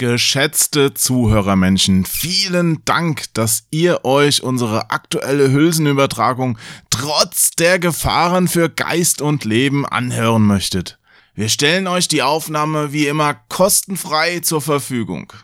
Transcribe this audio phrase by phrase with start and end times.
[0.00, 6.56] Geschätzte Zuhörermenschen, vielen Dank, dass ihr euch unsere aktuelle Hülsenübertragung
[6.88, 10.98] trotz der Gefahren für Geist und Leben anhören möchtet.
[11.34, 15.34] Wir stellen euch die Aufnahme wie immer kostenfrei zur Verfügung.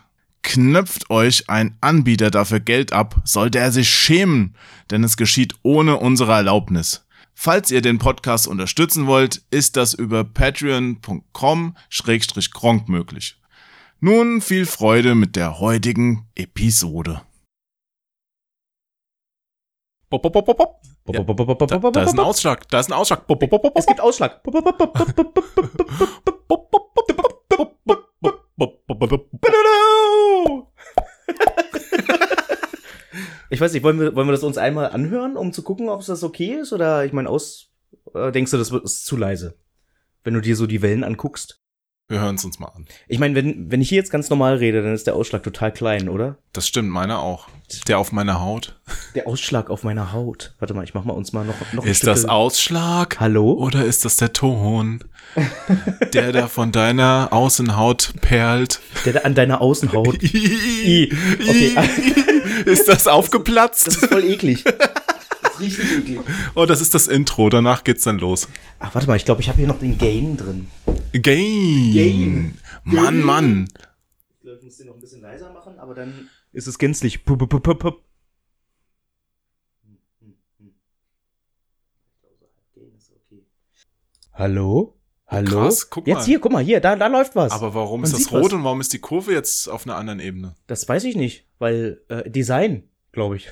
[0.41, 4.55] Knöpft euch ein Anbieter dafür Geld ab, sollte er sich schämen,
[4.89, 7.05] denn es geschieht ohne unsere Erlaubnis.
[7.35, 13.37] Falls ihr den Podcast unterstützen wollt, ist das über patreon.com-gronk möglich.
[13.99, 17.23] Nun viel Freude mit der heutigen Episode.
[21.05, 23.25] Da, da ist ein Ausschlag, da ist ein Ausschlag.
[23.75, 24.41] Es gibt Ausschlag.
[33.49, 36.05] Ich weiß nicht, wollen wir, wollen wir das uns einmal anhören, um zu gucken, ob
[36.05, 36.71] das okay ist?
[36.71, 37.71] Oder ich meine, aus
[38.13, 39.57] äh, denkst du, das ist zu leise?
[40.23, 41.63] Wenn du dir so die Wellen anguckst.
[42.09, 42.85] Wir hören es uns mal an.
[43.09, 45.73] Ich meine, wenn, wenn ich hier jetzt ganz normal rede, dann ist der Ausschlag total
[45.73, 46.37] klein, oder?
[46.53, 47.49] Das stimmt, meiner auch.
[47.89, 48.79] Der auf meiner Haut.
[49.15, 50.53] Der Ausschlag auf meiner Haut.
[50.59, 53.19] Warte mal, ich mach mal uns mal noch, noch ein Ist das Stückchen- Ausschlag?
[53.19, 53.51] Hallo?
[53.51, 55.03] Oder ist das der Ton,
[56.13, 58.79] der da von deiner Außenhaut perlt?
[59.03, 60.23] Der da an deiner Außenhaut.
[60.23, 61.11] I.
[61.41, 61.75] Okay.
[62.65, 63.85] Ist das aufgeplatzt?
[63.87, 64.63] Das ist voll eklig.
[65.59, 66.19] Ist richtig eklig.
[66.55, 67.49] Oh, das ist das Intro.
[67.49, 68.47] Danach geht's dann los.
[68.79, 70.67] Ach, warte mal, ich glaube, ich habe hier noch den Gain drin.
[71.13, 71.93] Gain.
[71.93, 72.57] Gain.
[72.83, 73.67] Mann, Mann.
[74.37, 77.25] Ich glaube, ich muss den noch ein bisschen leiser machen, aber dann ist es gänzlich.
[77.25, 78.03] Pup.
[84.33, 84.93] Hallo?
[85.25, 85.49] Hallo?
[85.49, 86.25] Krass, guck jetzt mal.
[86.25, 87.51] hier, guck mal, hier, da, da läuft was.
[87.51, 88.53] Aber warum Man ist das rot was.
[88.53, 90.55] und warum ist die Kurve jetzt auf einer anderen Ebene?
[90.67, 93.49] Das weiß ich nicht, weil äh, Design, glaube ich.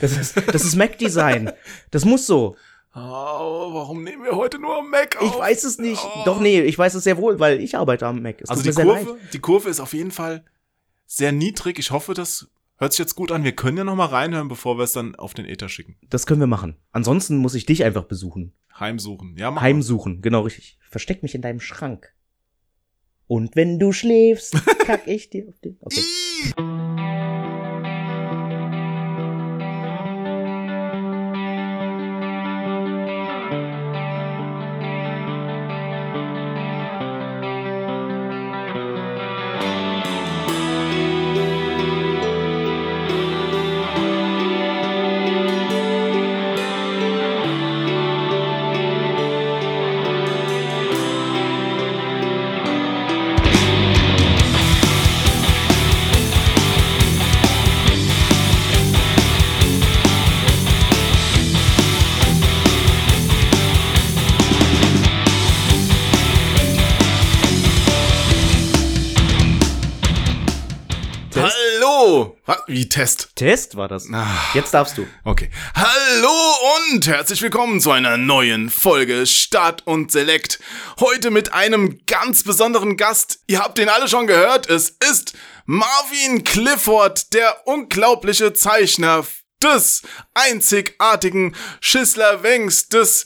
[0.00, 1.52] Das ist, das ist Mac-Design.
[1.90, 2.56] Das muss so.
[2.94, 5.34] Oh, warum nehmen wir heute nur am Mac auf?
[5.34, 6.02] Ich weiß es nicht.
[6.04, 6.22] Oh.
[6.24, 8.40] Doch, nee, ich weiß es sehr wohl, weil ich arbeite am Mac.
[8.40, 10.44] Es Also die Kurve, die Kurve ist auf jeden Fall
[11.06, 11.78] sehr niedrig.
[11.78, 13.44] Ich hoffe, das hört sich jetzt gut an.
[13.44, 15.96] Wir können ja noch mal reinhören, bevor wir es dann auf den Ether schicken.
[16.08, 16.76] Das können wir machen.
[16.92, 18.52] Ansonsten muss ich dich einfach besuchen.
[18.78, 19.36] Heimsuchen.
[19.36, 20.78] Ja, mach Heimsuchen, genau richtig.
[20.88, 22.14] Versteck mich in deinem Schrank.
[23.26, 25.76] Und wenn du schläfst, kack ich dir auf den.
[25.80, 26.02] Okay.
[72.88, 73.30] Test?
[73.34, 74.08] Test war das.
[74.12, 74.26] Ah.
[74.54, 75.06] Jetzt darfst du.
[75.24, 75.50] Okay.
[75.74, 76.30] Hallo
[76.86, 80.58] und herzlich willkommen zu einer neuen Folge Start und Select.
[81.00, 83.40] Heute mit einem ganz besonderen Gast.
[83.46, 84.68] Ihr habt ihn alle schon gehört.
[84.70, 85.34] Es ist
[85.66, 89.24] Marvin Clifford, der unglaubliche Zeichner
[89.62, 90.02] des
[90.34, 93.24] einzigartigen Schissler Wengs, des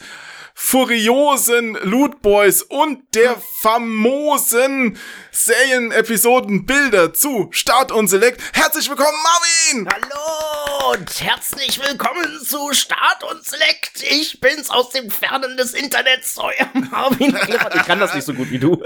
[0.55, 4.99] furiosen Loot Boys und der famosen
[5.31, 8.41] Serienepisoden Bilder zu Start und Select.
[8.53, 9.89] Herzlich willkommen, Marvin!
[9.89, 14.03] Hallo und herzlich willkommen zu Start und Select.
[14.03, 17.37] Ich bin's aus dem Fernen des Internets, euer Marvin.
[17.75, 18.83] Ich kann das nicht so gut wie du.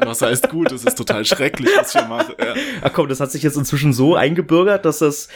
[0.00, 0.72] Was heißt gut?
[0.72, 2.36] Das ist total schrecklich, was ich hier mache.
[2.38, 2.54] Ja.
[2.82, 5.28] Ach komm, das hat sich jetzt inzwischen so eingebürgert, dass das,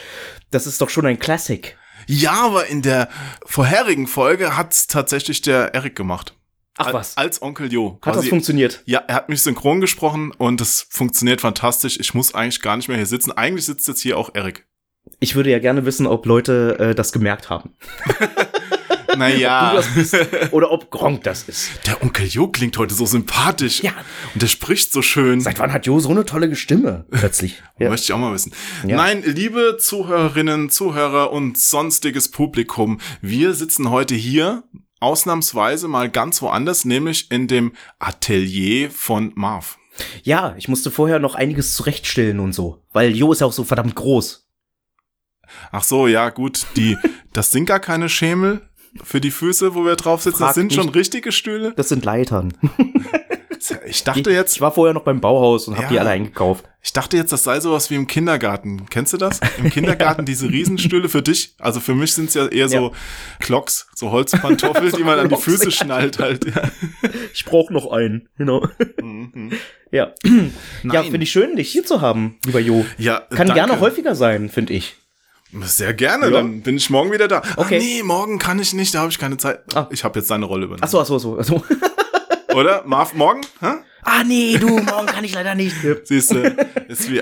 [0.51, 1.77] das ist doch schon ein Classic.
[2.07, 3.09] Ja, aber in der
[3.45, 6.35] vorherigen Folge hat's tatsächlich der Erik gemacht.
[6.77, 7.17] Ach was.
[7.17, 7.99] Als Onkel Jo.
[8.01, 8.81] Hat das Quasi- funktioniert?
[8.85, 11.99] Ja, er hat mich synchron gesprochen und es funktioniert fantastisch.
[11.99, 13.31] Ich muss eigentlich gar nicht mehr hier sitzen.
[13.31, 14.65] Eigentlich sitzt jetzt hier auch Erik.
[15.19, 17.75] Ich würde ja gerne wissen, ob Leute äh, das gemerkt haben.
[19.17, 19.71] Naja.
[19.71, 20.15] Du das bist
[20.51, 21.69] oder ob Gronk das ist.
[21.85, 23.81] Der Onkel Jo klingt heute so sympathisch.
[23.83, 23.93] Ja.
[24.33, 25.41] Und der spricht so schön.
[25.41, 27.05] Seit wann hat Jo so eine tolle Stimme?
[27.11, 27.61] Plötzlich.
[27.79, 27.89] Ja.
[27.89, 28.53] Möchte ich auch mal wissen.
[28.85, 28.95] Ja.
[28.95, 34.63] Nein, liebe Zuhörerinnen, Zuhörer und sonstiges Publikum, wir sitzen heute hier
[34.99, 39.79] ausnahmsweise mal ganz woanders, nämlich in dem Atelier von Marv.
[40.21, 42.83] ja, ich musste vorher noch einiges zurechtstellen und so.
[42.93, 44.47] Weil Jo ist ja auch so verdammt groß.
[45.71, 46.97] Ach so, ja, gut, die,
[47.33, 48.61] das sind gar keine Schemel
[49.03, 50.39] für die Füße, wo wir drauf sitzen.
[50.39, 50.95] Frag das sind schon nicht.
[50.95, 51.73] richtige Stühle.
[51.75, 52.53] Das sind Leitern.
[53.85, 55.89] Ich dachte jetzt, Ich war vorher noch beim Bauhaus und hab Ja.
[55.89, 56.65] die alle eingekauft.
[56.81, 58.87] ich dachte jetzt, das sei sowas wie im Kindergarten.
[58.89, 59.39] Kennst du das?
[59.63, 61.53] Im Kindergarten diese Riesenstühle für dich.
[61.59, 62.91] Also für mich sind es ja eher so Ja.
[63.39, 65.71] Klocks, so Holzpantoffeln, So die man an die Füße ja.
[65.71, 66.43] schnallt halt.
[66.55, 66.63] Ja.
[67.35, 68.67] Ich brauch noch einen, genau.
[68.99, 69.51] Mhm.
[69.91, 70.11] Ja.
[70.83, 72.83] Ja, finde ich schön, dich hier zu haben, lieber Jo.
[72.97, 73.53] Ja, Kann danke.
[73.53, 74.95] gerne häufiger sein, finde ich.
[75.63, 76.31] Sehr gerne, Ja.
[76.31, 77.41] dann bin ich morgen wieder da.
[77.57, 77.77] Okay.
[77.79, 79.59] Ach nee, morgen kann ich nicht, da habe ich keine Zeit.
[79.75, 79.87] Ah.
[79.91, 80.83] Ich habe jetzt deine Rolle übernommen.
[80.83, 81.63] Ach so, ach so, ach so.
[82.55, 82.83] Oder?
[82.85, 83.41] Marv, morgen?
[83.61, 83.75] Hä?
[84.03, 85.75] Ah, nee, du, morgen kann ich leider nicht.
[86.05, 86.39] Siehst du,
[86.87, 87.21] ist wie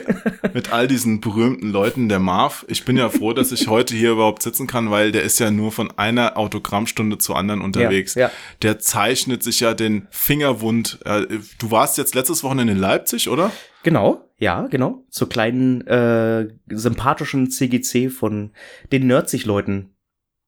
[0.54, 2.66] mit all diesen berühmten Leuten, der Marv.
[2.68, 5.52] Ich bin ja froh, dass ich heute hier überhaupt sitzen kann, weil der ist ja
[5.52, 8.16] nur von einer Autogrammstunde zur anderen unterwegs.
[8.16, 8.32] ja.
[8.62, 11.00] Der zeichnet sich ja den Fingerwund.
[11.06, 11.26] Äh,
[11.60, 13.52] Du warst jetzt letztes Wochenende in Leipzig, oder?
[13.84, 15.04] Genau, ja, genau.
[15.10, 18.52] Zur kleinen, äh, sympathischen CGC von
[18.92, 19.94] den Nerdzig-Leuten.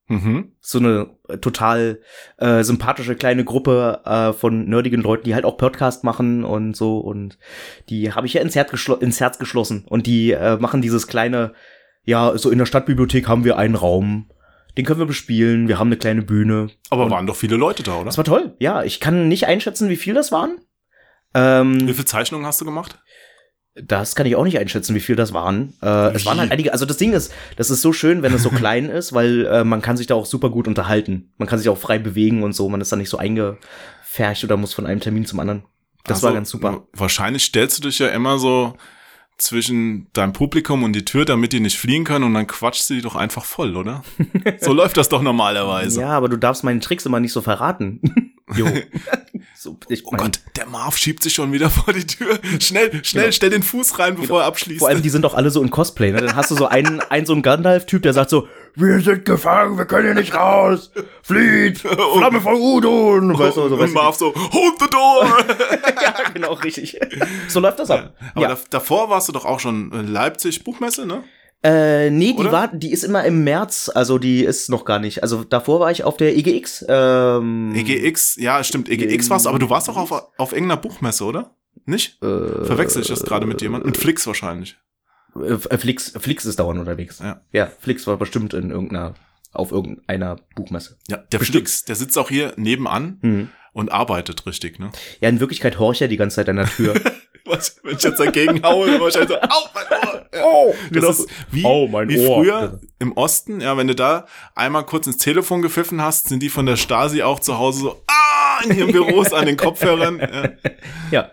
[0.08, 0.52] Mhm.
[0.60, 2.00] So eine äh, total
[2.38, 6.98] äh, sympathische kleine Gruppe äh, von nerdigen Leuten, die halt auch Podcast machen und so.
[6.98, 7.38] Und
[7.90, 9.84] die habe ich ja ins Herz, ins Herz geschlossen.
[9.86, 11.52] Und die äh, machen dieses kleine,
[12.04, 14.30] ja, so in der Stadtbibliothek haben wir einen Raum.
[14.76, 15.68] Den können wir bespielen.
[15.68, 16.68] Wir haben eine kleine Bühne.
[16.88, 18.06] Aber waren doch viele Leute da, oder?
[18.06, 18.56] Das war toll.
[18.58, 20.58] Ja, ich kann nicht einschätzen, wie viel das waren.
[21.34, 22.98] Ähm, Wie viele Zeichnungen hast du gemacht?
[23.74, 25.72] Das kann ich auch nicht einschätzen, wie viel das waren.
[25.82, 28.42] Äh, es waren halt einige, also das Ding ist, das ist so schön, wenn es
[28.42, 31.32] so klein ist, weil äh, man kann sich da auch super gut unterhalten.
[31.38, 34.56] Man kann sich auch frei bewegen und so, man ist da nicht so eingefärcht oder
[34.58, 35.64] muss von einem Termin zum anderen.
[36.04, 36.86] Das Also, war ganz super.
[36.92, 38.74] Wahrscheinlich stellst du dich ja immer so
[39.38, 42.94] zwischen deinem Publikum und die Tür, damit die nicht fliehen können und dann quatschst du
[42.94, 44.02] die doch einfach voll, oder?
[44.60, 46.00] so läuft das doch normalerweise.
[46.00, 48.00] Ja, aber du darfst meine Tricks immer nicht so verraten.
[48.56, 48.66] Jo.
[49.56, 52.38] so, ich Oh mein, Gott, der Marv schiebt sich schon wieder vor die Tür.
[52.60, 53.32] Schnell, schnell, Genau.
[53.32, 54.80] stell den Fuß rein, bevor er abschließt.
[54.80, 56.20] Vor allem, die sind doch alle so in Cosplay, ne?
[56.20, 59.76] Dann hast du so einen, einen so einen Gandalf-Typ, der sagt so, wir sind gefangen,
[59.76, 60.90] wir können hier nicht raus.
[61.22, 61.78] Flieht,
[62.16, 63.38] Flamme von Udun.
[63.38, 65.26] Weißt du, so, und weißt du, Marv so, hold the door!
[66.02, 66.98] ja, genau, richtig.
[67.48, 68.14] So läuft das ab.
[68.34, 68.48] Aber ja.
[68.48, 71.22] da, davor warst du doch auch schon in Leipzig Buchmesse, ne?
[71.64, 75.22] Äh, nee, die war, die ist immer im März, also die ist noch gar nicht.
[75.22, 76.84] Also davor war ich auf der EGX.
[76.88, 81.54] Ähm, EGX, ja, stimmt, EGX warst aber du warst doch auf, auf irgendeiner Buchmesse, oder?
[81.84, 82.20] Nicht?
[82.22, 83.90] Äh, Verwechsel ich das gerade mit jemandem?
[83.90, 84.76] Mit Flix wahrscheinlich.
[85.40, 87.20] äh, Flix, Flix ist dauernd unterwegs.
[87.20, 87.40] Ja.
[87.52, 89.14] ja, Flix war bestimmt in irgendeiner,
[89.52, 90.96] auf irgendeiner Buchmesse.
[91.08, 93.48] Ja, der Flix, der sitzt auch hier nebenan Hm.
[93.72, 94.90] und arbeitet richtig, ne?
[95.20, 96.94] Ja, in Wirklichkeit horcht er die ganze Zeit an der Tür.
[97.44, 100.26] Was, wenn ich jetzt dagegen haue, wahrscheinlich so, au, mein Ohr!
[100.32, 100.44] Ja.
[100.44, 102.36] oh, Das ist wie, Oh, mein wie Ohr.
[102.36, 106.48] früher im Osten, ja, wenn du da einmal kurz ins Telefon gepfiffen hast, sind die
[106.48, 110.50] von der Stasi auch zu Hause so, ah, in ihren Büros an den Kopfhörern ja,
[111.10, 111.30] Ja.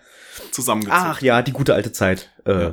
[0.52, 1.04] zusammengezogen.
[1.06, 2.32] Ach ja, die gute alte Zeit.
[2.46, 2.72] Äh,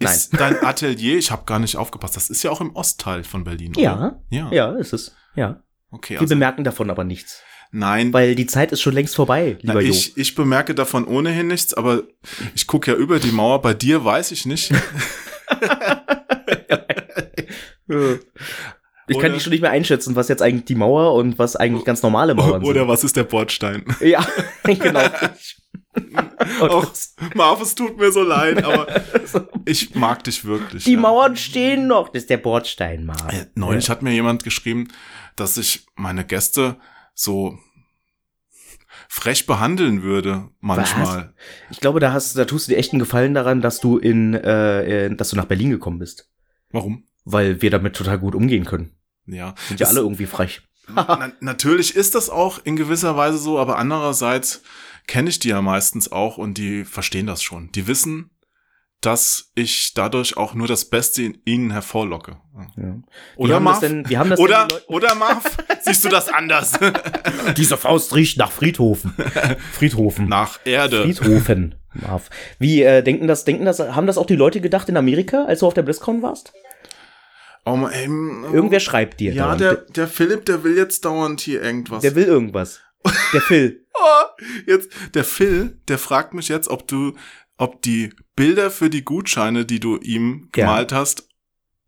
[0.00, 0.10] Ja.
[0.10, 3.44] ist dein Atelier, ich habe gar nicht aufgepasst, das ist ja auch im Ostteil von
[3.44, 3.82] Berlin, oder?
[3.82, 4.48] ja, Ja.
[4.52, 5.14] ja, ist es.
[5.34, 5.62] Ja.
[5.90, 7.42] Okay, Wir also, bemerken davon aber nichts.
[7.72, 9.90] Nein, Weil die Zeit ist schon längst vorbei, Na, lieber Jo.
[9.90, 12.04] ich, ich bemerke davon ohnehin nichts, aber
[12.54, 13.60] ich gucke ja über die Mauer.
[13.60, 14.72] Bei dir weiß ich nicht.
[19.08, 21.56] Ich Oder- kann die schon nicht mehr einschätzen, was jetzt eigentlich die Mauer und was
[21.56, 23.84] eigentlich ganz normale Mauern Oder was ist der Bordstein?
[23.98, 24.00] sind.
[24.08, 24.24] Ja,
[24.64, 25.02] genau.
[26.60, 28.86] Das- Marv, es tut mir so leid, aber
[29.66, 30.84] ich mag dich wirklich.
[30.84, 31.00] die ja.
[31.00, 32.08] Mauern stehen noch.
[32.08, 33.28] Das ist der Bordstein, Mann.
[33.28, 34.88] Äh, Neulich hat mir jemand geschrieben,
[35.36, 36.76] dass ich meine Gäste
[37.14, 37.58] so
[39.08, 41.34] frech behandeln würde manchmal.
[41.70, 44.34] Ich glaube, da hast, da tust du dir echt einen Gefallen daran, dass du in,
[44.34, 46.30] äh, äh, dass du nach Berlin gekommen bist,
[46.70, 47.04] Warum?
[47.24, 48.96] weil wir damit total gut umgehen können.
[49.26, 49.54] Ja.
[49.68, 50.62] Sind ja alle irgendwie frech.
[50.88, 54.62] Na, natürlich ist das auch in gewisser Weise so, aber andererseits
[55.06, 57.70] kenne ich die ja meistens auch und die verstehen das schon.
[57.72, 58.30] Die wissen,
[59.02, 62.36] dass ich dadurch auch nur das Beste in ihnen hervorlocke.
[62.76, 62.96] Ja.
[63.36, 63.80] Oder Marv?
[63.80, 64.06] denn,
[64.38, 65.44] Oder, oder Marv?
[65.82, 66.72] Siehst du das anders?
[67.56, 69.14] Diese Faust riecht nach Friedhofen.
[69.72, 70.28] Friedhofen.
[70.28, 71.02] Nach Erde.
[71.02, 71.74] Friedhofen.
[71.94, 72.30] Marv.
[72.58, 75.60] Wie äh, denken das, denken das, haben das auch die Leute gedacht in Amerika, als
[75.60, 76.52] du auf der BlizzCon warst?
[77.64, 79.32] Oh, man, ähm, Irgendwer schreibt dir.
[79.32, 79.60] Ja, dauernd.
[79.60, 82.02] der, der Philipp, der will jetzt dauernd hier irgendwas.
[82.02, 82.80] der will irgendwas.
[83.32, 83.78] Der Phil.
[83.94, 87.14] Oh, jetzt, der Phil, der fragt mich jetzt, ob du,
[87.62, 90.64] ob die Bilder für die Gutscheine, die du ihm Ja.
[90.66, 91.28] gemalt hast,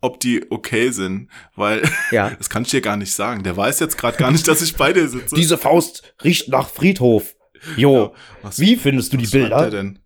[0.01, 1.31] ob die okay sind.
[1.57, 2.31] Weil, Ja.
[2.39, 3.43] das kann ich dir gar nicht sagen.
[3.43, 5.35] Der weiß jetzt gerade gar nicht, dass ich bei dir sitze.
[5.35, 7.35] Diese Faust riecht nach Friedhof.
[7.77, 8.15] Jo.
[8.43, 9.71] Was- Wie findest du die er Bilder?
[9.71, 9.99] denn?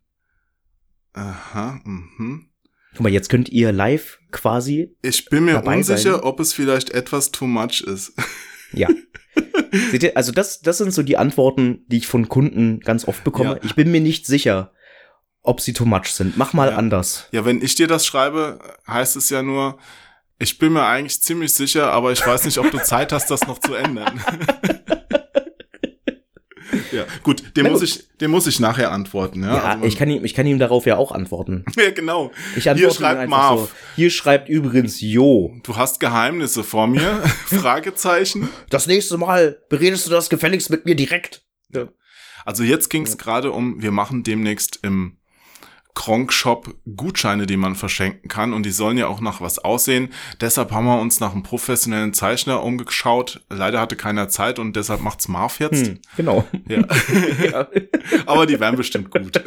[1.12, 2.46] Aha, mhm.
[2.92, 4.96] Guck mal, jetzt könnt ihr live quasi.
[5.02, 6.20] Ich bin mir unsicher, sein.
[6.22, 8.12] ob es vielleicht etwas too much ist.
[8.72, 8.88] Ja.
[9.90, 13.22] Seht ihr, also das, das sind so die Antworten, die ich von Kunden ganz oft
[13.24, 13.50] bekomme.
[13.56, 13.60] Ja.
[13.64, 14.72] Ich bin mir nicht sicher,
[15.48, 16.36] ob sie too much sind.
[16.36, 16.76] Mach mal Ja.
[16.76, 17.26] anders.
[17.32, 19.78] Ja, wenn ich dir das schreibe, heißt es ja nur,
[20.38, 23.46] ich bin mir eigentlich ziemlich sicher, aber ich weiß nicht, ob du Zeit hast, das
[23.46, 24.20] noch zu ändern.
[26.92, 27.88] ja, gut, dem Na muss gut.
[27.88, 29.42] ich, dem muss ich nachher antworten.
[29.42, 31.64] Ja, Ja, Also ich, kann ihm, ich kann ihm darauf ja auch antworten.
[31.76, 32.30] ja genau.
[32.56, 33.60] Ich antworte ihm schreibt Marv.
[33.60, 33.68] So.
[33.96, 35.54] Hier schreibt übrigens Jo.
[35.64, 37.22] Du hast Geheimnisse vor mir?
[37.46, 38.48] Fragezeichen.
[38.70, 41.42] Das nächste Mal beredest du das gefälligst mit mir direkt.
[42.44, 45.17] Also jetzt ging es gerade um, wir machen demnächst im
[45.94, 50.10] Kronk Shop Gutscheine, die man verschenken kann und die sollen ja auch nach was aussehen.
[50.40, 53.44] Deshalb haben wir uns nach einem professionellen Zeichner umgeschaut.
[53.50, 55.88] Leider hatte keiner Zeit und deshalb macht's Marv jetzt.
[55.88, 56.46] Hm, genau.
[56.68, 56.78] Ja.
[57.44, 57.68] ja.
[58.26, 59.42] aber die wären bestimmt gut.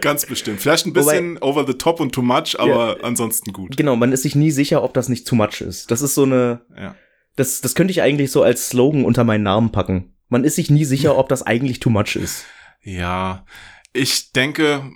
[0.00, 0.60] Ganz bestimmt.
[0.60, 3.76] Vielleicht ein bisschen Wobei, over the top und too much, aber ja, ansonsten gut.
[3.76, 5.90] Genau, man ist sich nie sicher, ob das nicht too much ist.
[5.90, 6.62] Das ist so eine.
[6.76, 6.96] Ja.
[7.36, 10.14] Das, das könnte ich eigentlich so als Slogan unter meinen Namen packen.
[10.28, 12.44] Man ist sich nie sicher, ob das eigentlich too much ist.
[12.82, 13.44] Ja,
[13.92, 14.90] ich denke,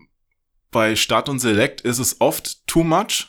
[0.70, 3.28] bei Start und Select ist es oft too much.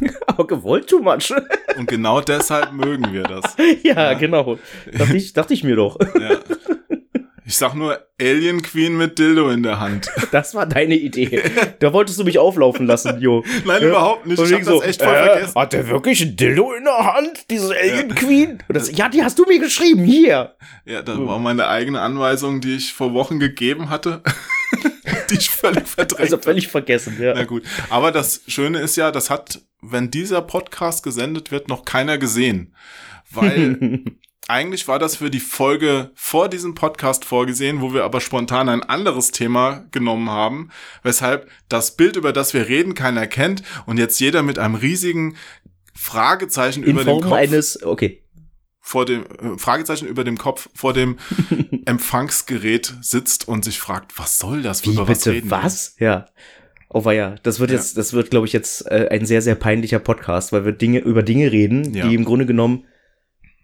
[0.26, 1.32] Aber gewollt too much.
[1.76, 3.56] und genau deshalb mögen wir das.
[3.82, 4.14] Ja, ja.
[4.14, 4.58] genau.
[4.92, 5.98] Dachte ich, dachte ich mir doch.
[6.20, 6.38] Ja.
[7.48, 10.10] Ich sag nur Alien Queen mit Dildo in der Hand.
[10.32, 11.40] Das war deine Idee.
[11.78, 13.42] Da wolltest du mich auflaufen lassen, Jo.
[13.64, 13.88] Nein, ja?
[13.88, 14.38] überhaupt nicht.
[14.38, 15.54] Ich hab so, das echt voll äh, vergessen.
[15.54, 17.46] Hat der wirklich ein Dildo in der Hand?
[17.48, 18.14] Diese Alien ja.
[18.14, 18.62] Queen?
[18.68, 20.04] Das, ja, die hast du mir geschrieben.
[20.04, 20.56] Hier.
[20.84, 24.22] Ja, das war meine eigene Anweisung, die ich vor Wochen gegeben hatte.
[25.30, 27.34] die ich völlig verdrängt Also völlig vergessen, ja.
[27.34, 27.64] Na gut.
[27.90, 32.74] Aber das Schöne ist ja, das hat, wenn dieser Podcast gesendet wird, noch keiner gesehen.
[33.30, 34.04] Weil
[34.48, 38.82] eigentlich war das für die Folge vor diesem Podcast vorgesehen, wo wir aber spontan ein
[38.82, 40.70] anderes Thema genommen haben,
[41.02, 45.36] weshalb das Bild, über das wir reden, keiner kennt und jetzt jeder mit einem riesigen
[45.94, 47.38] Fragezeichen In über Form dem Kopf.
[47.38, 48.22] eines, okay
[48.88, 51.18] vor dem äh, Fragezeichen über dem Kopf vor dem
[51.84, 54.82] Empfangsgerät sitzt und sich fragt, was soll das?
[54.84, 55.94] Wie, bitte, was reden was?
[55.98, 56.26] Ja.
[56.88, 59.98] Oh ja, das wird jetzt, das wird, glaube ich, jetzt äh, ein sehr, sehr peinlicher
[59.98, 62.08] Podcast, weil wir Dinge über Dinge reden, ja.
[62.08, 62.86] die im Grunde genommen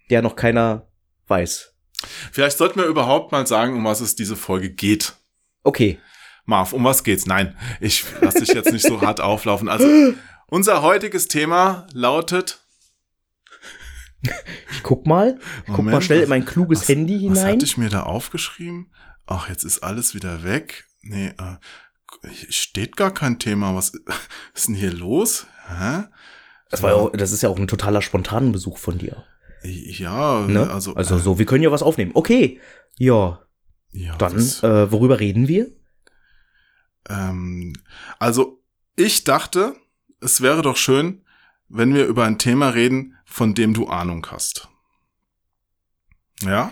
[0.09, 0.87] ja noch keiner
[1.25, 1.73] weiß.
[2.31, 5.13] Vielleicht sollten wir überhaupt mal sagen, um was es diese Folge geht.
[5.63, 5.97] Okay.
[6.45, 7.25] Marv, um was geht's?
[7.25, 9.69] Nein, ich lasse dich jetzt nicht so hart auflaufen.
[9.69, 9.87] Also,
[10.45, 12.64] unser heutiges Thema lautet
[14.71, 15.39] ich guck mal.
[15.67, 17.35] Ich guck mal schnell was, in mein kluges was, Handy hinein.
[17.35, 18.91] Was hatte ich mir da aufgeschrieben?
[19.25, 20.85] Ach, jetzt ist alles wieder weg.
[21.01, 23.75] Nee, äh, steht gar kein Thema.
[23.75, 23.93] Was
[24.53, 25.47] ist denn hier los?
[25.67, 26.03] Hä?
[26.69, 29.23] Das, war ja auch, das ist ja auch ein totaler spontaner Besuch von dir.
[29.63, 30.69] Ja, ne?
[30.69, 30.93] also.
[30.95, 32.11] Also so, wir können ja was aufnehmen.
[32.13, 32.59] Okay.
[32.97, 33.41] Ja.
[33.91, 34.15] Ja.
[34.17, 35.71] Dann, äh, worüber reden wir?
[37.09, 37.73] Ähm,
[38.19, 38.61] also,
[38.95, 39.75] ich dachte,
[40.21, 41.23] es wäre doch schön,
[41.69, 44.69] wenn wir über ein Thema reden, von dem du Ahnung hast.
[46.41, 46.71] Ja.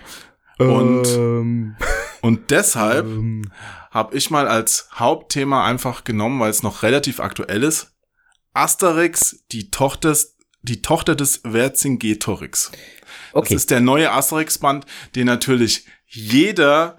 [0.58, 1.76] Und, ähm,
[2.22, 3.52] und deshalb ähm,
[3.92, 7.92] habe ich mal als Hauptthema einfach genommen, weil es noch relativ aktuell ist,
[8.54, 10.16] Asterix, die Tochter,
[10.62, 12.72] die Tochter des Vercingetorix.
[13.34, 13.56] Okay.
[13.56, 16.98] Das ist der neue Asterix-Band, den natürlich jeder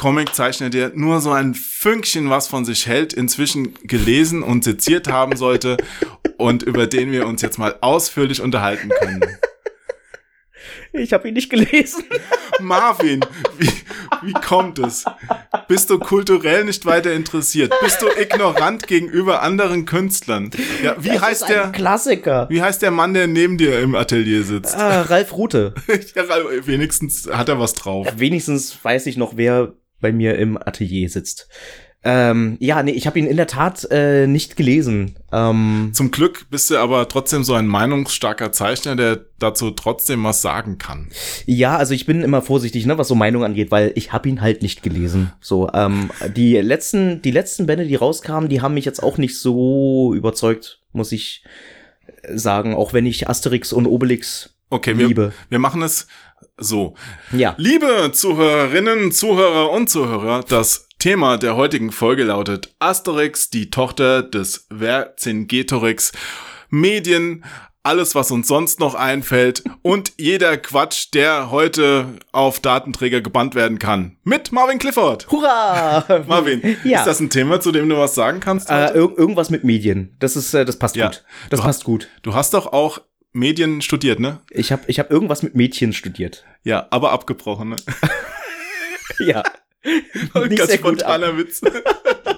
[0.00, 5.36] Comiczeichner, der nur so ein Fünkchen was von sich hält, inzwischen gelesen und seziert haben
[5.36, 5.76] sollte
[6.38, 9.20] und über den wir uns jetzt mal ausführlich unterhalten können.
[10.92, 12.04] Ich habe ihn nicht gelesen.
[12.60, 13.20] Marvin,
[13.58, 13.70] wie,
[14.22, 15.04] wie kommt es?
[15.68, 17.72] Bist du kulturell nicht weiter interessiert?
[17.82, 20.50] Bist du ignorant gegenüber anderen Künstlern?
[20.82, 22.48] Ja, wie das heißt der Klassiker?
[22.48, 24.74] Wie heißt der Mann, der neben dir im Atelier sitzt?
[24.74, 25.74] Ah, Ralf Rute.
[26.14, 26.24] ja,
[26.66, 28.06] wenigstens hat er was drauf.
[28.06, 31.48] Ja, wenigstens weiß ich noch, wer bei mir im Atelier sitzt.
[32.02, 35.16] Ähm, ja, nee, ich habe ihn in der Tat äh, nicht gelesen.
[35.32, 40.40] Ähm, Zum Glück bist du aber trotzdem so ein meinungsstarker Zeichner, der dazu trotzdem was
[40.40, 41.10] sagen kann.
[41.44, 44.40] Ja, also ich bin immer vorsichtig, ne, was so Meinung angeht, weil ich habe ihn
[44.40, 45.32] halt nicht gelesen.
[45.42, 49.38] So, ähm, die letzten, die letzten Bände, die rauskamen, die haben mich jetzt auch nicht
[49.38, 51.44] so überzeugt, muss ich
[52.32, 55.28] sagen, auch wenn ich Asterix und Obelix okay, liebe.
[55.28, 56.06] Wir, wir machen es
[56.56, 56.94] so.
[57.32, 57.54] Ja.
[57.58, 64.66] Liebe Zuhörerinnen, Zuhörer und Zuhörer, das Thema der heutigen Folge lautet Asterix, die Tochter des
[64.76, 66.12] Vercingetorix.
[66.68, 67.44] Medien,
[67.82, 73.78] alles, was uns sonst noch einfällt und jeder Quatsch, der heute auf Datenträger gebannt werden
[73.78, 74.18] kann.
[74.22, 75.30] Mit Marvin Clifford.
[75.30, 76.24] Hurra!
[76.28, 76.98] Marvin, ja.
[76.98, 78.68] ist das ein Thema, zu dem du was sagen kannst?
[78.70, 80.14] Äh, ir irgendwas mit Medien.
[80.18, 81.06] Das ist, äh, das passt ja.
[81.06, 81.24] gut.
[81.48, 82.08] Das du passt gut.
[82.22, 83.00] Du hast doch auch
[83.32, 84.40] Medien studiert, ne?
[84.50, 86.44] Ich habe ich hab irgendwas mit Mädchen studiert.
[86.64, 87.76] Ja, aber abgebrochen, ne?
[89.20, 89.42] ja.
[90.48, 91.60] Nicht Ganz spontaner Witz.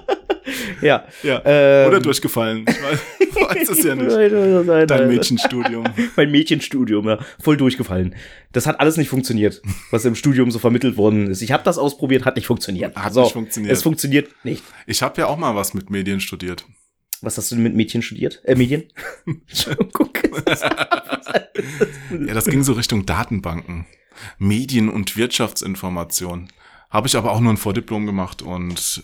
[0.83, 1.05] ja.
[1.23, 1.43] ja.
[1.45, 2.65] Ähm, Oder durchgefallen.
[2.69, 3.01] Ich weiß,
[3.35, 4.91] weiß es ja nicht.
[4.91, 5.85] Dein Mädchenstudium.
[6.15, 7.19] mein Mädchenstudium, ja.
[7.41, 8.15] Voll durchgefallen.
[8.53, 11.43] Das hat alles nicht funktioniert, was im Studium so vermittelt worden ist.
[11.43, 12.95] Ich habe das ausprobiert, hat nicht funktioniert.
[12.95, 13.73] Hat so, nicht funktioniert.
[13.73, 14.63] Es funktioniert nicht.
[14.87, 16.65] Ich habe ja auch mal was mit Medien studiert.
[17.23, 18.43] Was hast du denn mit Mädchen studiert?
[18.45, 18.85] Äh, Medien?
[19.93, 20.23] Guck.
[22.27, 23.87] ja, das ging so Richtung Datenbanken.
[24.39, 26.49] Medien- und Wirtschaftsinformation.
[26.91, 29.03] Habe ich aber auch nur ein Vordiplom gemacht und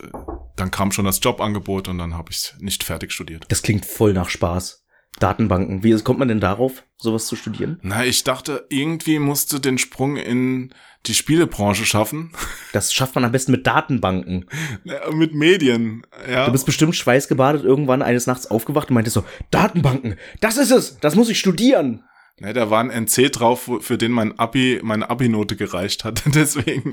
[0.57, 3.47] dann kam schon das Jobangebot und dann habe ich nicht fertig studiert.
[3.49, 4.85] Das klingt voll nach Spaß.
[5.21, 5.83] Datenbanken.
[5.83, 7.79] Wie kommt man denn darauf, sowas zu studieren?
[7.83, 10.75] Na, ich dachte, irgendwie musste den Sprung in
[11.09, 12.31] die Spielebranche schaffen.
[12.73, 14.47] Das schafft man am besten mit Datenbanken.
[14.85, 16.47] Ja, mit Medien, ja.
[16.47, 20.99] Du bist bestimmt schweißgebadet irgendwann eines Nachts aufgewacht und meintest so, Datenbanken, das ist es,
[21.01, 22.05] das muss ich studieren.
[22.41, 26.23] Ja, da war ein NC drauf, für den mein Abi, meine Abi-Note gereicht hat.
[26.35, 26.93] Deswegen.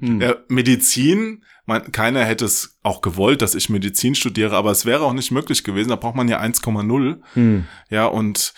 [0.00, 5.02] ja, Medizin, man, keiner hätte es auch gewollt, dass ich Medizin studiere, aber es wäre
[5.02, 5.90] auch nicht möglich gewesen.
[5.90, 7.20] Da braucht man ja 1,0.
[7.34, 7.66] Hm.
[7.90, 8.54] Ja, und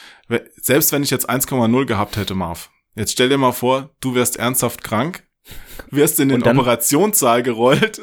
[0.60, 4.37] selbst wenn ich jetzt 1,0 gehabt hätte, Marv, jetzt stell dir mal vor, du wärst
[4.37, 5.28] ernsthaft krank,
[5.90, 8.00] wirst in den Und dann- Operationssaal gerollt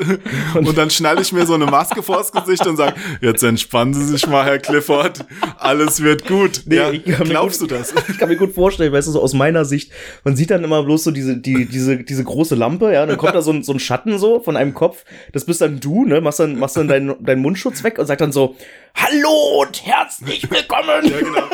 [0.56, 4.04] und, dann schnalle ich mir so eine Maske vors Gesicht und sage, jetzt entspannen Sie
[4.06, 5.24] sich mal, Herr Clifford,
[5.58, 6.64] alles wird gut.
[6.66, 6.76] Nee,
[7.06, 7.94] ja, glaubst gut- du das?
[8.10, 9.92] Ich kann mir gut vorstellen, weißt du, so aus meiner Sicht,
[10.24, 13.18] man sieht dann immer bloß so diese, die, diese, diese große Lampe, ja, und dann
[13.18, 16.04] kommt da so ein, so ein Schatten so von einem Kopf, das bist dann du,
[16.06, 18.56] ne, machst dann, machst dann deinen, deinen Mundschutz weg und sagt dann so,
[18.96, 21.06] Hallo und herzlich willkommen!
[21.06, 21.48] Ja, genau.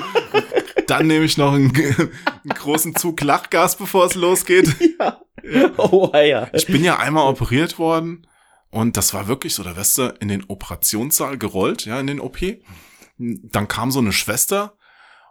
[0.87, 4.73] Dann nehme ich noch einen, einen großen Zug Lachgas, bevor es losgeht.
[4.99, 5.19] ja.
[5.77, 6.49] Oh, ja.
[6.53, 8.25] Ich bin ja einmal operiert worden
[8.69, 12.19] und das war wirklich so, da wirst du in den Operationssaal gerollt, ja, in den
[12.19, 12.37] OP.
[13.17, 14.77] Dann kam so eine Schwester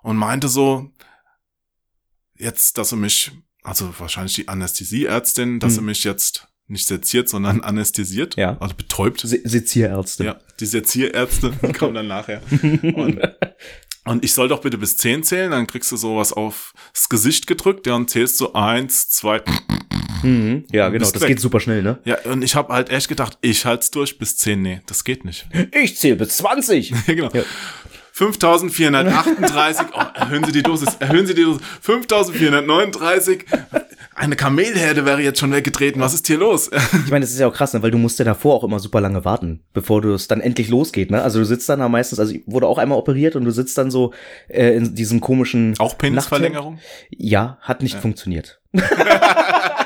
[0.02, 0.90] und meinte so,
[2.36, 3.30] jetzt, dass sie mich,
[3.62, 5.80] also wahrscheinlich die Anästhesieärztin, dass Hm.
[5.80, 8.56] sie mich jetzt nicht seziert, sondern anästhesiert, Ja.
[8.60, 9.20] also betäubt.
[9.20, 10.24] Se Sezierärzte.
[10.24, 12.42] Ja, die Sezierärzte kommen dann nachher.
[12.62, 13.20] Und,
[14.04, 17.86] und ich soll doch bitte bis 10 zählen, dann kriegst du sowas aufs Gesicht gedrückt,
[17.86, 19.42] ja, und zählst so eins, zwei.
[20.22, 20.64] Mhm.
[20.70, 21.28] Ja, genau, das weg.
[21.28, 21.98] geht super schnell, ne?
[22.04, 24.62] Ja, und ich habe halt echt gedacht, ich halt's durch bis 10.
[24.62, 25.46] Nee, das geht nicht.
[25.72, 26.90] Ich zähle bis 20.
[26.90, 27.30] Ja, genau.
[27.32, 27.42] Ja.
[28.14, 31.62] 5438, oh, erhöhen Sie die Dosis, erhöhen Sie die Dosis.
[31.80, 33.46] 5439,
[34.14, 36.70] eine Kamelherde wäre jetzt schon weggetreten, was ist hier los?
[37.06, 37.82] Ich meine, das ist ja auch krass, ne?
[37.82, 40.68] weil du musst ja davor auch immer super lange warten, bevor du es dann endlich
[40.68, 41.22] losgeht, ne?
[41.22, 43.78] Also du sitzt dann da meistens, also ich wurde auch einmal operiert und du sitzt
[43.78, 44.12] dann so
[44.48, 46.74] äh, in diesem komischen Auch Penisverlängerung?
[46.74, 47.16] Nachthemd.
[47.16, 48.60] Ja, hat nicht funktioniert.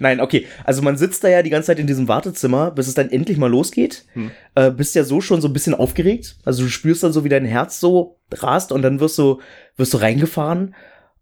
[0.00, 0.46] Nein, okay.
[0.64, 3.38] Also man sitzt da ja die ganze Zeit in diesem Wartezimmer, bis es dann endlich
[3.38, 4.04] mal losgeht.
[4.14, 4.30] Hm.
[4.54, 6.36] Äh, bist ja so schon so ein bisschen aufgeregt.
[6.44, 9.40] Also du spürst dann so, wie dein Herz so rast und dann wirst du,
[9.76, 10.74] wirst du reingefahren.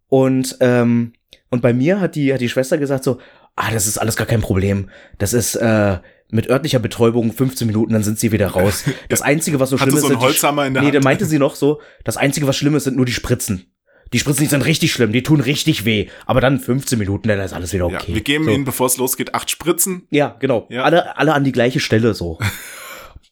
[0.07, 1.13] Und, ähm,
[1.49, 3.19] und bei mir hat die, hat die Schwester gesagt so,
[3.55, 4.89] ah, das ist alles gar kein Problem.
[5.17, 5.97] Das ist, äh,
[6.31, 8.83] mit örtlicher Betäubung 15 Minuten, dann sind sie wieder raus.
[9.09, 10.95] Das Einzige, was so schlimm ist, so sind die Holzhammer in der Nee, Hand?
[10.95, 13.67] dann meinte sie noch so, das Einzige, was schlimm ist, sind nur die Spritzen.
[14.13, 16.07] Die Spritzen, die sind richtig schlimm, die tun richtig weh.
[16.25, 18.05] Aber dann 15 Minuten, dann ist alles wieder okay.
[18.09, 18.51] Ja, wir geben so.
[18.51, 20.07] Ihnen, bevor es losgeht, acht Spritzen.
[20.09, 20.67] Ja, genau.
[20.69, 20.83] Ja.
[20.83, 22.39] Alle, alle an die gleiche Stelle so.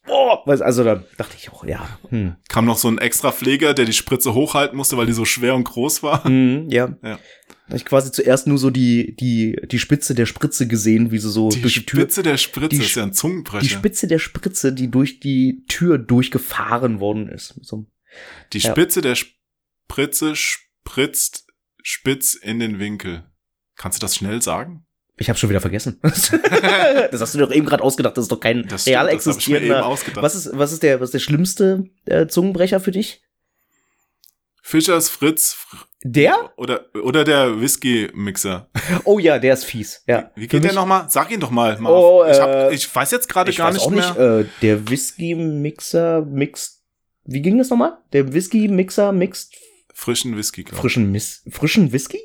[0.06, 1.88] Boah, also da dachte ich auch, ja.
[2.10, 2.36] Hm.
[2.48, 5.54] Kam noch so ein extra Pfleger, der die Spritze hochhalten musste, weil die so schwer
[5.54, 6.24] und groß war.
[6.24, 6.94] Hm, ja.
[7.02, 7.18] Ja.
[7.68, 11.30] Da ich quasi zuerst nur so die, die, die Spitze der Spritze gesehen, wie sie
[11.30, 12.00] so Die durch die Tür.
[12.00, 13.62] Spitze der Spritze die ist ja ein Zungenbrecher.
[13.62, 17.58] Die Spitze der Spritze, die durch die Tür durchgefahren worden ist.
[17.62, 17.86] So
[18.52, 18.72] Die Ja.
[18.72, 20.34] Spitze der Spritze
[20.86, 21.46] spritzt
[21.82, 23.24] spitz in den Winkel.
[23.76, 24.86] Kannst du das schnell sagen?
[25.16, 26.00] ich habe schon wieder vergessen.
[26.02, 26.32] das
[27.20, 29.88] hast du doch eben gerade ausgedacht, das ist doch kein Das real stimmt, existierender.
[30.16, 33.22] Was ist, was ist der, was ist der schlimmste äh, Zungenbrecher für dich?
[34.60, 36.52] Fischers Fritz Fr- Der?
[36.56, 38.68] oder, oder der Whisky-Mixer.
[39.04, 40.02] Oh ja, der ist fies.
[40.06, 40.32] Ja.
[40.34, 41.06] Wie Für geht der nochmal?
[41.10, 41.78] Sag ihn doch mal.
[41.78, 41.94] Marv.
[41.94, 44.40] Oh, ich, hab, äh, ich weiß jetzt gerade gar weiß nicht auch mehr.
[44.40, 46.82] nicht, äh, der Whisky-Mixer mixt.
[47.24, 47.98] Wie ging das nochmal?
[48.12, 49.54] Der Whisky-Mixer mixt
[49.96, 52.18] Frischen Whisky, glaube frischen, Miss, frischen Whisky?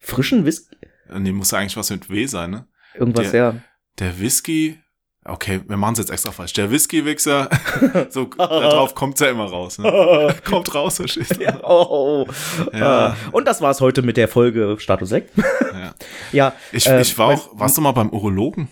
[0.00, 0.76] Frischen Whisky?
[1.08, 1.18] ich.
[1.20, 2.66] Nee, muss ja eigentlich was mit W sein, ne?
[2.94, 3.60] Irgendwas, Der- ja.
[4.00, 4.78] Der Whisky.
[5.26, 6.52] Okay, wir machen es jetzt extra falsch.
[6.52, 7.48] Der Whisky-Wichser,
[8.10, 9.78] so darauf kommt's ja immer raus.
[9.78, 10.34] Ne?
[10.44, 11.42] Kommt raus, verstehst du?
[11.42, 12.32] ja, oh, oh.
[12.76, 13.06] Ja.
[13.06, 13.16] Ah.
[13.32, 15.32] Und das war's heute mit der Folge Status Sekt.
[15.72, 15.94] Ja.
[16.32, 18.68] ja, Ich, Äh, ich war auch, warst du mal beim Urologen?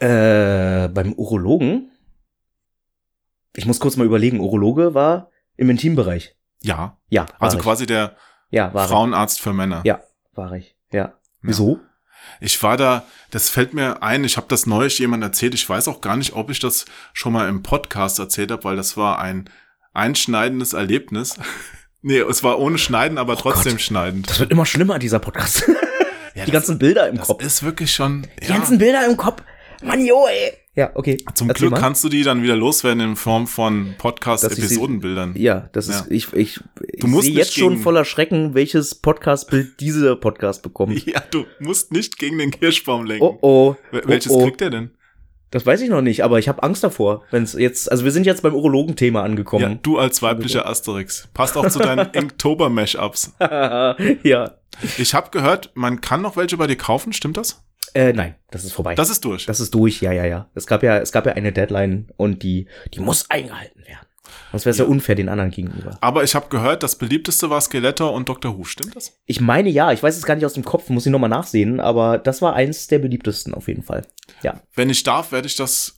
[0.00, 1.92] äh, beim Urologen.
[3.54, 6.34] Ich muss kurz mal überlegen, Urologe war im Intimbereich.
[6.62, 6.96] Ja.
[7.08, 7.62] Ja, Also ich.
[7.62, 8.16] quasi der
[8.50, 9.80] ja, Frauenarzt für Männer.
[9.84, 10.00] Ja.
[10.32, 10.36] ich.
[10.36, 10.76] War ich.
[10.92, 11.12] Ja.
[11.42, 11.80] Wieso?
[12.40, 15.88] Ich war da, das fällt mir ein, ich habe das neulich jemand erzählt, ich weiß
[15.88, 19.18] auch gar nicht, ob ich das schon mal im Podcast erzählt habe, weil das war
[19.18, 19.50] ein
[19.92, 21.36] einschneidendes Erlebnis.
[22.02, 23.82] nee, es war ohne Schneiden, aber trotzdem Oh Gott.
[23.82, 24.30] schneidend.
[24.30, 25.64] Das wird immer schlimmer, dieser Podcast.
[26.34, 27.42] Ja, Die ganzen Bilder im Das Kopf.
[27.44, 28.26] ist wirklich schon.
[28.42, 29.42] Die Ja, ganzen Bilder im Kopf.
[29.82, 30.54] Mann, jo, ey.
[30.74, 31.18] Ja, okay.
[31.34, 31.80] zum Erzähl Glück mal.
[31.80, 35.34] kannst du die dann wieder loswerden in Form von ich Podcast-Episodenbildern.
[35.36, 36.06] Ja, das ist, Ja.
[36.10, 36.60] ich, ich,
[36.92, 41.06] ich Du musst sehe jetzt schon voller Schrecken, welches Podcast-Bild dieser Podcast bekommt.
[41.06, 43.22] Ja, du musst nicht gegen den Kirschbaum lenken.
[43.22, 43.76] Oh, oh.
[43.90, 44.44] Wel- Welches oh, oh.
[44.44, 44.90] kriegt er denn?
[45.50, 48.10] Das weiß ich noch nicht, aber ich habe Angst davor, wenn es jetzt, also wir
[48.10, 49.80] sind jetzt beim Urologen-Thema Ja, angekommen.
[49.82, 51.28] du als weiblicher Asterix.
[51.34, 53.34] Passt auch zu deinen Inktober-Mashups.
[54.22, 54.52] Ja.
[54.96, 57.62] Ich habe gehört, man kann noch welche bei dir kaufen, stimmt das?
[57.94, 58.94] Äh, nein, das ist vorbei.
[58.94, 59.46] Das ist durch.
[59.46, 60.50] Das ist durch, ja, ja, ja.
[60.54, 64.06] Es gab ja, es gab ja eine Deadline und die, die muss eingehalten werden.
[64.50, 64.84] Sonst wäre es ja.
[64.84, 65.98] unfair den anderen gegenüber.
[66.00, 68.56] Aber ich habe gehört, das beliebteste war Skeletor und Dr.
[68.56, 69.18] Who, stimmt das?
[69.26, 71.80] Ich meine ja, ich weiß es gar nicht aus dem Kopf, muss ich nochmal nachsehen,
[71.80, 74.06] aber das war eins der beliebtesten auf jeden Fall.
[74.42, 74.62] Ja.
[74.74, 75.96] Wenn ich darf, werde ich das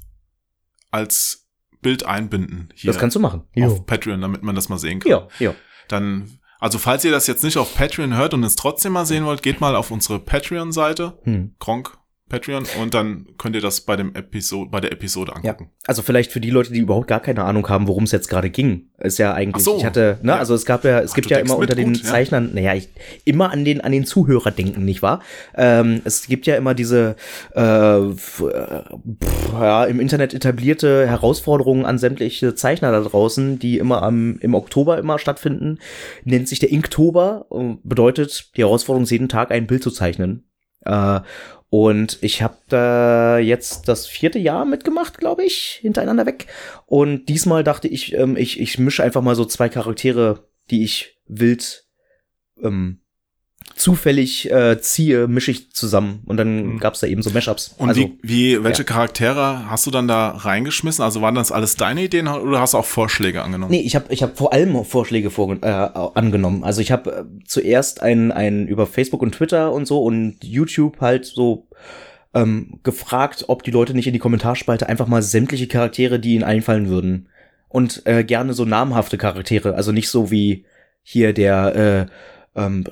[0.91, 1.49] als
[1.81, 2.71] Bild einbinden.
[2.75, 3.41] Hier das kannst du machen.
[3.41, 3.83] Auf jo.
[3.83, 5.11] Patreon, damit man das mal sehen kann.
[5.11, 5.55] Ja, ja.
[5.89, 9.27] Dann, also falls ihr das jetzt nicht auf Patreon hört und es trotzdem mal sehen
[9.27, 11.19] wollt, geht mal auf unsere Patreon-Seite.
[11.25, 11.55] Hm.
[11.59, 15.65] Gronk Patreon und dann könnt ihr das bei dem Episode, bei der Episode angucken.
[15.65, 18.29] Ja, also vielleicht für die Leute, die überhaupt gar keine Ahnung haben, worum es jetzt
[18.29, 20.39] gerade ging, ist ja eigentlich, so, ich hatte, ne, ja.
[20.39, 22.55] also es gab ja, es Ach, gibt ja immer unter den gut, Zeichnern, ja.
[22.55, 22.89] naja, ich,
[23.25, 25.21] immer an den, an den Zuhörer denken, nicht wahr?
[25.55, 27.17] Ähm, es gibt ja immer diese,
[27.53, 28.45] äh, pf,
[29.53, 34.97] ja, im Internet etablierte Herausforderungen an sämtliche Zeichner da draußen, die immer am, im Oktober
[34.97, 35.79] immer stattfinden,
[36.25, 37.47] nennt sich der Inktober,
[37.83, 40.45] bedeutet, die Herausforderung ist jeden Tag ein Bild zu zeichnen.
[40.85, 41.21] Äh,
[41.71, 46.47] und ich habe da jetzt das vierte Jahr mitgemacht, glaube ich, hintereinander weg.
[46.87, 51.19] Und diesmal dachte ich, ähm, ich, ich mische einfach mal so zwei Charaktere, die ich
[51.27, 51.87] wild
[52.63, 53.01] ähm,
[53.75, 56.79] zufällig äh, ziehe, mische ich zusammen und dann mhm.
[56.79, 57.75] gab es da eben so Mashups.
[57.79, 58.85] Und also, wie, wie, welche ja.
[58.85, 61.03] Charaktere hast du dann da reingeschmissen?
[61.03, 63.71] Also waren das alles deine Ideen oder hast du auch Vorschläge angenommen?
[63.71, 66.63] Nee, ich habe ich hab vor allem Vorschläge vor, äh, angenommen.
[66.63, 71.01] Also ich habe äh, zuerst ein, ein über Facebook und Twitter und so und YouTube
[71.01, 71.67] halt so
[72.33, 76.45] ähm, gefragt, ob die Leute nicht in die Kommentarspalte einfach mal sämtliche Charaktere, die ihnen
[76.45, 77.29] einfallen würden.
[77.69, 80.65] Und äh, gerne so namhafte Charaktere, also nicht so wie
[81.03, 82.13] hier der äh,
[82.57, 82.85] ähm,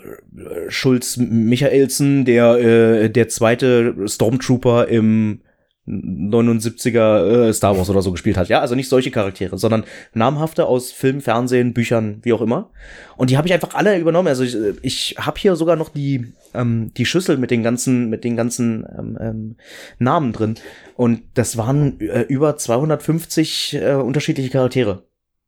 [0.68, 5.40] Schulz Michaelsen, der äh, der zweite Stormtrooper im
[5.86, 8.48] 79er äh, Star Wars oder so gespielt hat.
[8.48, 9.82] Ja, also nicht solche Charaktere, sondern
[10.14, 12.70] namhafte aus Film, Fernsehen, Büchern, wie auch immer.
[13.16, 14.28] Und die habe ich einfach alle übernommen.
[14.28, 18.22] Also ich, ich habe hier sogar noch die ähm, die Schüssel mit den ganzen mit
[18.22, 19.56] den ganzen ähm, ähm,
[19.98, 20.54] Namen drin.
[20.94, 25.02] Und das waren äh, über 250 äh, unterschiedliche Charaktere,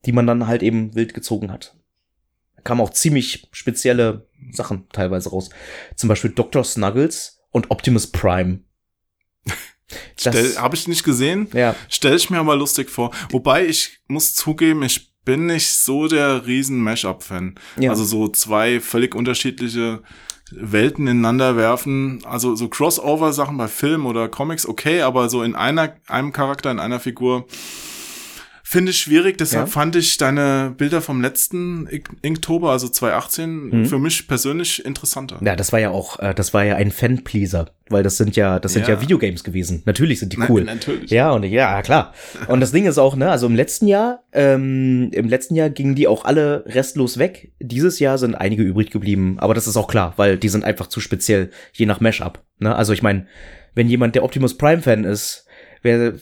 [0.04, 1.76] die man dann halt eben wild gezogen hat
[2.64, 5.50] kamen auch ziemlich spezielle Sachen teilweise raus.
[5.96, 6.64] Zum Beispiel Dr.
[6.64, 8.60] Snuggles und Optimus Prime.
[10.56, 11.48] Habe ich nicht gesehen.
[11.52, 11.76] Ja.
[11.88, 13.12] Stell ich mir aber lustig vor.
[13.30, 17.54] Wobei ich muss zugeben, ich bin nicht so der riesen Mashup-Fan.
[17.78, 17.90] Ja.
[17.90, 20.02] Also so zwei völlig unterschiedliche
[20.50, 22.22] Welten ineinander werfen.
[22.24, 26.80] Also so Crossover-Sachen bei Film oder Comics, okay, aber so in einer, einem Charakter, in
[26.80, 27.46] einer Figur
[28.66, 29.70] Finde ich schwierig, deshalb ja.
[29.70, 31.86] fand ich deine Bilder vom letzten
[32.22, 33.84] Inktober, also 2018, mhm.
[33.84, 35.38] für mich persönlich interessanter.
[35.44, 38.58] Ja, das war ja auch, äh, das war ja ein Fanpleaser, weil das sind ja,
[38.58, 39.82] das sind ja, ja Videogames gewesen.
[39.84, 40.64] Natürlich sind die cool.
[40.64, 41.10] Nein, natürlich.
[41.10, 42.14] Ja, und ja, klar.
[42.48, 45.94] Und das Ding ist auch, ne, also im letzten Jahr, ähm, im letzten Jahr gingen
[45.94, 47.52] die auch alle restlos weg.
[47.60, 50.86] Dieses Jahr sind einige übrig geblieben, aber das ist auch klar, weil die sind einfach
[50.86, 52.42] zu speziell, je nach Mashup.
[52.60, 52.74] Ne?
[52.74, 53.26] Also ich meine,
[53.74, 55.44] wenn jemand der Optimus Prime Fan ist,
[55.84, 56.14] wer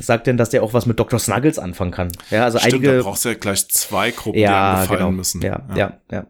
[0.00, 1.18] sagt denn, dass der auch was mit Dr.
[1.18, 2.12] Snuggles anfangen kann?
[2.30, 2.96] Ja, also Stimmt, einige.
[2.96, 5.12] Da brauchst du ja gleich zwei Gruppen, ja, die gefallen genau.
[5.12, 5.42] müssen.
[5.42, 6.26] Ja, ja, ja, ja.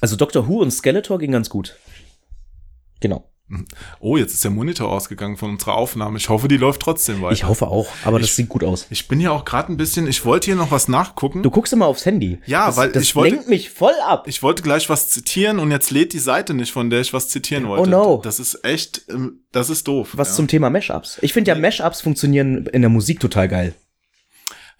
[0.00, 0.48] Also Dr.
[0.48, 1.76] Who und Skeletor ging ganz gut.
[3.00, 3.31] Genau.
[4.00, 6.16] Oh, jetzt ist der Monitor ausgegangen von unserer Aufnahme.
[6.16, 7.34] Ich hoffe, die läuft trotzdem weiter.
[7.34, 8.86] Ich hoffe auch, aber ich, das sieht gut aus.
[8.90, 11.42] Ich bin ja auch gerade ein bisschen, ich wollte hier noch was nachgucken.
[11.42, 12.38] Du guckst immer aufs Handy.
[12.46, 13.34] Ja, das, weil das ich wollte.
[13.34, 14.26] lenkt mich voll ab.
[14.26, 17.28] Ich wollte gleich was zitieren und jetzt lädt die Seite nicht, von der ich was
[17.28, 17.82] zitieren wollte.
[17.82, 18.20] Oh no.
[18.22, 20.10] Das ist echt, ähm, das ist doof.
[20.14, 20.34] Was ja.
[20.36, 21.18] zum Thema Mashups.
[21.20, 23.74] Ich finde ja, Mashups funktionieren in der Musik total geil.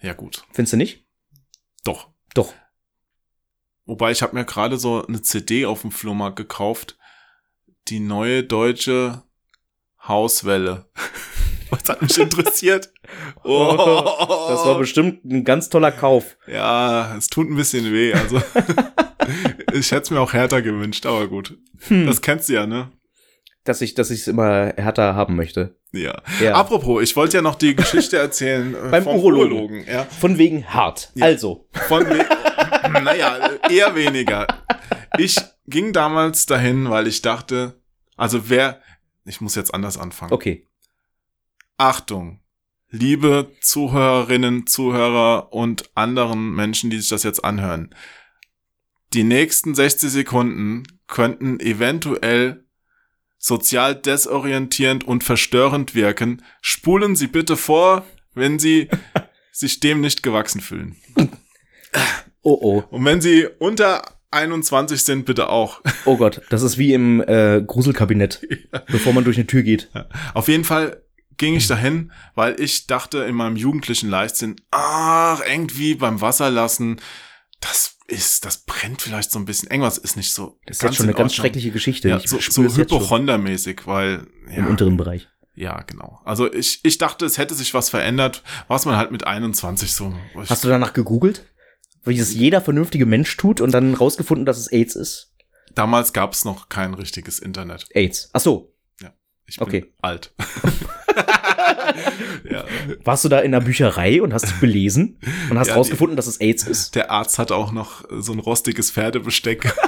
[0.01, 0.43] Ja, gut.
[0.51, 1.05] Findest du nicht?
[1.83, 2.09] Doch.
[2.33, 2.53] Doch.
[3.85, 6.97] Wobei ich habe mir gerade so eine CD auf dem Flohmarkt gekauft.
[7.89, 9.23] Die neue deutsche
[10.07, 10.85] Hauswelle.
[11.69, 12.91] Was hat mich interessiert?
[13.45, 13.75] Oh.
[14.49, 16.37] Das war bestimmt ein ganz toller Kauf.
[16.47, 18.13] Ja, es tut ein bisschen weh.
[18.13, 18.37] Also
[19.73, 21.57] ich hätte es mir auch härter gewünscht, aber gut.
[21.87, 22.07] Hm.
[22.07, 22.91] Das kennst du ja, ne?
[23.65, 25.75] Dass ich, dass ich es immer härter haben möchte.
[25.91, 26.21] Ja.
[26.41, 26.53] ja.
[26.55, 29.57] Apropos, ich wollte ja noch die Geschichte erzählen äh, beim Urologen.
[29.57, 30.05] Urologen ja.
[30.05, 31.11] Von wegen hart.
[31.15, 31.25] Ja.
[31.25, 31.67] Also.
[31.87, 32.05] Von
[33.03, 34.47] naja, eher weniger.
[35.17, 37.79] Ich ging damals dahin, weil ich dachte,
[38.17, 38.81] also wer,
[39.25, 40.33] ich muss jetzt anders anfangen.
[40.33, 40.67] Okay.
[41.77, 42.41] Achtung,
[42.89, 47.93] liebe Zuhörerinnen, Zuhörer und anderen Menschen, die sich das jetzt anhören.
[49.13, 52.65] Die nächsten 60 Sekunden könnten eventuell
[53.37, 56.43] sozial desorientierend und verstörend wirken.
[56.61, 58.89] Spulen Sie bitte vor, wenn Sie
[59.51, 60.95] sich dem nicht gewachsen fühlen.
[62.41, 62.83] Oh oh.
[62.89, 65.81] Und wenn Sie unter 21 sind, bitte auch.
[66.05, 68.41] Oh Gott, das ist wie im äh, Gruselkabinett,
[68.73, 68.83] ja.
[68.87, 69.89] bevor man durch eine Tür geht.
[69.93, 70.07] Ja.
[70.33, 71.01] Auf jeden Fall
[71.37, 76.99] ging ich dahin, weil ich dachte in meinem jugendlichen Leichtsinn, ach, irgendwie beim Wasser lassen,
[77.59, 79.69] das ist, das brennt vielleicht so ein bisschen.
[79.69, 80.59] Irgendwas ist nicht so.
[80.65, 82.09] Das ist jetzt schon eine ganz schreckliche Geschichte.
[82.09, 85.27] Ja, so so Hypochondermäßig, weil ja, im unteren Bereich.
[85.55, 86.19] Ja, genau.
[86.25, 90.13] Also ich, ich dachte, es hätte sich was verändert, was man halt mit 21 so.
[90.47, 91.45] Hast du danach gegoogelt?
[92.05, 95.33] Wie das jeder vernünftige Mensch tut und dann rausgefunden, dass es AIDS ist?
[95.75, 97.87] Damals gab es noch kein richtiges Internet.
[97.93, 98.29] AIDS.
[98.33, 98.69] Ach so.
[99.45, 99.93] Ich bin Okay.
[100.01, 100.33] alt.
[102.49, 102.63] ja.
[103.03, 106.27] Warst du da in der Bücherei und hast dich belesen und hast Ja, rausgefunden, dass
[106.27, 106.95] es AIDS ist?
[106.95, 109.73] Der Arzt hatte auch noch so ein rostiges Pferdebesteck.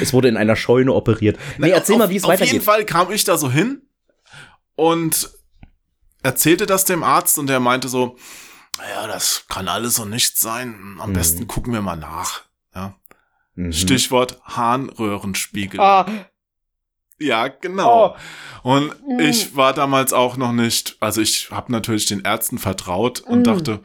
[0.00, 1.38] Es wurde in einer Scheune operiert.
[1.58, 2.62] Nee, erzähl auf, mal, wie es Auf jeden weitergeht.
[2.62, 3.82] Fall kam ich da so hin
[4.76, 5.30] und
[6.22, 8.16] erzählte das dem Arzt und der meinte so,
[8.78, 10.96] naja, das kann alles so nichts sein.
[11.00, 11.14] Am Mhm.
[11.14, 12.42] besten gucken wir mal nach.
[12.74, 12.94] Ja.
[13.54, 13.72] Mhm.
[13.72, 15.80] Stichwort Harnröhrenspiegel.
[15.80, 16.06] Ah,
[17.20, 18.14] Ja, genau.
[18.62, 18.74] Oh.
[18.74, 23.40] Und ich war damals auch noch nicht, also ich habe natürlich den Ärzten vertraut und
[23.40, 23.42] Mm.
[23.44, 23.80] dachte,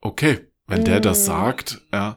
[0.00, 1.26] okay, wenn der das Mm.
[1.26, 2.16] sagt, ja,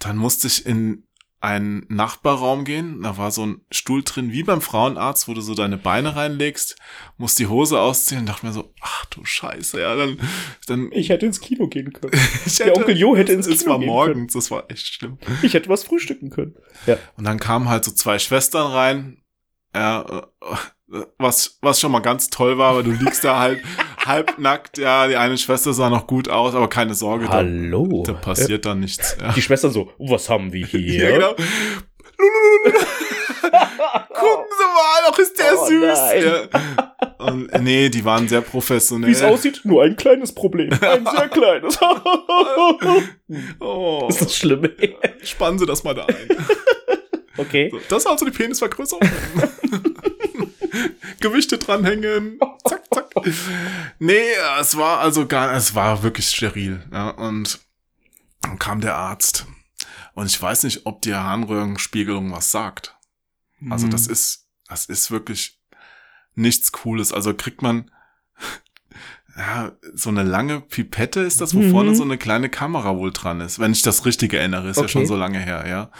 [0.00, 1.06] dann musste ich in
[1.44, 3.02] einen Nachbarraum gehen.
[3.02, 6.76] Da war so ein Stuhl drin, wie beim Frauenarzt, wo du so deine Beine reinlegst,
[7.18, 10.18] musst die Hose ausziehen und dachte mir so, ach du Scheiße, ja, dann,
[10.66, 12.14] dann ich hätte ins Kino gehen können.
[12.46, 15.18] ich der Onkel Jo hätte ins Es Kino war gehen morgens, das war echt schlimm.
[15.42, 16.56] Ich hätte was frühstücken können.
[16.86, 16.96] Ja.
[17.18, 19.22] Und dann kamen halt so zwei Schwestern rein.
[19.74, 20.56] Ja, äh,
[21.18, 23.62] was, was schon mal ganz toll war, weil du liegst da halt
[24.04, 24.78] halbnackt.
[24.78, 28.02] Ja, die eine Schwester sah noch gut aus, aber keine Sorge, da, Hallo.
[28.06, 29.16] da passiert dann nichts.
[29.20, 31.10] Ja, Die Schwestern so, was haben wir hier?
[31.10, 31.34] ja genau.
[33.44, 35.98] Gucken Sie mal, doch ist der Oh, süß.
[36.22, 36.48] Ja.
[37.26, 39.08] Und äh, nee, die waren sehr professionell.
[39.08, 40.70] Wie es aussieht, nur ein kleines Problem.
[40.80, 41.78] Ein sehr kleines.
[43.60, 44.64] Oh, ist das schlimm?
[44.78, 44.96] ey?
[45.22, 46.14] spannen Sie das mal da ein.
[47.36, 47.68] Okay.
[47.70, 49.02] So, das ist also die Penisvergrößerung.
[51.20, 52.38] Gewichte dranhängen.
[52.66, 53.06] Zack, zack.
[53.98, 54.20] Nee,
[54.60, 56.82] es war also gar, es war wirklich steril.
[56.92, 57.60] Ja, und
[58.42, 59.46] dann kam der Arzt.
[60.14, 62.96] Und ich weiß nicht, ob die Harnröhrenspiegelung was sagt.
[63.70, 65.58] Also das ist, das ist wirklich
[66.34, 67.12] nichts Cooles.
[67.12, 67.90] Also kriegt man
[69.36, 71.70] ja, so eine lange Pipette ist das, wo Mhm.
[71.70, 74.82] vorne so eine kleine Kamera wohl dran ist, wenn ich das richtig erinnere, ist ja
[74.82, 74.92] Okay.
[74.92, 75.90] schon so lange her, ja.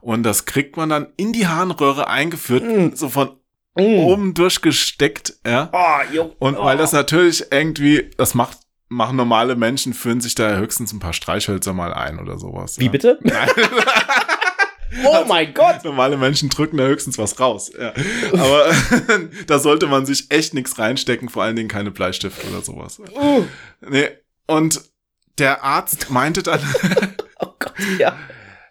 [0.00, 2.96] Und das kriegt man dann in die Harnröhre eingeführt, Mhm.
[2.96, 3.36] so von
[3.76, 3.98] Mm.
[4.00, 5.70] oben durchgesteckt, ja.
[5.72, 6.34] Oh, jo.
[6.38, 10.98] Und weil das natürlich irgendwie, das macht, machen normale Menschen, führen sich da höchstens ein
[10.98, 12.78] paar Streichhölzer mal ein oder sowas.
[12.78, 12.90] Wie ja.
[12.90, 13.18] bitte?
[13.22, 13.48] Nein.
[15.04, 15.84] Oh mein Gott.
[15.84, 17.70] Normale Menschen drücken da höchstens was raus.
[17.78, 17.92] Ja.
[18.32, 18.72] Aber
[19.46, 22.98] da sollte man sich echt nichts reinstecken, vor allen Dingen keine Bleistift oder sowas.
[22.98, 23.44] Uh.
[23.88, 24.08] Nee.
[24.48, 24.82] Und
[25.38, 26.60] der Arzt meinte dann,
[27.40, 28.16] Oh Gott, ja.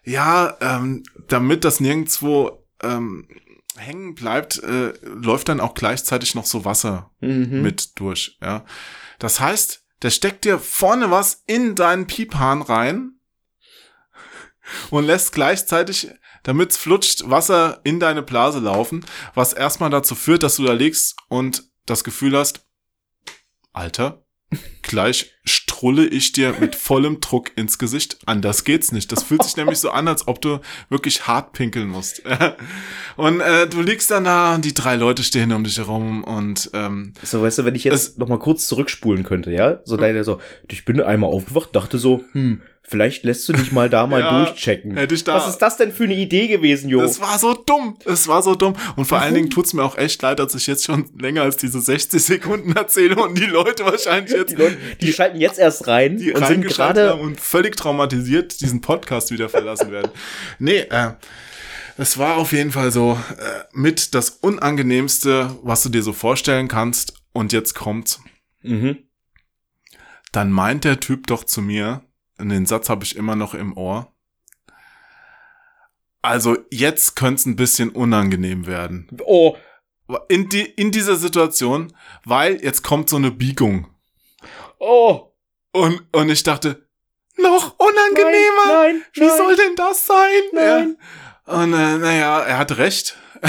[0.04, 3.26] ja, ähm, damit das nirgendwo ähm,
[3.80, 7.62] hängen bleibt, äh, läuft dann auch gleichzeitig noch so Wasser Mhm.
[7.62, 8.38] mit durch.
[8.40, 8.64] Ja.
[9.18, 13.12] Das heißt, der steckt dir vorne was in deinen Piephahn rein
[14.90, 16.10] und lässt gleichzeitig,
[16.42, 21.16] damit's flutscht, Wasser in deine Blase laufen, was erstmal dazu führt, dass du da liegst
[21.28, 22.66] und das Gefühl hast,
[23.72, 24.19] Alter,
[24.82, 28.18] gleich strulle ich dir mit vollem Druck ins Gesicht.
[28.26, 29.10] Anders geht's nicht.
[29.12, 32.22] Das fühlt sich nämlich so an, als ob du wirklich hart pinkeln musst.
[33.16, 36.70] Und äh, du liegst dann da, und die drei Leute stehen um dich herum und
[36.72, 39.80] ähm, So, weißt du, wenn ich jetzt noch mal kurz zurückspulen könnte, ja?
[39.84, 43.88] So deine so, ich bin einmal aufgewacht, dachte so, hm, vielleicht lässt du dich mal
[43.88, 44.96] da mal Ja, durchchecken.
[44.96, 47.00] hätte ich da- Was ist das denn für eine Idee gewesen, Jo?
[47.02, 47.96] Es war so dumm.
[48.04, 48.74] Es war so dumm.
[48.96, 49.34] Und vor allen Warum?
[49.34, 52.72] Dingen tut's mir auch echt leid, dass ich jetzt schon länger als diese 60 Sekunden
[52.76, 56.44] erzähle und die Leute wahrscheinlich jetzt die Leute, die schalten jetzt erst rein die und
[56.46, 60.10] sind gerade und völlig traumatisiert diesen Podcast wieder verlassen werden.
[60.58, 61.12] Nee, äh,
[61.96, 66.66] es war auf jeden Fall so äh, mit das Unangenehmste, was du dir so vorstellen
[66.68, 67.14] kannst.
[67.32, 68.20] Und jetzt kommt's.
[68.62, 68.98] mhm.
[70.32, 72.02] Dann meint der Typ doch zu mir,
[72.40, 74.12] und den Satz habe ich immer noch im Ohr.
[76.22, 79.08] Also jetzt könnte es ein bisschen unangenehm werden.
[79.24, 79.56] Oh,
[80.28, 83.86] In, die, in dieser Situation, weil jetzt kommt so eine Biegung.
[84.78, 85.32] oh,
[85.72, 86.86] Und, und ich dachte,
[87.36, 88.66] noch unangenehmer?
[88.66, 89.36] Nein, nein, Wie nein.
[89.38, 90.42] soll denn das sein?
[90.52, 90.96] Nein.
[91.46, 91.54] Ja.
[91.54, 93.16] Und äh, naja, er hat recht.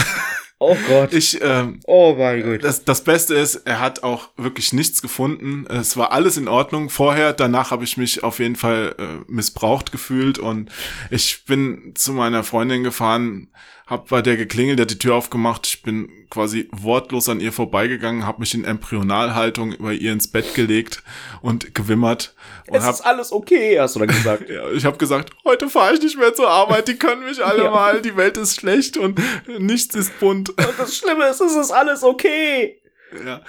[0.63, 1.11] Oh Gott.
[1.11, 2.63] Ich, ähm, oh mein Gott.
[2.63, 5.65] das, das Beste ist, er hat auch wirklich nichts gefunden.
[5.67, 6.91] Es war alles in Ordnung.
[6.91, 10.69] Vorher, danach habe ich mich auf jeden Fall äh, missbraucht gefühlt und
[11.09, 13.49] ich bin zu meiner Freundin gefahren,
[13.91, 15.67] hab bei der geklingelt, der hat die Tür aufgemacht.
[15.67, 20.55] Ich bin quasi wortlos an ihr vorbeigegangen, habe mich in Embryonalhaltung über ihr ins Bett
[20.55, 21.03] gelegt
[21.41, 22.33] und gewimmert
[22.67, 24.49] und Es hab ist alles okay, hast du dann gesagt.
[24.49, 27.63] ja, ich habe gesagt, heute fahre ich nicht mehr zur Arbeit, die können mich alle
[27.65, 27.71] Ja.
[27.71, 29.19] mal, die Welt ist schlecht und
[29.59, 30.49] nichts ist bunt.
[30.57, 32.81] Und das Schlimme ist, es ist alles okay.
[33.25, 33.41] Ja.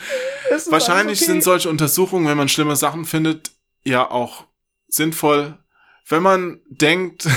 [0.70, 1.30] Wahrscheinlich okay.
[1.30, 3.52] sind solche Untersuchungen, wenn man schlimme Sachen findet,
[3.84, 4.44] ja auch
[4.88, 5.56] sinnvoll,
[6.08, 7.28] wenn man denkt,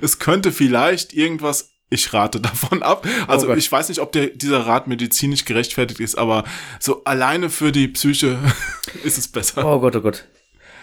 [0.00, 3.06] es könnte vielleicht irgendwas ich rate davon ab.
[3.28, 6.44] Also Oh ich weiß nicht, ob der, dieser Rat medizinisch gerechtfertigt ist, aber
[6.80, 8.38] so alleine für die Psyche
[9.04, 9.64] ist es besser.
[9.64, 10.24] Oh Gott, oh Gott.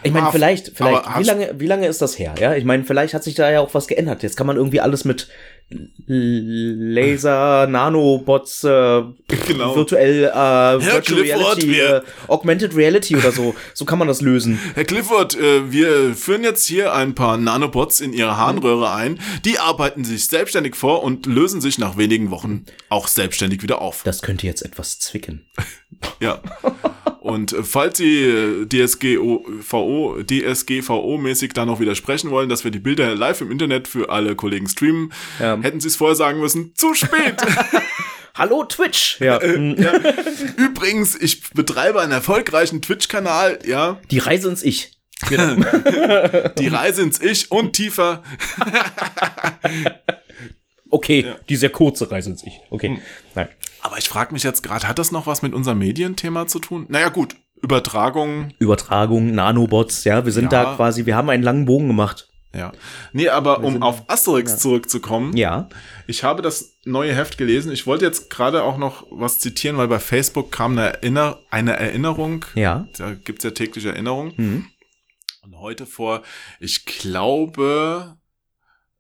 [0.01, 2.33] Ich meine, Marv, vielleicht, vielleicht, aber wie lange, wie lange ist das her?
[2.39, 4.23] Ja, ich meine, vielleicht hat sich da ja auch was geändert.
[4.23, 5.27] Jetzt kann man irgendwie alles mit
[6.07, 9.03] Laser, Nanobots, äh,
[9.47, 9.75] Genau.
[9.75, 13.55] virtuell, äh, Virtual Clifford, Reality, äh, Augmented Reality oder so.
[13.73, 14.59] So kann man das lösen.
[14.75, 19.19] Herr Clifford, äh, wir führen jetzt hier ein paar Nanobots in Ihre Harnröhre ein.
[19.45, 24.01] Die arbeiten sich selbstständig vor und lösen sich nach wenigen Wochen auch selbstständig wieder auf.
[24.03, 25.45] Das könnte jetzt etwas zwicken.
[26.21, 26.39] Ja.
[27.19, 33.15] Und äh, falls Sie äh, DSGVO, DSGVO-mäßig da noch widersprechen wollen, dass wir die Bilder
[33.15, 35.58] live im Internet für alle Kollegen streamen, Ja.
[35.63, 37.35] Hätten Sie es vorher sagen müssen, zu spät.
[38.35, 39.19] Hallo Twitch!
[39.19, 39.75] Ja, mm,
[40.55, 43.99] Übrigens, ich betreibe einen erfolgreichen Twitch-Kanal, ja.
[44.11, 44.93] die Reise ins Ich.
[45.29, 48.23] Die Reise ins Ich und tiefer.
[50.89, 52.59] Okay, die sehr kurze Reise ins Ich.
[52.69, 52.87] Okay.
[52.89, 53.01] Hm.
[53.35, 53.49] Nein.
[53.81, 56.85] Aber ich frage mich jetzt gerade, hat das noch was mit unserem Medienthema zu tun?
[56.89, 57.35] Naja, gut.
[57.61, 60.63] Übertragung, Übertragung, Nanobots, ja, wir sind Ja.
[60.63, 62.28] da quasi, wir haben einen langen Bogen gemacht.
[62.53, 62.71] Ja.
[63.13, 64.57] Nee, aber um auf Asterix ja.
[64.57, 65.37] zurückzukommen.
[65.37, 65.69] Ja.
[66.07, 67.71] Ich habe das neue Heft gelesen.
[67.71, 71.77] Ich wollte jetzt gerade auch noch was zitieren, weil bei Facebook kam eine, Erinner eine
[71.77, 72.45] Erinnerung.
[72.55, 72.87] Ja.
[72.97, 74.33] Da gibt's ja tägliche Erinnerungen.
[74.35, 74.65] Mhm.
[75.43, 76.23] Und heute vor,
[76.59, 78.17] ich glaube,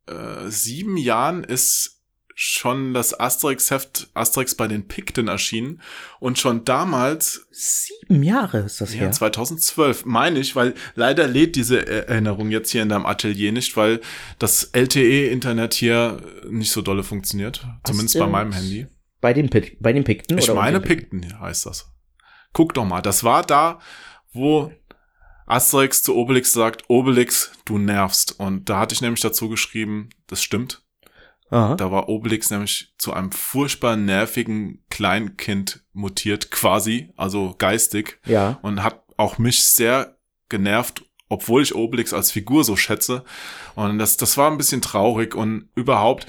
[0.07, 1.98] äh, sieben Jahren ist
[2.41, 5.81] schon das Asterix-Heft Asterix bei den Pikten erschienen.
[6.21, 9.11] Und schon damals, Sieben Jahre ist das ja, her.
[9.11, 13.99] 2012, meine ich, weil leider lädt diese Erinnerung jetzt hier in deinem Atelier nicht, weil
[14.39, 17.67] das LTE-Internet hier nicht so dolle funktioniert.
[17.83, 18.31] Zumindest bei Asterix?
[18.31, 18.87] meinem Handy.
[19.19, 20.37] Bei den, Pik bei den Pikten?
[20.37, 21.19] Ich meine Pikten?
[21.19, 21.91] Pikten heißt das.
[22.53, 23.79] Guck doch mal, das war da,
[24.31, 24.71] wo
[25.45, 28.39] Asterix zu Obelix sagt, Obelix, du nervst.
[28.39, 30.81] Und da hatte ich nämlich dazu geschrieben, das stimmt.
[31.49, 31.75] Aha.
[31.75, 38.59] Da war Obelix nämlich zu einem furchtbar nervigen Kleinkind mutiert, quasi, also geistig, Ja.
[38.61, 40.17] und hat auch mich sehr
[40.49, 43.23] genervt, obwohl ich Obelix als Figur so schätze.
[43.75, 46.25] Und das, das war ein bisschen traurig und überhaupt,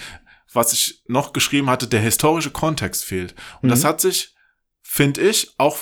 [0.52, 3.34] was ich noch geschrieben hatte, der historische Kontext fehlt.
[3.62, 3.88] Und das Mhm.
[3.88, 4.34] hat sich,
[4.82, 5.78] finde ich, auch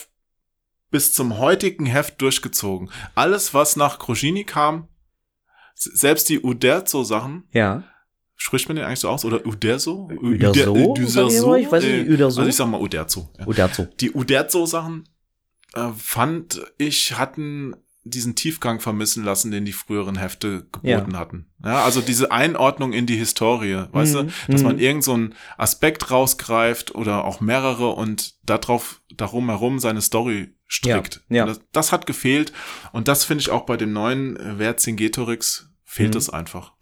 [0.90, 2.90] bis zum heutigen Heft durchgezogen.
[3.14, 4.88] Alles, was nach Crogini kam,
[5.74, 7.84] selbst die Uderzo-Sachen, Ja.
[8.38, 9.24] Spricht man den eigentlich so aus?
[9.26, 10.08] Oder Uderzo?
[10.22, 10.72] Uderzo?
[10.72, 11.54] Uder- Uderzo?
[11.56, 12.38] Ich weiß nicht, Äh, Uderzo?
[12.40, 13.28] Also ich sag mal Uderzo.
[13.38, 13.46] Ja.
[13.46, 13.86] Oder so.
[14.00, 15.06] Die Uderzo-Sachen
[15.74, 21.50] äh, fand ich hatten diesen Tiefgang vermissen lassen, den die früheren Hefte geboten hatten.
[21.62, 24.80] Ja, also diese Einordnung in die Historie, weißt Mhm, du, dass man mhm.
[24.80, 31.22] irgend so einen Aspekt rausgreift oder auch mehrere und darauf, darum herum seine Story strickt.
[31.28, 31.46] Ja, ja.
[31.46, 32.52] Das, das hat gefehlt
[32.92, 36.18] und das finde ich auch bei dem neuen äh, Vercingetorix fehlt Mhm.
[36.18, 36.72] es einfach.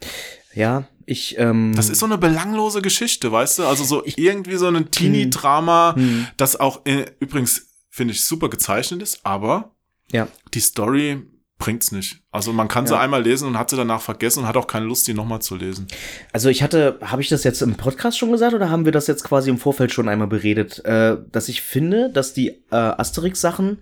[0.55, 1.73] Ja, ich, ähm.
[1.75, 3.67] Das ist so eine belanglose Geschichte, weißt du?
[3.67, 6.27] Also so irgendwie so ein Teenie-Drama, Hm.
[6.37, 9.75] das auch äh, übrigens, finde ich, super gezeichnet ist, aber
[10.13, 10.29] Ja.
[10.53, 11.23] die Story
[11.59, 12.21] bringt's nicht.
[12.31, 13.01] Also man kann sie Ja.
[13.01, 15.57] einmal lesen und hat sie danach vergessen und hat auch keine Lust, die nochmal zu
[15.57, 15.87] lesen.
[16.33, 19.07] Also ich hatte, habe ich das jetzt im Podcast schon gesagt oder haben wir das
[19.07, 23.79] jetzt quasi im Vorfeld schon einmal beredet, äh, dass ich finde, dass die äh, Asterix-Sachen,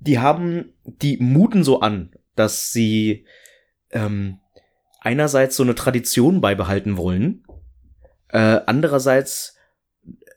[0.00, 3.26] die haben, die muten so an, dass sie
[3.90, 4.38] ähm,
[4.98, 7.44] einerseits so eine Tradition beibehalten wollen,
[8.28, 9.56] äh, andererseits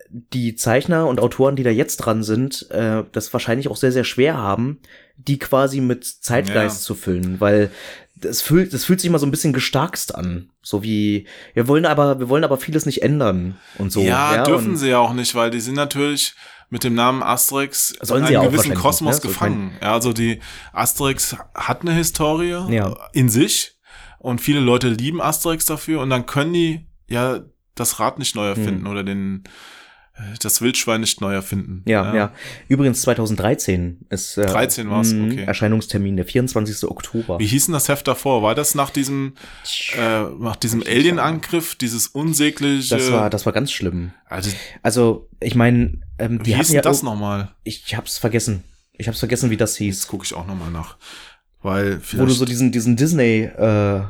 [0.09, 4.03] die Zeichner und Autoren, die da jetzt dran sind, äh, das wahrscheinlich auch sehr, sehr
[4.03, 4.79] schwer haben,
[5.17, 6.85] die quasi mit Zeitgeist Ja.
[6.85, 7.71] zu füllen, weil
[8.15, 10.49] das fühlt, das fühlt sich immer so ein bisschen gestarkst an.
[10.61, 14.01] So wie, wir wollen aber, wir wollen aber vieles nicht ändern und so.
[14.01, 16.35] ja, dürfen und, sie ja auch nicht, weil die sind natürlich
[16.69, 19.29] mit dem Namen Asterix Sollen in einem ja gewissen Kosmos ne?
[19.29, 19.71] Gefangen.
[19.81, 20.39] Ja, also die
[20.71, 22.95] Asterix hat eine Historie Ja.
[23.13, 23.77] in sich
[24.21, 27.41] und viele Leute lieben Asterix dafür und dann können die ja
[27.75, 28.91] das Rad nicht neu erfinden Hm.
[28.91, 29.43] oder den
[30.13, 31.83] äh, das Wildschwein nicht neu erfinden.
[31.85, 32.31] Ja, ja,
[32.67, 35.43] Übrigens 2013 ist äh, 13 war's, okay.
[35.45, 36.83] Erscheinungstermin, der 24.
[36.89, 37.39] Oktober.
[37.39, 38.43] Wie hieß denn das Heft davor?
[38.43, 39.35] War das nach diesem,
[39.97, 42.95] äh, nach diesem Alien-Angriff, dieses unsägliche?
[42.95, 44.11] Das war, das war ganz schlimm.
[44.27, 44.51] also,
[44.83, 47.51] Also, ich meine, ähm, wie hieß denn ja das nochmal?
[47.63, 48.63] Ich hab's vergessen.
[48.93, 50.01] Ich hab's vergessen, wie das hieß.
[50.01, 50.97] Das gucke ich auch nochmal nach.
[51.63, 54.01] Weil Wo vielleicht, du so diesen, diesen Disney, äh,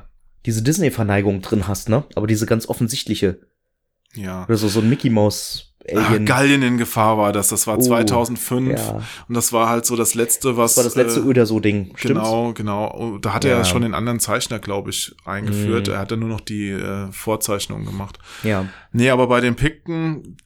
[0.45, 2.03] diese Disney-Verneigung drin hast, ne?
[2.15, 3.39] Aber diese ganz offensichtliche.
[4.15, 4.45] ja.
[4.45, 6.25] Oder so, so ein Mickey Mouse Ah, Alien.
[6.27, 7.47] Gallien in Gefahr war das.
[7.47, 8.77] Das war Oh, 2005.
[8.77, 9.01] ja.
[9.27, 10.75] Und das war halt so das letzte, was.
[10.75, 11.85] Das war das letzte äh, oder so Ding.
[11.95, 12.03] Stimmt's?
[12.21, 13.17] Genau, genau.
[13.17, 13.57] Da hat er Ja.
[13.57, 15.87] ja schon den anderen Zeichner, glaube ich, eingeführt.
[15.87, 15.93] Mhm.
[15.93, 18.19] Er hat dann nur noch die äh, Vorzeichnungen gemacht.
[18.43, 18.67] Ja.
[18.91, 20.37] Nee, aber bei den Pikten,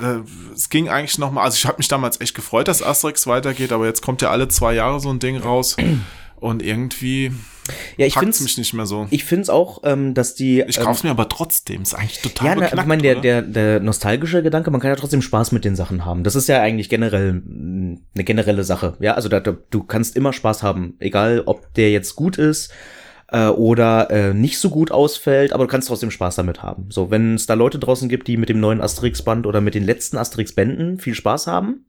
[0.00, 0.18] äh,
[0.54, 3.72] es ging eigentlich noch mal, also ich habe mich damals echt gefreut, dass Asterix weitergeht,
[3.72, 5.76] aber jetzt kommt ja alle zwei Jahre so ein Ding raus
[6.36, 7.32] und irgendwie,
[7.96, 9.06] Ja, ich packt's find's, mich nicht mehr so.
[9.10, 10.62] ich find's auch, ähm, dass die.
[10.68, 11.82] Ich ähm, kauf's mir aber trotzdem.
[11.82, 14.96] Ist eigentlich total Ja, na, ich meine, der, der, der nostalgische Gedanke, man kann ja
[14.96, 16.24] trotzdem Spaß mit den Sachen haben.
[16.24, 18.96] Das ist ja eigentlich generell mh, eine generelle Sache.
[19.00, 22.70] Ja, also da, da, du kannst immer Spaß haben, egal ob der jetzt gut ist
[23.28, 26.86] äh, oder äh, nicht so gut ausfällt, aber du kannst trotzdem Spaß damit haben.
[26.90, 29.84] So, wenn es da Leute draußen gibt, die mit dem neuen Asterix-Band oder mit den
[29.84, 31.86] letzten Asterix-Bänden viel Spaß haben,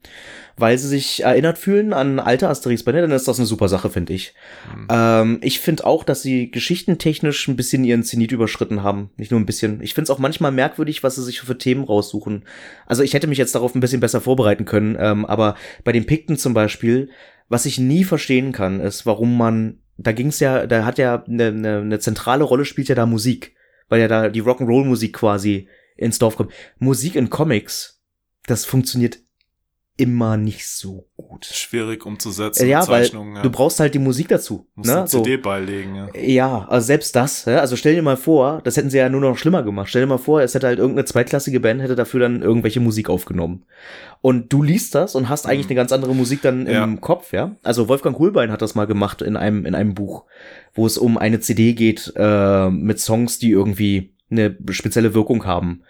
[0.57, 4.13] weil sie sich erinnert fühlen an alte Asterix-Bände, dann ist das eine super Sache, finde
[4.13, 4.33] ich.
[4.89, 9.11] Ähm, ich finde auch, dass sie geschichtentechnisch ein bisschen ihren Zenit überschritten haben.
[9.17, 9.81] Nicht nur ein bisschen.
[9.81, 12.45] Ich finde es auch manchmal merkwürdig, was sie sich für Themen raussuchen.
[12.87, 16.07] Also ich hätte mich jetzt darauf ein bisschen besser vorbereiten können, ähm, aber bei den
[16.07, 17.09] Pikten zum Beispiel,
[17.47, 21.47] was ich nie verstehen kann, ist, warum man, da ging's ja, da hat ja eine,
[21.47, 23.55] eine, eine zentrale Rolle spielt ja da Musik,
[23.89, 26.53] weil ja da die Rock'n'Roll-Musik quasi ins Dorf kommt.
[26.77, 28.03] Musik in Comics,
[28.45, 29.19] das funktioniert
[29.97, 31.45] immer nicht so gut.
[31.45, 32.65] Schwierig umzusetzen.
[32.65, 33.41] Äh, ja, weil ja.
[33.41, 34.67] du brauchst halt die Musik dazu.
[34.75, 34.99] musst ne?
[34.99, 35.23] eine so.
[35.23, 36.07] CD beilegen, ja.
[36.15, 39.21] Ja, also selbst das, ja, also stell dir mal vor, das hätten sie ja nur
[39.21, 39.89] noch schlimmer gemacht.
[39.89, 43.09] Stell dir mal vor, es hätte halt irgendeine zweitklassige Band, hätte dafür dann irgendwelche Musik
[43.09, 43.65] aufgenommen.
[44.21, 46.83] Und du liest das und hast eigentlich eine ganz andere Musik dann Ja.
[46.83, 47.55] im Kopf, ja.
[47.63, 50.25] Also Wolfgang Kohlbein hat das mal gemacht in einem, in einem Buch,
[50.75, 55.81] wo es um eine CD geht, äh, mit Songs, die irgendwie eine spezielle Wirkung haben.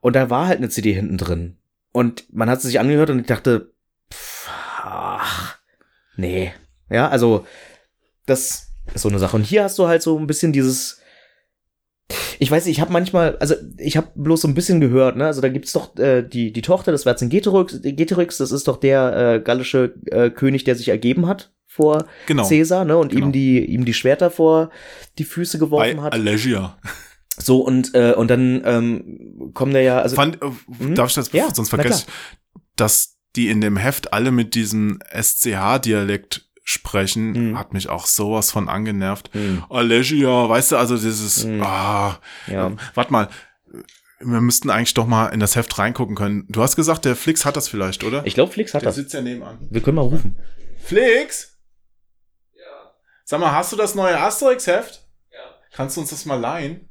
[0.00, 1.56] Und da war halt eine CD hinten drin.
[1.92, 3.72] Und man hat sie sich angehört und ich dachte,
[4.12, 4.48] pff,
[4.82, 5.58] ach,
[6.16, 6.52] nee.
[6.88, 7.46] Ja, also,
[8.26, 9.36] das ist so eine Sache.
[9.36, 11.00] Und hier hast du halt so ein bisschen dieses.
[12.40, 15.26] Ich weiß nicht, ich habe manchmal, also ich habe bloß so ein bisschen gehört, ne?
[15.26, 19.34] Also da gibt's doch äh, die die Tochter des Vercingetorix, Getorix, das ist doch der
[19.34, 22.48] äh, gallische äh, König, der sich ergeben hat vor Genau.
[22.48, 22.96] Caesar, ne?
[22.96, 23.26] Und Genau.
[23.26, 24.70] ihm die ihm die Schwerter vor
[25.18, 26.12] die Füße Bei geworfen hat.
[26.14, 26.78] Allegia.
[27.40, 30.46] So und äh, und dann ähm, kommen da ja, also Fand, äh,
[30.78, 30.94] Mhm.
[30.94, 34.98] Darf ich das, Ja, sonst vergesse ich, dass die in dem Heft alle mit diesem
[35.12, 37.58] SCH-Dialekt sprechen, Mhm.
[37.58, 39.30] hat mich auch sowas von angenervt.
[39.32, 41.62] Hm, Allegia, weißt du, also dieses, Mhm.
[41.62, 42.72] ah, ja.
[42.94, 43.28] warte mal,
[44.20, 46.44] wir müssten eigentlich doch mal in das Heft reingucken können.
[46.48, 48.24] Du hast gesagt, der Flix hat das vielleicht, oder?
[48.26, 48.96] Ich glaube, Flix hat der das.
[48.96, 49.58] sitzt ja nebenan.
[49.70, 50.36] Wir können mal rufen.
[50.84, 51.56] Flix?
[52.54, 52.92] Ja.
[53.24, 55.06] Sag mal, hast du das neue Asterix-Heft?
[55.32, 55.38] Ja.
[55.72, 56.89] Kannst du uns das mal leihen?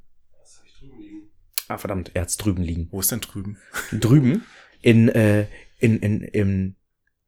[1.69, 2.87] Ah, verdammt, er hat's drüben liegen.
[2.91, 3.57] Wo ist denn drüben?
[3.91, 4.43] Drüben
[4.81, 5.45] in äh,
[5.77, 6.75] in in in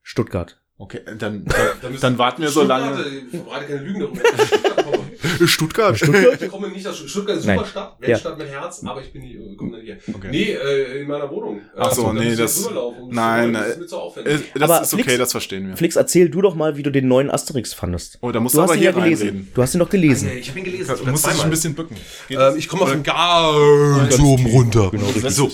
[0.02, 0.60] Stuttgart.
[0.78, 3.06] Okay, dann, dann, dann warten wir so lange.
[3.08, 4.22] Ich verbreite keine Lügen darüber.
[5.46, 5.98] Stuttgart.
[5.98, 6.42] Stuttgart.
[6.42, 7.58] Ich komme nicht aus Stuttgart, ist Nein.
[7.58, 8.08] super Stadt, Ja.
[8.08, 9.98] Weltstadt mit Herz, aber ich bin die, äh, komme dann hier.
[10.14, 10.28] Okay.
[10.32, 11.62] Nee, äh, in meiner Wohnung.
[11.78, 12.70] Ach so, da nee, das-
[13.10, 14.34] nein, das äh, ist mir zu aufwendig.
[14.34, 15.78] Äh, Das Aber ist okay, Flix- das verstehen wir.
[15.78, 18.18] Flix, erzähl du doch mal, wie du den neuen Asterix fandest.
[18.22, 19.28] Oh, da musst Du du, hast aber ihn hier ja gelesen.
[19.28, 19.52] reinreden.
[19.54, 20.30] Du hast ihn doch gelesen.
[20.38, 20.96] ich habe ihn gelesen.
[21.04, 21.96] Du musst dich ein bisschen bücken.
[22.30, 24.92] Ähm, ich komme von ganz oben runter.
[25.30, 25.50] So,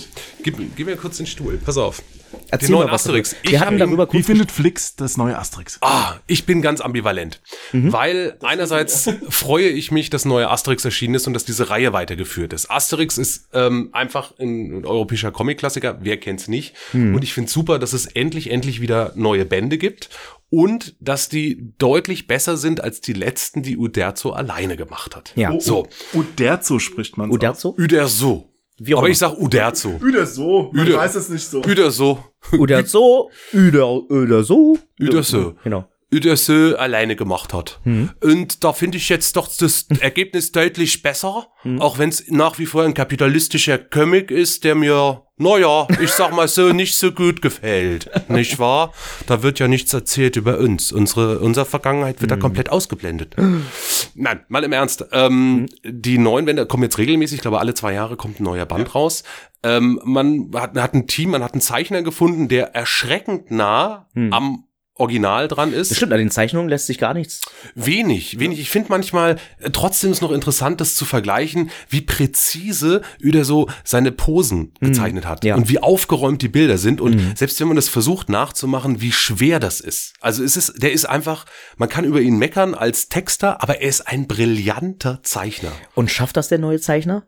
[0.56, 1.58] gib, gib mir kurz den Stuhl.
[1.64, 2.02] Pass auf.
[2.50, 2.88] Erzähl Den neuen.
[2.90, 3.36] Asterix.
[3.42, 5.78] Ich Wir hatten darüber kurz findet Flix das neue Asterix?
[5.80, 7.40] Ah, ich bin ganz ambivalent.
[7.72, 7.92] Mhm.
[7.92, 12.52] Weil einerseits freue ich mich, dass neue Asterix erschienen ist und dass diese Reihe weitergeführt
[12.52, 12.70] ist.
[12.70, 16.74] Asterix ist ähm, einfach ein, ein europäischer Comic-Klassiker, wer kennt's nicht?
[16.92, 17.14] Mhm.
[17.14, 20.10] Und ich finde super, dass es endlich, endlich wieder neue Bände gibt
[20.50, 25.32] und dass die deutlich besser sind als die letzten, die Uderzo alleine gemacht hat.
[25.36, 25.52] Ja.
[25.52, 27.30] Oh, So, Uderzo spricht man.
[27.30, 27.74] Uderzo?
[27.78, 28.50] Uderzo.
[28.80, 29.12] Wie auch Aber immer.
[29.12, 29.98] ich sag Uderzo.
[30.00, 30.70] Uderzo.
[30.72, 31.58] Man Uder- weiß es nicht so.
[31.62, 32.18] Uderzo.
[32.52, 34.78] Uderzo, Uder, Uderzo.
[35.00, 35.54] Uderzo.
[35.64, 35.84] Genau.
[36.12, 37.80] Uderso alleine gemacht hat.
[38.22, 41.48] Und da finde ich jetzt doch das Ergebnis deutlich besser,
[41.80, 46.32] auch wenn es nach wie vor ein kapitalistischer Comic ist, der mir, naja, ich sag
[46.34, 48.10] mal so, nicht so gut gefällt.
[48.30, 48.92] Nicht wahr?
[49.26, 50.92] Da wird ja nichts erzählt über uns.
[50.92, 53.36] Unsere, unsere Vergangenheit wird da komplett ausgeblendet.
[54.14, 55.04] Nein, mal im Ernst.
[55.12, 58.66] Ähm, Die neuen Bände kommen jetzt regelmäßig, ich glaube, alle zwei Jahre kommt ein neuer
[58.66, 59.24] Band raus.
[59.62, 64.64] Ähm, man hat, hat ein Team, man hat einen Zeichner gefunden, der erschreckend nah am
[64.98, 65.90] Original dran ist.
[65.90, 67.40] Das stimmt, an den Zeichnungen lässt sich gar nichts.
[67.74, 68.60] Wenig, wenig.
[68.60, 73.68] Ich finde manchmal äh, trotzdem ist noch interessant, das zu vergleichen, wie präzise Ueder so
[73.84, 75.54] seine Posen gezeichnet hat ja.
[75.54, 77.00] und wie aufgeräumt die Bilder sind.
[77.00, 80.14] Und selbst wenn man das versucht nachzumachen, wie schwer das ist.
[80.20, 81.46] Also es ist, der ist einfach,
[81.76, 85.72] man kann über ihn meckern als Texter, aber er ist ein brillanter Zeichner.
[85.94, 87.24] Und schafft das der neue Zeichner?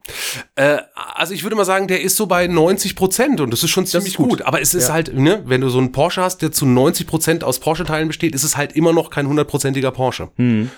[0.57, 3.71] Äh, also ich würde mal sagen, der ist so bei 90 Prozent und das ist
[3.71, 4.31] schon ziemlich ist gut.
[4.31, 4.43] gut.
[4.43, 7.45] Aber es ist halt, ne, wenn du so einen Porsche hast, der zu 90 Prozent
[7.45, 10.31] aus Porsche-Teilen besteht, ist es halt immer noch kein hundertprozentiger Porsche.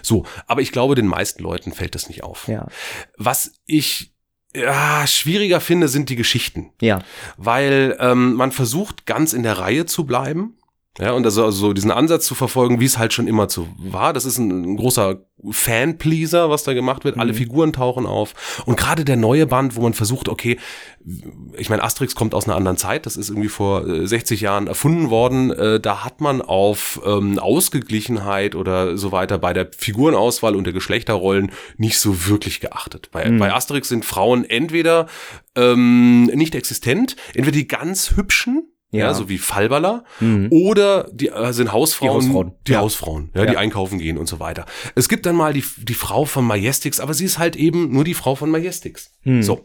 [0.03, 2.49] So, aber ich glaube, den meisten Leuten fällt das nicht auf.
[2.49, 2.67] Ja.
[3.17, 4.13] Was ich
[4.55, 6.73] ja, schwieriger finde, sind die Geschichten.
[6.81, 7.01] Ja.
[7.37, 10.59] Weil ähm, man versucht, ganz in der Reihe zu bleiben.
[10.99, 13.67] Ja, und also, also so diesen Ansatz zu verfolgen, wie es halt schon immer zu
[13.79, 17.19] war, das ist ein, ein großer Fan-Pleaser, was da gemacht wird.
[17.19, 18.63] Alle Figuren tauchen auf.
[18.67, 20.59] Und gerade der neue Band, wo man versucht, okay,
[21.57, 24.67] ich meine, Asterix kommt aus einer anderen Zeit, das ist irgendwie vor äh, 60 Jahren
[24.67, 25.51] erfunden worden.
[25.51, 30.75] Äh, da hat man auf ähm, Ausgeglichenheit oder so weiter bei der Figurenauswahl und der
[30.75, 33.09] Geschlechterrollen nicht so wirklich geachtet.
[33.13, 35.07] Bei, bei Asterix sind Frauen entweder
[35.57, 39.15] ähm, nicht existent, entweder die ganz hübschen, ja, Ja.
[39.15, 40.05] so wie Fallballer,
[40.51, 42.53] oder die äh, sind Hausfrauen, Die Hausfrauen.
[42.69, 42.81] die Ja.
[42.81, 43.59] Hausfrauen, ja, die Ja.
[43.59, 44.65] einkaufen gehen und so weiter.
[44.95, 48.05] Es gibt dann mal die, die Frau von Majestix, aber sie ist halt eben nur
[48.05, 49.11] die Frau von Majestix.
[49.25, 49.63] So,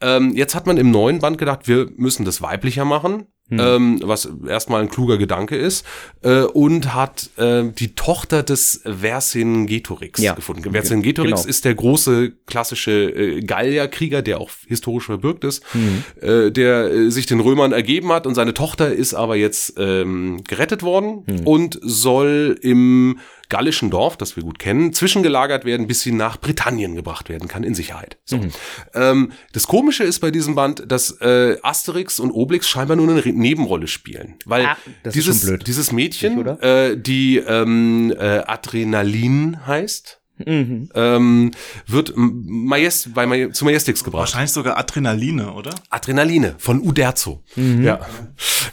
[0.00, 3.26] ähm, jetzt hat man im neuen Band gedacht, wir müssen das weiblicher machen.
[3.48, 5.86] Ähm, was erstmal ein kluger Gedanke ist,
[6.22, 10.34] äh, und hat äh, die Tochter des Vercingetorix Ja.
[10.34, 10.72] gefunden.
[10.72, 11.48] Vercingetorix Genau.
[11.48, 16.02] ist der große klassische äh, Gallierkrieger, der auch historisch verbürgt ist, Mhm.
[16.20, 20.42] äh, der äh, sich den Römern ergeben hat und seine Tochter ist aber jetzt ähm,
[20.44, 21.46] gerettet worden Mhm.
[21.46, 23.18] und soll im
[23.48, 27.62] gallischen Dorf, das wir gut kennen, zwischengelagert werden, bis sie nach Britannien gebracht werden kann,
[27.64, 28.18] in Sicherheit.
[28.24, 28.38] So.
[28.38, 28.50] Mhm.
[28.94, 33.24] Ähm, das Komische ist bei diesem Band, dass äh, Asterix und Obelix scheinbar nur eine
[33.24, 34.34] Re- Nebenrolle spielen.
[34.44, 35.66] Weil Ah, das ist dieses, schon blöd.
[35.66, 40.90] dieses Mädchen, Nicht, äh, die ähm, äh, Adrenalin heißt, Mhm.
[40.94, 41.50] ähm,
[41.86, 44.20] wird Majest bei Maj zu Majestix gebracht.
[44.20, 45.70] Wahrscheinlich sogar Adrenaline, oder?
[45.88, 47.42] Adrenaline von Uderzo.
[47.56, 48.00] Ja.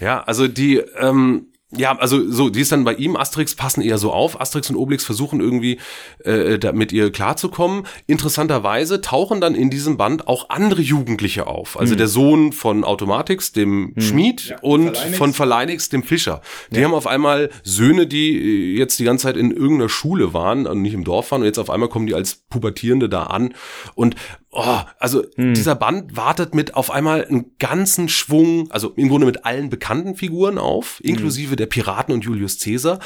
[0.01, 3.97] Ja, also die, ähm, ja, also so, die ist dann bei ihm, Asterix passen eher
[3.97, 4.39] so auf.
[4.39, 5.79] Asterix und Obelix versuchen irgendwie
[6.23, 7.85] äh, da mit ihr klarzukommen.
[8.07, 11.79] Interessanterweise tauchen dann in diesem Band auch andere Jugendliche auf.
[11.79, 15.17] Also der Sohn von Automatix, dem Schmied, und Verleinix.
[15.17, 16.41] von Verleinix, dem Fischer.
[16.71, 20.67] Die haben auf einmal Söhne, die äh, jetzt die ganze Zeit in irgendeiner Schule waren
[20.67, 23.53] und nicht im Dorf waren und jetzt auf einmal kommen die als Pubertierende da an
[23.95, 24.15] und
[24.55, 29.45] Oh, also dieser Band wartet mit auf einmal einen ganzen Schwung, also im Grunde mit
[29.45, 32.99] allen bekannten Figuren auf, inklusive der Piraten und Julius Caesar.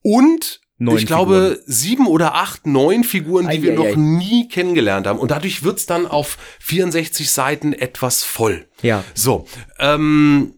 [0.00, 3.90] Und Neun ich glaube, sieben oder acht, neun Figuren, die wir Eieiei.
[3.90, 5.18] noch nie kennengelernt haben.
[5.18, 8.68] Und dadurch wird's dann auf 64 Seiten etwas voll.
[8.82, 9.02] Ja.
[9.14, 9.46] So,
[9.78, 10.56] ähm,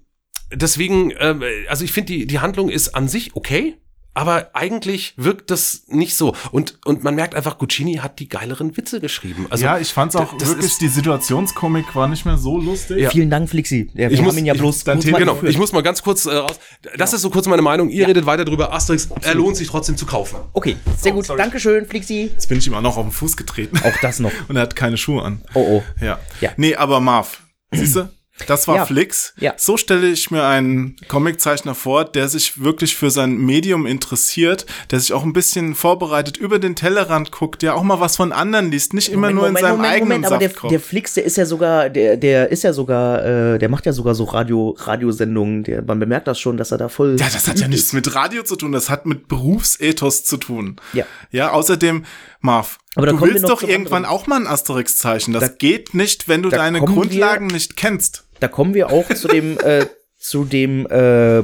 [0.52, 3.76] deswegen, ähm, also ich finde, die, die Handlung ist an sich okay.
[4.18, 6.34] Aber eigentlich wirkt das nicht so.
[6.50, 9.46] Und, und man merkt einfach, Guccini hat die geileren Witze geschrieben.
[9.48, 12.98] Also, ja, ich fand's auch wirklich, die Situationskomik war nicht mehr so lustig.
[12.98, 13.10] Ja.
[13.10, 13.90] Vielen Dank, Flixi.
[13.94, 15.56] Ja, wir Ich haben muss- ihn ja ich- bloß dein kurz Thema- mal Genau, ich
[15.56, 16.58] muss mal ganz kurz äh, raus.
[16.96, 17.90] Das ist so kurz meine Meinung.
[17.90, 18.72] Ihr redet weiter drüber.
[18.72, 20.38] Asterix, er lohnt sich trotzdem zu kaufen.
[20.52, 21.28] Okay, sehr gut.
[21.28, 22.30] Dankeschön, Flixi.
[22.32, 23.78] Jetzt bin ich ihm auch noch auf den Fuß getreten.
[23.84, 24.32] Auch das noch.
[24.48, 25.42] Und er hat keine Schuhe an.
[25.54, 25.82] Oh, oh.
[26.04, 26.18] Ja.
[26.40, 26.50] Ja.
[26.56, 27.40] Nee, aber Marv,
[27.70, 28.08] siehst du?
[28.46, 28.86] Das war Ja.
[28.86, 29.34] Flix.
[29.38, 29.54] Ja.
[29.56, 35.00] So stelle ich mir einen Comiczeichner vor, der sich wirklich für sein Medium interessiert, der
[35.00, 38.70] sich auch ein bisschen vorbereitet, über den Tellerrand guckt, der auch mal was von anderen
[38.70, 40.72] liest, nicht immer nur in seinem eigenen aber der, Saft kocht.
[40.72, 43.92] der Flix, der ist ja sogar, der, der ist ja sogar, äh, der macht ja
[43.92, 45.64] sogar so Radio, Radiosendungen.
[45.64, 47.16] Der, man bemerkt das schon, dass er da voll.
[47.18, 50.76] Ja, das hat ja nichts mit Radio zu tun, das hat mit Berufsethos zu tun.
[50.92, 51.04] Ja.
[51.30, 52.04] Ja, außerdem,
[52.40, 54.20] Marv, Aber du willst doch irgendwann anderen.
[54.20, 55.32] auch mal ein Asterix-Zeichen.
[55.34, 58.24] Das Da- geht nicht, wenn du deine kommen wir- Grundlagen nicht kennst.
[58.40, 59.86] Da kommen wir auch zu dem, äh,
[60.18, 61.42] zu dem äh,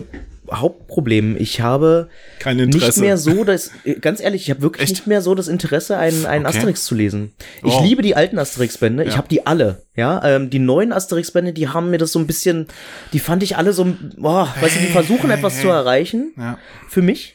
[0.53, 1.37] Hauptproblem.
[1.39, 3.01] Ich habe Kein nicht Interesse.
[3.01, 3.71] mehr so das,
[4.03, 4.91] ganz ehrlich, ich habe wirklich Echt?
[4.93, 6.57] nicht mehr so das Interesse, einen, einen Okay.
[6.59, 7.33] Asterix zu lesen.
[7.63, 7.83] Ich Wow.
[7.85, 9.17] liebe die alten Asterix-Bände, ich Ja.
[9.17, 9.83] habe die alle.
[9.97, 12.67] Ja, ähm, die neuen Asterix-Bände, die haben mir das so ein bisschen,
[13.13, 13.87] die fand ich alle so,
[14.19, 15.63] boah, weißt du, die Hey, versuchen hey, etwas hey.
[15.63, 16.59] zu erreichen Ja.
[16.89, 17.34] für mich.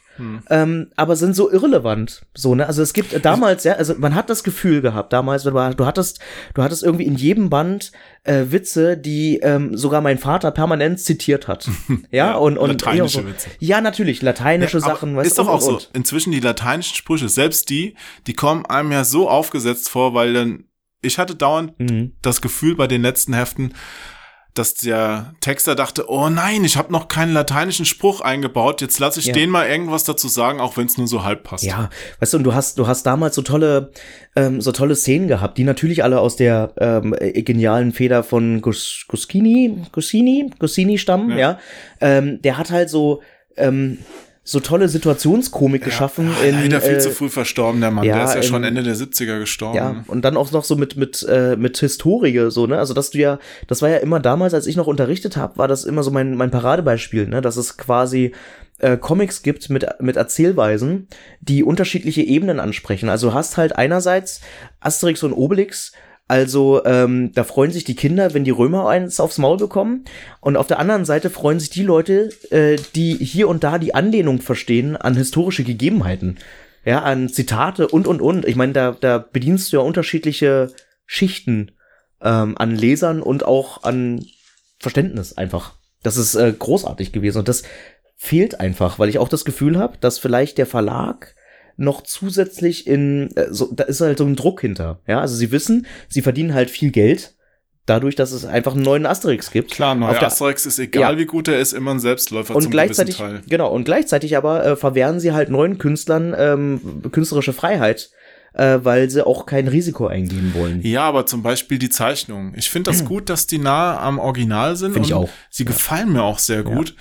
[0.50, 2.26] Ähm, aber sind so irrelevant.
[2.36, 2.68] So, ne?
[2.68, 6.20] Also es gibt damals, ja, also man hat das Gefühl gehabt, damals, du, du hattest,
[6.54, 7.92] du hattest irgendwie in jedem Band
[8.24, 11.70] äh, Witze, die ähm, sogar mein Vater permanent zitiert hat.
[12.12, 13.28] Ja, und, und lateinische ja, so.
[13.30, 13.50] Witze.
[13.60, 15.72] Ja, natürlich, lateinische Ja, Sachen, weißt ist du, doch und, auch so.
[15.74, 15.90] und.
[15.94, 17.96] Inzwischen die lateinischen Sprüche, selbst die,
[18.28, 20.64] die kommen einem ja so aufgesetzt vor, weil dann,
[21.02, 22.14] ich hatte dauernd Mhm.
[22.22, 23.74] das Gefühl bei den letzten Heften,
[24.60, 29.20] dass der Texter dachte, oh nein, ich habe noch keinen lateinischen Spruch eingebaut, jetzt lasse
[29.20, 29.34] ich Ja.
[29.34, 31.64] denen mal irgendwas dazu sagen, auch wenn es nur so halb passt.
[31.64, 31.90] Ja,
[32.20, 33.92] weißt du, und du hast, du hast damals so tolle,
[34.36, 38.62] ähm, so tolle Szenen gehabt, die natürlich alle aus der ähm, äh, genialen Feder von
[38.62, 41.38] Gus, Guschini, Guschini, Guschini stammen, Ja.
[41.38, 41.60] ja.
[42.02, 43.22] Ähm, der hat halt so,
[43.58, 43.98] ähm,
[44.52, 46.32] so tolle Situationskomik geschaffen.
[46.42, 48.04] Ah, in, Leider viel äh, zu früh verstorben, der Mann.
[48.06, 49.76] ja, der ist ja schon in- Ende der 70er gestorben.
[49.78, 52.78] Ja, und dann auch noch so mit mit äh, mit Historie so, ne?
[52.80, 55.68] Also, dass du ja, das war ja immer damals, als ich noch unterrichtet habe, war
[55.68, 58.34] das immer so mein mein Paradebeispiel, ne, dass es quasi
[58.80, 61.08] äh, Comics gibt mit mit Erzählweisen,
[61.42, 63.10] die unterschiedliche Ebenen ansprechen.
[63.10, 64.42] Also, du hast halt einerseits
[64.80, 65.92] Asterix und Obelix
[66.30, 70.06] also ähm, da freuen sich die Kinder, wenn die Römer eins aufs Maul bekommen.
[70.42, 73.96] Und auf der anderen Seite freuen sich die Leute, äh, die hier und da die
[73.96, 76.38] Anlehnung verstehen an historische Gegebenheiten.
[76.86, 78.46] Ja, an Zitate und, und, und.
[78.46, 80.72] Ich meine, da, da bedienst du ja unterschiedliche
[81.08, 81.72] Schichten
[82.22, 84.24] ähm, an Lesern und auch an
[84.78, 85.74] Verständnis einfach.
[86.04, 87.40] Das ist äh, großartig gewesen.
[87.40, 87.64] Und das
[88.18, 91.34] fehlt einfach, weil ich auch das Gefühl habe, dass vielleicht der Verlag
[91.80, 95.00] noch zusätzlich in, äh, so, da ist halt so ein Druck hinter.
[95.08, 97.36] Ja, also sie wissen, sie verdienen halt viel Geld
[97.86, 99.72] dadurch, dass es einfach einen neuen Asterix gibt.
[99.72, 101.20] Klar, Auf neuer der- Asterix ist egal, Ja.
[101.20, 103.42] wie gut er ist, immer ein Selbstläufer und zum gleichzeitig, Teil.
[103.50, 108.12] genau, und gleichzeitig aber äh, verwehren sie halt neuen Künstlern ähm, künstlerische Freiheit,
[108.54, 110.82] äh, weil sie auch kein Risiko eingehen wollen.
[110.84, 112.54] Ja, aber zum Beispiel die Zeichnungen.
[112.56, 114.94] Ich finde das gut, dass die nah am Original sind.
[114.94, 115.30] Find ich auch.
[115.50, 116.96] Sie gefallen mir auch sehr gut.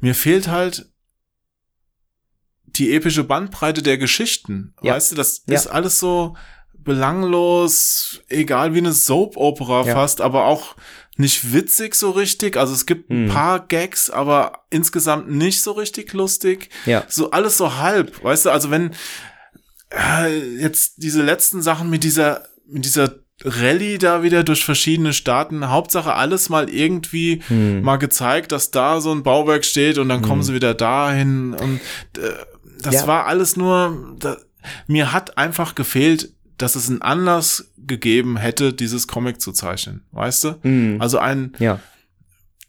[0.00, 0.86] Mir fehlt halt
[2.76, 4.74] die epische Bandbreite der Geschichten.
[4.82, 4.94] Ja.
[4.94, 5.54] Weißt du, das Ja.
[5.54, 6.36] ist alles so
[6.74, 9.94] belanglos, egal wie eine Soap-Opera Ja.
[9.94, 10.76] fast, aber auch
[11.16, 12.56] nicht witzig so richtig.
[12.56, 13.28] Also es gibt ein Mhm.
[13.28, 16.70] paar Gags, aber insgesamt nicht so richtig lustig.
[16.86, 17.04] Ja.
[17.08, 18.90] So alles so halb, weißt du, also wenn
[19.96, 23.14] äh, jetzt diese letzten Sachen mit dieser, mit dieser
[23.44, 27.82] Rallye da wieder durch verschiedene Staaten, Hauptsache alles mal irgendwie Hm.
[27.82, 31.80] mal gezeigt, dass da so ein Bauwerk steht und dann kommen sie wieder dahin und
[32.18, 32.32] äh,
[32.84, 33.06] das Ja.
[33.06, 34.36] war alles nur, da,
[34.86, 40.44] mir hat einfach gefehlt, dass es einen Anlass gegeben hätte, dieses Comic zu zeichnen, weißt
[40.44, 40.54] du?
[40.62, 40.96] Hm.
[41.00, 41.80] Also ein, Ja.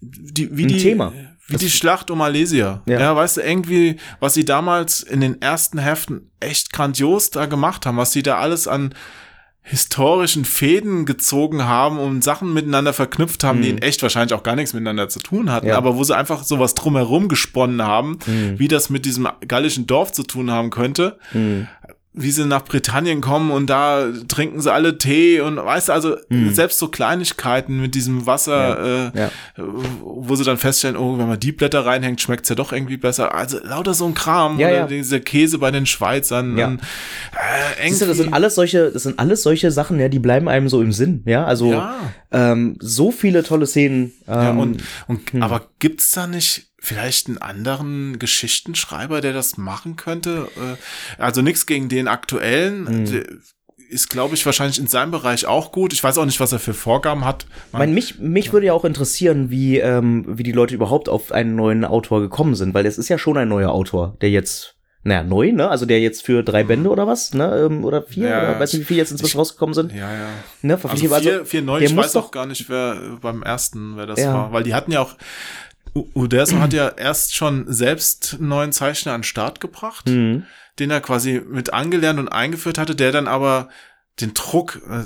[0.01, 1.13] die, wie Ein die, Thema.
[1.47, 2.81] wie Das- die Schlacht um Alesia.
[2.87, 2.99] Ja.
[2.99, 3.15] Ja.
[3.15, 7.97] weißt du, irgendwie, was sie damals in den ersten Heften echt grandios da gemacht haben,
[7.97, 8.93] was sie da alles an
[9.67, 14.55] historischen Fäden gezogen haben und Sachen miteinander verknüpft haben, die in echt wahrscheinlich auch gar
[14.55, 15.71] nichts miteinander zu tun hatten, Mhm.
[15.71, 15.77] Ja.
[15.77, 18.59] aber wo sie einfach sowas drumherum gesponnen haben, Mhm.
[18.59, 21.67] wie das mit diesem gallischen Dorf zu tun haben könnte Hm.
[22.17, 26.15] Wie sie nach Britannien kommen und da trinken sie alle Tee und weißt du, also
[26.51, 29.11] selbst so Kleinigkeiten mit diesem Wasser, Mhm.
[29.19, 29.25] Ja.
[29.27, 29.31] Äh,
[30.01, 33.33] wo sie dann feststellen, oh, wenn man die Blätter reinhängt, schmeckt's ja doch irgendwie besser.
[33.35, 34.59] Also lauter so ein Kram.
[34.59, 34.87] Ja, oder ja.
[34.87, 36.57] Dieser Käse bei den Schweizern.
[36.57, 36.67] Ja.
[36.67, 40.19] Und, äh, Siehst du, das sind alles solche, das sind alles solche Sachen, ja, die
[40.19, 41.45] bleiben einem so im Sinn, ja.
[41.45, 41.95] Also Ja.
[42.31, 44.13] ähm, so viele tolle Szenen.
[44.27, 49.95] Ähm, Ja, und, und aber gibt's da nicht vielleicht einen anderen Geschichtenschreiber, der das machen
[49.95, 50.47] könnte?
[50.55, 52.87] Äh, Also nichts gegen den aktuellen.
[52.87, 53.11] Hm.
[53.11, 53.23] Der
[53.87, 55.93] Ist, glaube ich, wahrscheinlich in seinem Bereich auch gut.
[55.93, 57.45] Ich weiß auch nicht, was er für Vorgaben hat.
[57.71, 61.31] Ich meine, mich, mich würde ja auch interessieren, wie, ähm, wie die Leute überhaupt auf
[61.31, 64.75] einen neuen Autor gekommen sind, weil es ist ja schon ein neuer Autor, der jetzt,
[65.03, 65.69] naja, neu, ne?
[65.69, 67.67] Also der jetzt für drei Bände oder was, ne?
[67.69, 69.93] Ähm, oder vier, Ja, oder weiß nicht, wie viele jetzt inzwischen rausgekommen sind.
[69.93, 70.29] ja, ja.
[70.63, 70.79] Ne?
[70.81, 74.19] Also vier, vier neu, ich weiß doch- auch gar nicht, wer beim ersten, wer das
[74.19, 74.33] Ja.
[74.33, 74.51] war.
[74.51, 75.13] Weil die hatten ja auch,
[75.95, 80.43] U- Uderso hat ja erst schon selbst einen neuen Zeichner an den Start gebracht, Mhm.
[80.77, 83.69] den er quasi mit angelernt und eingeführt hatte, der dann aber
[84.19, 85.05] den Druck äh,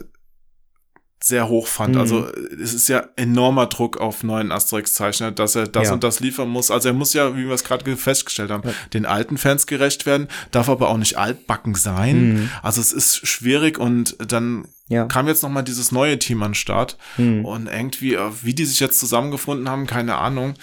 [1.22, 1.96] sehr hoch fand.
[1.96, 2.02] Mhm.
[2.02, 2.28] Also
[2.62, 5.94] es ist ja enormer Druck auf neuen Asterix-Zeichner, dass er das Ja.
[5.94, 6.72] und das liefern muss.
[6.72, 10.30] Also er muss ja, wie wir es gerade festgestellt haben, den alten Fans gerecht werden,
[10.52, 12.34] darf aber auch nicht altbacken sein.
[12.34, 12.50] Mhm.
[12.64, 15.06] Also es ist schwierig und dann Ja.
[15.06, 17.44] kam jetzt noch mal dieses neue Team an den Start Mhm.
[17.46, 20.54] und irgendwie, äh, wie die sich jetzt zusammengefunden haben, keine Ahnung.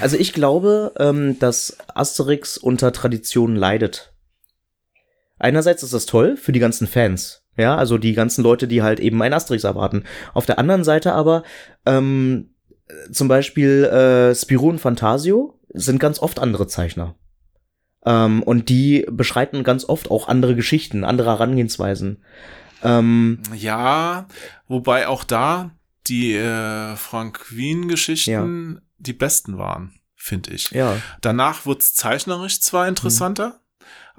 [0.00, 4.12] Also ich glaube, ähm, dass Asterix unter Tradition leidet.
[5.38, 7.42] Einerseits ist das toll für die ganzen Fans.
[7.58, 10.04] Ja, also die ganzen Leute, die halt eben ein Asterix erwarten.
[10.32, 11.42] Auf der anderen Seite aber,
[11.84, 12.54] ähm,
[13.12, 17.16] zum Beispiel äh, Spirou und Fantasio sind ganz oft andere Zeichner.
[18.06, 22.22] Ähm, und die beschreiten ganz oft auch andere Geschichten, andere Herangehensweisen.
[22.82, 24.28] Ähm, Ja,
[24.68, 25.72] wobei auch da
[26.06, 30.70] die äh, Frank Queen-Geschichten die besten waren, finde ich.
[30.70, 30.96] ja.
[31.20, 33.60] Danach wurde es zeichnerisch zwar interessanter,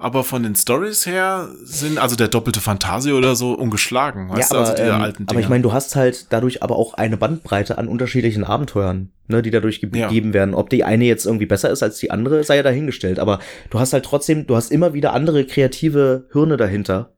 [0.00, 4.46] aber von den Stories her sind, also der doppelte Fantasie oder so, ungeschlagen, weißt ja,
[4.48, 5.30] du, aber, also diese ähm, alten Dinger.
[5.30, 9.42] aber ich meine, du hast halt dadurch aber auch eine Bandbreite an unterschiedlichen Abenteuern, ne,
[9.42, 10.08] die dadurch ge Ja.
[10.08, 10.54] gegeben werden.
[10.54, 13.18] Ob die eine jetzt irgendwie besser ist als die andere, sei ja dahingestellt.
[13.18, 13.38] Aber
[13.70, 17.12] du hast halt trotzdem, du hast immer wieder andere kreative Hirne dahinter.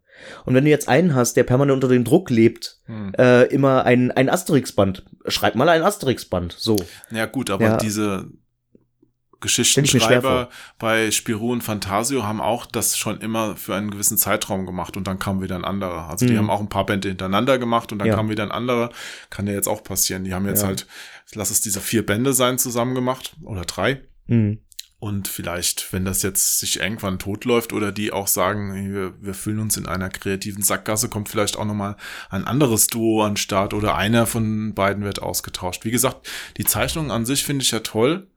[0.45, 3.13] Und wenn du jetzt einen hast, der permanent unter dem Druck lebt, Hm.
[3.19, 6.77] äh, immer ein, ein Asterix-Band, schreib mal ein Asterix-Band, so.
[7.11, 7.77] Ja, gut, aber Ja.
[7.77, 13.57] diese Stell ich mir schwer Geschichtenschreiber bei Spirou und Fantasio haben auch das schon immer
[13.57, 16.09] für einen gewissen Zeitraum gemacht und dann kam wieder ein anderer.
[16.09, 16.39] Also die Mhm.
[16.39, 18.15] haben auch ein paar Bände hintereinander gemacht und dann Ja.
[18.15, 18.91] kam wieder ein anderer.
[19.31, 20.25] Kann ja jetzt auch passieren.
[20.25, 20.69] Die haben jetzt Ja.
[20.69, 20.87] halt,
[21.35, 24.03] lass es diese vier Bände sein, zusammen gemacht oder drei.
[24.29, 24.59] Hm.
[24.99, 29.59] Und vielleicht, wenn das jetzt sich irgendwann totläuft oder die auch sagen, wir, wir fühlen
[29.59, 31.97] uns in einer kreativen Sackgasse, kommt vielleicht auch nochmal
[32.31, 35.85] ein anderes Duo an den Start oder einer von beiden wird ausgetauscht.
[35.85, 38.29] Wie gesagt, die Zeichnung an sich finde ich ja toll.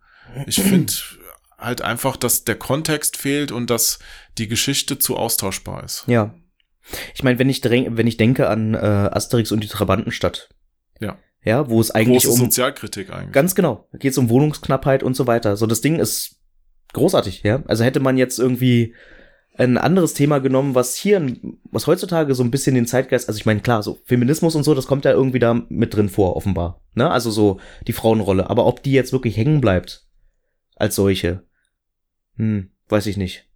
[0.48, 0.94] Ich finde
[1.58, 4.00] halt einfach, dass der Kontext fehlt und dass
[4.38, 6.04] die Geschichte zu austauschbar ist.
[6.08, 6.36] Ja.
[7.14, 10.50] Ich meine, wenn ich, wenn ich denke an äh, Asterix und die Trabantenstadt.
[11.00, 11.18] Ja.
[11.44, 13.32] Ja, wo es eigentlich Große um Sozialkritik eigentlich.
[13.32, 13.88] Ganz genau.
[13.92, 15.58] Da geht es um Wohnungsknappheit und so weiter.
[15.58, 16.40] So, das Ding ist
[16.94, 17.64] großartig, ja.
[17.68, 18.96] Also hätte man jetzt irgendwie
[19.58, 21.26] ein anderes Thema genommen, was hier,
[21.72, 24.74] was heutzutage so ein bisschen den Zeitgeist, also ich meine, klar, so Feminismus und so,
[24.74, 26.82] das kommt ja irgendwie da mit drin vor, offenbar.
[26.94, 27.10] Ne?
[27.10, 28.50] Also so die Frauenrolle.
[28.50, 30.05] Aber ob die jetzt wirklich hängen bleibt
[30.76, 31.44] als solche,
[32.38, 33.48] Hm, weiß ich nicht.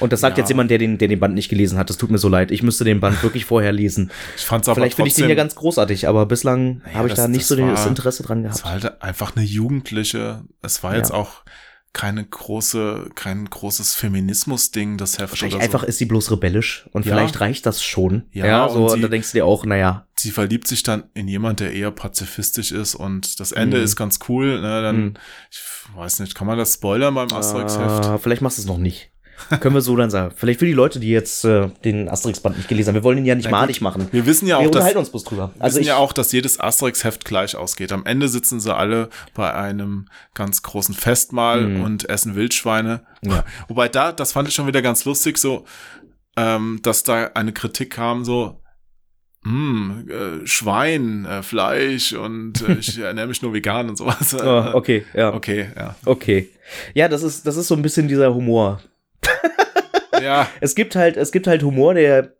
[0.00, 0.42] Und das sagt Ja.
[0.42, 1.90] jetzt jemand, der den, der den Band nicht gelesen hat.
[1.90, 2.50] Das tut mir so leid.
[2.50, 4.10] Ich müsste den Band wirklich vorher lesen.
[4.36, 7.14] Ich fand's aber Vielleicht finde ich den ja ganz großartig, aber bislang Naja, habe ich
[7.14, 8.64] das- da nicht das so das war- Interesse dran es gehabt.
[8.64, 11.16] war halt einfach eine jugendliche, es war jetzt Ja.
[11.16, 11.44] auch
[11.92, 15.68] keine große, kein großes Feminismus-Ding, das Heft Wahrscheinlich oder so.
[15.76, 17.12] einfach ist sie bloß rebellisch und Ja.
[17.12, 18.24] vielleicht reicht das schon.
[18.32, 20.82] Ja, Ja, so, und und, sie- da denkst du dir auch, naja, sie verliebt sich
[20.82, 23.84] dann in jemand, der eher pazifistisch ist und das Ende Mhm.
[23.84, 24.60] ist ganz cool.
[24.60, 24.82] Ne?
[24.82, 25.14] Dann, Mhm.
[25.50, 25.58] ich
[25.94, 28.04] weiß nicht, kann man das spoilern beim Asterix-Heft?
[28.06, 29.10] äh, vielleicht machst du es noch nicht.
[29.60, 30.34] Können wir so dann sagen.
[30.36, 32.94] Vielleicht für die Leute, die jetzt äh, den Asterix-Band nicht gelesen haben.
[32.96, 33.52] Wir wollen ihn ja nicht gut.
[33.52, 34.08] malig machen.
[34.10, 35.52] Wir wissen ja Wir auch, dass, unterhalten uns bloß drüber.
[35.54, 37.92] wir Also wissen ich, ja auch, dass jedes Asterix-Heft gleich ausgeht.
[37.92, 41.82] Am Ende sitzen sie alle bei einem ganz großen Festmahl Mhm.
[41.82, 43.02] und essen Wildschweine.
[43.22, 43.44] Ja.
[43.68, 45.64] Wobei da, das fand ich schon wieder ganz lustig, so,
[46.36, 48.60] ähm, dass da eine Kritik kam, so,
[49.44, 54.34] hm, äh, Schwein, äh, Fleisch und äh, ich ernähre mich nur vegan und sowas.
[54.34, 55.32] oh, okay, ja.
[55.32, 55.94] Okay, ja.
[56.04, 56.48] Okay.
[56.94, 58.80] Ja, das ist, das ist so ein bisschen dieser Humor.
[60.20, 62.32] Ja, Es gibt halt, es gibt halt Humor, der,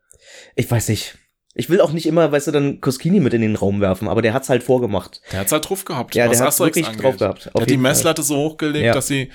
[0.57, 1.16] ich weiß nicht.
[1.55, 4.20] Ich will auch nicht immer, weißt du, dann Koskini mit in den Raum werfen, aber
[4.20, 5.22] der hat's halt vorgemacht.
[5.32, 6.16] der hat's halt drauf gehabt.
[6.16, 7.05] Ja, was der hat's wirklich angeht.
[7.05, 7.46] drauf gehabt.
[7.46, 7.92] Der hat die jeden Fall.
[7.92, 8.94] Messlatte so hochgelegt, Ja.
[8.94, 9.30] dass sie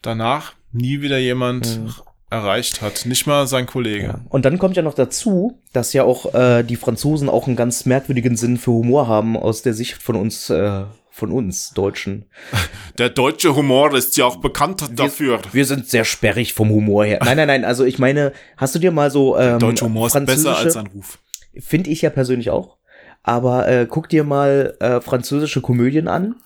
[0.00, 1.92] danach nie wieder jemand Mhm.
[2.36, 3.06] Erreicht hat.
[3.06, 4.06] Nicht mal sein Kollege.
[4.06, 4.20] Ja.
[4.28, 7.86] Und dann kommt ja noch dazu, dass ja auch äh, die Franzosen auch einen ganz
[7.86, 12.26] merkwürdigen Sinn für Humor haben aus der Sicht von uns, äh, von uns Deutschen.
[12.98, 15.40] Der deutsche Humor ist ja auch bekannt dafür.
[15.52, 17.20] Wir sind sehr sperrig vom Humor her.
[17.24, 17.64] Nein, nein, nein.
[17.64, 20.86] Also ich meine, hast du dir mal so ähm, Deutscher Humor ist besser als sein
[20.88, 21.18] Ruf.
[21.58, 22.76] Finde ich ja persönlich auch.
[23.22, 26.36] Aber äh, guck dir mal äh, französische Komödien an.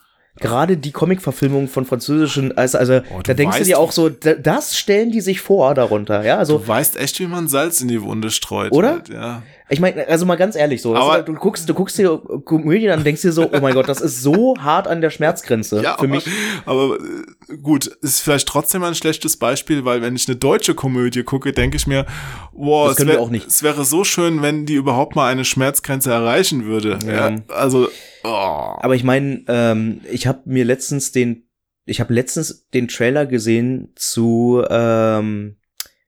[0.41, 3.93] Gerade die Comic-Verfilmung von französischen, also, also Oh, du da denkst du weißt, dir auch
[3.93, 7.49] so, da, das stellen die sich vor darunter, ja, also Du weißt echt, wie man
[7.49, 8.73] Salz in die Wunde streut.
[8.73, 8.93] Oder?
[8.93, 9.43] Halt, ja.
[9.73, 12.91] Ich meine, also mal ganz ehrlich so, Aber- weißt du, guckst, du guckst dir Komödien
[12.91, 15.81] an, und denkst dir so, oh mein Gott, das ist so hart an der Schmerzgrenze
[15.81, 16.27] Ja, für mich.
[16.67, 20.75] Aber, aber äh, gut, ist vielleicht trotzdem ein schlechtes Beispiel, weil wenn ich eine deutsche
[20.75, 22.05] Komödie gucke, denke ich mir,
[22.53, 23.47] wow, Das es, wär, wir auch nicht.
[23.47, 26.99] es wäre so schön, wenn die überhaupt mal eine Schmerzgrenze erreichen würde.
[27.07, 27.31] Ja.
[27.31, 27.37] Ja.
[27.49, 27.89] also,
[28.25, 28.29] oh.
[28.29, 31.49] Aber ich meine, ähm, ich habe mir letztens den,
[31.85, 35.59] ich habe letztens den Trailer gesehen zu ähm,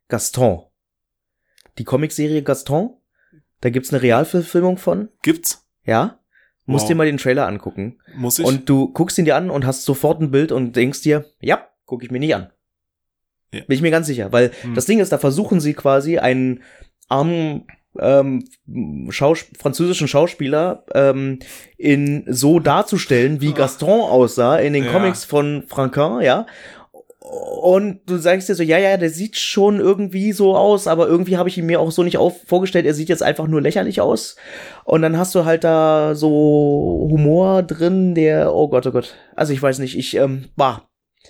[0.09, 0.63] Gaston.
[1.79, 2.91] Die Comicserie Gaston.
[3.63, 5.09] Da gibt's eine Realverfilmung von.
[5.23, 5.67] gibt's?
[5.85, 6.19] Ja.
[6.67, 6.89] Musst Wow.
[6.91, 7.99] dir mal den Trailer angucken.
[8.15, 8.45] Muss ich?
[8.45, 11.67] Und du guckst ihn dir an und hast sofort ein Bild und denkst dir, ja,
[11.87, 12.51] gucke ich mir nicht an.
[13.53, 13.61] Ja.
[13.65, 14.31] Bin ich mir ganz sicher.
[14.33, 14.75] Weil Hm.
[14.75, 16.63] das Ding ist, da versuchen sie quasi einen
[17.09, 17.67] armen
[17.99, 18.49] ähm,
[19.11, 21.41] Schaus französischen Schauspieler ähm,
[21.77, 24.93] in so darzustellen, wie Gaston aussah in den Ja.
[24.93, 26.47] Comics von Franquin, ja.
[27.23, 31.37] Und du sagst dir so, ja, ja, der sieht schon irgendwie so aus, aber irgendwie
[31.37, 32.85] habe ich ihn mir auch so nicht auf vorgestellt.
[32.85, 34.35] Er sieht jetzt einfach nur lächerlich aus.
[34.85, 39.15] Und dann hast du halt da so Humor drin, der, oh Gott, oh Gott.
[39.37, 40.89] Also ich weiß nicht, ich, ähm, bah.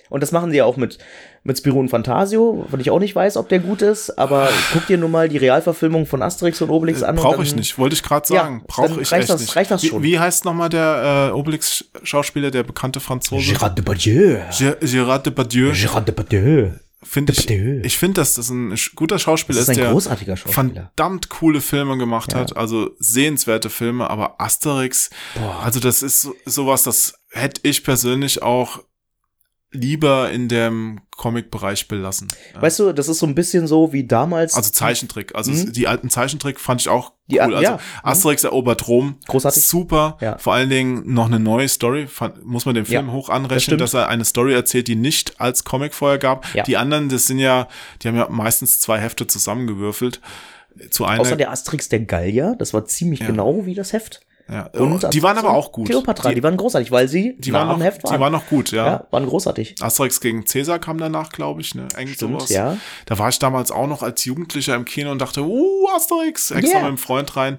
[0.09, 0.97] Und das machen sie ja auch mit,
[1.45, 4.87] mit Spirou und Fantasio, von ich auch nicht weiß, ob der gut ist, aber guck
[4.87, 7.17] dir nur mal die Realverfilmung von Asterix und Obelix an.
[7.17, 8.63] und Brauche Äh, ich nicht, wollte ich gerade Ja, sagen.
[8.67, 9.55] Brauche dann ich reicht echt das- nicht.
[9.55, 10.03] reicht das wie, schon.
[10.03, 13.53] Wie heißt nochmal der äh, Obelix-Schauspieler, der bekannte Franzose?
[13.53, 14.37] Gérard Depardieu.
[14.51, 15.71] Gé- Gérard Depardieu.
[15.71, 16.69] Gérard Depardieu.
[17.05, 20.37] Finde ich, ich finde, dass das ein guter Schauspieler Das ist ist, ein der großartiger
[20.37, 20.91] Schauspieler.
[20.95, 22.39] verdammt coole Filme gemacht Ja.
[22.39, 25.59] hat, also sehenswerte Filme, aber Asterix, Boah.
[25.61, 28.79] also das ist so, sowas, das hätte ich persönlich auch
[29.73, 32.27] lieber in dem Comic-Bereich belassen.
[32.59, 34.53] Weißt du, das ist so ein bisschen so wie damals.
[34.53, 35.73] also Zeichentrick, also Mhm.
[35.73, 37.41] die alten Zeichentrick fand ich auch Die cool.
[37.41, 37.75] al- Also ja.
[37.77, 37.79] Mhm.
[38.03, 39.65] Asterix erobert Rom, Großartig.
[39.67, 40.17] super.
[40.21, 40.37] Ja.
[40.37, 43.35] Vor allen Dingen noch eine neue Story, fand, muss man dem Film Ja, hoch das
[43.35, 43.81] anrechnen, stimmt.
[43.81, 46.45] dass er eine Story erzählt, die nicht als Comic vorher gab.
[46.55, 46.63] Ja.
[46.63, 47.67] Die anderen, das sind ja,
[48.01, 50.21] die haben ja meistens zwei Hefte zusammengewürfelt.
[50.89, 54.21] Zu einer, Außer der Asterix der Gallier, das war ziemlich genau wie das Heft.
[54.49, 54.67] Ja.
[54.73, 55.87] Und die waren aber auch gut.
[55.87, 58.13] Cleopatra, die, die, waren großartig, weil sie die waren noch, Heft waren.
[58.13, 58.85] die waren noch gut, ja.
[58.85, 59.75] ja, waren großartig.
[59.81, 61.87] Asterix gegen Cäsar kam danach, glaube ich, ne?
[61.97, 62.49] Irgend Stimmt, sowas.
[62.49, 62.77] ja.
[63.05, 66.79] Da war ich damals auch noch als Jugendlicher im Kino und dachte, uh, Asterix, extra
[66.79, 66.89] Yeah.
[66.89, 67.57] mit dem Freund rein.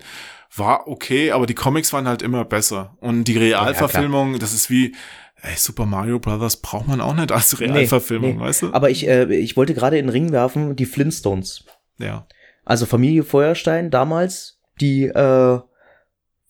[0.57, 2.97] War okay, aber die Comics waren halt immer besser.
[3.01, 4.95] Und die Realverfilmung, das ist wie,
[5.43, 8.41] ey, Super Mario Brothers braucht man auch nicht als Realverfilmung, nee.
[8.41, 8.73] weißt du?
[8.73, 11.65] Aber ich, äh, ich wollte gerade in den Ring werfen, die Flintstones.
[11.99, 12.27] ja.
[12.67, 15.59] Also Familie Feuerstein damals, die, äh,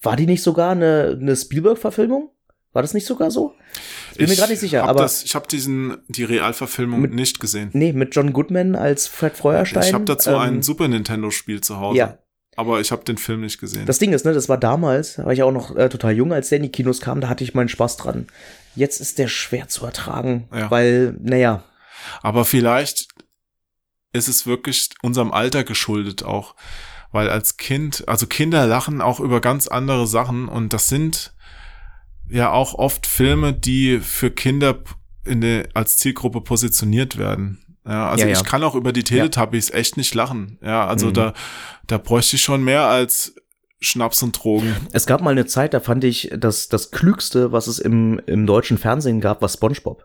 [0.05, 2.31] war die nicht sogar eine, eine Spielberg-Verfilmung?
[2.73, 3.55] War das nicht sogar so?
[4.13, 7.15] Ich bin mir gerade nicht sicher, hab aber Das, ich habe diesen, die Realverfilmung Mit-
[7.15, 7.71] nicht gesehen.
[7.73, 9.85] nee, mit John Goodman als Fred Feuerstein.
[9.85, 11.99] Ich habe dazu ähm, ein Super Nintendo-Spiel zu Hause.
[11.99, 12.19] Ja,
[12.57, 13.87] Aber ich habe den Film nicht gesehen.
[13.87, 16.33] Das Ding ist, ne, das war damals, da war ich auch noch äh, total jung,
[16.33, 18.27] als der in die Kinos kam, da hatte ich meinen Spaß dran.
[18.75, 20.69] Jetzt ist der schwer zu ertragen, Ja.
[20.71, 21.63] weil, naja,
[22.23, 23.07] Aber vielleicht
[24.13, 26.55] ist es wirklich unserem Alter geschuldet auch.
[27.15, 31.33] Weil als Kind, also Kinder lachen auch über ganz andere Sachen und das sind
[32.29, 34.81] ja auch oft Filme, die für Kinder
[35.25, 37.79] in der, als Zielgruppe positioniert werden.
[37.87, 38.41] Ja, also Ja, ja.
[38.41, 40.59] ich kann auch über die Teletubbies echt nicht lachen.
[40.61, 41.35] Ja, also da,
[41.87, 43.37] da bräuchte ich schon mehr als
[43.79, 44.75] Schnaps und Drogen.
[44.93, 48.45] Es gab mal eine Zeit, da fand ich, dass das Klügste, was es im, im
[48.45, 50.05] deutschen Fernsehen gab, war SpongeBob.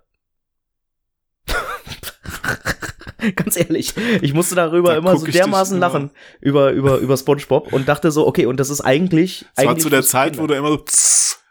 [3.36, 6.12] Ganz ehrlich, ich musste darüber Da immer so dermaßen lachen
[6.42, 9.46] über, über, über SpongeBob und dachte so, okay, und das ist eigentlich.
[9.56, 10.84] War eigentlich zu der Zeit, wo der immer so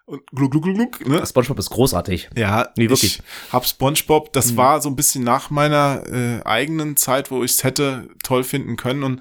[0.07, 1.27] und gluck, gluck, gluck, gluck, ne?
[1.27, 2.31] SpongeBob ist großartig.
[2.35, 3.19] Ja, Nee, wirklich.
[3.19, 4.57] ich hab SpongeBob, das Mhm.
[4.57, 8.77] war so ein bisschen nach meiner äh, eigenen Zeit, wo ich es hätte toll finden
[8.77, 9.21] können und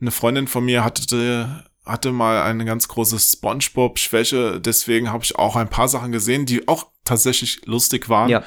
[0.00, 5.54] eine Freundin von mir hatte hatte mal eine ganz große SpongeBob-Schwäche, deswegen habe ich auch
[5.54, 8.28] ein paar Sachen gesehen, die auch tatsächlich lustig waren.
[8.28, 8.42] Ja.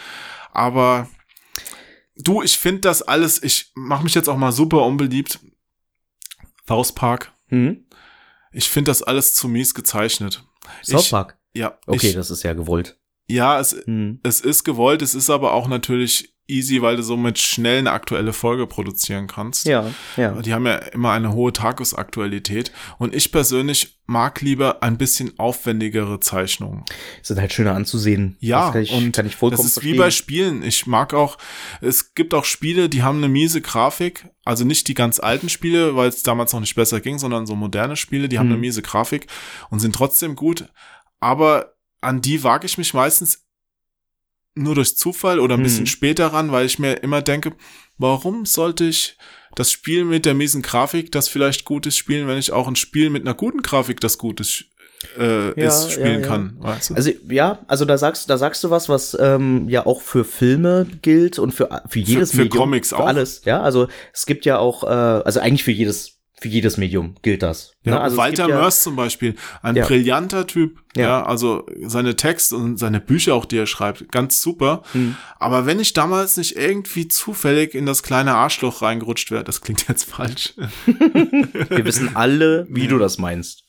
[0.52, 1.08] Aber
[2.20, 5.40] du, ich finde das alles, ich mache mich jetzt auch mal super unbeliebt.
[6.68, 7.86] South Park, Hm?
[8.52, 10.44] ich finde das alles zu mies gezeichnet.
[10.84, 11.38] South Ich- Park.
[11.54, 13.00] Ja, Okay, ich, das ist ja gewollt.
[13.28, 14.20] ja, es, Hm.
[14.24, 18.34] es ist gewollt, es ist aber auch natürlich easy, weil du somit schnell eine aktuelle
[18.34, 19.66] Folge produzieren kannst.
[19.66, 20.42] Ja, ja.
[20.42, 22.72] Die haben ja immer eine hohe Tagesaktualität.
[22.98, 26.84] Und ich persönlich mag lieber ein bisschen aufwendigere Zeichnungen.
[27.22, 28.38] Sind halt schöner anzusehen.
[28.40, 29.94] Ja, das kann ich, und kann ich vollkommen das ist verstehen.
[29.94, 30.64] wie bei Spielen.
[30.64, 31.38] Ich mag auch,
[31.82, 34.28] es gibt auch Spiele, die haben eine miese Grafik.
[34.46, 37.56] Also nicht die ganz alten Spiele, weil es damals noch nicht besser ging, sondern so
[37.56, 38.54] moderne Spiele, die haben Mhm.
[38.54, 39.28] eine miese Grafik
[39.70, 40.66] und sind trotzdem gut.
[41.20, 43.46] Aber an die wage ich mich meistens
[44.56, 47.54] nur durch Zufall oder ein bisschen später ran, weil ich mir immer denke,
[47.98, 49.18] warum sollte ich
[49.56, 52.76] das Spiel mit der miesen Grafik, das vielleicht gut ist, spielen, wenn ich auch ein
[52.76, 54.66] Spiel mit einer guten Grafik, das gut ist,
[55.18, 56.28] äh, Ja, ist, spielen ja, ja.
[56.28, 56.56] kann.
[56.60, 56.96] Weißt du?
[56.96, 60.88] Also ja, also da sagst da sagst du was, was ähm, ja auch für Filme
[61.02, 63.08] gilt und für für jedes für Medium, Comics für auch.
[63.08, 63.42] alles.
[63.46, 67.44] Ja, also es gibt ja auch, äh, also eigentlich für jedes für jedes Medium gilt
[67.44, 67.74] das.
[67.84, 68.02] Ja, ne?
[68.02, 69.86] also Walter ja, Mörs zum Beispiel, ein Ja.
[69.86, 70.80] brillanter Typ.
[70.96, 71.04] Ja.
[71.04, 71.26] Ja.
[71.26, 74.84] also seine Texte und seine Bücher auch, die er schreibt, ganz super.
[74.94, 75.16] Hm.
[75.38, 79.88] Aber wenn ich damals nicht irgendwie zufällig in das kleine Arschloch reingerutscht wäre, das klingt
[79.88, 80.54] jetzt falsch.
[80.86, 83.64] Wir wissen alle, wie du das meinst.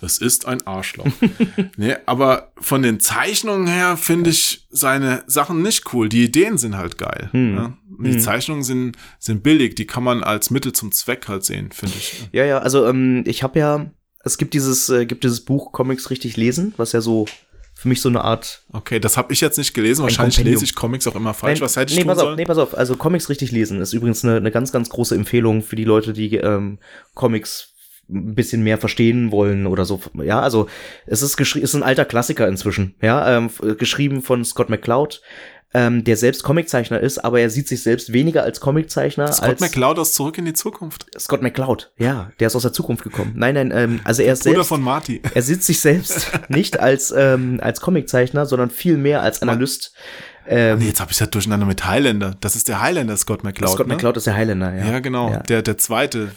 [0.00, 1.06] Es ist ein Arschloch.
[1.76, 6.08] nee, aber von den Zeichnungen her finde ich seine Sachen nicht cool.
[6.08, 7.28] Die Ideen sind halt geil.
[7.32, 7.76] Hm.
[7.98, 8.10] Ja?
[8.10, 8.18] Die.
[8.18, 12.28] Zeichnungen sind, sind billig, die kann man als Mittel zum Zweck halt sehen, finde ich.
[12.32, 13.90] Ja, ja, also ähm, ich habe ja,
[14.24, 17.26] es gibt dieses, äh, gibt dieses Buch Comics richtig lesen, was ja so
[17.74, 20.02] für mich so eine Art Okay, das habe ich jetzt nicht gelesen.
[20.02, 20.60] Wahrscheinlich Kompendium.
[20.60, 21.58] lese ich Comics auch immer falsch.
[21.58, 22.36] Nein, Was hätte ich nee, tun pass auf, sollen?
[22.36, 22.76] nee, pass auf.
[22.76, 26.12] Also Comics richtig lesen ist übrigens eine, eine ganz, ganz große Empfehlung für die Leute,
[26.12, 26.78] die ähm,
[27.14, 27.74] Comics
[28.08, 30.00] ein bisschen mehr verstehen wollen oder so.
[30.22, 30.68] Ja, also
[31.06, 32.94] es ist geschrieben, ist ein alter Klassiker inzwischen.
[33.00, 35.22] Ja, ähm, geschrieben von Scott McCloud,
[35.74, 39.60] ähm, der selbst Comiczeichner ist, aber er sieht sich selbst weniger als Comiczeichner Scott als
[39.60, 41.06] McCloud aus Zurück in die Zukunft.
[41.18, 41.90] Scott McCloud.
[41.98, 43.32] Ja, der ist aus der Zukunft gekommen.
[43.36, 45.22] Nein, nein, ähm, also er ist Bruder selbst, von Marty.
[45.34, 49.94] er sieht sich selbst nicht als ähm, als Comiczeichner, sondern viel mehr als Analyst.
[50.46, 52.36] Ähm, Nee, jetzt habe ich ja durcheinander mit Highlander.
[52.40, 53.70] Das ist der Highlander Scott McCloud.
[53.70, 53.94] Scott ne?
[53.94, 54.92] McCloud ist der Highlander, ja.
[54.92, 55.30] Ja, genau.
[55.30, 55.38] Ja.
[55.38, 56.32] Der, der zweite,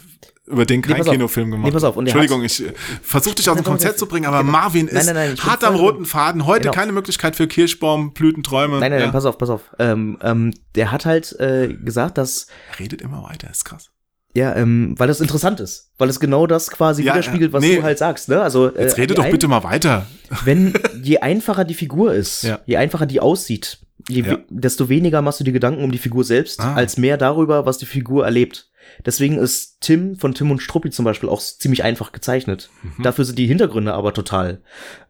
[0.46, 1.08] über den kein auf.
[1.08, 1.96] Kinofilm gemacht Nee, pass auf.
[1.96, 2.72] Und Entschuldigung, ich äh,
[3.02, 4.52] versuche dich aus dem Nein, Konzept nein, zu bringen, aber genau.
[4.52, 6.46] Marvin Nein, ist nein, nein, bin hart am roten Faden.
[6.46, 6.72] Heute Genau.
[6.74, 8.78] keine Möglichkeit für Kirschbaum, Blütenträume.
[8.78, 9.06] Nein, nein, ja.
[9.06, 9.62] nein, pass auf, pass auf.
[9.78, 13.90] Ähm, ähm, der hat halt äh, gesagt, dass Er redet immer weiter, ist krass.
[14.34, 17.76] ja, ähm, weil das interessant ist, weil es genau das quasi Ja, widerspiegelt, was nee.
[17.76, 18.40] du halt sagst, ne?
[18.40, 20.06] Also äh, Jetzt rede doch ein- bitte mal weiter.
[20.44, 22.60] wenn je einfacher die Figur ist, Ja.
[22.66, 23.78] je einfacher die aussieht,
[24.08, 26.74] je desto weniger machst du dir Gedanken um die Figur selbst, Ah.
[26.74, 28.68] als mehr darüber, was die Figur erlebt.
[29.04, 32.70] Deswegen ist Tim von Tim und Struppi zum Beispiel auch ziemlich einfach gezeichnet.
[32.82, 33.02] Mhm.
[33.02, 34.62] Dafür sind die Hintergründe aber total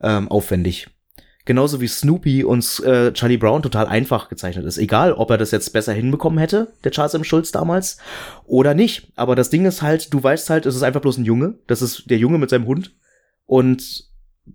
[0.02, 0.88] ähm, aufwendig.
[1.46, 4.78] Genauso wie Snoopy und äh, Charlie Brown total einfach gezeichnet ist.
[4.78, 7.22] Egal, ob er das jetzt besser hinbekommen hätte, der Charles M.
[7.22, 7.98] Schulz damals,
[8.46, 9.12] oder nicht.
[9.14, 11.54] Aber das Ding ist halt, du weißt halt, es ist einfach bloß ein Junge.
[11.68, 12.96] Das ist der Junge mit seinem Hund.
[13.44, 14.05] Und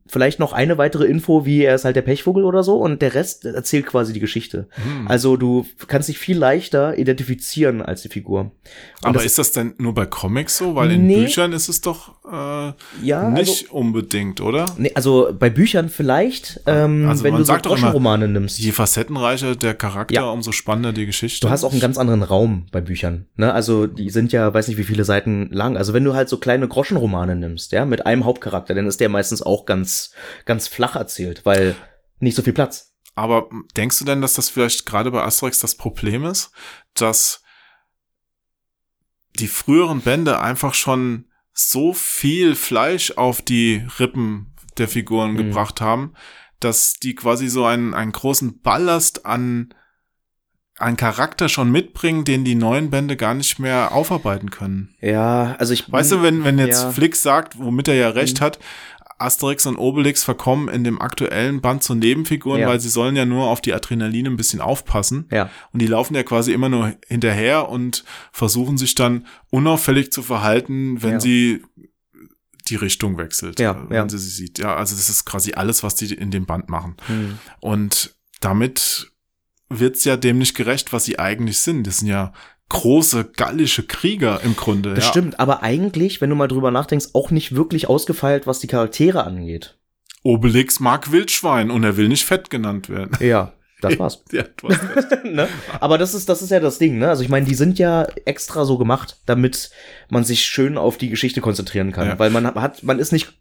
[0.08, 2.76] vielleicht noch eine weitere Info, wie er ist halt der Pechvogel oder so.
[2.78, 4.68] Und der Rest erzählt quasi die Geschichte.
[4.72, 5.08] Hm.
[5.08, 8.42] Also du kannst dich viel leichter identifizieren als die Figur.
[8.42, 8.52] Und
[9.04, 10.76] aber das- ist das denn nur bei Comics so?
[10.76, 11.22] Weil in Nee.
[11.24, 12.74] Büchern ist es doch äh,
[13.04, 14.66] ja, nicht also, unbedingt, oder?
[14.78, 18.60] nee, also bei Büchern vielleicht, ähm, Also wenn du so Groschenromane nimmst.
[18.60, 20.30] Je facettenreicher der Charakter, Ja.
[20.30, 21.46] umso spannender die Geschichte.
[21.48, 23.26] Du hast auch einen ganz anderen Raum bei Büchern.
[23.36, 23.54] Ne?
[23.54, 25.78] Also die sind ja, weiß nicht wie viele Seiten lang.
[25.78, 29.10] Also wenn du halt so kleine Groschenromane nimmst, ja, mit einem Hauptcharakter, dann ist der
[29.10, 30.12] meistens auch ganz,
[30.46, 31.76] ganz flach erzählt, weil
[32.20, 32.94] nicht so viel Platz.
[33.16, 36.52] Aber denkst du denn, dass das vielleicht gerade bei Asterix das Problem ist,
[36.94, 37.44] dass
[39.40, 45.38] die früheren Bände einfach schon so viel Fleisch auf die Rippen der Figuren Mhm.
[45.38, 46.14] gebracht haben,
[46.60, 49.74] dass die quasi so einen, einen großen Ballast an,
[50.78, 54.96] an Charakter schon mitbringen, den die neuen Bände gar nicht mehr aufarbeiten können.
[55.02, 55.92] Ja, also ich.
[55.92, 56.92] Weißt du, wenn, wenn jetzt Ja.
[56.92, 58.44] Flick sagt, womit er ja recht Mhm.
[58.46, 58.60] hat,
[59.22, 62.68] Asterix und Obelix verkommen in dem aktuellen Band zu Nebenfiguren, Ja.
[62.68, 65.28] weil sie sollen ja nur auf die Adrenaline ein bisschen aufpassen.
[65.32, 65.50] Ja.
[65.72, 71.02] Und die laufen ja quasi immer nur hinterher und versuchen sich dann unauffällig zu verhalten,
[71.04, 71.20] wenn Ja.
[71.20, 71.64] sie
[72.68, 74.10] die Richtung wechselt, Ja, äh, wenn ja.
[74.10, 74.60] sie sie sieht.
[74.60, 76.96] Ja, also das ist quasi alles, was die in dem Band machen.
[77.08, 77.38] Hm.
[77.60, 79.12] Und damit
[79.70, 81.88] wird's ja dem nicht gerecht, was sie eigentlich sind.
[81.88, 82.34] Das sind ja
[82.72, 84.94] große gallische Krieger im Grunde.
[84.94, 85.10] Das ja.
[85.10, 89.26] stimmt, aber eigentlich, wenn du mal drüber nachdenkst, auch nicht wirklich ausgefeilt, was die Charaktere
[89.26, 89.78] angeht.
[90.24, 93.18] Obelix mag Wildschwein und er will nicht fett genannt werden.
[93.20, 93.52] Ja,
[93.82, 94.24] das war's.
[94.32, 95.24] ja, du hast recht.
[95.26, 95.50] ne?
[95.82, 97.10] Aber das ist, das ist ja das Ding, ne?
[97.10, 99.72] Also ich meine, die sind ja extra so gemacht, damit
[100.10, 102.08] man sich schön auf die Geschichte konzentrieren kann.
[102.08, 102.20] Ja.
[102.20, 103.34] Weil man hat, man ist nicht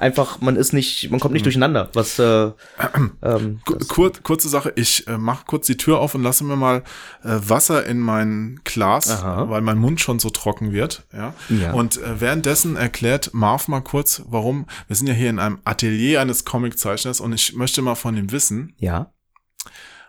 [0.00, 2.50] einfach, man ist nicht, man kommt nicht durcheinander, was äh,
[3.22, 6.78] ähm, Kur kurze Sache, ich äh, mach kurz die Tür auf und lasse mir mal
[7.22, 9.48] äh, Wasser in mein Glas, Aha.
[9.50, 11.06] weil mein Mund schon so trocken wird.
[11.12, 11.34] Ja.
[11.48, 11.72] Ja.
[11.72, 14.66] Und äh, währenddessen erklärt Marv mal kurz, warum.
[14.88, 18.32] Wir sind ja hier in einem Atelier eines Comiczeichners und ich möchte mal von ihm
[18.32, 19.12] wissen, ja.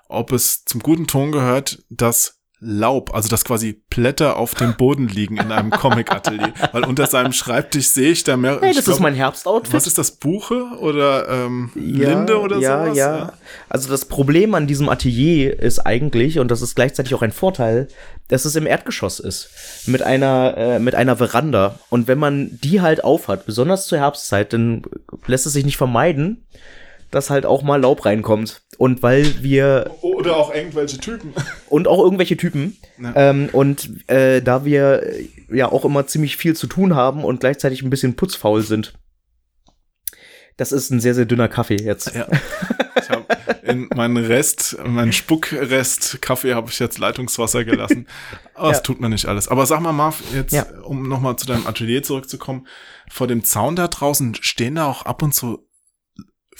[0.07, 5.07] ob es zum guten Ton gehört, dass Laub, also dass quasi Blätter auf dem Boden
[5.07, 6.53] liegen in einem Comic-Atelier.
[6.71, 8.59] Weil unter seinem Schreibtisch sehe ich da mehr.
[8.61, 9.73] Hey, das glaub, ist mein Herbstoutfit.
[9.73, 12.97] Was ist das, Buche oder ähm, Ja, Linde oder ja, sowas?
[12.97, 13.33] Ja,
[13.67, 17.87] Also das Problem an diesem Atelier ist eigentlich, und das ist gleichzeitig auch ein Vorteil,
[18.27, 19.49] dass es im Erdgeschoss ist.
[19.87, 21.79] Mit einer, äh, mit einer Veranda.
[21.89, 24.83] Und wenn man die halt aufhat, besonders zur Herbstzeit, dann
[25.25, 26.45] lässt es sich nicht vermeiden,
[27.11, 28.61] dass halt auch mal Laub reinkommt.
[28.77, 31.33] Und weil wir Oder auch irgendwelche Typen.
[31.69, 32.77] und auch irgendwelche Typen.
[33.01, 33.13] Ja.
[33.15, 37.41] Ähm, und äh, da wir äh, ja auch immer ziemlich viel zu tun haben und
[37.41, 38.93] gleichzeitig ein bisschen putzfaul sind.
[40.57, 42.13] Das ist ein sehr, sehr dünner Kaffee jetzt.
[42.13, 42.27] Ja.
[43.01, 43.25] Ich habe
[43.63, 48.07] in meinen Rest, meinen Spuckrest Kaffee habe ich jetzt Leitungswasser gelassen.
[48.53, 48.73] Aber Ja.
[48.73, 49.47] das tut man nicht alles.
[49.47, 50.65] Aber sag mal, Marv, jetzt, Ja.
[50.83, 52.67] um nochmal zu deinem Atelier zurückzukommen,
[53.09, 55.67] vor dem Zaun da draußen stehen da auch ab und zu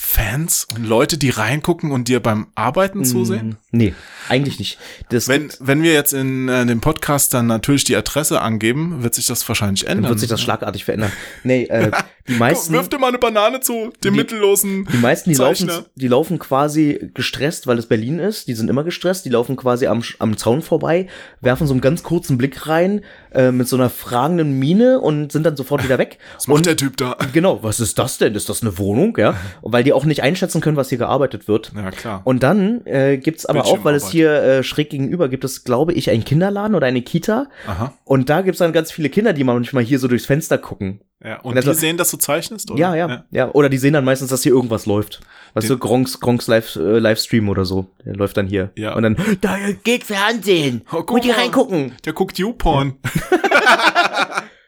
[0.04, 3.50] Fans und Leute, die reingucken und dir beim Arbeiten zusehen?
[3.50, 3.94] Mm, Nee,
[4.30, 4.80] eigentlich nicht.
[5.10, 9.14] Das Wenn, wenn wir jetzt in äh, dem Podcast dann natürlich die Adresse angeben, wird
[9.14, 10.04] sich das wahrscheinlich ändern.
[10.04, 11.12] dann wird sich das schlagartig verändern.
[11.44, 11.92] Nee, äh,
[12.28, 15.70] die meisten, wirf dir mal eine Banane zu, dem Die- mittellosen die meisten, die laufen,
[15.96, 18.48] die laufen quasi gestresst, weil es Berlin ist.
[18.48, 19.26] Die sind immer gestresst.
[19.26, 21.08] Die laufen quasi am, am Zaun vorbei,
[21.42, 23.02] werfen so einen ganz kurzen Blick rein,
[23.34, 26.18] äh, mit so einer fragenden Miene und sind dann sofort wieder weg.
[26.36, 27.18] Was macht der Typ da?
[27.34, 28.36] Genau, was ist das denn?
[28.36, 29.18] Ist das eine Wohnung?
[29.18, 31.72] Ja, und weil die auch nicht einschätzen können, was hier gearbeitet wird.
[31.76, 32.22] Ja, klar.
[32.24, 35.94] Und dann äh, gibt's aber auch, weil es hier äh, schräg gegenüber gibt es, glaube
[35.94, 37.48] ich, einen Kinderladen oder eine Kita.
[37.68, 37.94] Aha.
[38.04, 41.02] Und da gibt's dann ganz viele Kinder, die manchmal hier so durchs Fenster gucken.
[41.24, 42.80] Ja, und Also- die sehen, dass du zeichnest, oder?
[42.80, 45.20] Ja, ja, ja, Oder die sehen dann meistens, dass hier irgendwas läuft.
[45.54, 47.88] Weißt Den- du, Gronks, Gronks Live, äh, Livestream oder so.
[48.06, 48.72] Der läuft dann hier.
[48.76, 48.96] Ja.
[48.96, 50.82] Und dann, Da geht Fernsehen.
[50.92, 51.42] Oh, guck ihr mal.
[51.42, 51.94] reingucken?
[52.06, 52.96] Der guckt YouPorn.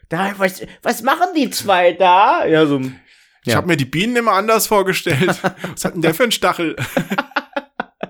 [0.09, 2.45] Da, was, was machen die zwei da?
[2.45, 2.79] ja, so.
[2.79, 3.55] Ich Ja.
[3.55, 5.27] habe mir die Bienen immer anders vorgestellt.
[5.73, 6.75] Was hat denn der für einen Stachel?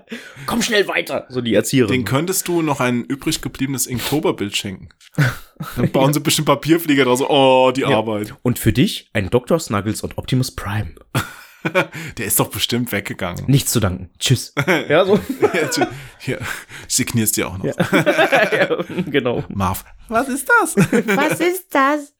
[0.46, 1.26] Komm schnell weiter.
[1.28, 1.92] So die Erzieherin.
[1.92, 4.88] Den könntest du noch ein übrig gebliebenes Inktoberbild schenken.
[5.76, 7.20] Dann bauen sie bestimmt Papierflieger draus.
[7.20, 8.34] Oh, die Arbeit.
[8.42, 9.58] Und für dich ein Dr.
[9.58, 10.94] Snuggles und Optimus Prime.
[12.18, 13.44] Der ist doch bestimmt weggegangen.
[13.46, 14.10] Nichts zu danken.
[14.18, 14.52] Tschüss.
[14.88, 15.18] ja, so.
[15.54, 15.80] Jetzt,
[16.18, 16.38] Hier,
[16.86, 17.64] ich signierst dir auch noch.
[17.64, 19.44] ja, genau.
[19.48, 20.76] Marv, was ist das?
[20.76, 22.14] Was ist das?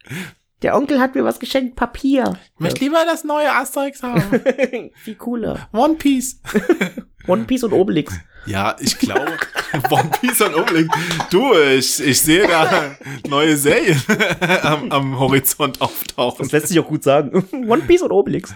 [0.62, 2.38] Der Onkel hat mir was geschenkt, Papier.
[2.54, 4.22] Ich möchte lieber das neue Asterix haben.
[4.94, 5.68] Viel cooler.
[5.72, 6.40] One Piece.
[7.26, 8.14] One Piece und Obelix.
[8.46, 9.38] Ja, ich glaube,
[9.90, 10.88] One Piece und Obelix.
[11.30, 12.96] Du, ich, ich sehe da
[13.28, 14.00] neue Serien
[14.62, 16.44] am, am Horizont auftauchen.
[16.44, 17.44] Das lässt sich auch gut sagen.
[17.68, 18.54] One Piece und Obelix.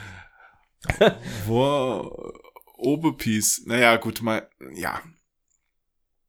[1.47, 2.33] Wo,
[2.77, 3.63] Obepiece.
[3.67, 5.01] Naja, gut, mal, ja,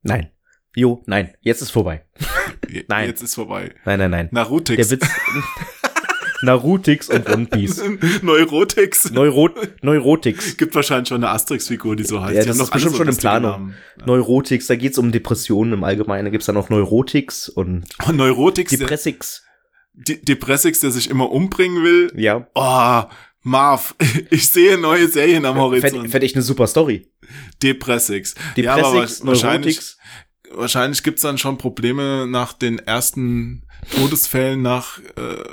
[0.01, 0.31] Nein.
[0.75, 1.33] Jo, nein.
[1.41, 2.05] Jetzt ist vorbei.
[2.87, 3.07] Nein.
[3.07, 3.75] jetzt ist vorbei.
[3.85, 4.29] Nein, nein, nein.
[4.31, 4.87] Narutix.
[4.87, 5.09] Der Witz.
[6.41, 7.81] Narutix und One Piece.
[8.21, 9.11] Neurotix.
[9.11, 9.49] Neuro
[9.81, 10.57] Neurotix.
[10.57, 12.35] Gibt wahrscheinlich schon eine Asterix-Figur, die so heißt.
[12.35, 13.51] Ja, Die das haben ist bestimmt schon in Planung.
[13.51, 13.75] Namen.
[14.05, 16.25] Neurotix, da geht's um Depressionen im Allgemeinen.
[16.25, 19.43] Da gibt's dann auch Neurotix und Und Neurotix, der, Depressix.
[19.93, 22.11] De- Depressix, der sich immer umbringen will.
[22.15, 22.47] Ja.
[22.55, 23.03] Oh,
[23.41, 23.95] Marv,
[24.29, 25.91] ich sehe neue Serien am Horizont.
[25.93, 27.11] Fände fänd ich eine super Story.
[27.61, 28.35] Depressix.
[28.55, 29.79] ja, aber Depressix, wa- wahrscheinlich,
[30.51, 33.63] wahrscheinlich gibt's dann schon Probleme nach den ersten
[33.95, 35.43] Todesfällen nach äh,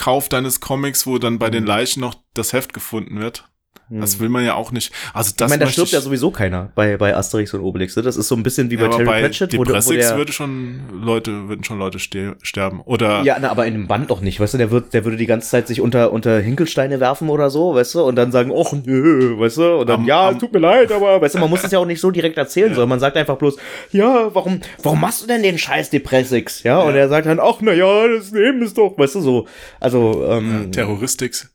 [0.00, 1.52] Kauf deines Comics, wo dann bei Mhm.
[1.52, 3.49] den Leichen noch das Heft gefunden wird.
[3.92, 4.92] Das will man ja auch nicht.
[5.14, 7.96] Also Ich das meine, da stirbt ich, ja sowieso keiner bei, bei Asterix und Obelix.
[7.96, 8.02] ne?
[8.04, 10.06] Das ist so ein bisschen wie bei ja, Terry bei Pratchett, wo, der- wo Depressix
[10.08, 12.82] der, würde schon Leute, würden schon Leute ste sterben.
[12.82, 15.16] Oder Ja, na, aber in einem Band doch nicht, weißt du, der wird, der würde
[15.16, 18.52] die ganze Zeit sich unter, unter Hinkelsteine werfen oder so, weißt du, und dann sagen,
[18.52, 21.38] och, nö, weißt du, und dann, Am- ja, am- tut mir leid, aber, weißt du,
[21.40, 23.56] man muss es ja auch nicht so direkt erzählen, sondern man sagt einfach bloß,
[23.90, 27.56] ja, warum, warum machst du denn den Scheiß Depressix, ja, und er sagt dann, ach,
[27.60, 29.46] na ja, das Leben ist doch, weißt du, so,
[29.80, 31.50] also, ähm, Terroristix.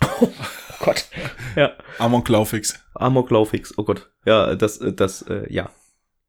[0.80, 1.06] Oh Gott.
[1.56, 1.72] Ja.
[1.98, 2.78] Amoklaufix.
[2.94, 3.74] Amoklaufix.
[3.76, 4.10] Oh Gott.
[4.24, 5.70] Ja, das, äh, das, äh, ja.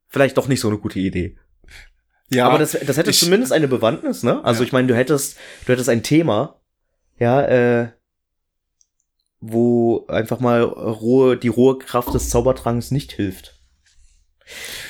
[0.08, 1.38] Vielleicht doch nicht so eine gute Idee.
[2.30, 4.44] Ja, Aber das, das hätte ich- zumindest eine Bewandtnis, ne?
[4.44, 4.66] Also Ja.
[4.66, 5.36] ich meine, du hättest,
[5.66, 6.60] du hättest ein Thema,
[7.18, 7.92] ja, äh,
[9.40, 13.56] wo einfach mal rohe, die rohe Kraft des Zaubertranks nicht hilft.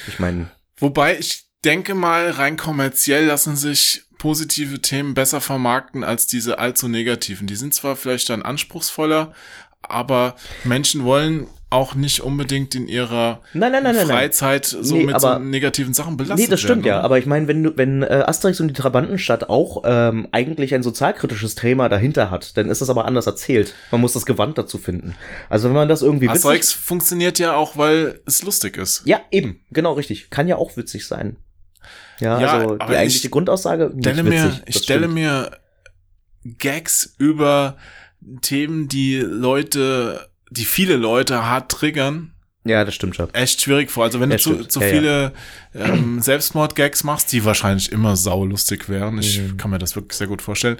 [0.08, 6.26] Ich meine, Wobei ich denke mal, rein kommerziell lassen sich positive Themen besser vermarkten als
[6.28, 7.46] diese allzu negativen.
[7.48, 9.32] Die sind zwar vielleicht dann anspruchsvoller,
[9.82, 13.94] aber Menschen wollen auch nicht unbedingt in ihrer nein, nein, nein.
[14.06, 16.98] Freizeit so Nee, mit so aber- negativen Sachen belastet Nee, das stimmt werden.
[16.98, 17.00] ja.
[17.00, 21.54] Aber ich meine, wenn wenn äh, Asterix und die Trabantenstadt auch ähm, eigentlich ein sozialkritisches
[21.54, 23.74] Thema dahinter hat, dann ist das aber anders erzählt.
[23.92, 25.14] Man muss das Gewand dazu finden.
[25.48, 29.02] Also wenn man das irgendwie Asterix funktioniert ja auch, weil es lustig ist.
[29.06, 31.36] ja eben, genau richtig, kann ja auch witzig sein.
[32.20, 33.90] Ja, Ja, also die eigentliche ich Grundaussage.
[33.98, 35.14] Stelle witzig, mir, ich stelle stimmt.
[35.14, 35.50] mir
[36.58, 37.76] Gags über
[38.42, 43.32] Themen, die Leute, die viele Leute hart triggern, Ja, das stimmt schon.
[43.34, 44.04] echt schwierig vor.
[44.04, 45.32] Also wenn Ja, du zu, zu Ja, viele
[45.74, 49.18] Ähm, Selbstmord-Gags machst, die wahrscheinlich immer saulustig wären.
[49.18, 49.56] Ich Mhm.
[49.56, 50.78] kann mir das wirklich sehr gut vorstellen.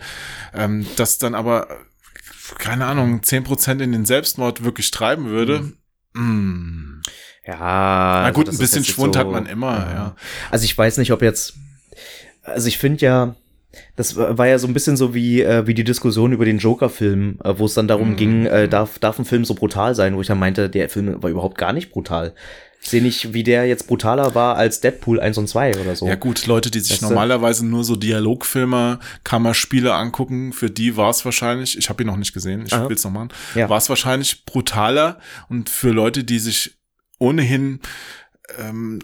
[0.53, 1.69] Ähm, dass dann aber,
[2.59, 5.73] keine Ahnung, 10% in den Selbstmord wirklich treiben würde.
[6.15, 7.01] Mm.
[7.47, 7.57] Ja.
[7.59, 10.17] Na also gut, das ein bisschen Schwund so- hat man immer, ja.
[10.51, 11.55] Also ich weiß nicht, ob jetzt.
[12.43, 13.35] Also ich finde ja,
[13.97, 17.39] das war ja so ein bisschen so wie, äh, wie die Diskussion über den Joker-Film,
[17.45, 18.17] äh, wo es dann darum Mhm.
[18.17, 21.23] ging, äh, darf, darf ein Film so brutal sein, wo ich dann meinte, der Film
[21.23, 22.35] war überhaupt gar nicht brutal.
[22.83, 26.09] Ich sehe nicht, wie der jetzt brutaler war als Deadpool 1 und 2 oder so.
[26.09, 27.07] Ja gut, Leute, die sich Weißt du?
[27.09, 32.17] normalerweise nur so Dialogfilme, Kammerspiele angucken, für die war es wahrscheinlich, ich habe ihn noch
[32.17, 33.69] nicht gesehen, ich will es noch machen, Ja.
[33.69, 35.19] war es wahrscheinlich brutaler
[35.51, 36.79] und für Leute, die sich
[37.21, 37.79] ohnehin
[38.59, 38.99] ähm,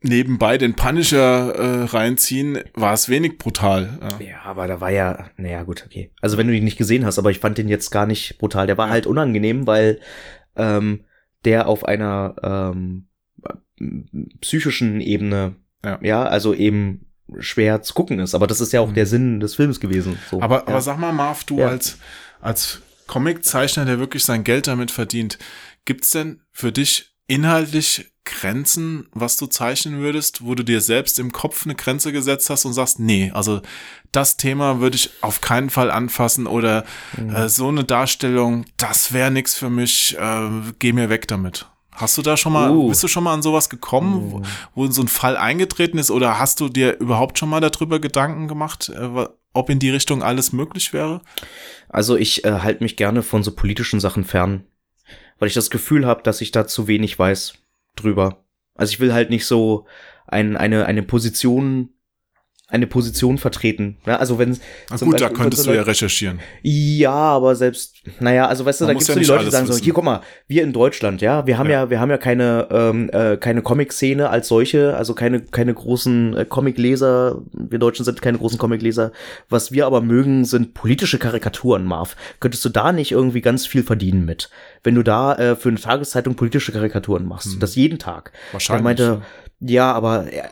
[0.00, 3.98] nebenbei den Punisher äh, reinziehen, war es wenig brutal.
[4.20, 4.26] Ja.
[4.26, 6.12] Ja, aber da war ja, naja, gut, okay.
[6.20, 8.66] Also wenn du ihn nicht gesehen hast, aber ich fand den jetzt gar nicht brutal.
[8.66, 9.98] Der war halt unangenehm, weil
[10.56, 11.04] ähm,
[11.44, 13.08] der auf einer ähm,
[14.40, 15.56] psychischen Ebene,
[16.02, 16.24] Ja.
[16.24, 17.06] also eben
[17.38, 18.34] schwer zu gucken ist.
[18.34, 18.94] Aber das ist ja auch Mhm.
[18.94, 20.18] der Sinn des Films gewesen.
[20.30, 20.66] So, Aber, ja.
[20.68, 21.68] aber sag mal, Marv, du Ja.
[21.68, 21.98] als,
[22.40, 25.38] als Comiczeichner, der wirklich sein Geld damit verdient,
[25.84, 31.30] gibt's denn für dich inhaltlich Grenzen, was du zeichnen würdest, wo du dir selbst im
[31.30, 33.60] Kopf eine Grenze gesetzt hast und sagst, nee, also
[34.12, 36.84] das Thema würde ich auf keinen Fall anfassen oder
[37.18, 37.34] Mhm.
[37.34, 40.48] äh, so eine Darstellung, das wäre nix für mich, äh,
[40.78, 41.66] geh mir weg damit.
[41.92, 42.88] Hast du da schon mal, Uh.
[42.88, 44.42] bist du schon mal an sowas gekommen, wo,
[44.74, 48.48] wo so ein Fall eingetreten ist oder hast du dir überhaupt schon mal darüber Gedanken
[48.48, 51.20] gemacht, äh, ob in die Richtung alles möglich wäre?
[51.88, 54.64] Also ich äh, halte mich gerne von so politischen Sachen fern,
[55.38, 57.54] weil ich das Gefühl habe, dass ich da zu wenig weiß
[57.96, 58.44] drüber.
[58.74, 59.86] Also ich will halt nicht so
[60.26, 61.90] ein, eine, eine Position,
[62.66, 63.98] eine Position vertreten.
[64.06, 64.58] Ja, also wenn
[64.90, 66.40] Na gut, da Beispiel könntest so du ja recherchieren.
[66.62, 69.44] Ja, aber selbst, naja, also weißt du, Man da muss gibt's ja so die Leute,
[69.44, 69.84] die sagen so, wissen.
[69.84, 71.90] hier guck mal, wir in Deutschland, ja, wir haben ja, Ja.
[71.90, 76.44] wir haben ja keine, ähm, äh, keine Comic-Szene als solche, also keine, keine großen äh,
[76.46, 79.12] Comic-Leser, wir Deutschen sind keine großen Comic-Leser.
[79.50, 82.16] Was wir aber mögen, sind politische Karikaturen, Marv.
[82.40, 84.48] Könntest du da nicht irgendwie ganz viel verdienen mit?
[84.84, 87.60] Wenn du da äh, für eine Tageszeitung politische Karikaturen machst, Hm.
[87.60, 88.32] das jeden Tag.
[88.52, 88.80] Wahrscheinlich.
[88.80, 89.22] Er meinte,
[89.60, 90.42] ja, aber äh,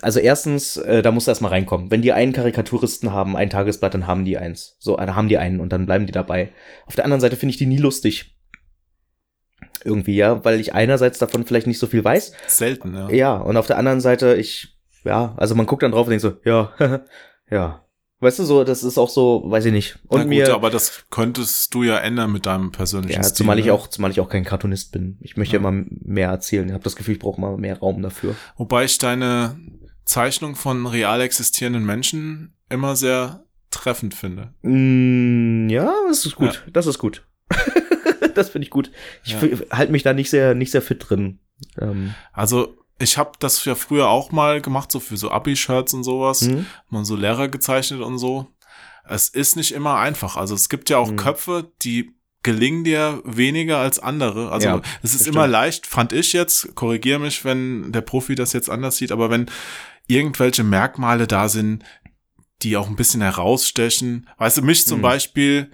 [0.00, 1.90] also erstens, äh, da musst du erstmal reinkommen.
[1.90, 4.76] Wenn die einen Karikaturisten haben, ein Tagesblatt, dann haben die eins.
[4.78, 6.52] So, dann haben die einen und dann bleiben die dabei.
[6.86, 8.36] Auf der anderen Seite finde ich die nie lustig.
[9.84, 12.32] Irgendwie, ja, weil ich einerseits davon vielleicht nicht so viel weiß.
[12.46, 13.10] Selten, ja.
[13.10, 16.22] Ja, und auf der anderen Seite, ich, ja, also man guckt dann drauf und denkt
[16.22, 16.72] so, ja,
[17.50, 17.84] ja.
[18.22, 19.98] Weißt du, so, das ist auch so, weiß ich nicht.
[20.08, 23.36] Und Na gut, mir, aber das könntest du ja ändern mit deinem persönlichen ja, Stil.
[23.36, 23.72] zumal ich ne?
[23.72, 25.16] auch, zumal ich auch kein Cartoonist bin.
[25.22, 25.62] Ich möchte Ja.
[25.62, 25.68] ja.
[25.68, 26.66] immer mehr erzählen.
[26.66, 28.36] Ich habe das Gefühl, ich brauche mal mehr Raum dafür.
[28.56, 29.56] Wobei ich deine
[30.04, 34.52] Zeichnung von real existierenden Menschen immer sehr treffend finde.
[34.62, 36.66] Mm, ja, das ist gut.
[36.72, 37.24] Das ist gut.
[38.34, 38.90] das finde ich gut.
[39.24, 39.38] Ich Ja.
[39.70, 41.38] halte mich da nicht sehr, nicht sehr fit drin.
[41.80, 46.04] Ähm, Also ich habe das ja früher auch mal gemacht, so für so Abi-Shirts und
[46.04, 46.42] sowas.
[46.42, 46.66] hm?
[46.88, 48.46] Man so Lehrer gezeichnet und so.
[49.08, 50.36] Es ist nicht immer einfach.
[50.36, 51.16] Also es gibt ja auch Mhm.
[51.16, 54.52] Köpfe, die gelingen dir weniger als andere.
[54.52, 58.52] Also Ja, es ist immer leicht, fand ich jetzt, korrigiere mich, wenn der Profi das
[58.52, 59.50] jetzt anders sieht, aber wenn
[60.06, 61.84] irgendwelche Merkmale da sind,
[62.62, 64.28] die auch ein bisschen herausstechen.
[64.38, 65.02] Weißt du, mich zum Mhm.
[65.02, 65.70] Beispiel,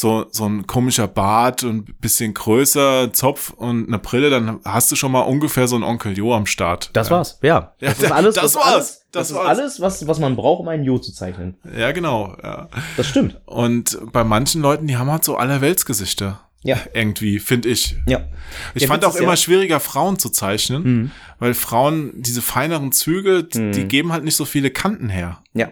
[0.00, 4.90] so, so ein komischer Bart und ein bisschen größer, Zopf und eine Brille, dann hast
[4.90, 6.90] du schon mal ungefähr so einen Onkel Jo am Start.
[6.94, 7.16] Das ja.
[7.16, 7.74] war's, ja.
[7.80, 8.66] Ja, Das ist alles, das ist war's.
[8.66, 9.46] Alles, Das das, ist war's.
[9.58, 11.56] alles, was, was man braucht, um einen Jo zu zeichnen.
[11.76, 12.36] Ja, genau.
[12.42, 12.68] Ja.
[12.96, 13.40] Das stimmt.
[13.46, 16.40] Und bei manchen Leuten, die haben halt so allerweltsgesichter.
[16.62, 16.76] Ja.
[16.92, 17.96] Irgendwie, finde ich.
[18.06, 18.20] Ja.
[18.74, 21.10] Ich Der fand auch immer ja- schwieriger, Frauen zu zeichnen, Mhm.
[21.38, 23.72] weil Frauen diese feineren Züge, Mhm.
[23.72, 25.42] die geben halt nicht so viele Kanten her.
[25.54, 25.68] Ja.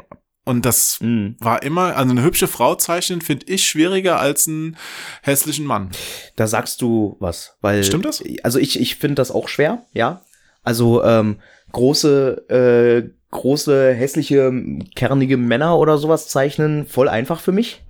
[0.48, 1.36] Und das Mhm.
[1.40, 4.78] war immer, also eine hübsche Frau zeichnen finde ich schwieriger als einen
[5.22, 5.90] hässlichen Mann.
[6.36, 7.84] Da sagst du was, weil.
[7.84, 8.24] Stimmt das?
[8.42, 10.22] Also ich, ich finde das auch schwer, ja.
[10.64, 11.36] Also ähm,
[11.72, 14.50] große, äh, große, hässliche,
[14.96, 17.84] kernige Männer oder sowas zeichnen, voll einfach für mich.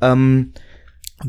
[0.00, 0.52] Ähm,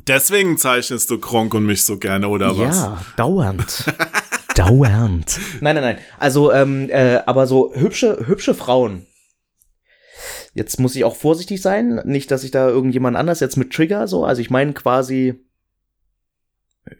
[0.07, 2.75] Deswegen zeichnest du Kronk und mich so gerne, oder was?
[2.81, 3.85] ja, dauernd.
[4.55, 5.39] dauernd.
[5.61, 5.97] Nein, nein, nein.
[6.19, 9.07] Also, ähm, äh, aber so hübsche, hübsche Frauen.
[10.57, 14.07] Jetzt muss ich auch vorsichtig sein, nicht, dass ich da irgendjemand anders jetzt mit Trigger
[14.07, 14.25] so.
[14.25, 15.35] Also ich meine quasi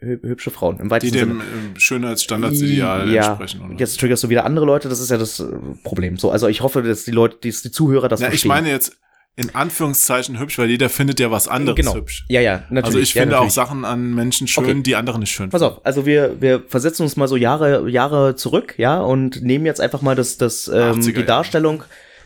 [0.00, 1.32] hü- hübsche Frauen im Die weitesten Sinne.
[1.34, 3.74] dem ähm, Schönheitsstandardsideal Ja, entsprechen, oder?
[3.78, 5.46] Jetzt triggerst du wieder andere Leute, das ist ja das äh,
[5.82, 6.16] Problem.
[6.18, 8.48] So, also ich hoffe, dass die Leute, dass die Zuhörer das Ja, ich verstehen.
[8.48, 8.96] meine jetzt
[9.36, 11.94] in Anführungszeichen hübsch, weil jeder findet ja was anderes genau.
[11.94, 12.26] hübsch.
[12.28, 12.84] Ja, ja, natürlich.
[12.86, 13.54] Also ich ja, finde auch natürlich.
[13.54, 14.82] Sachen an Menschen schön, Okay.
[14.82, 18.34] die andere nicht schön Pass auf, also wir, wir versetzen uns mal so Jahre, Jahre
[18.34, 21.26] zurück, ja, und nehmen jetzt einfach mal das, das, ähm, 80er die Jahre.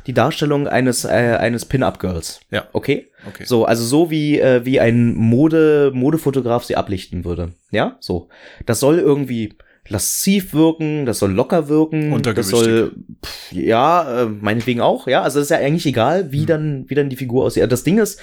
[0.07, 2.41] Die Darstellung eines, äh, eines Pin-Up-Girls.
[2.51, 2.69] Ja.
[2.73, 3.11] Okay?
[3.29, 3.45] Okay.
[3.47, 7.53] So, also so wie, äh, wie ein Mode, Modefotograf sie ablichten würde.
[7.71, 8.29] Ja, so.
[8.67, 9.55] Das soll irgendwie
[9.89, 12.93] lasziv wirken, das soll locker wirken, das soll,
[13.25, 16.33] pff, ja, äh, meinetwegen auch, ja, also es ist ja eigentlich egal, Hm.
[16.33, 17.71] wie dann, wie dann die Figur aussieht.
[17.71, 18.21] Das Ding ist,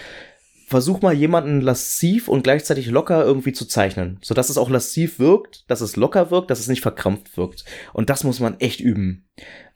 [0.67, 5.17] versuch mal jemanden lasziv und gleichzeitig locker irgendwie zu zeichnen, so dass es auch lasziv
[5.19, 7.65] wirkt, dass es locker wirkt, dass es nicht verkrampft wirkt.
[7.91, 9.25] Und das muss man echt üben,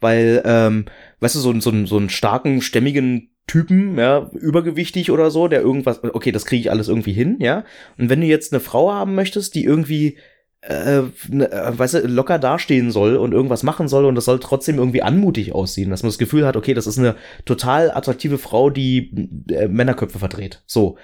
[0.04, 0.86] weil, ähm,
[1.20, 6.04] weißt du, so, so, so einen starken, stämmigen Typen, ja, übergewichtig oder so, der irgendwas,
[6.04, 7.66] okay, das kriege ich alles irgendwie hin, ja.
[7.98, 10.18] Und wenn du jetzt eine Frau haben möchtest, die irgendwie
[10.62, 14.40] äh, ne, äh, weißt du, locker dastehen soll und irgendwas machen soll und das soll
[14.40, 18.38] trotzdem irgendwie anmutig aussehen, dass man das Gefühl hat, okay, das ist eine total attraktive
[18.38, 20.64] Frau, die äh, Männerköpfe verdreht.
[20.66, 20.98] So,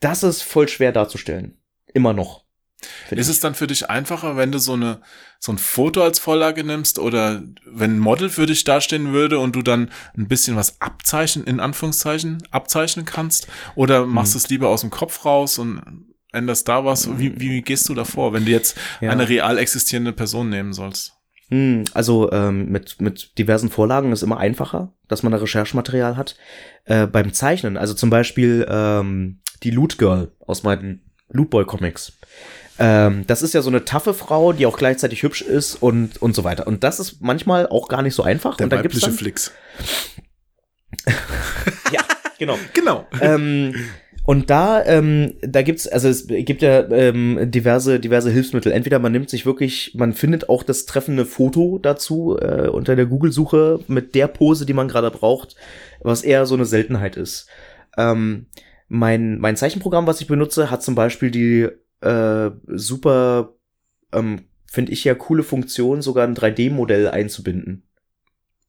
[0.00, 1.58] das ist voll schwer darzustellen.
[1.92, 2.44] Immer noch.
[3.10, 3.28] Ist ich.
[3.28, 5.02] es dann für dich einfacher, wenn du so eine
[5.44, 9.56] so ein Foto als Vorlage nimmst oder wenn ein Model für dich dastehen würde und
[9.56, 14.14] du dann ein bisschen was abzeichnen in Anführungszeichen abzeichnen kannst oder Mhm.
[14.14, 15.82] machst du es lieber aus dem Kopf raus und
[16.30, 17.18] änderst da was?
[17.18, 19.10] Wie, wie gehst du davor, wenn du jetzt Ja.
[19.10, 21.14] eine real existierende Person nehmen sollst?
[21.48, 26.36] Hm, also ähm, mit, mit diversen Vorlagen ist immer einfacher, dass man da Recherchematerial hat.
[26.84, 32.12] Äh, beim Zeichnen, also zum Beispiel ähm, die Loot Girl aus meinen Loot Boy Comics.
[32.78, 36.34] Ähm, das ist ja so eine taffe Frau, die auch gleichzeitig hübsch ist und, und
[36.34, 36.66] so weiter.
[36.66, 38.56] Und das ist manchmal auch gar nicht so einfach.
[38.56, 39.52] Der und da gibt's weibliche dann, Flix.
[41.92, 42.00] Ja,
[42.38, 42.58] genau.
[42.72, 43.06] Genau.
[43.20, 43.74] ähm,
[44.24, 48.70] und da, ähm, da gibt's, also es gibt ja ähm, diverse, diverse Hilfsmittel.
[48.70, 53.06] Entweder man nimmt sich wirklich, man findet auch das treffende Foto dazu äh, unter der
[53.06, 55.56] Google-Suche mit der Pose, die man gerade braucht,
[56.00, 57.48] was eher so eine Seltenheit ist.
[57.98, 58.46] Ähm,
[58.88, 61.68] mein, mein Zeichenprogramm, was ich benutze, hat zum Beispiel die
[62.02, 63.54] äh, super,
[64.12, 67.84] ähm, finde ich ja coole Funktion, sogar ein 3D-Modell einzubinden.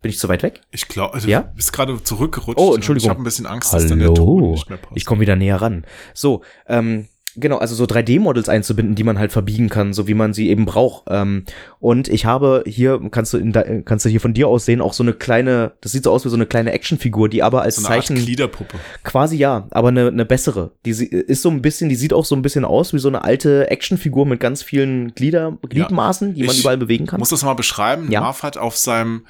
[0.01, 0.59] Bin ich zu weit weg?
[0.71, 1.43] Ich glaube, also Ja?
[1.43, 2.59] du bist gerade zurückgerutscht.
[2.59, 3.05] Oh, Entschuldigung.
[3.05, 4.97] Ich habe ein bisschen Angst, dass dann der Ton nicht mehr passt.
[4.97, 5.85] Ich komme wieder näher ran.
[6.13, 10.33] So, ähm, genau, also so 3D-Models einzubinden, die man halt verbiegen kann, so wie man
[10.33, 11.03] sie eben braucht.
[11.09, 11.45] Ähm,
[11.79, 13.53] und ich habe hier, kannst du, in
[13.85, 16.25] kannst du hier von dir aus sehen, auch so eine kleine, das sieht so aus
[16.25, 18.77] wie so eine kleine Actionfigur, die aber als so eine Art Zeichen Gliederpuppe.
[19.03, 20.71] quasi ja, aber eine, eine bessere.
[20.85, 23.23] Die ist so ein bisschen, die sieht auch so ein bisschen aus wie so eine
[23.23, 27.19] alte Actionfigur mit ganz vielen Glieder, Gliedmaßen, die man Ich überall bewegen kann.
[27.19, 28.11] Muss das mal beschreiben?
[28.11, 28.21] Ja.
[28.21, 29.25] Marv hat auf seinem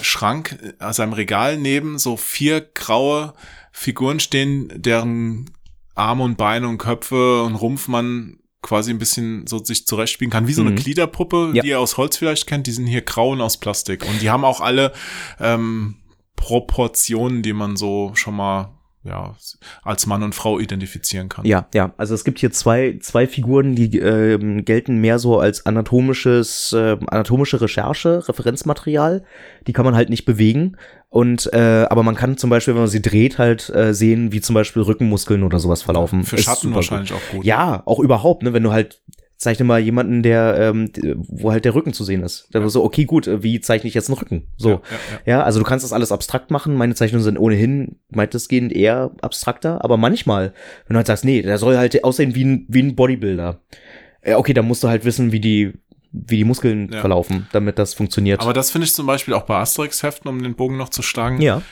[0.00, 3.34] Schrank, äh, seinem Regal neben so vier graue
[3.72, 5.46] Figuren stehen, deren
[6.02, 10.46] Arme und Beine und Köpfe und Rumpf man quasi ein bisschen so sich zurechtspielen kann,
[10.46, 10.76] wie so eine Mhm.
[10.76, 11.62] Gliederpuppe, Ja.
[11.62, 14.06] die ihr aus Holz vielleicht kennt, die sind hier grau und aus Plastik.
[14.08, 14.92] Und die haben auch alle
[15.40, 15.96] ähm,
[16.36, 19.34] Proportionen, die man so schon mal ja,
[19.82, 21.44] als Mann und Frau identifizieren kann.
[21.44, 21.92] Ja, ja.
[21.96, 26.96] Also es gibt hier zwei, zwei Figuren, die ähm, gelten mehr so als anatomisches, äh,
[27.08, 29.24] anatomische Recherche, Referenzmaterial.
[29.66, 30.76] Die kann man halt nicht bewegen.
[31.08, 34.40] Und äh, aber man kann zum Beispiel, wenn man sie dreht, halt äh, sehen, wie
[34.40, 36.22] zum Beispiel Rückenmuskeln oder sowas verlaufen.
[36.22, 37.18] Für Schatten wahrscheinlich gut.
[37.18, 37.44] auch gut.
[37.44, 39.02] Ja, auch überhaupt, ne, wenn du halt
[39.42, 40.90] zeichne mal jemanden, der, ähm,
[41.28, 42.48] wo halt der Rücken zu sehen ist.
[42.52, 44.48] Dann so, okay, gut, äh, wie zeichne ich jetzt einen Rücken?
[44.56, 44.70] So.
[44.70, 44.80] Ja, ja,
[45.26, 45.32] ja.
[45.38, 46.74] Ja, also du kannst das alles abstrakt machen.
[46.76, 50.54] Meine Zeichnungen sind ohnehin weitestgehend eher abstrakter, aber manchmal,
[50.86, 53.60] wenn du halt sagst, nee, der soll halt aussehen wie ein, wie ein Bodybuilder.
[54.24, 55.72] Ja, okay, dann musst du halt wissen, wie die,
[56.12, 57.00] wie die Muskeln Ja.
[57.00, 58.40] verlaufen, damit das funktioniert.
[58.40, 61.40] Aber das finde ich zum Beispiel auch bei Asterix-Heften, um den Bogen noch zu schlagen,
[61.40, 61.62] ja.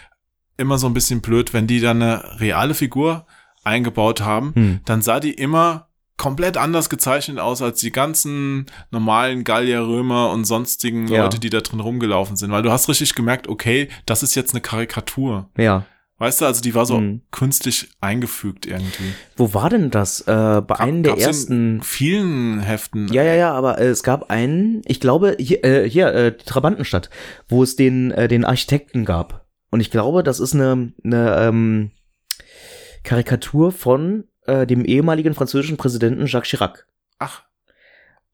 [0.57, 3.27] immer so ein bisschen blöd, wenn die dann eine reale Figur
[3.63, 4.81] eingebaut haben, Hm.
[4.87, 5.90] dann sah die immer
[6.21, 11.23] komplett anders gezeichnet aus als die ganzen normalen Gallier, Römer und sonstigen Ja.
[11.25, 12.51] Leute, die da drin rumgelaufen sind.
[12.51, 15.49] Weil du hast richtig gemerkt, okay, das ist jetzt eine Karikatur.
[15.57, 15.87] Ja.
[16.19, 17.23] Weißt du, also die war so Hm.
[17.31, 19.15] künstlich eingefügt irgendwie.
[19.39, 20.21] Wo war denn das?
[20.21, 21.83] Äh, bei einem der Gab's in ersten.
[21.83, 23.09] vielen Heften.
[23.11, 26.45] Ja, ja, ja, aber äh, es gab einen, ich glaube, hier, äh, hier äh, die
[26.45, 27.09] Trabantenstadt,
[27.49, 29.47] wo es den, äh, den Architekten gab.
[29.71, 31.91] Und ich glaube, das ist eine, eine ähm,
[33.03, 36.87] Karikatur von äh, dem ehemaligen französischen Präsidenten Jacques Chirac.
[37.19, 37.43] Ach,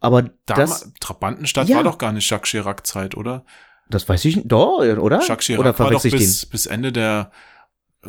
[0.01, 1.77] Aber da das, Trabantenstadt Ja.
[1.77, 3.45] war doch gar nicht Jacques Chirac-Zeit, oder?
[3.89, 4.51] das weiß ich nicht.
[4.51, 5.21] Doch, oder?
[5.27, 7.31] Jacques Chirac oder war doch bis, bis Ende der,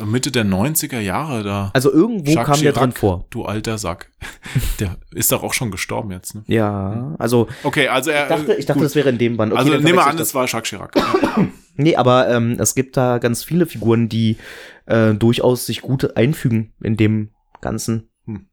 [0.04, 1.70] Mitte der 90er Jahre da.
[1.74, 3.26] Also irgendwo Jacques kam der Chirac, drin vor.
[3.30, 4.10] Du alter Sack.
[4.80, 6.44] Der ist doch auch schon gestorben jetzt, ne?
[6.46, 8.22] Ja, also Okay, also er.
[8.24, 8.86] ich dachte, ich dachte gut.
[8.86, 9.52] das wäre in dem Band.
[9.52, 10.92] Okay, also nehmen wir an, es war Jacques Chirac.
[11.80, 14.36] Nee, aber ähm, es gibt da ganz viele Figuren, die
[14.86, 17.30] äh, durchaus sich gut einfügen in dem
[17.60, 18.08] Ganzen.
[18.26, 18.46] Hm.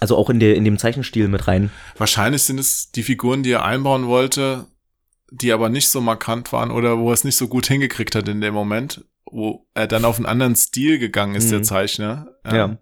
[0.00, 1.70] Also auch in, der, in dem Zeichenstil mit rein.
[1.96, 4.66] Wahrscheinlich sind es die Figuren, die er einbauen wollte,
[5.30, 8.28] die aber nicht so markant waren oder wo er es nicht so gut hingekriegt hat
[8.28, 11.64] in dem Moment, wo er dann auf einen anderen Stil gegangen ist, der Mhm.
[11.64, 12.28] Zeichner.
[12.50, 12.78] Ja.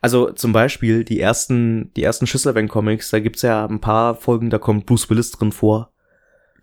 [0.00, 4.58] Also zum Beispiel die ersten, die ersten Schüsselwand-Comics, da gibt's ja ein paar Folgen, da
[4.58, 5.92] kommt Bruce Willis drin vor.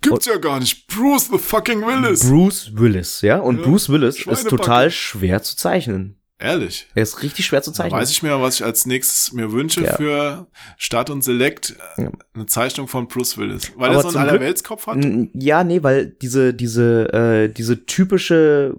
[0.02, 0.88] Gibt's ja gar nicht.
[0.88, 2.28] Bruce the fucking Willis.
[2.30, 3.38] Bruce Willis, ja.
[3.40, 6.20] Und Ja, Bruce Willis ist total schwer zu zeichnen.
[6.40, 6.88] Ehrlich.
[6.94, 8.00] Er ist richtig schwer zu Da zeichnen.
[8.00, 9.96] weiß ich mir, was ich als nächstes mir wünsche Ja.
[9.96, 10.48] für
[10.78, 11.76] Start und Select.
[11.98, 12.12] äh, Ja.
[12.36, 13.72] Eine Zeichnung von Bruce Willis.
[13.76, 14.98] Weil Aber er so einen Allerweltskopf hat.
[15.34, 18.76] Ja, nee, weil diese, diese, äh, diese typische,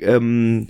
[0.00, 0.66] ähm,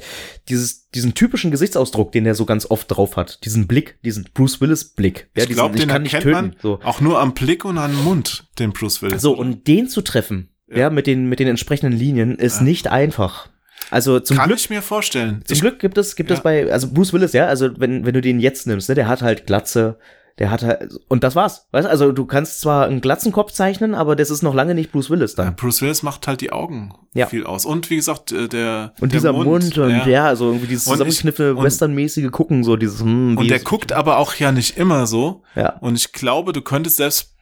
[0.49, 4.61] dieses, diesen typischen Gesichtsausdruck, den er so ganz oft drauf hat, diesen Blick, diesen Bruce
[4.61, 5.29] Willis Blick.
[5.37, 6.47] Ja, ich glaube, den kann nicht erkennt töten.
[6.51, 6.79] man So.
[6.85, 9.21] auch nur am Blick und am Mund, den Bruce Willis.
[9.23, 10.91] so, und den zu treffen, ja, Ja.
[10.91, 12.63] mit den, mit den entsprechenden Linien, ist Ja.
[12.63, 13.49] nicht einfach.
[13.93, 15.43] Also zum Kann Glück, ich mir vorstellen.
[15.45, 16.43] zum Ich, Glück gibt es, gibt es Ja.
[16.43, 19.23] bei, also Bruce Willis, ja, also wenn, wenn du den jetzt nimmst, ne, der hat
[19.23, 19.99] halt Glatze,
[20.39, 23.95] der hat halt, und das war's, weißt du, also du kannst zwar einen Glatzenkopf zeichnen,
[23.95, 25.49] aber das ist noch lange nicht Bruce Willis dann.
[25.49, 27.27] Ja, Bruce Willis macht halt die Augen Ja.
[27.27, 27.67] viel aus.
[27.67, 30.25] Und wie gesagt, äh, der Und der dieser Mund, und ja.
[30.25, 34.35] also irgendwie dieses und- westernmäßige Gucken, so dieses hm, Und der ist- guckt aber auch
[34.37, 35.43] ja nicht immer so.
[35.55, 35.77] Ja.
[35.81, 37.35] Und ich glaube, du könntest selbst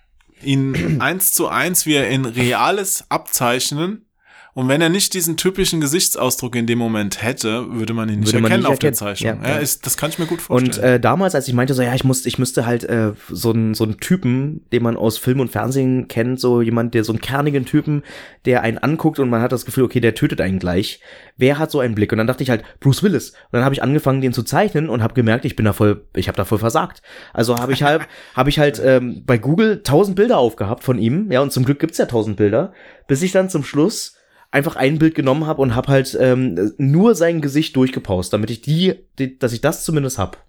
[0.43, 4.07] ihn eins zu eins wie er in Reales abzeichnen.
[4.53, 8.33] Und wenn er nicht diesen typischen Gesichtsausdruck in dem Moment hätte, würde man ihn nicht
[8.33, 9.17] Würde erkennen nicht auf der erkennen.
[9.17, 9.43] Zeichnung.
[9.43, 9.61] Ja, Ja, ja.
[9.61, 10.73] Ist, das kann ich mir gut vorstellen.
[10.73, 13.53] Und äh, damals, als ich meinte, so ja, ich muss, ich müsste halt äh, so
[13.53, 17.13] einen so einen Typen, den man aus Film und Fernsehen kennt, so jemand, der so
[17.13, 18.03] einen kernigen Typen,
[18.45, 21.01] der einen anguckt und man hat das Gefühl, okay, der tötet einen gleich.
[21.37, 22.11] Wer hat so einen Blick?
[22.11, 23.31] Und dann dachte ich halt Bruce Willis.
[23.31, 26.05] Und dann habe ich angefangen, den zu zeichnen und habe gemerkt, ich bin da voll,
[26.15, 27.03] ich habe da voll versagt.
[27.33, 28.03] Also habe ich halt,
[28.35, 31.79] habe ich halt ähm, bei Google tausend Bilder aufgehabt von ihm, ja, und zum Glück
[31.79, 32.73] gibt's ja tausend Bilder,
[33.07, 34.17] bis ich dann zum Schluss
[34.51, 38.61] einfach ein Bild genommen habe und habe halt ähm, nur sein Gesicht durchgepaust, damit ich
[38.61, 40.45] die, die dass ich das zumindest hab.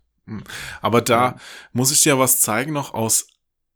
[0.82, 1.36] Aber da
[1.74, 3.28] muss ich dir was zeigen noch aus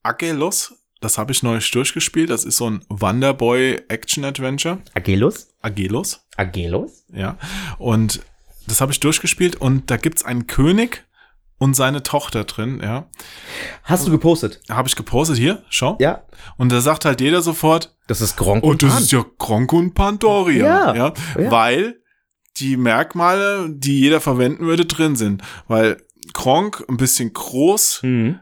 [0.04, 0.74] Agelos.
[1.02, 2.30] Das habe ich neulich durchgespielt.
[2.30, 4.80] Das ist so ein Wonderboy Action Adventure.
[4.94, 5.50] Agelus?
[5.62, 6.26] Agelos.
[6.38, 7.06] Agelos?
[7.14, 7.38] Ja.
[7.78, 8.22] Und
[8.68, 11.04] das habe ich durchgespielt und da gibt's einen König
[11.58, 13.08] und seine Tochter drin, ja.
[13.84, 14.62] Hast du gepostet?
[14.70, 15.98] Habe ich gepostet hier, schau.
[16.00, 16.24] Ja.
[16.58, 19.04] Und da sagt halt jeder sofort, Das ist Gronk oh, und das Pan.
[19.04, 20.66] ist ja Gronk und Pandoria.
[20.66, 20.96] Ja.
[20.96, 21.14] ja.
[21.40, 21.52] Ja.
[21.52, 22.02] Weil
[22.58, 25.42] die Merkmale, die jeder verwenden würde, drin sind.
[25.68, 26.02] Weil
[26.34, 28.40] Gronk ein bisschen groß, Mhm.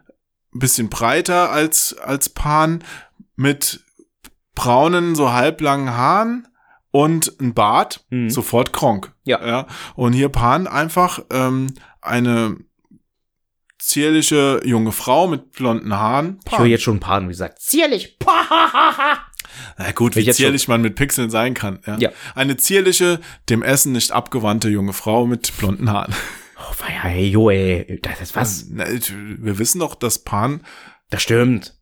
[0.54, 2.84] ein bisschen breiter als, als Pan,
[3.36, 3.84] mit
[4.56, 6.48] braunen, so halblangen Haaren
[6.92, 8.30] und ein Bart, Mhm.
[8.30, 9.14] sofort Kronk.
[9.24, 9.44] Ja.
[9.46, 9.68] ja.
[9.96, 12.58] Und hier Pan einfach ähm, eine
[13.80, 16.40] zierliche junge Frau mit blonden Haaren.
[16.46, 17.60] Ich höre jetzt schon Pan, wie gesagt.
[17.62, 18.18] Zierlich.
[19.78, 21.80] Na gut, wie zierlich man mit Pixeln sein kann.
[21.86, 21.98] Ja.
[21.98, 22.10] Ja.
[22.36, 23.20] Eine zierliche,
[23.50, 26.14] dem Essen nicht abgewandte junge Frau mit blonden Haaren.
[26.58, 28.00] Oh, ja, hey, jo, ey.
[28.02, 28.66] Das ist was?
[28.70, 30.62] Na, wir wissen doch, dass Pan
[31.10, 31.78] Das stimmt.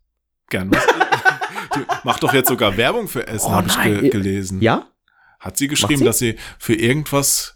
[0.50, 0.82] gern was
[2.04, 4.60] macht doch jetzt sogar Werbung für Essen, Oh habe ich ge gelesen.
[4.60, 4.88] Ja?
[5.40, 6.04] Hat sie geschrieben, sie?
[6.04, 7.54] dass sie für irgendwas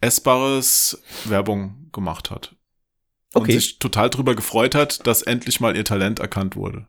[0.00, 2.54] Essbares Werbung gemacht hat.
[3.34, 3.52] Und Okay.
[3.52, 6.86] sich total drüber gefreut hat, dass endlich mal ihr Talent erkannt wurde.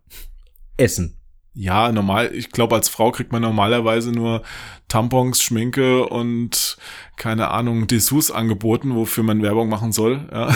[0.77, 1.18] Essen.
[1.53, 4.43] Ja, normal, ich glaube, als Frau kriegt man normalerweise nur
[4.87, 6.77] Tampons, Schminke und
[7.17, 10.29] keine Ahnung, Dessous angeboten, wofür man Werbung machen soll.
[10.31, 10.55] Ja,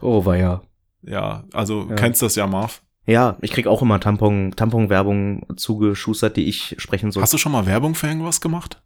[0.00, 0.62] Oh, war ja.
[1.02, 1.94] ja also Ja.
[1.96, 2.82] kennst das ja, Marv.
[3.06, 7.22] Ja, ich krieg auch immer Tampon, Tampon-Werbung zugeschustert, die ich sprechen soll.
[7.22, 8.82] Hast du schon mal Werbung für irgendwas gemacht?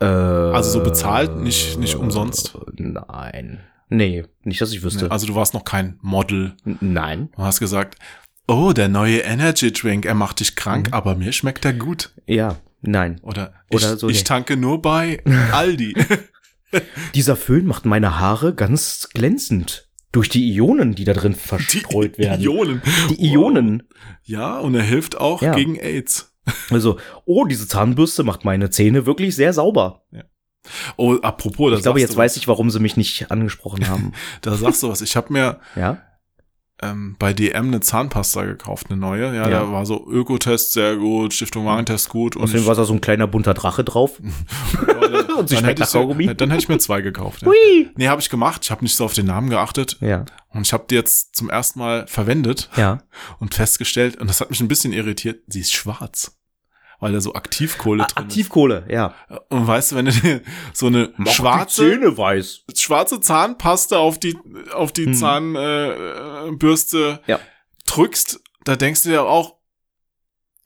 [0.00, 2.58] äh, also so bezahlt, nicht- nicht umsonst?
[2.76, 3.60] Nein.
[3.88, 5.04] Nee, nicht, dass ich wüsste.
[5.04, 6.54] Nee, Also du warst noch kein Model.
[6.64, 7.30] Nein.
[7.36, 7.96] Du hast gesagt,
[8.48, 10.94] oh, der neue Energy Drink, er macht dich krank, Mhm.
[10.94, 12.12] aber mir schmeckt er gut.
[12.26, 13.18] Ja, nein.
[13.22, 15.94] Oder, Oder ich, so, ich tanke nur bei Aldi.
[17.14, 19.88] Dieser Föhn macht meine Haare ganz glänzend.
[20.12, 22.40] Durch die Ionen, die da drin verstreut werden.
[22.42, 22.80] Ionen.
[23.10, 23.82] Die Ionen.
[24.22, 25.54] Ja, und er hilft auch Ja.
[25.54, 26.32] gegen AIDS.
[26.70, 30.04] Also, oh, diese Zahnbürste macht meine Zähne wirklich sehr sauber.
[30.96, 34.12] Oh, apropos, da Ich glaube, jetzt weiß ich, warum sie mich nicht angesprochen haben.
[34.42, 35.00] Da sagst du was.
[35.02, 36.02] Ich habe mir ja?
[36.82, 39.26] Ähm, bei DM eine Zahnpasta gekauft, eine neue.
[39.34, 39.60] Ja, Ja.
[39.60, 42.36] da war so Ökotest sehr gut, Stiftung Warentest gut.
[42.36, 44.20] Und Außerdem ich- war da so ein kleiner bunter Drache drauf.
[44.20, 44.30] Und
[45.48, 46.34] sie dann, schmeckt hätte nach ich, Kaugummi.
[46.34, 47.42] dann hätte ich mir zwei gekauft.
[47.42, 47.48] Ja.
[47.48, 47.90] Hui.
[47.96, 48.62] Nee, habe ich gemacht.
[48.64, 49.96] Ich habe nicht so auf den Namen geachtet.
[50.00, 52.98] Ja, Und ich habe die jetzt zum ersten Mal verwendet ja.
[53.38, 56.35] und festgestellt, und das hat mich ein bisschen irritiert, sie ist schwarz.
[56.98, 59.14] Weil da so Aktivkohle Ah, drin Aktivkohle, ja.
[59.28, 59.38] ist.
[59.50, 60.12] Und weißt du, wenn du
[60.72, 62.62] so eine schwarze, Zähne weiß.
[62.74, 64.36] schwarze Zahnpasta auf die,
[64.72, 65.14] auf die Hm.
[65.14, 67.40] Zahnbürste äh, Ja.
[67.86, 69.56] drückst, da denkst du dir auch,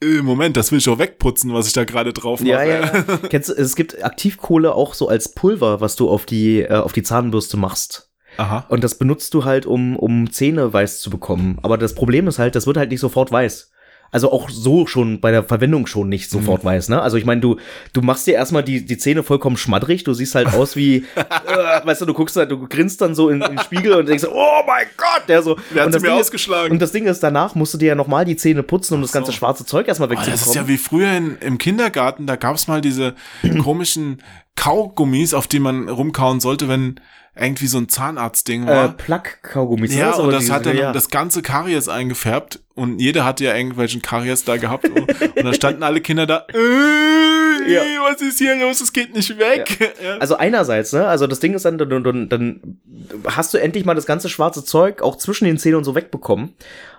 [0.03, 2.49] äh, Moment, das will ich auch wegputzen, was ich da gerade drauf mache.
[2.51, 3.03] Ja, ja, ja.
[3.29, 6.93] Kennst du, es gibt Aktivkohle auch so als Pulver, was du auf die, äh, auf
[6.93, 8.11] die Zahnbürste machst.
[8.37, 8.65] Aha.
[8.69, 11.59] Und das benutzt du halt, um, um Zähne weiß zu bekommen.
[11.63, 13.73] Aber das Problem ist halt, das wird halt nicht sofort weiß.
[14.13, 17.01] Also auch so schon bei der Verwendung schon nicht sofort weiß, ne?
[17.01, 17.57] Also ich meine, du,
[17.93, 21.85] du machst dir erstmal die, die Zähne vollkommen schmattrig, du siehst halt aus wie, äh,
[21.85, 24.25] weißt du, du guckst halt, du grinst dann so in, in den Spiegel und denkst,
[24.25, 25.57] so, oh mein Gott, der so.
[25.71, 26.73] Wer hat mir Ding ist, ausgeschlagen?
[26.73, 29.13] und das Ding ist, danach musst du dir ja nochmal die Zähne putzen, um das
[29.13, 29.37] ganze so.
[29.39, 30.65] schwarze Zeug erstmal Oh, das ist wegzubekommen.
[30.67, 33.15] ja wie früher in, im Kindergarten, da gab's mal diese
[33.63, 34.23] komischen
[34.57, 37.01] Kaugummis, auf die man rumkauen sollte, wenn
[37.41, 38.89] irgendwie so ein Zahnarztding äh, war.
[38.93, 39.95] Plug-Kaugummis.
[39.95, 40.17] ja, ne?
[40.17, 40.93] So und das hat dann ja.
[40.93, 45.53] das ganze Karies eingefärbt und jeder hatte ja irgendwelchen Karies da gehabt und, und da
[45.55, 47.83] standen alle Kinder da, äh, Ja.
[48.09, 49.95] was ist hier los, es geht nicht weg.
[50.03, 50.17] Ja.
[50.19, 51.07] Also einerseits, ne?
[51.07, 52.81] Also das Ding ist dann, dann, dann, dann
[53.27, 56.55] hast du endlich mal das ganze schwarze Zeug auch zwischen den Zähnen und so wegbekommen.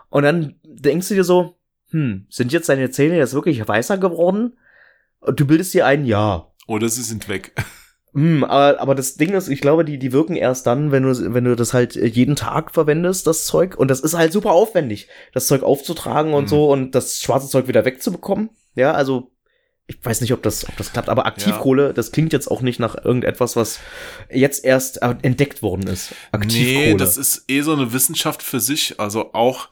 [0.10, 1.56] Und dann denkst du dir so,
[1.90, 4.58] hm, sind jetzt deine Zähne jetzt wirklich weißer geworden?
[5.20, 6.48] Und du bildest dir ein, ja.
[6.68, 7.54] Oder sie sind weg.
[8.14, 11.34] Hm, aber, aber das Ding ist, ich glaube, die, die wirken erst dann, wenn du,
[11.34, 13.78] wenn du das halt jeden Tag verwendest, das Zeug.
[13.78, 16.50] Und das ist halt super aufwendig, das Zeug aufzutragen und Mhm.
[16.50, 18.50] so und das schwarze Zeug wieder wegzubekommen.
[18.76, 19.32] Ja, also
[19.88, 22.80] ich weiß nicht, ob das, ob das klappt, aber Aktivkohle, das klingt jetzt auch nicht
[22.80, 23.80] nach irgendetwas, was
[24.30, 26.14] jetzt erst äh, entdeckt worden ist.
[26.32, 26.92] Aktivkohle.
[26.92, 29.00] Nee, das ist eh so eine Wissenschaft für sich.
[29.00, 29.70] Also auch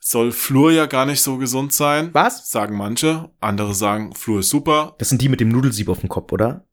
[0.00, 2.10] soll Flur ja gar nicht so gesund sein.
[2.12, 2.50] Was?
[2.50, 3.30] Sagen manche.
[3.40, 4.94] Andere sagen, Flur ist super.
[4.98, 6.64] Das sind die mit dem Nudelsieb auf dem Kopf, oder?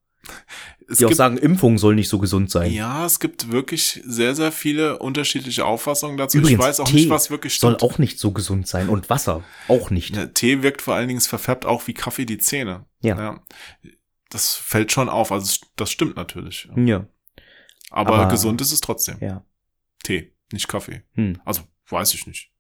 [0.88, 2.72] Es Die auch gibt, sagen, Impfung soll nicht so gesund sein.
[2.72, 6.38] ja, es gibt wirklich sehr, sehr viele unterschiedliche Auffassungen dazu.
[6.40, 7.90] Übrigens, ich weiß auch Tee nicht, was wirklich soll stimmt.
[7.92, 8.90] auch nicht so gesund sein.
[8.90, 10.16] Und Wasser auch nicht.
[10.18, 12.86] Ja, Tee wirkt vor allen Dingen, es verfärbt auch wie Kaffee die Zähne.
[13.02, 13.42] Ja.
[14.30, 15.32] Das fällt schon auf.
[15.32, 16.68] Also das stimmt natürlich.
[16.76, 17.06] Ja.
[17.90, 19.18] Aber, Aber- gesund ist es trotzdem.
[19.22, 19.46] ja.
[20.04, 21.04] Tee, nicht Kaffee.
[21.14, 21.40] Hm.
[21.46, 22.52] Also weiß ich nicht.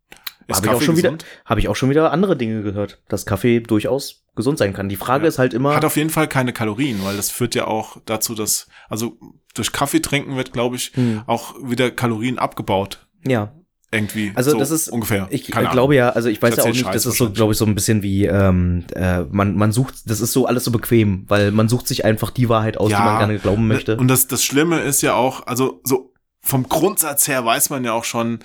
[0.48, 3.26] Ist Habe ich auch schon wieder, habe ich auch schon wieder andere Dinge gehört, dass
[3.26, 4.88] Kaffee durchaus gesund sein kann.
[4.90, 5.30] Die Frage Ja.
[5.30, 8.34] ist halt immer, Hat auf jeden Fall keine Kalorien, weil das führt ja auch dazu,
[8.36, 9.18] dass, also
[9.54, 11.24] durch Kaffee trinken wird, glaube ich, Hm.
[11.28, 13.06] auch wieder Kalorien abgebaut.
[13.28, 13.52] ja,
[13.94, 14.32] Irgendwie.
[14.36, 15.28] Also so das ist ungefähr.
[15.32, 15.74] ich Keine Ahnung.
[15.74, 17.58] glaube ja, also ich weiß Ich ja auch nicht, Scheiß das ist so, glaube ich,
[17.58, 21.26] so ein bisschen wie, ähm, äh, man, man sucht, das ist so alles so bequem,
[21.28, 23.98] weil man sucht sich einfach die Wahrheit aus, die man gerne glauben möchte.
[23.98, 27.92] Und das, das Schlimme ist ja auch, also so vom Grundsatz her weiß man ja
[27.92, 28.40] auch schon,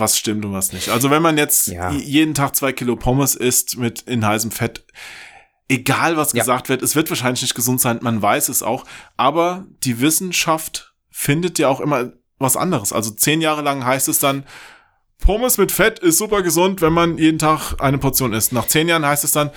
[0.00, 0.88] was stimmt und was nicht.
[0.90, 1.90] Also wenn man jetzt Ja.
[1.90, 4.84] jeden Tag zwei Kilo Pommes isst mit in heißem Fett,
[5.68, 6.40] egal was Ja.
[6.42, 8.84] gesagt wird, es wird wahrscheinlich nicht gesund sein, man weiß es auch,
[9.16, 12.92] aber die Wissenschaft findet ja auch immer was anderes.
[12.92, 14.44] Also zehn Jahre lang heißt es dann,
[15.20, 18.52] Pommes mit Fett ist super gesund, wenn man jeden Tag eine Portion isst.
[18.52, 19.50] Nach zehn Jahren heißt es dann,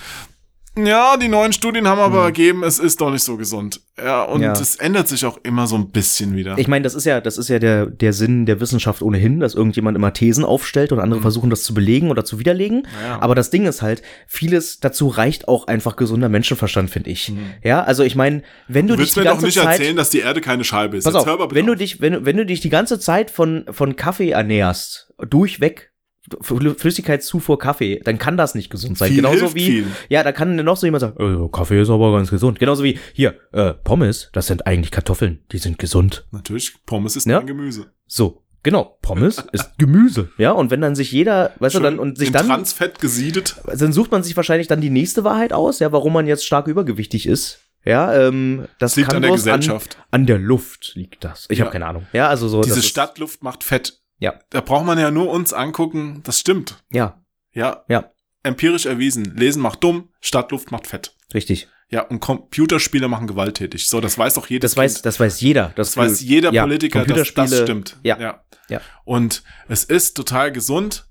[0.76, 3.80] ja, die neuen Studien haben aber ergeben, es ist doch nicht so gesund.
[4.02, 4.44] Ja, und Mhm.
[4.44, 4.52] Ja.
[4.52, 6.56] es ändert sich auch immer so ein bisschen wieder.
[6.56, 9.54] Ich meine, das ist ja, das ist ja der, der Sinn der Wissenschaft ohnehin, dass
[9.54, 12.78] irgendjemand immer Thesen aufstellt und andere versuchen das zu belegen oder zu widerlegen.
[12.78, 13.04] Mhm.
[13.06, 13.20] Ja.
[13.20, 17.30] Aber das Ding ist halt, vieles dazu reicht auch einfach gesunder Menschenverstand, finde ich.
[17.62, 18.96] Ja, also ich meine, wenn du, Mhm.
[18.96, 20.96] du dich willst die mir doch ganze nicht Zeit erzählen, dass die Erde keine Scheibe
[20.96, 21.04] ist.
[21.04, 24.30] Pass auf, wenn du dich, wenn, wenn du dich die ganze Zeit von, von Kaffee
[24.30, 25.91] ernährst, durchweg,
[26.40, 29.08] Flüssigkeitszufuhr Kaffee, dann kann das nicht gesund sein.
[29.08, 29.86] Viel Genauso wie, viel.
[30.08, 32.58] ja, da kann noch so jemand sagen, äh, Kaffee ist aber ganz gesund.
[32.58, 36.24] Genauso wie, hier, äh, Pommes, das sind eigentlich Kartoffeln, die sind gesund.
[36.30, 37.40] Natürlich, Pommes ist Ja.
[37.40, 37.92] ein Gemüse.
[38.06, 40.30] So, genau, Pommes ist Gemüse.
[40.38, 43.56] Ja, und wenn dann sich jeder, weißt du, dann, und sich dann, Transfett gesiedet.
[43.66, 46.66] dann sucht man sich wahrscheinlich dann die nächste Wahrheit aus, ja, warum man jetzt stark
[46.68, 47.58] übergewichtig ist.
[47.84, 49.96] Ja, ähm, das liegt kann an der Gesellschaft.
[50.12, 51.46] An, an der Luft liegt das.
[51.50, 51.64] Ich Ja.
[51.64, 52.06] habe keine Ahnung.
[52.12, 52.60] Ja, also so.
[52.60, 53.98] Diese Stadtluft macht Fett.
[54.22, 54.38] Ja.
[54.50, 56.82] Da braucht man ja nur uns angucken, das stimmt.
[56.92, 57.20] Ja,
[57.52, 57.84] Ja.
[57.88, 58.12] Ja.
[58.44, 59.36] Empirisch erwiesen.
[59.36, 61.16] Lesen macht dumm, Stadtluft macht Fett.
[61.34, 61.68] richtig.
[61.88, 63.88] Ja, und Computerspiele machen gewalttätig.
[63.88, 65.72] So, das weiß doch jedes Das weiß, das weiß jeder.
[65.76, 67.98] Das, Das weiß jeder ja, Politiker, dass das stimmt.
[68.02, 68.18] Ja.
[68.18, 68.44] ja.
[68.68, 68.80] Ja.
[69.04, 71.06] Und es ist total gesund,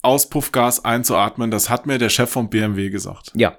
[0.00, 1.50] Auspuffgas einzuatmen.
[1.50, 3.30] Das hat mir der Chef vom BMW gesagt.
[3.34, 3.58] Ja,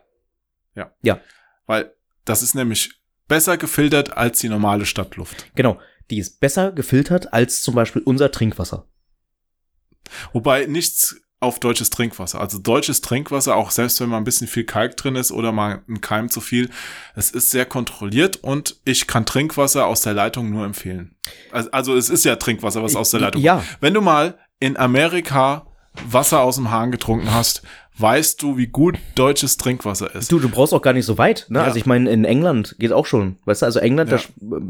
[1.67, 1.93] Weil
[2.25, 2.91] das ist nämlich
[3.27, 5.55] besser gefiltert als die normale Stadtluft.
[5.55, 5.79] genau.
[6.09, 8.85] Die ist besser gefiltert als zum Beispiel unser Trinkwasser.
[10.31, 12.39] Wobei nichts auf deutsches Trinkwasser.
[12.39, 15.81] Also deutsches Trinkwasser, auch selbst wenn mal ein bisschen viel Kalk drin ist oder mal
[15.89, 16.69] ein Keim zu viel,
[17.15, 21.15] es ist sehr kontrolliert und ich kann Trinkwasser aus der Leitung nur empfehlen.
[21.51, 23.55] Also, also es ist ja Trinkwasser, was aus der Leitung Ja.
[23.57, 23.77] kommt.
[23.81, 25.67] Wenn du mal in Amerika
[26.05, 27.61] Wasser aus dem Hahn getrunken hast,
[27.97, 30.31] weißt du, wie gut deutsches Trinkwasser ist.
[30.31, 31.59] Du, du brauchst auch gar nicht so weit, ne?
[31.59, 31.65] Ja.
[31.65, 33.37] Also ich meine, in England geht auch schon.
[33.45, 34.17] Weißt du, also England, Ja.
[34.17, 34.29] da sch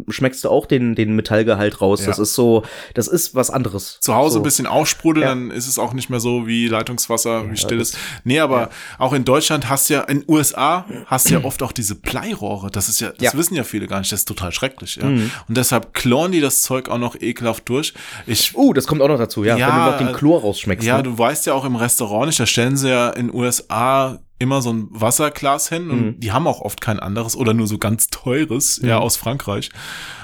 [0.09, 2.01] schmeckst du auch den, den Metallgehalt raus.
[2.01, 2.07] Ja.
[2.07, 2.63] Das ist so,
[2.93, 3.97] das ist was anderes.
[4.01, 4.39] zu Hause so.
[4.39, 7.97] ein bisschen aufsprudeln, dann ist es auch nicht mehr so wie Leitungswasser, wie still ist.
[8.23, 8.69] Nee, aber
[8.99, 12.71] auch in Deutschland hast du ja, in USA hast du ja oft auch diese Bleirohre.
[12.71, 13.33] Das ist ja, das.
[13.33, 13.37] Mhm.
[13.37, 14.11] wissen ja viele gar nicht.
[14.11, 15.03] Das ist total schrecklich, ja.
[15.07, 17.93] Und deshalb kloren die das Zeug auch noch ekelhaft durch.
[18.25, 19.55] Ich, Uh, das kommt auch noch dazu, ja.
[19.55, 20.85] Wenn du noch den äh, Chlor rausschmeckst.
[20.85, 21.03] ja, ne?
[21.03, 24.71] du weißt ja auch im Restaurant nicht, da stellen sie ja in USA immer so
[24.73, 26.19] ein Wasserglas hin und Mhm.
[26.19, 29.69] die haben auch oft kein anderes oder nur so ganz teures, ja, aus Frankreich.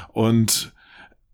[0.09, 0.73] Und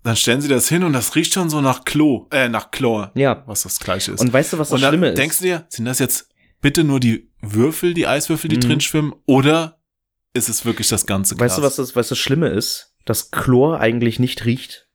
[0.04, 3.12] dann stellen sie das hin und das riecht schon so nach Klo, äh, nach Chlor.
[3.16, 3.44] Ja.
[3.48, 4.22] Was das gleiche ist.
[4.22, 5.18] Und weißt du, was das Schlimme ist?
[5.18, 6.30] denkst du dir, sind das jetzt
[6.62, 8.62] bitte nur die Würfel, die Eiswürfel, die Mhm.
[8.62, 9.80] drin schwimmen, oder
[10.34, 11.52] ist es wirklich das ganze Glas?
[11.52, 12.94] Weißt du, was das, was das Schlimme ist?
[13.06, 14.88] Dass Chlor eigentlich nicht riecht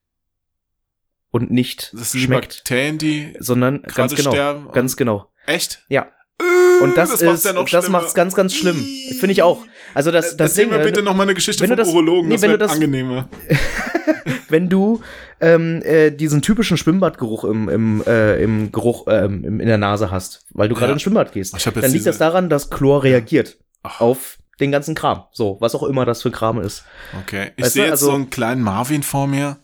[1.31, 4.73] und nicht Das sind die schmeckt, Bakterien, die sondern ganz genau, sterben.
[4.73, 5.33] ganz genau.
[5.47, 5.85] Echt?
[5.89, 6.09] Ja.
[6.41, 8.77] Äh, Und das, das macht's ist, ja noch das macht's ganz, ganz schlimm.
[9.19, 9.65] Finde ich auch.
[9.95, 11.85] Also das, das Erzähl Ding, mir äh, bitte noch mal eine Geschichte wenn du vom
[11.85, 13.29] das- Urologen, nee, das wenn wird das- angenehmer.
[14.49, 15.01] wenn du
[15.41, 20.45] ähm, äh, diesen typischen Schwimmbadgeruch im, im, äh, im Geruch ähm, in der Nase hast,
[20.51, 20.93] weil du gerade Ja.
[20.95, 24.01] ins Schwimmbad gehst, dann liegt diese- das daran, dass Chlor reagiert Ach.
[24.01, 25.25] auf den ganzen Kram.
[25.33, 26.85] So, was auch immer das für Kram ist.
[27.23, 27.53] Okay.
[27.57, 29.57] Ich sehe jetzt also- so einen kleinen Marvin vor mir,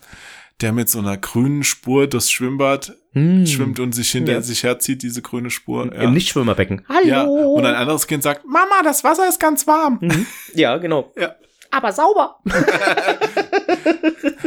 [0.61, 3.47] der mit so einer grünen Spur durchs Schwimmbad Hm.
[3.47, 4.41] schwimmt und sich hinter Ja.
[4.41, 5.85] sich herzieht, diese grüne Spur.
[5.93, 6.03] Ja.
[6.03, 6.85] Im Nichtschwimmerbecken.
[6.87, 7.07] Hallo.
[7.07, 7.23] ja.
[7.23, 9.97] Und ein anderes Kind sagt, Mama, das Wasser ist ganz warm.
[10.01, 10.25] Mhm.
[10.53, 11.11] Ja, genau.
[11.17, 11.35] Ja.
[11.71, 12.39] Aber sauber.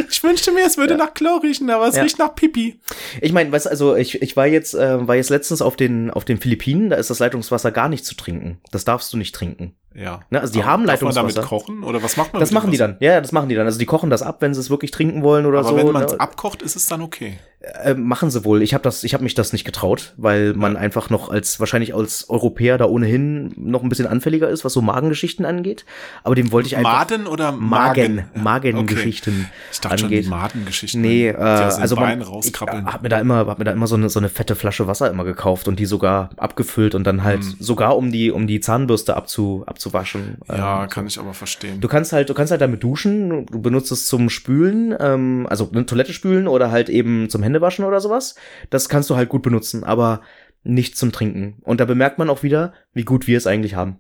[0.09, 2.03] Ich wünschte mir, es würde nach Chlor riechen, aber es Ja.
[2.03, 2.81] riecht nach Pipi.
[3.21, 6.11] Ich meine, weißt du, also ich, ich war jetzt äh, war jetzt letztens auf den
[6.11, 8.61] auf den Philippinen, da ist das Leitungswasser gar nicht zu trinken.
[8.73, 9.77] Das darfst du nicht trinken.
[9.95, 10.21] Ja.
[10.31, 11.35] Ne, also die Aber haben darf man Leitungswasser.
[11.41, 11.83] damit kochen?
[11.83, 12.89] Oder was macht man Das machen die Wasser?
[12.89, 12.97] dann.
[13.01, 13.67] Ja, ja, das machen die dann.
[13.67, 15.77] Also die kochen das ab, wenn sie es wirklich trinken wollen oder Aber so.
[15.77, 16.21] wenn man es ne?
[16.21, 17.39] abkocht, ist es dann okay.
[17.83, 18.63] Äh, machen sie wohl.
[18.63, 21.95] Ich habe das, ich habe mich das nicht getraut, weil man einfach noch als wahrscheinlich
[21.95, 25.85] als Europäer da ohnehin noch ein bisschen anfälliger ist, was so Magengeschichten angeht.
[26.25, 28.31] Aber dem wollte ich einfach Maden oder Magen, Magen?
[28.35, 29.53] Ja, Magengeschichten Okay.
[29.73, 30.25] Ich dachte schon, angeht.
[30.25, 31.01] die Madengeschichten.
[31.03, 32.87] Nee, äh, also man, ich rauskrabbeln.
[32.87, 35.11] hab mir da immer, hab mir da immer so eine, so eine fette Flasche Wasser
[35.11, 37.57] immer gekauft und die sogar abgefüllt und dann halt Hm.
[37.59, 40.39] sogar um die, um die Zahnbürste abzu, abzuwaschen.
[40.49, 41.81] ja, Ähm, kann ich aber verstehen.
[41.81, 45.71] Du kannst halt, du kannst halt damit duschen, du benutzt es zum Spülen, ähm, also
[45.73, 48.35] eine Toilette spülen oder halt eben zum Händewaschen oder sowas.
[48.69, 50.21] Das kannst du halt gut benutzen, aber
[50.63, 51.57] nicht zum Trinken.
[51.63, 53.99] Und da bemerkt man auch wieder, wie gut wir es eigentlich haben.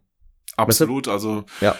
[0.56, 1.08] Absolut.
[1.08, 1.74] Also Ja.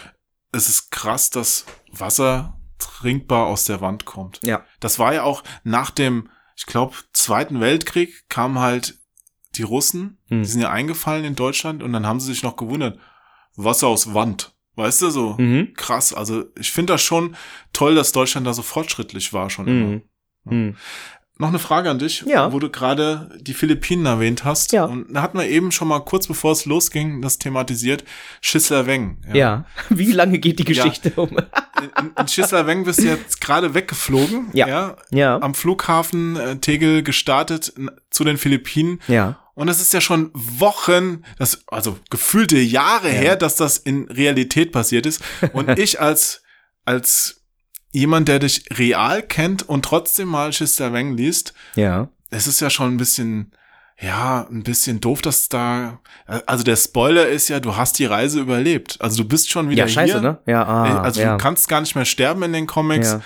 [0.51, 4.39] es ist krass, dass Wasser trinkbar aus der Wand kommt.
[4.43, 4.63] Ja.
[4.79, 8.97] Das war ja auch nach dem, ich glaube, Zweiten Weltkrieg kamen halt
[9.55, 10.41] die Russen, Hm.
[10.41, 12.97] die sind ja eingefallen in Deutschland und dann haben sie sich noch gewundert,
[13.55, 14.53] Wasser aus Wand.
[14.75, 15.73] Weißt du, so Mhm.
[15.75, 16.13] krass.
[16.13, 17.35] Also ich finde das schon
[17.73, 19.85] toll, dass Deutschland da so fortschrittlich war schon immer.
[19.87, 20.01] Mhm.
[20.45, 20.75] Mhm.
[21.37, 22.53] Noch eine Frage an dich, Ja.
[22.53, 24.71] wo du gerade die Philippinen erwähnt hast.
[24.73, 24.85] Ja.
[24.85, 28.03] Und da hatten wir eben schon mal kurz bevor es losging, das thematisiert,
[28.41, 29.17] Schissler Weng.
[29.33, 29.65] Ja.
[29.89, 31.29] Wie lange geht die Geschichte um?
[31.39, 34.49] In, in Schissler Weng bist du jetzt gerade weggeflogen.
[34.53, 34.95] Ja.
[35.09, 35.41] Ja.
[35.41, 37.73] Am Flughafen äh, Tegel gestartet
[38.11, 38.99] zu den Philippinen.
[39.07, 39.39] Ja.
[39.53, 44.71] Und es ist ja schon Wochen, das, also gefühlte Jahre her, dass das in Realität
[44.71, 45.21] passiert ist.
[45.53, 46.41] Und ich als,
[46.85, 47.41] als
[47.91, 52.07] jemand, der dich real kennt und trotzdem mal Schissler Weng liest, Ja.
[52.29, 53.51] es ist ja schon ein bisschen,
[53.99, 55.99] ja, ein bisschen doof, dass da,
[56.45, 58.97] also der Spoiler ist ja, du hast die Reise überlebt.
[59.01, 60.21] Also du bist schon wieder Ja, scheiße, hier.
[60.21, 60.37] ne?
[60.45, 61.33] Ja, ah, also ja.
[61.33, 63.11] du kannst gar nicht mehr sterben in den Comics.
[63.11, 63.21] Ja.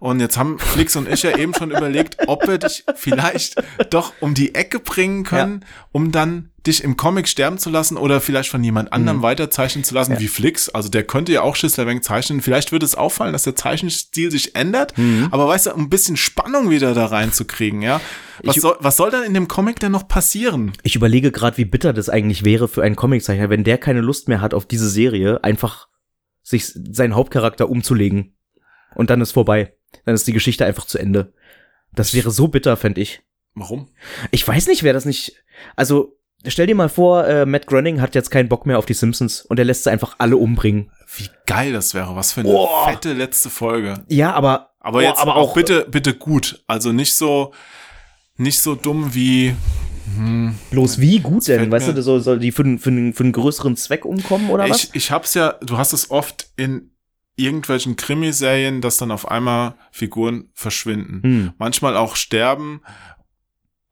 [0.00, 4.14] Und jetzt haben Flix und ich ja eben schon überlegt, ob wir dich vielleicht doch
[4.20, 8.48] um die Ecke bringen können, um dann dich im Comic sterben zu lassen oder vielleicht
[8.50, 9.22] von jemand anderem Mhm.
[9.22, 10.68] weiterzeichnen zu lassen, wie Flix.
[10.70, 12.40] Also der könnte ja auch Schisslerweng zeichnen.
[12.40, 14.96] Vielleicht würde es auffallen, dass der Zeichenstil sich ändert.
[14.96, 15.28] Mhm.
[15.30, 18.00] Aber weißt du, um ein bisschen Spannung wieder da reinzukriegen, ja.
[18.42, 20.72] Was, Ich- soll, was soll dann in dem Comic denn noch passieren?
[20.82, 24.28] Ich überlege gerade, wie bitter das eigentlich wäre für einen Comiczeichner, wenn der keine Lust
[24.28, 25.88] mehr hat auf diese Serie, einfach
[26.42, 28.34] sich seinen Hauptcharakter umzulegen.
[28.94, 29.74] Und dann ist vorbei.
[30.04, 31.32] Dann ist die Geschichte einfach zu Ende.
[31.92, 33.22] Das wäre so bitter, fände ich.
[33.54, 33.88] Warum?
[34.30, 35.34] Ich weiß nicht, wer das nicht.
[35.76, 38.94] Also, stell dir mal vor, äh, Matt Groening hat jetzt keinen Bock mehr auf die
[38.94, 40.90] Simpsons und er lässt sie einfach alle umbringen.
[41.16, 42.14] Wie geil das wäre.
[42.14, 42.68] Was für eine Oh.
[42.86, 44.04] fette letzte Folge.
[44.08, 44.70] Ja, aber.
[44.78, 46.62] Aber oh, jetzt aber auch auch bitte, bitte gut.
[46.66, 47.52] Also nicht so,
[48.36, 49.54] nicht so dumm wie,
[50.70, 51.70] Bloß wie gut denn?
[51.70, 54.84] Weißt du, soll, soll die für, einen- für, für einen größeren Zweck umkommen oder was?
[54.84, 56.90] ich, ich hab's ja, du hast es oft in
[57.42, 61.22] irgendwelchen Krimiserien, dass dann auf einmal Figuren verschwinden.
[61.22, 61.52] Hm.
[61.58, 62.82] Manchmal auch sterben,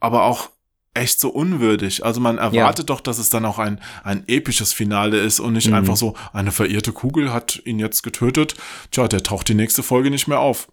[0.01, 0.51] aber auch
[0.95, 2.05] echt so unwürdig.
[2.05, 5.69] Also man erwartet doch, dass es dann auch ein, ein episches Finale ist und nicht
[5.69, 5.75] Mhm.
[5.75, 8.55] einfach so, eine verirrte Kugel hat ihn jetzt getötet.
[8.91, 10.69] Tja, der taucht die nächste Folge nicht mehr auf.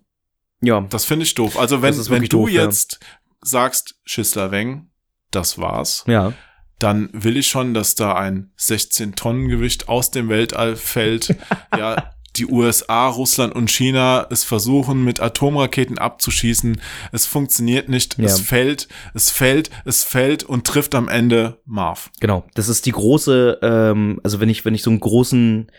[0.61, 1.59] Ja, Das finde ich doof.
[1.59, 2.63] Also wenn, wenn du doof, ja.
[2.63, 2.99] jetzt
[3.41, 4.89] sagst, Schissler Weng,
[5.29, 6.33] das war's, ja.
[6.79, 11.35] dann will ich schon, dass da ein 16-Tonnen-Gewicht aus dem Weltall fällt.
[11.77, 16.81] ja, die USA, Russland und China es versuchen, mit Atomraketen abzuschießen.
[17.11, 18.17] Es funktioniert nicht.
[18.17, 18.25] Ja.
[18.25, 22.11] Es fällt, es fällt, es fällt und trifft am Ende Marv.
[22.19, 22.45] Genau.
[22.53, 25.71] Das ist die große, ähm, also wenn ich, wenn ich so einen großen,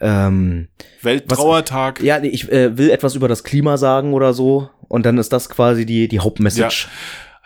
[0.00, 0.68] ähm,
[1.02, 2.00] Welttrauertag.
[2.02, 5.32] ja, nee, ich äh, will etwas über das Klima sagen oder so, und dann ist
[5.32, 6.88] das quasi die, die Hauptmessage.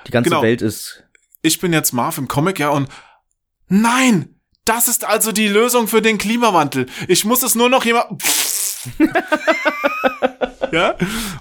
[0.06, 0.43] Die ganze Genau.
[0.43, 1.02] Welt ist,
[1.43, 2.89] Ich bin jetzt Marv im Comic, ja, und
[3.68, 4.28] nein!
[4.64, 6.86] Das ist also die Lösung für den Klimawandel.
[7.09, 8.22] Ich muss es nur noch jemand.
[10.72, 10.94] ja?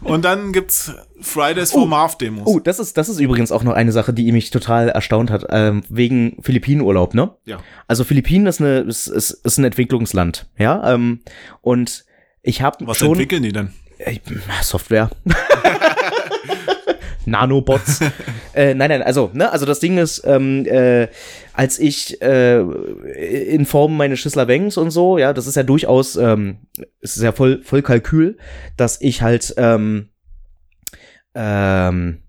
[0.03, 0.91] Und dann gibt's
[1.21, 1.85] Fridays for Oh.
[1.85, 2.43] Marv Demos.
[2.45, 5.45] Oh, das ist, das ist übrigens auch noch eine Sache, die mich total erstaunt hat,
[5.49, 7.31] ähm, wegen Philippinenurlaub, ne?
[7.45, 7.59] Ja.
[7.87, 11.21] Also Philippinen ist eine, ist, ist, ist ein Entwicklungsland, ja, ähm,
[11.61, 12.05] und
[12.41, 13.71] ich habe Was schon entwickeln die denn?
[13.99, 14.19] äh,
[14.61, 15.09] Software.
[17.25, 17.99] Nanobots.
[18.53, 21.07] äh, nein, nein, also, ne, also das Ding ist, ähm, äh,
[21.53, 26.57] als ich äh, in Form meines Schissler-Wengs und so, ja, das ist ja durchaus, ähm,
[27.01, 28.37] es ist ja voll, voll Kalkül,
[28.77, 30.09] dass ich halt, ähm,
[31.35, 32.20] ähm,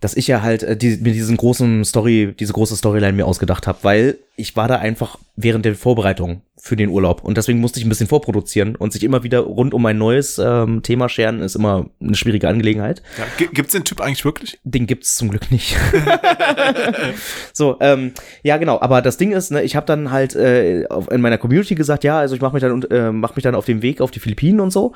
[0.00, 3.66] dass ich ja halt äh, die, mir diesen großen Story, diese große Storyline mir ausgedacht
[3.66, 7.78] habe, weil ich war da einfach während der Vorbereitung für den Urlaub und deswegen musste
[7.78, 11.40] ich ein bisschen vorproduzieren und sich immer wieder rund um ein neues ähm, Thema scheren
[11.40, 13.00] ist immer eine schwierige Angelegenheit.
[13.16, 14.58] Ja, gi- gibt's den Typ eigentlich wirklich?
[14.64, 15.76] Den gibt's zum Glück nicht.
[17.52, 18.12] so, ähm,
[18.42, 18.80] ja genau.
[18.80, 22.04] Aber das Ding ist, ne, ich habe dann halt äh, auf, in meiner Community gesagt,
[22.04, 24.20] ja, also ich mache mich dann äh, mach mich dann auf den Weg auf die
[24.20, 24.92] Philippinen und so.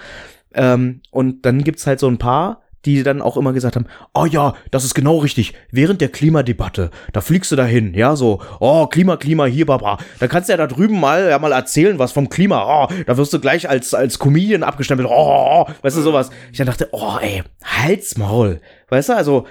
[0.55, 4.27] Ähm, und dann gibt's halt so ein paar, die dann auch immer gesagt haben, oh
[4.27, 5.55] ja, das ist genau richtig.
[5.71, 9.99] Während der Klimadebatte, da fliegst du dahin, ja, so, oh, Klima, Klima, hier, baba.
[10.19, 13.17] Da kannst du ja da drüben mal, ja, mal erzählen, was vom Klima, oh, da
[13.17, 16.31] wirst du gleich als, als Comedian abgestempelt, oh, oh, oh, weißt du, sowas.
[16.51, 18.61] Ich dann dachte, oh, ey, halt's Maul.
[18.89, 19.47] Weißt du, also,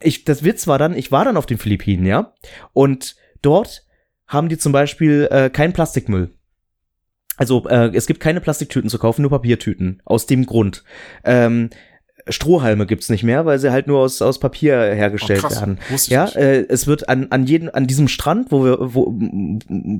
[0.00, 2.32] ich, das Witz war dann, ich war dann auf den Philippinen, ja,
[2.72, 3.84] und dort
[4.26, 6.34] haben die zum Beispiel äh, keinen Plastikmüll.
[7.38, 10.02] Also äh, es gibt keine Plastiktüten zu kaufen, nur Papiertüten.
[10.04, 10.82] Aus dem Grund.
[11.24, 11.70] Ähm,
[12.30, 15.60] Strohhalme gibt's nicht mehr, weil sie halt nur aus, aus Papier hergestellt Oh, krass.
[15.60, 15.78] werden.
[16.06, 19.12] Ja, äh, es wird an, an jedem, an diesem Strand, wo wir, wo,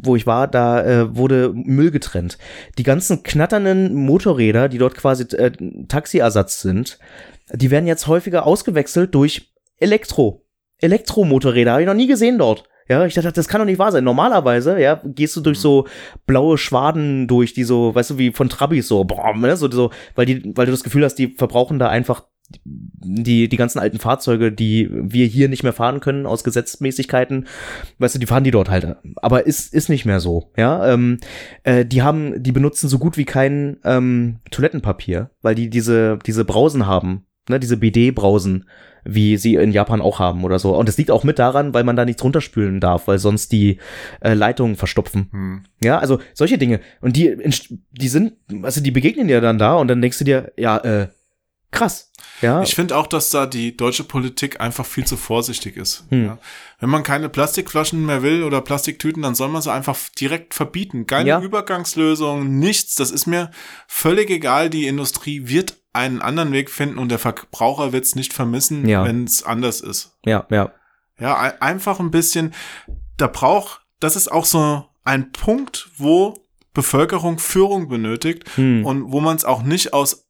[0.02, 2.38] wo ich war, da äh, wurde Müll getrennt.
[2.78, 5.50] Die ganzen knatternden Motorräder, die dort quasi äh,
[5.88, 6.98] Taxiersatz sind,
[7.52, 10.44] die werden jetzt häufiger ausgewechselt durch Elektro.
[10.80, 12.64] Elektromotorräder, habe ich noch nie gesehen dort.
[12.88, 14.04] Ja, ich dachte, das kann doch nicht wahr sein.
[14.04, 15.86] Normalerweise, ja, gehst du durch so
[16.26, 19.90] blaue Schwaden durch, die so, weißt du, wie von Trabis so, boah, ne, so, so,
[20.14, 22.24] weil die, weil du das Gefühl hast, die verbrauchen da einfach
[22.64, 27.46] die, die ganzen alten Fahrzeuge, die wir hier nicht mehr fahren können aus Gesetzmäßigkeiten,
[27.98, 28.96] weißt du, die fahren die dort halt.
[29.16, 30.92] Aber ist, ist nicht mehr so, ja.
[30.92, 31.18] Ähm,
[31.62, 36.44] äh, die haben, die benutzen so gut wie kein ähm, Toilettenpapier, weil die diese, diese
[36.44, 38.68] Brausen haben, ne, diese BD-Brausen,
[39.04, 40.76] wie sie in Japan auch haben oder so.
[40.76, 43.78] Und es liegt auch mit daran, weil man da nichts runterspülen darf, weil sonst die
[44.20, 45.28] äh, Leitungen verstopfen.
[45.30, 45.64] Hm.
[45.82, 46.80] Ja, also solche Dinge.
[47.00, 47.36] Und die,
[47.92, 51.08] die sind, also die begegnen dir dann da und dann denkst du dir, ja, äh,
[51.70, 52.12] krass.
[52.40, 56.04] Ja, Ich finde auch, dass da die deutsche Politik einfach viel zu vorsichtig ist.
[56.10, 56.24] Hm.
[56.26, 56.38] Ja.
[56.78, 61.06] Wenn man keine Plastikflaschen mehr will oder Plastiktüten, dann soll man sie einfach direkt verbieten.
[61.06, 61.40] Keine Ja.
[61.40, 62.94] Übergangslösung, nichts.
[62.94, 63.50] Das ist mir
[63.88, 64.70] völlig egal.
[64.70, 69.04] Die Industrie wird einen anderen Weg finden und der Verbraucher wird es nicht vermissen, Ja.
[69.04, 70.16] wenn es anders ist.
[70.24, 70.72] ja, ja.
[71.20, 72.54] Ja, ein- einfach ein bisschen,
[73.16, 76.38] da braucht, das ist auch so ein Punkt, wo
[76.74, 78.84] Bevölkerung Führung benötigt Hm.
[78.86, 80.26] und wo man es auch nicht aus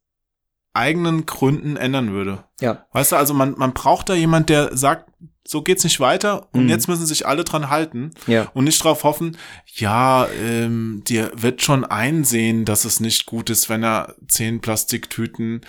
[0.73, 2.43] eigenen Gründen ändern würde.
[2.59, 2.85] ja.
[2.91, 5.09] Weißt du, also man, man braucht da jemand, der sagt,
[5.49, 6.69] so geht's nicht weiter und Mhm.
[6.69, 8.51] jetzt müssen sich alle dran halten Ja.
[8.53, 9.35] und nicht drauf hoffen,
[9.65, 15.61] ja, ähm, der wird schon einsehen, dass es nicht gut ist, wenn er zehn Plastiktüten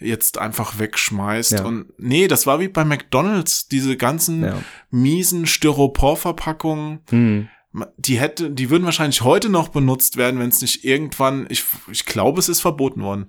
[0.00, 1.52] jetzt einfach wegschmeißt.
[1.52, 1.64] Ja.
[1.64, 4.56] Und nee, das war wie bei McDonalds, diese ganzen Ja.
[4.90, 7.00] miesen Styroporverpackungen.
[7.10, 7.48] Hm.
[7.96, 12.06] Die hätte, die würden wahrscheinlich heute noch benutzt werden, wenn es nicht irgendwann, ich, ich
[12.06, 13.26] glaube, es ist verboten worden.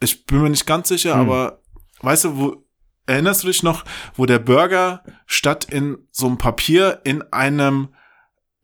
[0.00, 1.20] Ich bin mir nicht ganz sicher, Hm.
[1.22, 1.62] aber
[2.02, 2.64] weißt du, wo,
[3.08, 7.88] erinnerst du dich noch, wo der Burger statt in so einem Papier in einem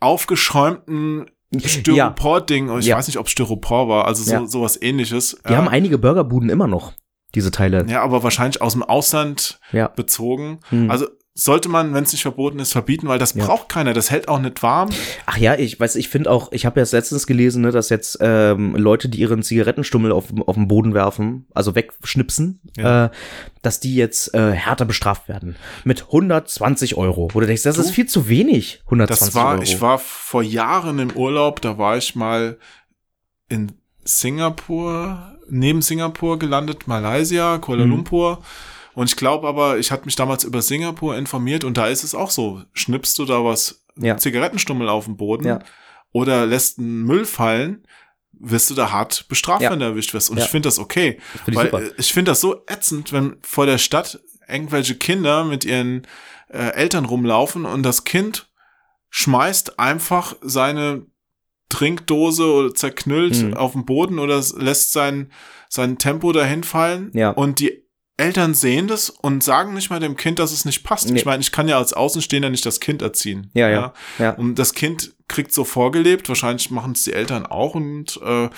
[0.00, 1.26] aufgeschäumten
[1.56, 2.96] Styropor-Ding, ich Ja.
[2.96, 4.46] weiß nicht, ob Styropor war, also so, Ja.
[4.46, 5.36] sowas ähnliches.
[5.48, 6.92] Die haben einige Burgerbuden immer noch,
[7.34, 7.84] diese Teile.
[7.88, 9.88] ja, aber wahrscheinlich aus dem Ausland Ja.
[9.88, 10.60] bezogen.
[10.70, 10.90] Hm.
[10.90, 11.06] Also
[11.36, 13.44] sollte man, wenn es nicht verboten ist, verbieten, weil das Ja.
[13.44, 14.90] braucht keiner, das hält auch nicht warm.
[15.27, 18.19] Ach ja, ich weiß, ich finde auch, ich habe ja letztens gelesen, ne, dass jetzt
[18.20, 23.06] ähm, Leute, die ihren Zigarettenstummel auf, auf den Boden werfen, also wegschnipsen, Ja.
[23.06, 23.11] äh,
[23.62, 25.56] dass die jetzt äh, härter bestraft werden.
[25.82, 27.28] Mit 120 Euro.
[27.32, 29.62] Wo du denkst, das Du, ist viel zu wenig, 120 Das war, Euro.
[29.62, 32.59] ich war vor Jahren im Urlaub, da war ich mal
[33.48, 33.73] in
[34.05, 37.90] Singapur, neben Singapur gelandet, Malaysia, Kuala Mhm.
[37.90, 38.39] Lumpur.
[38.94, 42.14] Und ich glaube aber, ich hatte mich damals über Singapur informiert und da ist es
[42.14, 42.62] auch so.
[42.72, 44.16] Schnippst du da was, Ja.
[44.16, 45.58] Zigarettenstummel auf dem Boden Ja.
[46.12, 47.86] oder lässt einen Müll fallen,
[48.32, 49.70] wirst du da hart bestraft, Ja.
[49.70, 50.30] wenn du erwischt wirst.
[50.30, 50.44] Und Ja.
[50.44, 51.18] ich finde das okay.
[51.44, 51.94] Finde ich Weil super.
[51.98, 56.06] ich finde das so ätzend, wenn vor der Stadt irgendwelche Kinder mit ihren
[56.50, 58.48] äh, Eltern rumlaufen und das Kind
[59.10, 61.06] schmeißt einfach seine
[61.68, 63.54] Trinkdose oder zerknüllt Mhm.
[63.54, 65.32] auf den Boden oder lässt sein,
[65.68, 67.10] sein Tempo dahin fallen.
[67.14, 67.30] Ja.
[67.30, 67.84] Und die
[68.16, 71.11] Eltern sehen das und sagen nicht mal dem Kind, dass es nicht passt.
[71.11, 71.19] Nee.
[71.19, 73.51] Ich meine, ich kann ja als Außenstehender nicht das Kind erziehen.
[73.55, 73.93] Ja, ja.
[74.20, 74.31] Ja.
[74.31, 78.51] Und das Kind kriegt so vorgelebt, wahrscheinlich machen es die Eltern auch und äh,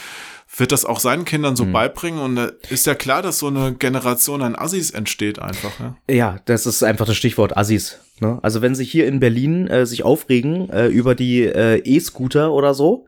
[0.59, 1.73] wird das auch seinen Kindern so Mhm.
[1.73, 2.20] beibringen.
[2.20, 5.73] Und da ist ja klar, dass so eine Generation an Assis entsteht einfach.
[5.81, 5.97] Ja?
[6.11, 8.01] Ja, das ist einfach das Stichwort Assis.
[8.20, 8.39] Ne?
[8.43, 12.74] Also wenn sich hier in Berlin äh, sich aufregen äh, über die äh, E-Scooter oder
[12.74, 13.07] so,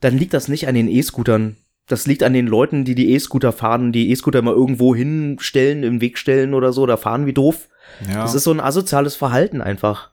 [0.00, 1.56] dann liegt das nicht an den E-Scootern.
[1.88, 6.00] Das liegt an den Leuten, die die E-Scooter fahren, die E-Scooter mal irgendwo hinstellen, im
[6.00, 7.68] Weg stellen oder so, da fahren wie doof.
[8.06, 8.22] Ja.
[8.22, 10.10] Das ist so ein asoziales Verhalten einfach.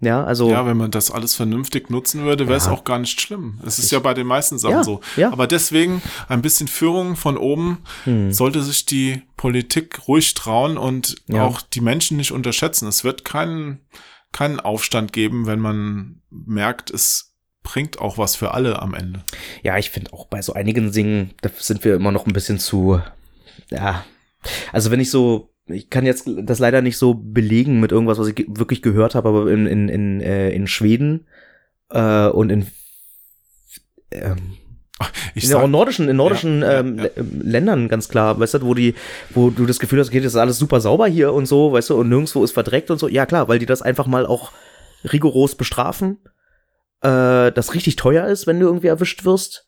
[0.00, 0.48] Ja, also.
[0.48, 2.72] ja, wenn man das alles vernünftig nutzen würde, wäre es Ja.
[2.72, 3.58] auch gar nicht schlimm.
[3.66, 5.00] Es ist ja bei den meisten Sachen Ja, so.
[5.16, 5.32] ja.
[5.32, 8.30] Aber deswegen ein bisschen Führung von oben hm.
[8.30, 11.42] sollte sich die Politik ruhig trauen und Ja.
[11.42, 12.86] auch die Menschen nicht unterschätzen.
[12.86, 13.80] Es wird keinen,
[14.30, 17.27] keinen Aufstand geben, wenn man merkt, es
[17.68, 19.20] bringt auch was für alle am Ende.
[19.62, 22.58] Ja, ich finde auch bei so einigen Dingen, da sind wir immer noch ein bisschen
[22.58, 23.02] zu,
[23.70, 24.06] ja.
[24.72, 28.28] Also wenn ich so, ich kann jetzt das leider nicht so belegen mit irgendwas, was
[28.28, 31.26] ich wirklich gehört habe, aber in, in, in, äh, in Schweden
[31.90, 32.68] äh, und in
[34.12, 34.56] ähm,
[35.34, 37.10] Ich in, auch sag, in nordischen, in nordischen Ja, ähm, ja.
[37.16, 38.94] Ähm, Ländern ganz klar, weißt du, wo die,
[39.28, 41.90] wo du das Gefühl hast, okay, das ist alles super sauber hier und so, weißt
[41.90, 43.08] du, und nirgendwo ist verdreckt und so.
[43.08, 44.52] Ja klar, weil die das einfach mal auch
[45.04, 46.16] rigoros bestrafen,
[47.02, 49.66] äh, das richtig teuer ist, wenn du irgendwie erwischt wirst.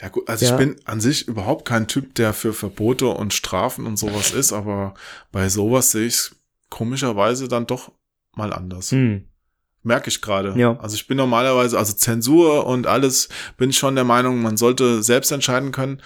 [0.00, 0.52] ja gut, also Ja.
[0.52, 4.52] ich bin an sich überhaupt kein Typ, der für Verbote und Strafen und sowas ist,
[4.52, 4.94] aber
[5.32, 6.36] bei sowas sehe ich es
[6.70, 7.90] komischerweise dann doch
[8.36, 8.92] mal anders.
[8.92, 9.24] Hm.
[9.82, 10.54] Merke ich gerade.
[10.56, 10.78] Ja.
[10.80, 15.02] Also ich bin normalerweise, also Zensur und alles, bin ich schon der Meinung, man sollte
[15.02, 16.02] selbst entscheiden können.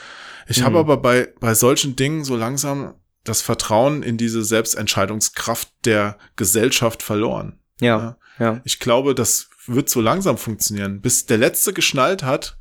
[0.47, 0.65] Ich Mhm.
[0.65, 2.95] habe aber bei, bei solchen Dingen so langsam
[3.25, 7.59] das Vertrauen in diese Selbstentscheidungskraft der Gesellschaft verloren.
[7.81, 8.61] Ja, ja.
[8.65, 11.01] Ich glaube, das wird so langsam funktionieren.
[11.01, 12.57] Bis der Letzte geschnallt hat,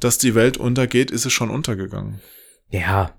[0.00, 2.20] dass die Welt untergeht, ist es schon untergegangen.
[2.70, 3.12] Ja.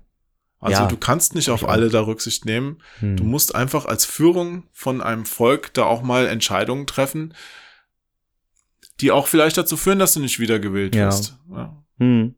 [0.60, 0.88] Also Ja.
[0.88, 2.80] du kannst nicht auf alle da Rücksicht nehmen.
[3.00, 3.16] Hm.
[3.16, 7.34] Du musst einfach als Führung von einem Volk da auch mal Entscheidungen treffen,
[9.00, 11.06] die auch vielleicht dazu führen, dass du nicht wiedergewählt Ja.
[11.06, 11.38] wirst.
[11.50, 11.82] Ja.
[11.98, 12.34] Hm.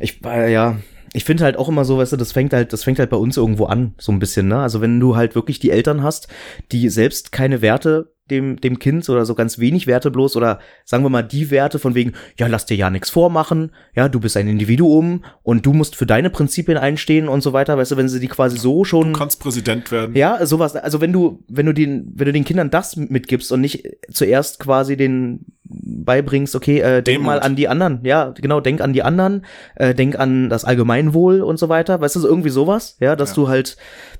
[0.00, 0.78] Ich, äh, ja,
[1.12, 3.16] ich finde halt auch immer so, weißt du, das fängt halt, das fängt halt bei
[3.16, 4.58] uns irgendwo an, so ein bisschen, ne?
[4.60, 6.26] Also wenn du halt wirklich die Eltern hast,
[6.72, 11.04] die selbst keine Werte dem, dem Kind oder so ganz wenig Werte bloß oder sagen
[11.04, 14.36] wir mal die Werte von wegen, ja, lass dir ja nichts vormachen, ja, du bist
[14.36, 18.08] ein Individuum und du musst für deine Prinzipien einstehen und so weiter, weißt du, wenn
[18.08, 19.12] sie die quasi so schon.
[19.12, 20.16] Du kannst Präsident werden.
[20.16, 20.74] Ja, sowas.
[20.74, 24.58] Also wenn du, wenn du den, wenn du den Kindern das mitgibst und nicht zuerst
[24.58, 27.26] quasi den beibringst, okay, äh, denk Demut.
[27.26, 29.46] mal an die anderen, ja, genau, denk an die anderen,
[29.76, 33.30] äh, denk an das Allgemeinwohl und so weiter, weißt du, so irgendwie sowas, ja, dass
[33.30, 33.34] Ja.
[33.36, 33.76] du halt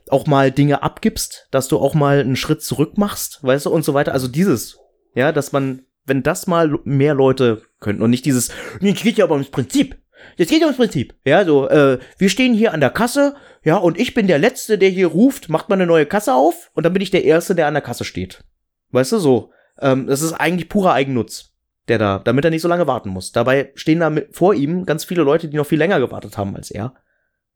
[0.09, 3.85] auch mal Dinge abgibst, dass du auch mal einen Schritt zurück machst, weißt du, und
[3.85, 4.13] so weiter.
[4.13, 4.79] Also dieses,
[5.15, 8.51] ja, dass man, wenn das mal mehr Leute könnten und nicht dieses,
[8.81, 9.97] jetzt geht ja aber ums Prinzip.
[10.37, 11.15] Jetzt geht ja ums Prinzip.
[11.27, 14.79] Ja, so, äh, wir stehen hier an der Kasse, ja, und ich bin der Letzte,
[14.79, 17.55] der hier ruft, macht mal eine neue Kasse auf, und dann bin ich der Erste,
[17.55, 18.45] der an der Kasse steht.
[18.91, 19.51] Weißt du, so.
[19.81, 21.53] Ähm, das ist eigentlich purer Eigennutz,
[21.89, 23.33] der da, damit er nicht so lange warten muss.
[23.33, 26.57] Dabei stehen da mit, vor ihm ganz viele Leute, die noch viel länger gewartet haben
[26.57, 26.95] als er.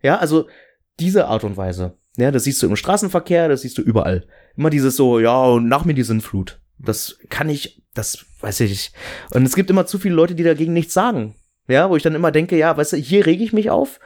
[0.03, 0.49] Ja, also
[1.01, 1.97] diese Art und Weise.
[2.17, 4.27] Ja, das siehst du im Straßenverkehr, das siehst du überall.
[4.57, 6.61] Immer dieses so, ja, und nach mir die Sinnflut.
[6.79, 8.93] Das kann ich, das weiß ich nicht.
[9.31, 11.37] Und es gibt immer zu viele Leute, die dagegen nichts sagen.
[11.69, 14.01] Ja, wo ich dann immer denke, ja, weißt du, hier rege ich mich auf.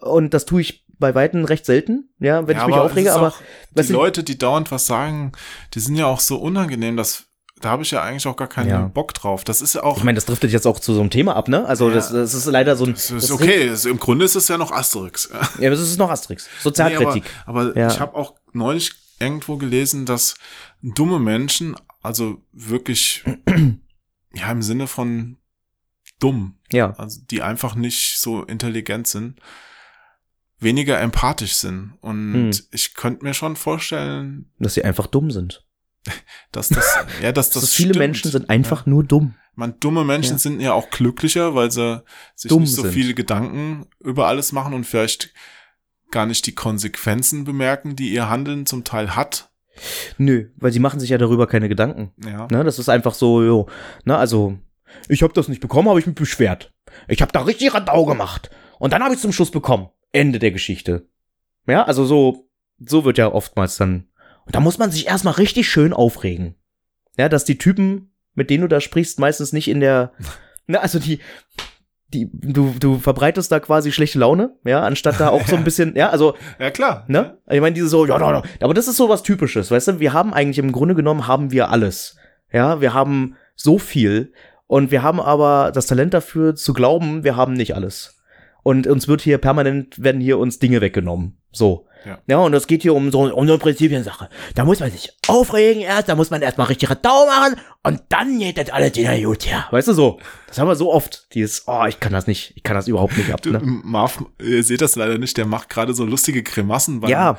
[0.00, 3.32] Und das tue ich bei Weitem recht selten, ja, wenn Ja, ich mich aufrege, aber
[3.74, 5.32] die Leute, die dauernd was sagen,
[5.74, 7.27] die sind ja auch so unangenehm, dass
[7.60, 8.82] da habe ich ja eigentlich auch gar keinen Ja.
[8.86, 9.44] Bock drauf.
[9.44, 11.48] Das ist ja auch ich meine, das driftet jetzt auch zu so einem Thema ab,
[11.48, 11.64] ne?
[11.66, 11.94] Also Ja.
[11.96, 12.92] das, das ist leider so ein.
[12.94, 13.68] das ist das okay.
[13.68, 15.30] Das, Im Grunde ist es ja noch Asterix.
[15.58, 16.48] Ja, das ist noch Asterix.
[16.62, 17.24] Sozialkritik.
[17.24, 17.88] Nee, aber aber Ja.
[17.90, 20.36] ich habe auch neulich irgendwo gelesen, dass
[20.82, 23.24] dumme Menschen, also wirklich,
[24.34, 25.36] ja, im Sinne von
[26.20, 26.92] dumm, ja.
[26.98, 29.40] also die einfach nicht so intelligent sind,
[30.60, 31.94] weniger empathisch sind.
[32.00, 32.50] Und Hm.
[32.72, 35.64] ich könnte mir schon vorstellen, Dass sie einfach dumm sind.
[36.52, 37.98] Dass das, ja, dass das Dass viele stimmt.
[38.00, 38.90] Menschen sind einfach Ja.
[38.90, 39.34] nur dumm.
[39.54, 40.38] Man, dumme Menschen Ja.
[40.38, 42.02] sind ja auch glücklicher, weil sie
[42.36, 42.92] sich Dumm nicht so sind.
[42.92, 45.32] viele Gedanken über alles machen und vielleicht
[46.10, 49.50] gar nicht die Konsequenzen bemerken, die ihr Handeln zum Teil hat.
[50.16, 52.12] Nö, weil sie machen sich ja darüber keine Gedanken.
[52.24, 52.48] Ja.
[52.50, 53.68] Ne, das ist einfach so, jo.
[54.04, 54.58] Ne, also,
[55.08, 56.72] Ich habe das nicht bekommen, habe ich mich beschwert.
[57.08, 58.50] Ich habe da richtig Radau gemacht.
[58.78, 59.88] Und dann habe ich zum Schluss bekommen.
[60.12, 61.06] Ende der Geschichte.
[61.66, 62.48] Ja, also so,
[62.78, 64.08] so wird ja oftmals dann.
[64.48, 66.54] Und da muss man sich erstmal richtig schön aufregen.
[67.18, 70.12] Ja, dass die Typen, mit denen du da sprichst, meistens nicht in der,
[70.66, 71.20] na, also die,
[72.14, 75.94] die, du, du verbreitest da quasi schlechte Laune, ja, anstatt da auch so ein bisschen,
[75.96, 77.04] ja, also, Ja, klar.
[77.08, 77.36] ne?
[77.50, 78.42] Ich meine, diese so, ja, ja, ja.
[78.62, 80.00] Aber das ist so was Typisches, weißt du?
[80.00, 82.16] Wir haben eigentlich im Grunde genommen haben wir alles.
[82.50, 84.32] Ja, wir haben so viel
[84.66, 88.18] und wir haben aber das Talent dafür zu glauben, wir haben nicht alles.
[88.62, 91.36] Und uns wird hier permanent, werden hier uns Dinge weggenommen.
[91.52, 91.87] So.
[92.06, 92.18] Ja.
[92.26, 94.28] ja, und es geht hier um so, um so eine Prinzipiensache.
[94.54, 98.38] Da muss man sich aufregen erst, da muss man erstmal richtig Radau machen und dann
[98.38, 99.66] geht das alles wieder gut, ja.
[99.70, 100.18] Weißt du so?
[100.46, 101.26] Das haben wir so oft.
[101.34, 103.60] Dieses, oh, ich kann das nicht, ich kann das überhaupt nicht ab, Du, ne?
[103.62, 107.38] Marv, ihr seht das leider nicht, der macht gerade so lustige Grimassen beim, Ja.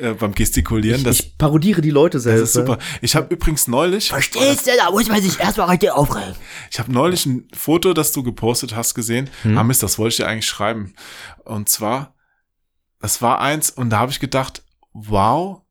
[0.00, 0.98] äh, beim Gestikulieren.
[1.00, 2.42] Ich, das, ich parodiere die Leute das selbst.
[2.42, 2.78] ist super.
[3.02, 4.70] Ich habe übrigens neulich, Verstehst du?
[4.76, 6.34] Da muss man sich erstmal richtig aufregen.
[6.70, 9.28] ich habe neulich ein Foto, das du gepostet hast, gesehen.
[9.54, 10.94] Ah Mist, das wollte ich dir eigentlich schreiben.
[11.44, 12.14] Und zwar,
[13.00, 14.62] das war eins und da habe ich gedacht,
[14.92, 15.62] wow,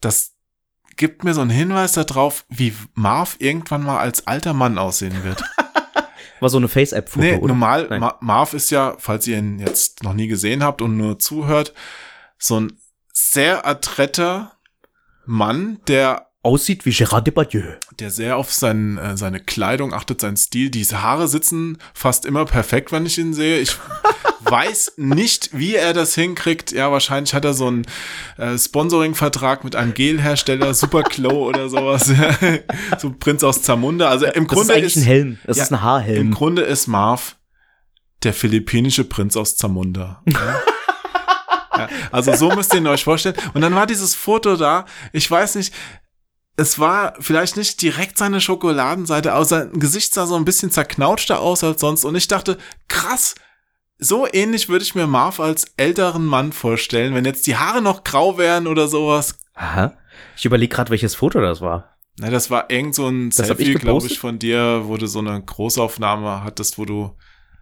[0.00, 0.32] das
[0.96, 5.42] gibt mir so einen Hinweis darauf, wie Marv irgendwann mal als alter Mann aussehen wird.
[6.40, 7.48] War so eine Face-App-Foto, Nee, oder?
[7.48, 7.98] normal.
[7.98, 11.74] Ma Marv ist ja, falls ihr ihn jetzt noch nie gesehen habt und nur zuhört,
[12.38, 12.72] so ein
[13.12, 14.52] sehr adretter
[15.26, 17.74] Mann, der Aussieht wie Gérard Depardieu.
[17.98, 20.70] der sehr auf sein, äh, seine Kleidung achtet, seinen Stil.
[20.70, 23.58] Diese Haare sitzen fast immer perfekt, wenn ich ihn sehe.
[23.60, 23.76] Ich
[24.40, 26.72] weiß nicht, wie er das hinkriegt.
[26.72, 27.86] Ja, wahrscheinlich hat er so einen
[28.38, 32.10] äh, Sponsoring-Vertrag mit einem Gelhersteller, Superclow oder sowas.
[32.98, 34.08] so Prinz aus Zamunda.
[34.08, 35.38] Also im Das Grunde ist eigentlich ein Helm.
[35.44, 36.20] Das Ja, ist ein Haarhelm.
[36.20, 37.36] Im Grunde ist Marv
[38.22, 40.22] der philippinische Prinz aus Zamunda.
[40.26, 40.60] Ja.
[41.78, 43.36] Ja, also so müsst ihr ihn euch vorstellen.
[43.54, 44.84] Und dann war dieses Foto da.
[45.14, 45.72] Ich weiß nicht,
[46.56, 51.40] es war vielleicht nicht direkt seine Schokoladenseite, aber sein Gesicht sah so ein bisschen zerknautschter
[51.40, 52.04] aus als sonst.
[52.04, 52.58] Und ich dachte,
[52.88, 53.34] krass,
[54.00, 58.02] so ähnlich würde ich mir Marv als älteren Mann vorstellen, wenn jetzt die Haare noch
[58.02, 59.36] grau wären oder sowas.
[59.54, 59.94] Aha.
[60.36, 61.96] Ich überlege gerade, welches Foto das war.
[62.18, 65.20] Na, das war irgend so ein Das Selfie, glaube ich, von dir, wo du so
[65.20, 67.16] eine Großaufnahme hattest, wo du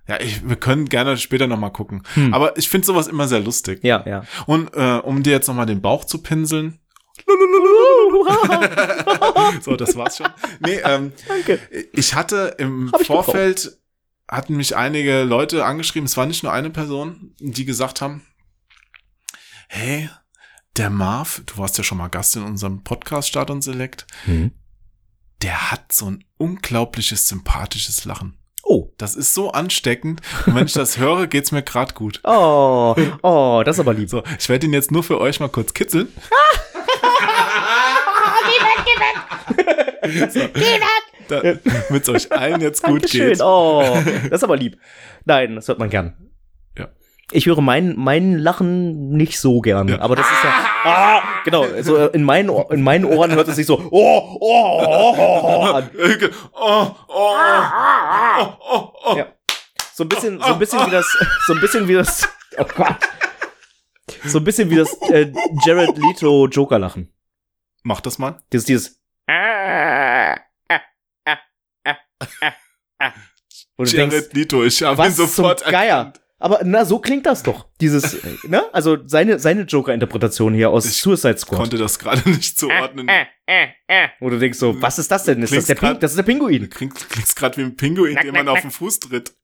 [0.08, 2.02] ja, ich, wir können gerne später nochmal gucken.
[2.14, 2.32] Hm.
[2.32, 3.80] Aber ich finde sowas immer sehr lustig.
[3.84, 4.22] Ja, ja.
[4.46, 6.78] Und äh, um dir jetzt nochmal den Bauch zu pinseln.
[9.60, 10.28] so, das war's schon.
[10.60, 11.58] Nee, ähm, Danke.
[11.92, 12.90] ich hatte im.
[13.04, 13.78] Vorfeld,
[14.28, 18.26] hatten mich einige Leute angeschrieben, es war nicht nur eine Person, die gesagt haben,
[19.68, 20.08] hey,
[20.76, 24.52] der Marv, du warst ja schon mal Gast in unserem Podcast Start und Select, Hm.
[25.42, 28.38] der hat so ein unglaubliches, sympathisches Lachen.
[28.62, 28.92] Oh.
[28.98, 30.20] Das ist so ansteckend.
[30.44, 32.20] Und wenn ich das höre, geht's mir grad gut.
[32.24, 34.10] Oh, oh, das ist aber lieb.
[34.10, 36.08] So, ich werde ihn jetzt nur für euch mal kurz kitzeln.
[41.28, 43.28] Damit es euch allen jetzt gut Dankeschön.
[43.30, 43.40] geht.
[43.42, 43.84] Oh,
[44.24, 44.78] das ist aber lieb.
[45.24, 46.14] Nein, das hört man gern.
[46.76, 46.88] Ja.
[47.32, 50.00] Ich höre mein, mein Lachen nicht so gern, Ja.
[50.00, 50.52] aber das ist ja,
[50.84, 54.38] ah, genau, so äh, in meinen, Ohr- in meinen Ohren hört es sich so, oh,
[54.40, 55.90] oh, oh, oh, an.
[56.52, 59.16] Oh, oh, oh, oh, oh.
[59.16, 59.26] Ja.
[59.94, 61.06] So ein bisschen, so ein bisschen wie das,
[61.46, 62.96] so ein bisschen wie das, oh Gott.
[64.24, 65.30] So ein bisschen wie das äh,
[65.66, 67.12] Jared Leto Joker Lachen.
[67.82, 68.40] Mach das mal.
[68.52, 69.00] Dieses, dieses,
[73.76, 75.96] wo du denkst, Jared Leto, ich habe ihn was zum sofort Geier.
[75.96, 76.20] erkannt.
[76.40, 77.66] Aber na, so klingt das doch.
[77.80, 78.62] Dieses, äh, ne?
[78.72, 81.58] Also seine, seine Joker-Interpretation hier aus Ich Suicide Squad.
[81.58, 83.08] Konnte das gerade nicht zuordnen.
[84.20, 85.42] Wo du denkst so, was ist das denn?
[85.42, 86.70] Ist das der, Ping grad- das ist der Pinguin.
[86.70, 89.32] klingst gerade wie ein Pinguin, dem man auf den Fuß tritt.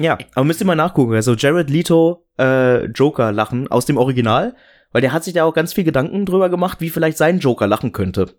[0.00, 1.14] Ja, aber müsst ihr mal nachgucken.
[1.14, 4.54] Also Jared Leto äh, Joker lachen aus dem Original,
[4.92, 7.66] weil der hat sich da auch ganz viel Gedanken drüber gemacht, wie vielleicht sein Joker
[7.66, 8.36] lachen könnte.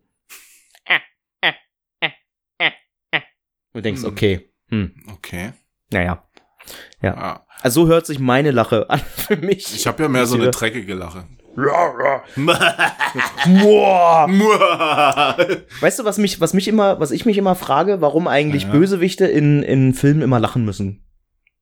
[3.80, 4.10] Du denkst, Hm.
[4.10, 5.54] okay, hm, Okay.
[5.92, 6.24] naja.
[7.02, 7.46] Ja.
[7.62, 9.74] Also so hört sich meine Lache an für mich.
[9.74, 11.26] Ich habe ja mehr so eine dreckige Lache.
[15.82, 18.70] Weißt du, was mich, was mich immer, was ich mich immer frage, warum eigentlich Ja.
[18.72, 21.06] Bösewichte in, in Filmen immer lachen müssen?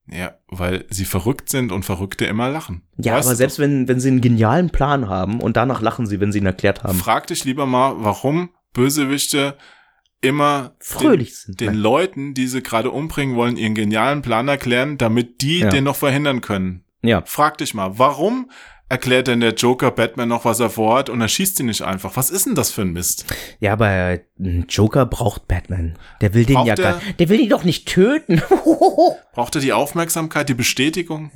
[0.10, 2.82] ja, weil sie verrückt sind und Verrückte immer lachen.
[2.98, 6.08] Ja, Weißt aber du selbst wenn, wenn sie einen genialen Plan haben und danach lachen
[6.08, 6.98] sie, wenn sie ihn erklärt haben.
[6.98, 9.58] Frag dich lieber mal, warum Bösewichte
[10.22, 11.62] immer Fröhlich den, sind.
[11.62, 15.70] den Leuten, die sie gerade umbringen wollen, ihren genialen Plan erklären, damit die Ja.
[15.70, 16.84] den noch verhindern können.
[17.04, 17.22] Ja.
[17.26, 18.50] Frag dich mal, warum
[18.90, 22.16] erklärt denn der Joker Batman noch, was er vorhat und er schießt ihn nicht einfach?
[22.16, 23.26] Was ist denn das für ein Mist?
[23.60, 25.98] Ja, aber ein Joker braucht Batman.
[26.22, 26.92] Der will den Braucht ja er?
[26.94, 28.42] gar Der will ihn doch nicht töten.
[29.34, 31.32] Braucht er die Aufmerksamkeit, die Bestätigung?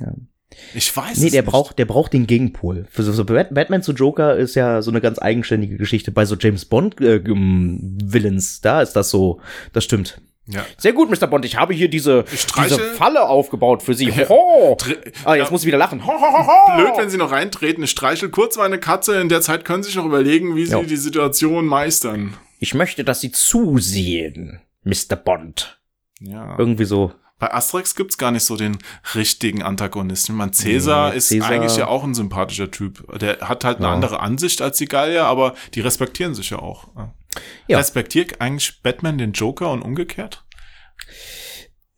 [0.74, 1.50] Ich weiß Nee, es der nicht.
[1.50, 2.86] braucht, der braucht den Gegenpol.
[2.90, 6.10] Für so, so Bat- Batman zu Joker ist ja so eine ganz eigenständige Geschichte.
[6.12, 9.40] Bei so James Bond äh, Villains, da ist das so,
[9.72, 10.20] das stimmt.
[10.46, 10.64] Ja.
[10.76, 11.28] Sehr gut, Mr.
[11.28, 11.44] Bond.
[11.44, 12.24] Ich habe hier diese,
[12.64, 14.10] diese Falle aufgebaut für Sie.
[14.10, 14.76] Hoho.
[14.76, 15.50] Dr- Ah, jetzt Ja.
[15.52, 16.04] muss ich wieder lachen.
[16.04, 16.76] Ho, ho, ho, ho.
[16.78, 17.84] Blöd, wenn sie noch reintreten.
[17.84, 19.20] Ich streichel kurz meine Katze.
[19.20, 20.82] In der Zeit können sie sich noch überlegen, wie sie Ja.
[20.82, 22.34] die Situation meistern.
[22.58, 25.14] Ich möchte, dass Sie zusehen, Mr.
[25.16, 25.80] Bond.
[26.20, 26.56] Ja.
[26.58, 27.12] Irgendwie so.
[27.42, 28.78] Bei Asterix gibt's gar nicht so den
[29.16, 30.36] richtigen Antagonisten.
[30.36, 33.04] Man, Cäsar Nee, ist Cäsar- eigentlich ja auch ein sympathischer Typ.
[33.18, 33.92] Der hat halt eine Ja.
[33.92, 36.86] andere Ansicht als die Gallier, aber die respektieren sich ja auch.
[37.66, 37.78] Ja.
[37.78, 40.44] Respektiert eigentlich Batman den Joker und umgekehrt?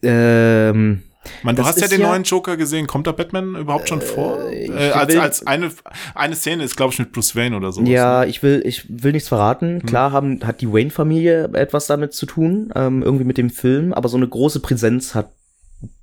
[0.02, 1.02] Ähm,
[1.42, 2.86] Meine, du hast ja den ja- neuen Joker gesehen.
[2.86, 4.50] Kommt da Batman überhaupt schon vor?
[4.50, 5.70] ich Äh, als, will- als eine,
[6.14, 7.82] eine Szene ist, glaube ich, mit Bruce Wayne oder so.
[7.82, 9.80] ja, ich will, ich will nichts verraten.
[9.80, 9.86] Hm.
[9.86, 14.08] Klar haben, hat die Wayne-Familie etwas damit zu tun, ähm, irgendwie mit dem Film, aber
[14.08, 15.30] so eine große Präsenz hat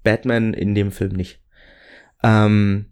[0.03, 1.39] Batman in dem Film nicht.
[2.23, 2.85] Ähm,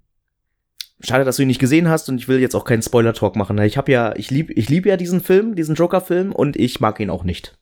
[1.02, 3.58] schade, dass du ihn nicht gesehen hast und ich will jetzt auch keinen Spoiler-Talk machen.
[3.60, 7.00] Ich habe ja, ich lieb, ich liebe ja diesen Film, diesen Joker-Film und ich mag
[7.00, 7.58] ihn auch nicht.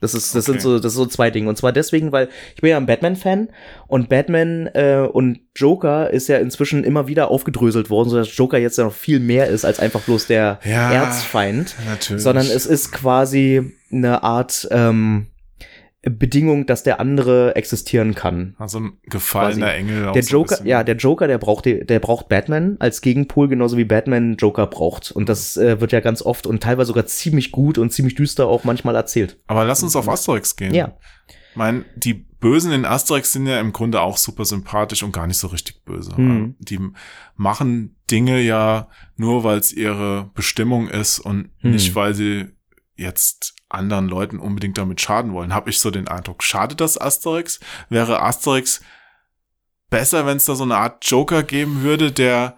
[0.00, 0.52] Das ist, das Okay.
[0.60, 1.48] sind so, das sind so zwei Dinge.
[1.48, 3.48] Und zwar deswegen, weil ich bin ja ein Batman-Fan
[3.88, 8.78] und Batman äh, und Joker ist ja inzwischen immer wieder aufgedröselt worden, sodass Joker jetzt
[8.78, 12.22] ja noch viel mehr ist als einfach bloß der Ja, Erzfeind, Natürlich.
[12.22, 15.26] sondern es ist quasi eine Art ähm,
[16.10, 18.54] Bedingung, dass der andere existieren kann.
[18.58, 19.78] also ein gefallener quasi.
[19.78, 20.12] Engel.
[20.12, 20.66] Der so Joker, bisschen.
[20.66, 25.10] ja, der Joker, der braucht, der braucht Batman als Gegenpol, genauso wie Batman Joker braucht.
[25.10, 28.46] Und das äh, wird ja ganz oft und teilweise sogar ziemlich gut und ziemlich düster
[28.46, 29.38] auch manchmal erzählt.
[29.46, 30.74] Aber lass uns auf Asterix gehen.
[30.74, 30.96] Ja.
[31.50, 35.26] Ich meine, die Bösen in Asterix sind ja im Grunde auch super sympathisch und gar
[35.26, 36.16] nicht so richtig böse.
[36.16, 36.54] Hm.
[36.60, 36.78] Die
[37.36, 41.72] machen Dinge ja nur, weil es ihre Bestimmung ist und Hm.
[41.72, 42.46] nicht, weil sie
[42.98, 45.54] jetzt anderen Leuten unbedingt damit schaden wollen.
[45.54, 46.42] Habe ich so den Eindruck.
[46.42, 47.60] Schadet das Asterix?
[47.88, 48.80] Wäre Asterix
[49.90, 52.56] besser, wenn es da so eine Art Joker geben würde, der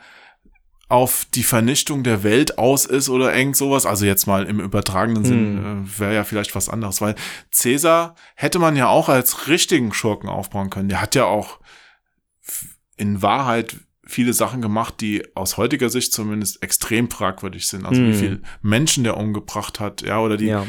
[0.89, 3.87] auf die Vernichtung der Welt aus ist oder irgend sowas.
[3.87, 7.15] Also jetzt mal im übertragenen Sinn äh, wäre ja vielleicht was anderes, weil
[7.53, 10.89] Cäsar hätte man ja auch als richtigen Schurken aufbauen können.
[10.89, 11.61] Der hat ja auch
[12.97, 13.77] in Wahrheit
[14.11, 17.87] viele Sachen gemacht, die aus heutiger Sicht zumindest extrem fragwürdig sind.
[17.87, 18.15] Also wie Hm.
[18.19, 20.67] viel Menschen der umgebracht hat, ja, oder die, Ja.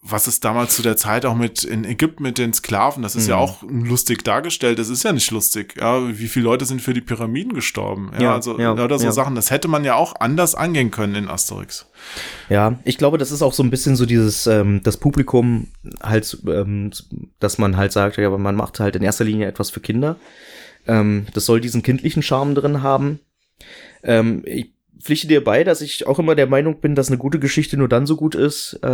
[0.00, 3.28] was es damals zu der Zeit auch mit in Ägypten mit den Sklaven, das ist
[3.28, 3.40] ja Mhm.
[3.42, 7.00] auch lustig dargestellt, das ist ja nicht lustig, ja, wie viele Leute sind für die
[7.00, 9.08] Pyramiden gestorben, ja, Ja, also ja, oder so.
[9.12, 11.86] Sachen, das hätte man ja auch anders angehen können in Asterix.
[12.48, 15.68] Ja, ich glaube, das ist auch so ein bisschen so dieses, ähm, das Publikum
[16.02, 16.90] halt, ähm,
[17.38, 20.16] dass man halt sagt, ja, aber man macht halt in erster Linie etwas für Kinder.
[20.86, 23.20] Ähm, das soll diesen kindlichen Charme drin haben.
[24.02, 27.38] Ähm, ich pflichte dir bei, dass ich auch immer der Meinung bin, dass eine gute
[27.38, 28.88] Geschichte nur dann so gut ist, äh,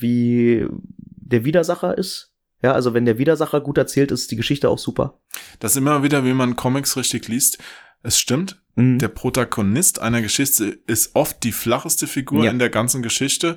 [0.00, 0.66] wie
[0.98, 2.30] der Widersacher ist.
[2.62, 5.18] Ja, also wenn der Widersacher gut erzählt ist, ist die Geschichte auch super.
[5.60, 7.58] Das ist immer wieder, wie man Comics richtig liest.
[8.02, 8.98] Es stimmt, Mhm.
[8.98, 12.50] der Protagonist einer Geschichte ist oft die flacheste Figur Ja.
[12.50, 13.56] in der ganzen Geschichte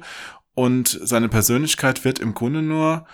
[0.53, 3.05] und seine Persönlichkeit wird im Grunde nur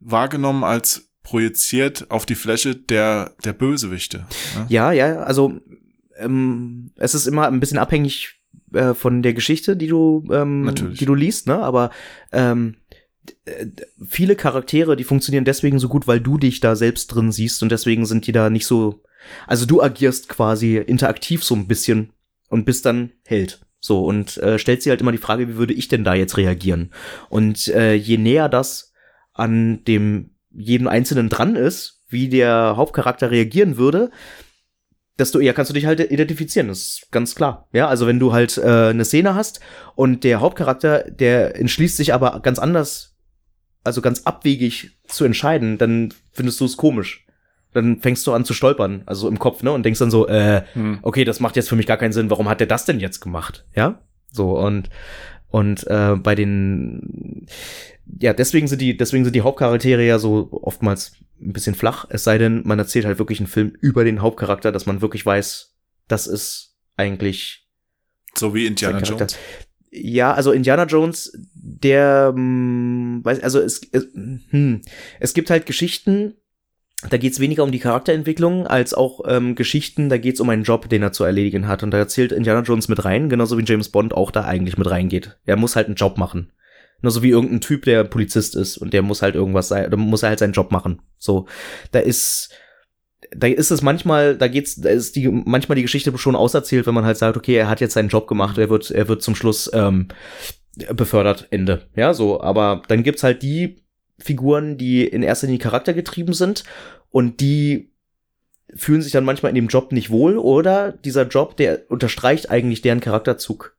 [0.00, 4.26] wahrgenommen als projiziert auf die Fläche der, der Bösewichte.
[4.56, 4.66] ne?
[4.68, 5.60] Ja, ja, also
[6.18, 8.40] ähm, es ist immer ein bisschen abhängig
[8.72, 10.98] äh, von der Geschichte, die du, ähm, Natürlich.
[10.98, 11.58] die du liest, ne?
[11.58, 11.90] Aber
[12.32, 12.76] ähm,
[13.44, 13.66] äh,
[14.06, 17.70] viele Charaktere, die funktionieren deswegen so gut, weil du dich da selbst drin siehst und
[17.72, 19.02] deswegen sind die da nicht so.
[19.46, 22.12] Also du agierst quasi interaktiv so ein bisschen
[22.48, 23.60] und bist dann Held.
[23.78, 26.36] So und äh, stellst dir halt immer die Frage, wie würde ich denn da jetzt
[26.36, 26.92] reagieren?
[27.28, 28.92] Und äh, je näher das
[29.32, 34.10] an dem jeden Einzelnen dran ist, wie der Hauptcharakter reagieren würde,
[35.18, 37.68] desto eher kannst du dich halt identifizieren, das ist ganz klar.
[37.72, 39.60] Ja, also wenn du halt äh, eine Szene hast
[39.94, 43.14] und der Hauptcharakter, der entschließt sich aber ganz anders,
[43.84, 47.26] also ganz abwegig zu entscheiden, dann findest du es komisch.
[47.74, 50.62] Dann fängst du an zu stolpern, also im Kopf, ne, und denkst dann so, äh,
[50.74, 50.98] Hm.
[51.02, 53.20] okay, das macht jetzt für mich gar keinen Sinn, warum hat der das denn jetzt
[53.20, 53.64] gemacht?
[53.74, 54.02] Ja?
[54.30, 54.88] So, und,
[55.52, 57.46] und äh, bei den,
[58.20, 62.24] ja, deswegen sind die, deswegen sind die Hauptcharaktere ja so oftmals ein bisschen flach, es
[62.24, 65.76] sei denn, man erzählt halt wirklich einen Film über den Hauptcharakter, dass man wirklich weiß,
[66.08, 67.68] das ist eigentlich
[68.34, 69.00] So wie Indiana.
[69.00, 69.36] Jones.
[69.90, 74.80] Ja, also Indiana Jones, der, hm, weiß, also es, es, hm,
[75.20, 76.34] es gibt halt Geschichten,
[77.10, 80.88] da geht's weniger um die Charakterentwicklung als auch ähm, Geschichten, da geht's um einen Job,
[80.88, 81.82] den er zu erledigen hat.
[81.82, 84.88] Und da zählt Indiana Jones mit rein, genauso wie James Bond auch da eigentlich mit
[84.88, 85.36] reingeht.
[85.44, 86.52] Er muss halt einen Job machen.
[87.00, 89.96] Nur so wie irgendein Typ, der Polizist ist und der muss halt irgendwas sein, da
[89.96, 91.02] muss er halt seinen Job machen.
[91.18, 91.46] So,
[91.90, 92.50] da ist,
[93.34, 96.94] da ist es manchmal, da geht's, da ist die manchmal die Geschichte schon auserzählt, wenn
[96.94, 99.34] man halt sagt, okay, er hat jetzt seinen Job gemacht, er wird, er wird zum
[99.34, 100.08] Schluss ähm,
[100.94, 101.88] befördert, Ende.
[101.96, 103.81] Ja, so, aber dann gibt's halt die
[104.22, 106.64] Figuren, die in erster Linie charaktergetrieben sind
[107.10, 107.90] und die
[108.74, 112.80] fühlen sich dann manchmal in dem Job nicht wohl oder dieser Job, der unterstreicht eigentlich
[112.82, 113.76] deren Charakterzug.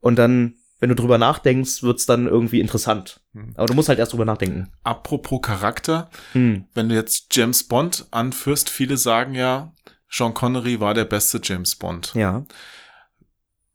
[0.00, 3.20] Und dann, wenn du drüber nachdenkst, wird's dann irgendwie interessant.
[3.32, 3.52] Hm.
[3.56, 4.68] Aber du musst halt erst drüber nachdenken.
[4.84, 6.66] Apropos Charakter, Hm.
[6.74, 9.72] wenn du jetzt James Bond anführst, viele sagen ja,
[10.08, 12.12] Sean Connery war der beste James Bond.
[12.14, 12.44] Ja.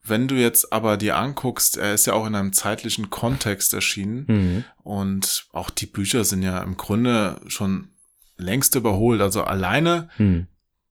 [0.09, 4.27] Wenn du jetzt aber dir anguckst, er ist ja auch in einem zeitlichen Kontext erschienen
[4.27, 4.63] Hm.
[4.83, 7.89] und auch die Bücher sind ja im Grunde schon
[8.37, 9.21] längst überholt.
[9.21, 10.47] Also alleine Hm.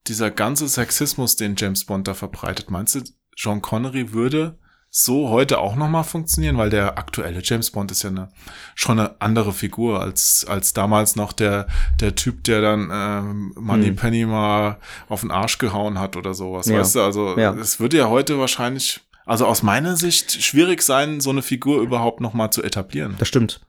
[0.06, 3.01] dieser ganze Sexismus, den James Bond da verbreitet, meinst du,
[3.36, 6.56] Sean Connery würde so heute auch nochmal funktionieren?
[6.56, 8.30] Weil der aktuelle James Bond ist ja eine,
[8.74, 11.66] schon eine andere Figur als, als damals noch der,
[12.01, 13.97] der Typ, der dann ähm, Money Hm.
[13.97, 14.78] Penny mal
[15.09, 16.66] auf den Arsch gehauen hat oder sowas.
[16.66, 16.78] Ja.
[16.80, 17.52] Weißt du, also Ja.
[17.55, 22.20] es würde ja heute wahrscheinlich, also aus meiner Sicht, schwierig sein, so eine Figur überhaupt
[22.20, 23.16] nochmal zu etablieren.
[23.19, 23.61] Das stimmt.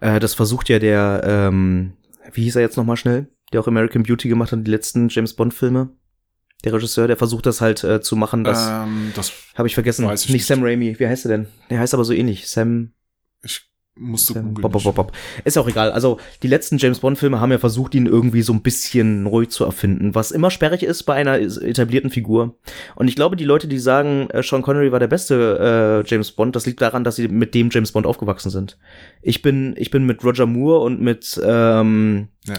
[0.00, 1.94] Äh, das versucht ja der, ähm,
[2.32, 3.28] wie hieß er jetzt nochmal schnell?
[3.52, 5.88] Der auch American Beauty gemacht hat, die letzten James Bond-Filme.
[6.64, 10.04] Der Regisseur, der versucht das halt äh, zu machen, das ähm, das habe ich vergessen.
[10.04, 10.46] ich nicht, nicht.
[10.46, 10.98] Sam Raimi.
[10.98, 11.46] Wie heißt er denn?
[11.70, 12.48] Der heißt aber so ähnlich.
[12.48, 12.92] Sam.
[13.98, 14.54] Musst du googeln.
[14.54, 15.12] Bob, Bob, Bob.
[15.44, 15.90] Ist auch egal.
[15.92, 19.64] Also die letzten James Bond-Filme haben ja versucht, ihn irgendwie so ein bisschen neu zu
[19.64, 22.56] erfinden, was immer sperrig ist bei einer etablierten Figur.
[22.94, 26.32] Und ich glaube, die Leute, die sagen, äh, Sean Connery war der beste äh, James
[26.32, 28.76] Bond, das liegt daran, dass sie mit dem James Bond aufgewachsen sind.
[29.22, 32.54] Ich bin, ich bin mit Roger Moore und mit ähm, Ja.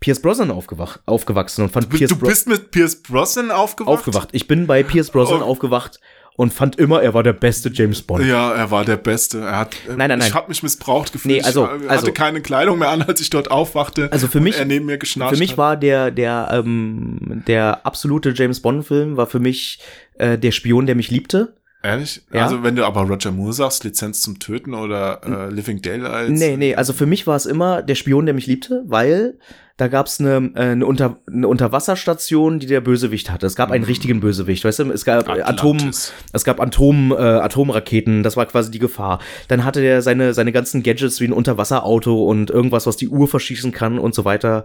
[0.00, 3.92] Pierce Brosnan aufgewach aufgewachsen und fand Du, Pierce du Bro- bist mit Pierce Brosnan aufgewacht?
[3.92, 4.28] aufgewacht.
[4.32, 5.46] Ich bin bei Pierce Brosnan Oh.
[5.46, 6.00] aufgewacht
[6.36, 8.24] und fand immer, er war der beste James Bond.
[8.24, 9.40] Ja, er war der Beste.
[9.40, 10.34] Er hat, äh, Nein, nein, Ich nein.
[10.34, 11.34] habe mich missbraucht gefühlt.
[11.36, 14.10] Nee, also- ich hatte also- keine Kleidung mehr an, als ich dort aufwachte.
[14.12, 15.58] Also für und mich- er neben mir geschnarcht Für mich hat.
[15.58, 19.78] war der der ähm, der absolute James Bond Film war für mich
[20.18, 21.54] äh, der Spion, der mich liebte.
[21.84, 22.22] Ehrlich?
[22.32, 22.44] Ja.
[22.44, 26.30] Also wenn du aber Roger Moore sagst, Lizenz zum Töten oder äh, Living Daylights.
[26.30, 29.34] Nee, nee, also für mich war es immer der Spion, der mich liebte, weil
[29.76, 33.46] da gab's eine, äh, eine, Unter, eine Unterwasserstation, die der Bösewicht hatte.
[33.46, 34.90] Es gab einen richtigen Bösewicht, weißt du?
[34.92, 36.12] Es gab äh, Atom, Atlantis.
[36.32, 39.20] es gab Atom, äh, Atomraketen, das war quasi die Gefahr.
[39.48, 43.28] Dann hatte der seine, seine ganzen Gadgets wie ein Unterwasserauto und irgendwas, was die Uhr
[43.28, 44.64] verschießen kann und so weiter.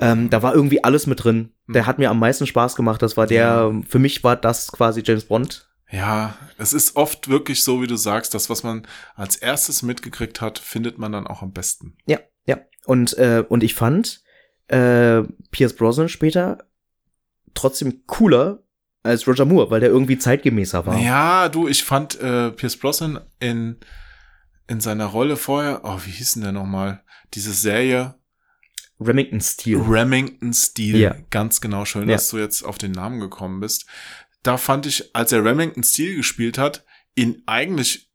[0.00, 1.50] Ähm, da war irgendwie alles mit drin.
[1.68, 3.02] Der hat mir am meisten Spaß gemacht.
[3.02, 5.68] Das war der, für mich war das quasi James Bond.
[5.90, 10.40] Ja, es ist oft wirklich so, wie du sagst, das, was man als erstes mitgekriegt
[10.40, 11.96] hat, findet man dann auch am besten.
[12.06, 12.58] Ja, ja.
[12.84, 14.22] Und, äh, und ich fand
[14.68, 16.58] äh, Pierce Brosnan später
[17.54, 18.62] trotzdem cooler
[19.02, 20.98] als Roger Moore, weil der irgendwie zeitgemäßer war.
[20.98, 23.76] Ja, du, ich fand äh, Pierce Brosnan in,
[24.66, 27.02] in seiner Rolle vorher, oh, wie hieß denn der nochmal?
[27.34, 28.14] Diese Serie
[29.00, 29.78] Remington Steel.
[29.80, 30.96] Remington Steel.
[30.96, 31.14] Ja.
[31.30, 32.16] Ganz genau, schön, Ja.
[32.16, 33.86] dass du jetzt auf den Namen gekommen bist.
[34.42, 36.84] Da fand ich, als er Remington Steel gespielt hat,
[37.14, 38.10] ihn eigentlich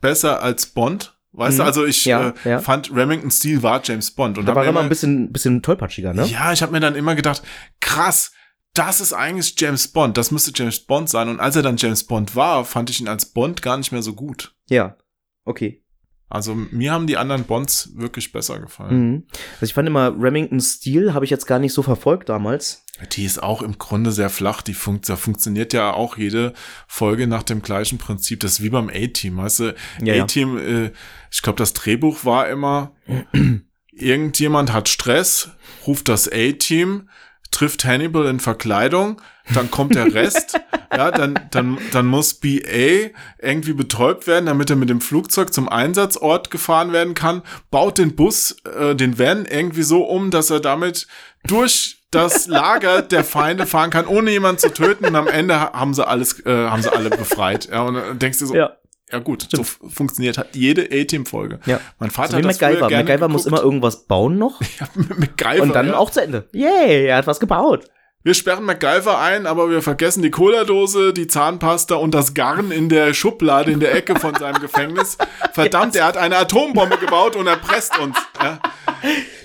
[0.00, 1.17] besser als Bond.
[1.38, 1.62] Weißt Mhm.
[1.62, 2.58] du, also ich Ja, äh, ja.
[2.60, 4.38] fand Remington Steel war James Bond.
[4.38, 6.26] Und da war er immer ein bisschen, bisschen tollpatschiger, ne?
[6.26, 7.42] ja, ich habe mir dann immer gedacht,
[7.80, 8.32] krass,
[8.74, 11.28] das ist eigentlich James Bond, das müsste James Bond sein.
[11.28, 14.02] Und als er dann James Bond war, fand ich ihn als Bond gar nicht mehr
[14.02, 14.54] so gut.
[14.68, 14.96] Ja.
[15.44, 15.82] Okay.
[16.30, 19.08] Also mir haben die anderen Bonds wirklich besser gefallen.
[19.10, 19.22] Mhm.
[19.54, 22.84] Also ich fand immer Remington Steel habe ich jetzt gar nicht so verfolgt damals.
[23.12, 24.60] Die ist auch im Grunde sehr flach.
[24.60, 26.52] Die funkt, da funktioniert ja auch jede
[26.86, 28.40] Folge nach dem gleichen Prinzip.
[28.40, 29.36] Das ist wie beim A-Team.
[29.36, 30.24] Weißt du, Ja, ja.
[30.24, 30.90] A-Team, äh,
[31.30, 32.92] ich glaube, das Drehbuch war immer,
[33.92, 35.50] irgendjemand hat Stress,
[35.86, 37.08] ruft das A-Team,
[37.50, 39.20] trifft Hannibal in Verkleidung,
[39.54, 40.60] dann kommt der Rest,
[40.94, 43.10] ja, dann, dann, dann muss BA
[43.40, 48.14] irgendwie betäubt werden, damit er mit dem Flugzeug zum Einsatzort gefahren werden kann, baut den
[48.16, 51.06] Bus, äh, den Van irgendwie so um, dass er damit
[51.46, 55.04] durch das Lager der Feinde fahren kann, ohne jemanden zu töten.
[55.06, 57.68] Und am Ende ha- haben sie alles, äh, haben sie alle befreit.
[57.70, 58.72] Ja, und dann denkst du so, ja,
[59.20, 61.60] gut, so f- funktioniert halt jede A-Team-Folge.
[61.64, 61.80] Ja.
[61.98, 62.90] Mein Vater So wie hat das MacGyver.
[62.90, 63.60] MacGyver muss geguckt.
[63.62, 64.60] immer irgendwas bauen noch
[64.94, 65.96] MacGyver, und dann ja.
[65.96, 66.46] auch zu Ende.
[66.52, 67.86] Yay, er hat was gebaut.
[68.24, 72.88] Wir sperren MacGyver ein, aber wir vergessen die Cola-Dose, die Zahnpasta und das Garn in
[72.90, 75.16] der Schublade in der Ecke von seinem Gefängnis.
[75.54, 78.18] Verdammt, er hat eine Atombombe gebaut und erpresst uns.
[78.42, 78.58] Ja.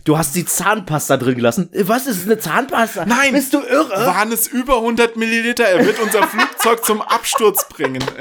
[0.04, 1.70] Du hast die Zahnpasta drin gelassen.
[1.84, 3.06] Was ist eine Zahnpasta?
[3.06, 3.32] Nein!
[3.34, 3.92] Bist du irre?
[4.08, 5.66] Waren es über 100 Milliliter?
[5.66, 8.04] Er wird unser Flugzeug zum Absturz bringen.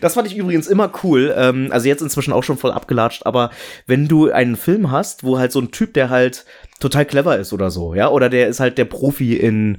[0.00, 1.34] Das fand ich übrigens immer cool.
[1.36, 3.50] Ähm, also jetzt inzwischen auch schon voll abgelatscht, aber
[3.86, 6.44] wenn du einen Film hast, wo halt so ein Typ, der halt
[6.80, 9.78] total clever ist oder so, ja, oder der ist halt der Profi in,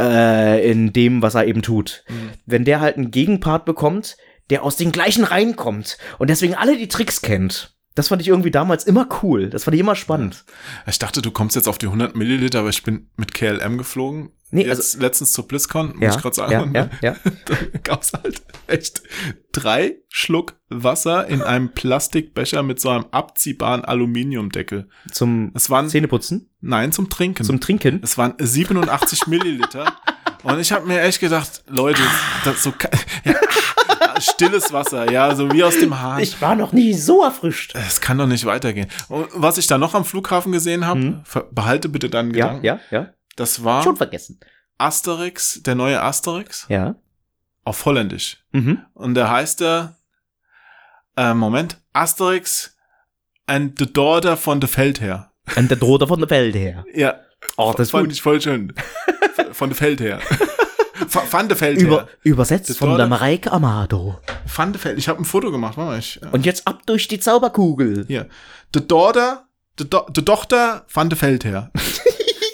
[0.00, 2.04] äh, in dem, was er eben tut.
[2.46, 4.16] Wenn der halt einen Gegenpart bekommt,
[4.50, 7.74] der aus den gleichen Reihen kommt und deswegen alle die Tricks kennt.
[7.94, 9.50] Das fand ich irgendwie damals immer cool.
[9.50, 10.44] Das fand ich immer spannend.
[10.86, 14.30] Ich dachte, du kommst jetzt auf die 100 Milliliter, aber ich bin mit KLM geflogen.
[14.50, 16.72] Nee, jetzt also- letztens zur BlizzCon, muss Ja, ich gerade sagen.
[16.74, 17.16] ja, ja, ja.
[17.44, 19.02] Da gab's halt echt
[19.52, 24.88] drei Schluck Wasser in einem Plastikbecher mit so einem abziehbaren Aluminiumdeckel.
[25.12, 27.44] Zum Es waren, Zähneputzen, nein, zum Trinken.
[27.44, 28.00] zum Trinken.
[28.02, 29.96] es waren 87 Milliliter.
[30.44, 32.00] Und ich habe mir echt gedacht, Leute,
[32.44, 32.72] das so
[33.24, 33.34] ja,
[34.20, 36.20] stilles Wasser, ja, so wie aus dem Hahn.
[36.20, 37.74] Ich war noch nie so erfrischt.
[37.74, 38.88] es kann doch nicht weitergehen.
[39.08, 41.20] Und was ich da noch am Flughafen gesehen habe, Hm.
[41.52, 42.66] behalte bitte deinen Ja, Gedanken.
[42.66, 43.08] ja, ja.
[43.38, 44.38] Das war Schon vergessen.
[44.78, 46.94] Asterix, der neue Asterix, Ja.
[47.64, 48.44] auf Holländisch.
[48.52, 48.82] Mhm.
[48.94, 49.96] Und da heißt er,
[51.16, 52.76] äh, Moment, Asterix
[53.46, 55.30] and the daughter von the Feldherr.
[55.56, 56.84] Und der Drohte von der Welt her.
[56.94, 57.20] Ja,
[57.56, 58.12] Oh, das fand gut.
[58.12, 58.74] ich voll schön.
[59.52, 60.18] von the Feldherr.
[61.30, 61.86] Van de Feldherr.
[61.86, 64.18] Über, übersetzt Das von der der- Mareike Amado.
[64.52, 64.98] Van de Feldherr.
[64.98, 65.98] Ich habe ein Foto gemacht, warte mal.
[66.00, 68.04] Ich, äh, Und jetzt ab durch die Zauberkugel.
[68.08, 68.28] hier.
[68.74, 69.46] The daughter,
[69.78, 71.70] the, do the Tochter van de Feldherr.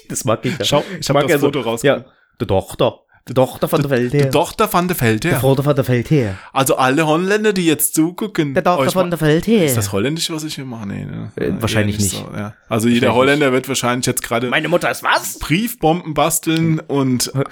[0.09, 0.65] Das mag ich ja.
[0.65, 2.05] Schau, ich hab mag das ja so- Foto rausgesucht.
[2.07, 3.01] Ja, die Tochter.
[3.27, 4.31] Die Tochter von der Welt Die her.
[4.31, 5.41] Tochter van de Der Feldherr.
[5.41, 6.37] Vater von der Welt her.
[6.53, 8.53] Also alle Holländer, die jetzt zugucken.
[8.53, 9.65] Der Tochter von mal- der Welt her.
[9.65, 10.87] Ist das holländisch, was ich hier mache?
[10.89, 11.33] Nee, ne?
[11.37, 12.11] Äh, wahrscheinlich nicht.
[12.11, 12.53] So, ja.
[12.69, 15.39] Also jeder Holländer wird wahrscheinlich jetzt gerade Meine Mutter ist was?
[15.39, 17.47] Briefbomben basteln und Meine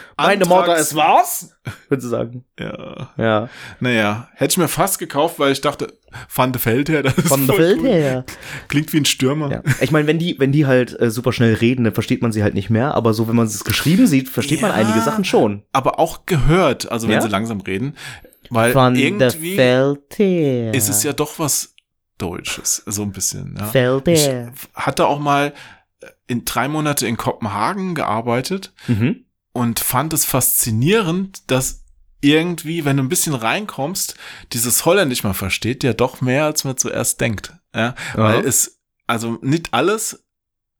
[0.44, 1.54] Antrags- Mutter ist was?
[1.88, 2.44] Würde sagen.
[2.60, 3.48] Ja, Ja.
[3.80, 5.94] naja, hätte ich mir fast gekauft, weil ich dachte,
[6.34, 7.86] Van de Feldherr, das ist Von der voll Welt gut.
[7.88, 8.24] her.
[8.68, 9.50] Klingt wie ein Stürmer.
[9.50, 9.62] Ja.
[9.80, 12.42] Ich meine, wenn die, wenn die halt äh, super schnell reden, dann versteht man sie
[12.42, 12.94] halt nicht mehr.
[12.94, 14.76] Aber so, wenn man es geschrieben sieht, versteht man Ja.
[14.76, 15.62] einige Sachen schon.
[15.72, 17.22] Aber auch gehört, also wenn Ja?
[17.22, 17.94] sie langsam reden,
[18.50, 20.74] weil der irgendwie her.
[20.74, 21.74] ist es ja doch was
[22.18, 23.56] Deutsches, so ein bisschen.
[23.58, 23.72] Ja.
[23.74, 24.52] Welt Ich her.
[24.74, 25.52] hatte auch mal
[26.26, 29.24] in drei Monate in Kopenhagen gearbeitet Mhm.
[29.52, 31.81] und fand es faszinierend, dass
[32.22, 34.14] irgendwie, wenn du ein bisschen reinkommst,
[34.52, 37.52] dieses Holländisch mal versteht, ja doch mehr, als man zuerst denkt.
[37.74, 38.42] Ja, weil Aha.
[38.46, 40.24] es, also nicht alles,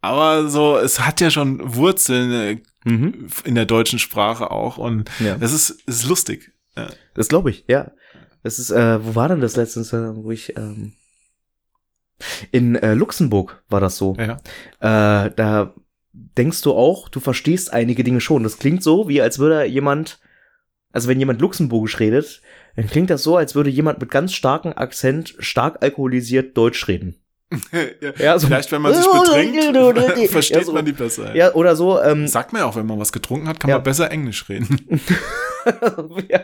[0.01, 3.28] aber so, es hat ja schon Wurzeln äh, Mhm.
[3.44, 5.36] in der deutschen Sprache auch und Ja.
[5.39, 6.51] es ist, ist lustig.
[6.77, 6.89] Ja.
[7.14, 7.93] Das glaube ich, ja.
[8.43, 10.94] Das ist, äh, wo war denn das letztens, äh, wo ich, ähm,
[12.51, 14.16] in äh, Luxemburg war das so.
[14.19, 14.39] Ja.
[15.27, 15.74] Äh, da
[16.12, 18.43] denkst du auch, du verstehst einige Dinge schon.
[18.43, 20.19] Das klingt so, wie als würde jemand,
[20.93, 22.43] also wenn jemand Luxemburgisch redet,
[22.77, 27.16] dann klingt das so, als würde jemand mit ganz starkem Akzent, stark alkoholisiert Deutsch reden.
[28.01, 28.12] ja.
[28.19, 28.47] Ja, so.
[28.47, 30.73] Vielleicht, wenn man sich betrinkt, versteht Ja, so.
[30.73, 31.35] man die besser.
[31.35, 33.82] Ja, oder so, ähm, Sagt man ja auch, wenn man was getrunken hat, kann man
[33.82, 35.01] besser Englisch reden.
[36.29, 36.41] Ja,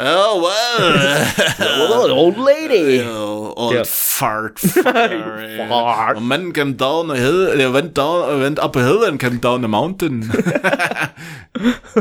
[0.00, 2.10] Oh, well.
[2.12, 3.02] Old lady.
[3.04, 3.82] old Ja.
[3.84, 4.58] fart.
[4.60, 6.16] Fart.
[6.16, 9.40] A man came down a hill, they went down, went up a hill and came
[9.40, 10.20] down a mountain.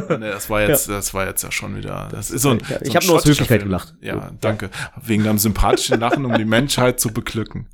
[0.10, 2.78] nee, das war jetzt, das war jetzt ja schon wieder, das ist so ein, Ja,
[2.80, 3.70] so ich ein hab nur aus Höflichkeit Film.
[3.70, 3.94] gelacht.
[4.02, 4.70] Ja, danke.
[5.02, 7.68] Wegen deinem sympathischen Lachen, um die Menschheit zu beglücken.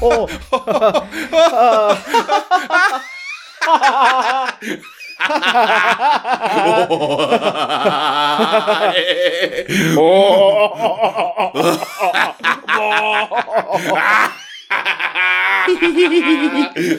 [0.00, 0.28] Oh,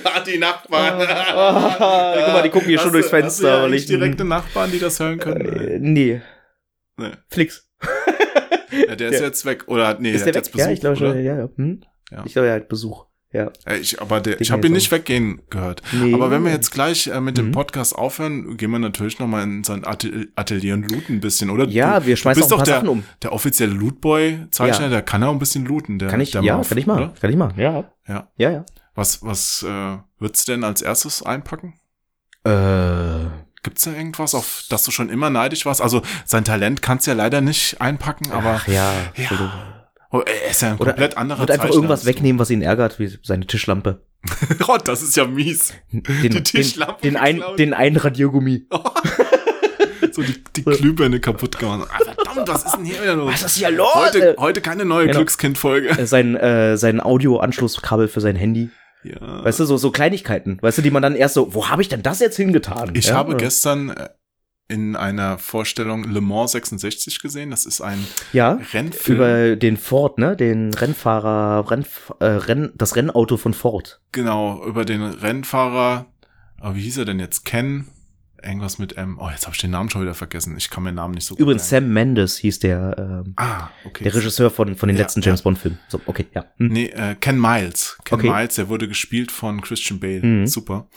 [0.04, 1.00] Ah, die Nachbarn.
[1.00, 1.08] Guck
[2.34, 3.62] mal, die gucken hier schon durchs du- hast du Fenster.
[3.64, 5.60] Ja nicht ich, direkte Nachbarn, die das hören können.
[5.60, 6.22] äh, nee.
[6.98, 7.12] Nee.
[7.30, 7.68] Flix.
[8.88, 9.66] Ja, der ist jetzt weg.
[9.68, 10.54] Oder nee, Ist der der hat weg?
[10.54, 10.66] jetzt Besuch.
[10.68, 11.24] ja, ich glaube schon.
[11.24, 11.50] Ja, ja.
[11.56, 11.82] Hm?
[12.12, 12.24] Ja.
[12.26, 13.06] Ich glaube, er hat Besuch.
[13.34, 13.52] Ja.
[13.68, 15.82] Ja, Ich, aber der, ich habe ihn ich nicht weggehen gehört.
[15.92, 16.14] Nee.
[16.14, 17.52] Aber wenn wir jetzt gleich äh, mit dem Mhm.
[17.52, 21.50] Podcast aufhören, gehen wir natürlich noch mal in sein Atel- Atelier und looten ein bisschen,
[21.50, 21.66] oder?
[21.68, 23.04] Ja, du, wir schmeißen du bist auch ein doch paar der, Sachen um.
[23.22, 24.90] der offizielle Lootboy-Zeichner, Ja.
[24.90, 26.00] der kann auch ein bisschen looten.
[26.00, 27.04] Der, Kann ich, der ja, Marv, kann ich machen.
[27.04, 27.14] oder?
[27.20, 27.60] Kann ich machen.
[27.60, 27.92] Ja.
[28.08, 28.28] Ja.
[28.38, 28.66] Ja, ja.
[28.96, 31.74] Was, was äh, wird's denn als erstes einpacken?
[32.46, 33.26] Äh,
[33.64, 35.82] Gibt's da irgendwas, auf das du schon immer neidisch warst?
[35.82, 38.94] Also sein Talent kannst du ja leider nicht einpacken, aber ach ja.
[39.16, 39.77] ja.
[40.12, 43.00] Oh, er ist ja ein Oder komplett anderer wird einfach irgendwas wegnehmen, was ihn ärgert,
[43.00, 44.02] wie seine Tischlampe.
[44.68, 45.74] oh, das ist ja mies.
[45.92, 48.68] Den, Die Tischlampe Den, den, ein, den einen Radiergummi.
[50.12, 51.90] So die, die Glühbirne kaputt gemacht.
[51.94, 53.34] Ah, verdammt, was ist denn hier wieder los?
[53.34, 53.94] Was ist hier los?
[53.94, 55.20] Heute, heute keine neue Genau.
[55.20, 55.90] Glückskind-Folge.
[55.90, 58.72] Äh, sein, äh, sein Audio-Anschlusskabel für sein Handy.
[59.04, 59.44] Ja.
[59.44, 60.58] Weißt du, so, so Kleinigkeiten.
[60.60, 62.92] Weißt du, die man dann erst so, wo habe ich denn das jetzt hingetan?
[62.96, 63.14] Ich ja?
[63.14, 64.10] habe gestern äh,
[64.70, 67.52] in einer Vorstellung Le Mans 66 gesehen.
[67.52, 69.18] Das ist ein ja, Rennfilm.
[69.18, 70.36] über den Ford, ne?
[70.36, 71.86] Den Rennfahrer, Renn,
[72.20, 74.02] äh, Renn, das Rennauto von Ford.
[74.12, 76.08] genau, über den Rennfahrer.
[76.62, 77.46] Oh, wie hieß er denn jetzt?
[77.46, 77.88] Ken?
[78.44, 79.18] Irgendwas mit M.
[79.20, 80.56] Oh, jetzt habe ich den Namen schon wieder vergessen.
[80.58, 81.86] Ich kann meinen Namen nicht so gut Übrigens, merken.
[81.88, 84.04] Sam Mendes hieß der, ähm, Ah, okay.
[84.04, 85.28] der Regisseur von, von den Ja, letzten ja.
[85.28, 85.80] James Bond-Filmen.
[85.88, 86.46] So, okay, ja.
[86.58, 86.68] Hm.
[86.68, 87.98] Nee, äh, Ken Miles.
[88.06, 88.30] Ken Okay.
[88.30, 90.22] Miles, der wurde gespielt von Christian Bale.
[90.24, 90.46] Mhm.
[90.48, 90.88] Super.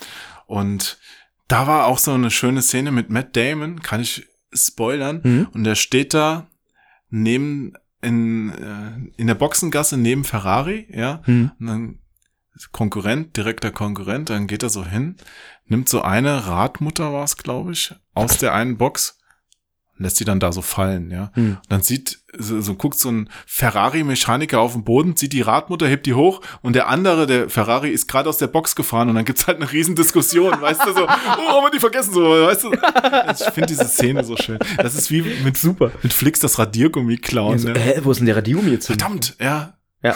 [0.45, 0.99] Und
[1.51, 5.21] da war auch so eine schöne Szene mit Matt Damon, kann ich spoilern.
[5.23, 5.47] Mhm.
[5.53, 6.47] Und der steht da
[7.09, 11.21] neben, in, äh, in der Boxengasse neben Ferrari, ja.
[11.25, 11.51] Hm.
[11.59, 11.99] Und dann
[12.71, 15.17] Konkurrent, direkter Konkurrent, dann geht er so hin,
[15.65, 19.17] nimmt so eine Radmutter war es, glaube ich, aus der einen Box,
[20.03, 21.31] lässt die dann da so fallen, ja.
[21.33, 21.57] Hm.
[21.69, 26.05] Dann sieht, so, so guckt so ein Ferrari-Mechaniker auf den Boden, sieht die Radmutter, hebt
[26.05, 29.25] die hoch und der andere, der Ferrari, ist gerade aus der Box gefahren und dann
[29.25, 32.63] gibt's halt eine riesen Diskussion, weißt du, so, oh, haben wir die vergessen, so, weißt
[32.63, 32.71] du.
[32.71, 34.59] Ich finde diese Szene so schön.
[34.77, 35.91] Das ist wie mit, Super.
[36.01, 37.59] mit Flix das Radiergummi klauen.
[37.59, 37.79] so, ne?
[37.79, 38.97] hä, wo ist denn der Radium jetzt hin?
[38.97, 39.73] Verdammt, ja.
[40.03, 40.15] Ja.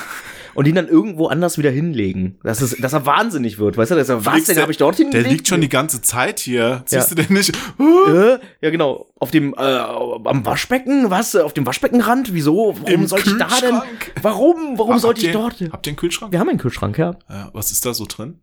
[0.56, 2.40] Und ihn dann irgendwo anders wieder hinlegen.
[2.42, 3.76] Dass, es, dass er wahnsinnig wird.
[3.78, 5.30] Weißt du, dass er, was, den der- habe ich dort Der hingelegt?
[5.32, 6.82] liegt schon die ganze Zeit hier.
[6.86, 7.16] Siehst Ja.
[7.16, 7.52] du den nicht?
[7.78, 9.08] Äh, ja, genau.
[9.20, 11.10] Auf dem, äh, am Waschbecken?
[11.12, 11.36] Was?
[11.36, 12.34] Auf dem Waschbeckenrand?
[12.34, 12.76] Wieso?
[12.78, 13.82] Warum Im sollte ich da denn?
[14.22, 14.78] Warum?
[14.78, 15.62] Warum Ah, sollte ich ihr- dort?
[15.72, 16.32] Habt ihr einen Kühlschrank?
[16.32, 17.18] Wir haben einen Kühlschrank, ja.
[17.30, 18.40] Ja, was ist da so drin?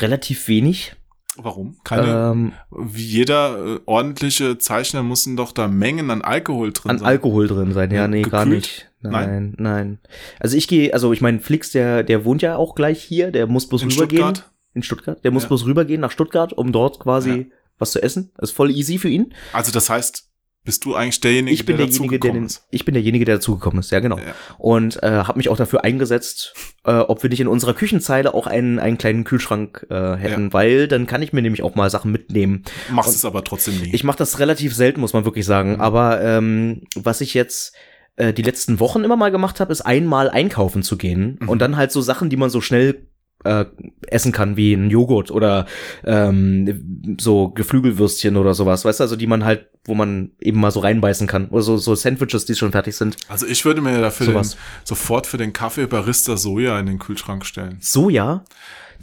[0.00, 0.94] Relativ wenig.
[1.38, 1.76] Warum?
[1.84, 6.98] Keine, Ähm, wie jeder äh, ordentliche Zeichner müssen doch da Mengen an Alkohol drin an
[6.98, 7.06] sein.
[7.08, 7.90] Alkohol drin sein.
[7.90, 8.62] Ja, nee, gar gekühlt?
[8.62, 8.85] nicht.
[9.00, 9.98] Nein, nein.
[10.40, 13.46] Also ich gehe, also ich meine, Flix, der, der wohnt ja auch gleich hier, der
[13.46, 14.22] muss bloß In rübergehen.
[14.22, 14.50] Stuttgart?
[14.74, 15.24] In Stuttgart.
[15.24, 15.48] Der muss Ja.
[15.48, 17.44] bloß rübergehen nach Stuttgart, um dort quasi Ja.
[17.78, 18.32] was zu essen.
[18.36, 19.32] Das ist voll easy für ihn.
[19.52, 20.24] Also das heißt,
[20.64, 22.66] bist du eigentlich derjenige, ich bin der derjenige, der dazugekommen den, ist?
[22.72, 24.18] ich bin derjenige, der dazugekommen ist, ja genau.
[24.18, 24.34] Ja.
[24.58, 26.54] Und äh, habe mich auch dafür eingesetzt,
[26.84, 30.88] äh, ob wir nicht in unserer Küchenzeile auch einen, einen kleinen Kühlschrank äh, hätten, weil
[30.88, 32.64] dann kann ich mir nämlich auch mal Sachen mitnehmen.
[32.90, 33.94] Machst Und- es aber trotzdem nie.
[33.94, 35.74] Ich mache das relativ selten, muss man wirklich sagen.
[35.74, 35.80] Mhm.
[35.80, 37.72] Aber ähm, was ich jetzt
[38.16, 41.48] äh, die letzten Wochen immer mal gemacht habe, ist einmal einkaufen zu gehen Mhm.
[41.48, 43.06] und dann halt so Sachen, die man so schnell
[43.44, 43.66] äh,
[44.08, 45.66] essen kann, wie ein Joghurt oder
[46.04, 50.70] ähm, so Geflügelwürstchen oder sowas, weißt du, also die man halt, wo man eben mal
[50.70, 51.48] so reinbeißen kann.
[51.50, 53.16] Oder so, so Sandwiches, die schon fertig sind.
[53.28, 54.46] also ich würde mir dafür den,
[54.84, 57.76] sofort für den Kaffee Barista Soja in den Kühlschrank stellen.
[57.80, 58.42] Soja?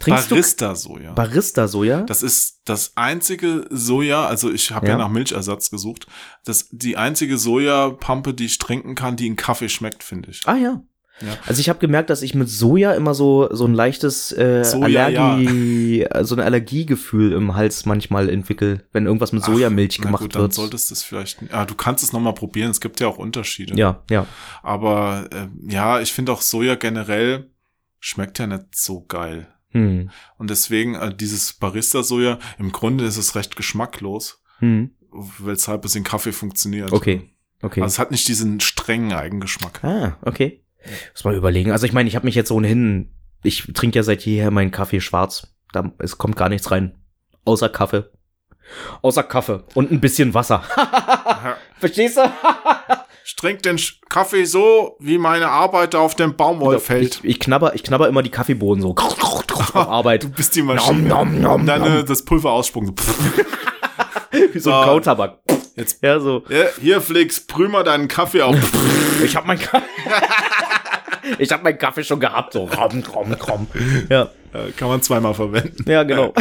[0.00, 1.08] Trinkst Barista Soja.
[1.10, 2.02] du Barista-Soja?
[2.02, 4.92] Das ist das einzige Soja, also ich habe ja.
[4.92, 4.98] Ja.
[4.98, 6.06] nach Milchersatz gesucht.
[6.44, 10.42] Das die einzige Sojapampe, die ich trinken kann, die in Kaffee schmeckt, finde ich.
[10.46, 10.82] Ah ja.
[11.20, 11.28] Ja.
[11.46, 15.04] Also ich habe gemerkt, dass ich mit Soja immer so so ein leichtes äh, Soja,
[15.04, 20.34] Allergie, so ein Allergiegefühl im Hals manchmal entwickle, wenn irgendwas mit Sojamilch Ach, gemacht gut,
[20.34, 20.54] dann wird.
[20.54, 21.38] solltest du es vielleicht.
[21.52, 22.72] Ah, du kannst es noch mal probieren.
[22.72, 23.76] Es gibt ja auch Unterschiede.
[23.76, 24.26] Ja, ja.
[24.64, 27.48] Aber äh, ja, ich finde auch Soja generell
[28.00, 29.46] schmeckt ja nicht so geil.
[29.74, 30.10] Hm.
[30.38, 34.90] Und deswegen äh, dieses Barista-Soja, im Grunde ist es recht geschmacklos, Hm.
[35.40, 36.92] weshalb es in Kaffee funktioniert.
[36.92, 37.30] Okay.
[37.60, 37.80] Okay.
[37.82, 39.82] Also es hat nicht diesen strengen Eigengeschmack.
[39.84, 40.62] ah, okay.
[41.12, 41.70] Muss mal überlegen.
[41.72, 43.10] Also ich meine, ich habe mich jetzt ohnehin,
[43.42, 45.48] ich trinke ja seit jeher meinen Kaffee schwarz.
[45.72, 46.94] Da es kommt gar nichts rein,
[47.44, 48.04] außer Kaffee.
[49.02, 50.62] Außer Kaffee und ein bisschen Wasser.
[51.78, 52.22] Verstehst du?
[53.26, 53.80] Ich trinke den
[54.10, 57.20] Kaffee so, wie meine Arbeiter auf dem Baumwollfeld.
[57.22, 60.24] Ich, ich knabber, ich knabber immer die Kaffeebohnen so auf Arbeit.
[60.24, 61.08] Du bist die Maschine.
[61.08, 62.94] Nom, nom, nom, dann äh, das Pulver aussprungen.
[64.52, 64.90] Wie so ein So.
[64.90, 65.38] Kautabak.
[65.74, 66.44] Jetzt, Ja, so.
[66.50, 68.56] ja, hier, Flix, prüh mal deinen Kaffee auf.
[69.24, 69.86] Ich hab mein Kaffee.
[71.38, 73.66] ich hab meinen Kaffee schon gehabt, so rom, rom, rom.
[74.10, 74.28] Ja,
[74.76, 75.88] Kann man zweimal verwenden.
[75.88, 76.34] ja, genau.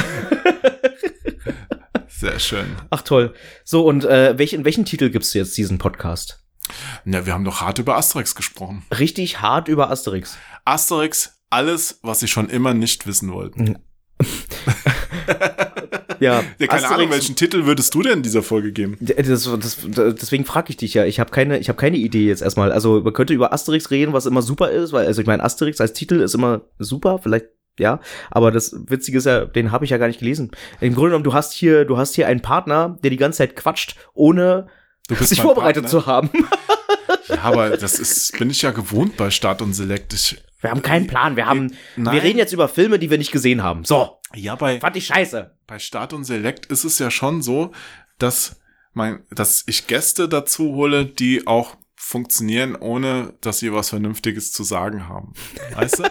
[2.08, 2.66] Sehr schön.
[2.90, 3.34] Ach toll.
[3.64, 6.43] So, und äh, welch, in welchen Titel gibst du jetzt diesen Podcast?
[7.06, 8.86] Ja, wir haben doch hart über Asterix gesprochen.
[8.98, 10.38] Richtig hart über Asterix.
[10.66, 13.80] Asterix, alles, was Sie schon immer nicht wissen wollten.
[14.20, 14.24] Ja,
[16.24, 18.98] Ja, keine Ahnung, welchen Titel würdest du denn dieser Folge geben?
[19.02, 21.04] Das, das, deswegen frage ich dich ja.
[21.04, 22.72] Ich habe keine, ich habe keine Idee jetzt erstmal.
[22.72, 25.82] Also man könnte über Asterix reden, was immer super ist, weil also ich meine Asterix
[25.82, 28.00] als Titel ist immer super, vielleicht ja.
[28.32, 30.52] Aber das Witzige ist ja, den habe ich ja gar nicht gelesen.
[30.80, 33.56] Im Grunde genommen, du hast hier, du hast hier einen Partner, der die ganze Zeit
[33.56, 34.68] quatscht, ohne
[35.08, 36.00] Du bist sich vorbereitet Partner.
[36.02, 36.30] zu haben.
[37.28, 40.14] Ja, aber das ist, bin ich ja gewohnt bei Start und Select.
[40.14, 41.36] Ich, Wir haben keinen Plan.
[41.38, 42.14] Wir haben, Nein.
[42.16, 43.86] wir reden jetzt über Filme, die wir nicht gesehen haben.
[43.86, 45.56] So, ja, bei, fand ich scheiße.
[45.66, 47.72] bei Start und Select ist es ja schon so,
[48.20, 48.58] dass
[48.94, 54.64] mein, dass ich Gäste dazu hole, die auch funktionieren, ohne dass sie was Vernünftiges zu
[54.64, 55.34] sagen haben.
[55.76, 56.04] Weißt du?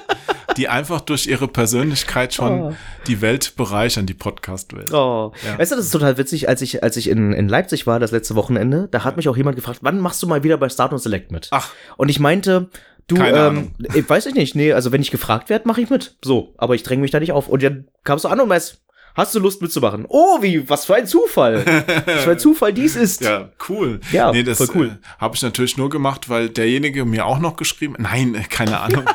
[0.57, 2.75] Die einfach durch ihre Persönlichkeit schon Oh.
[3.07, 4.93] die Welt bereichern, die Podcast-Welt.
[4.93, 5.33] Oh.
[5.47, 5.59] Ja.
[5.59, 8.11] Weißt du, das ist total witzig, als ich, als ich in, in Leipzig war, das
[8.11, 10.93] letzte Wochenende, da hat mich auch jemand gefragt, wann machst du mal wieder bei Start
[10.93, 11.49] und Select mit?
[11.53, 12.69] Ach, Und ich meinte,
[13.07, 13.75] du, Keine ähm, Ahnung.
[13.95, 16.17] ich weiß ich nicht, nee, also wenn ich gefragt werde, mache ich mit.
[16.23, 17.49] So, aber ich dränge mich da nicht auf.
[17.49, 18.82] Und dann kamst du an und meinst,
[19.15, 20.05] hast du Lust mitzumachen?
[20.09, 21.65] Oh, wie, was für ein Zufall.
[22.07, 23.21] was für ein Zufall dies ist.
[23.21, 24.01] Ja, cool.
[24.13, 24.87] Ja, nee, das voll cool.
[25.03, 27.95] Äh, habe ich natürlich nur gemacht, weil derjenige mir auch noch geschrieben.
[27.99, 29.05] Nein, äh, keine Ahnung.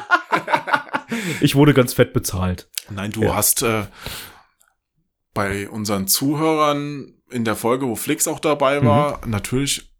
[1.40, 2.68] Ich wurde ganz fett bezahlt.
[2.90, 3.34] Nein, du Ja.
[3.36, 3.84] hast äh,
[5.34, 9.32] bei unseren Zuhörern in der Folge, wo Flix auch dabei war, Mhm.
[9.32, 9.94] natürlich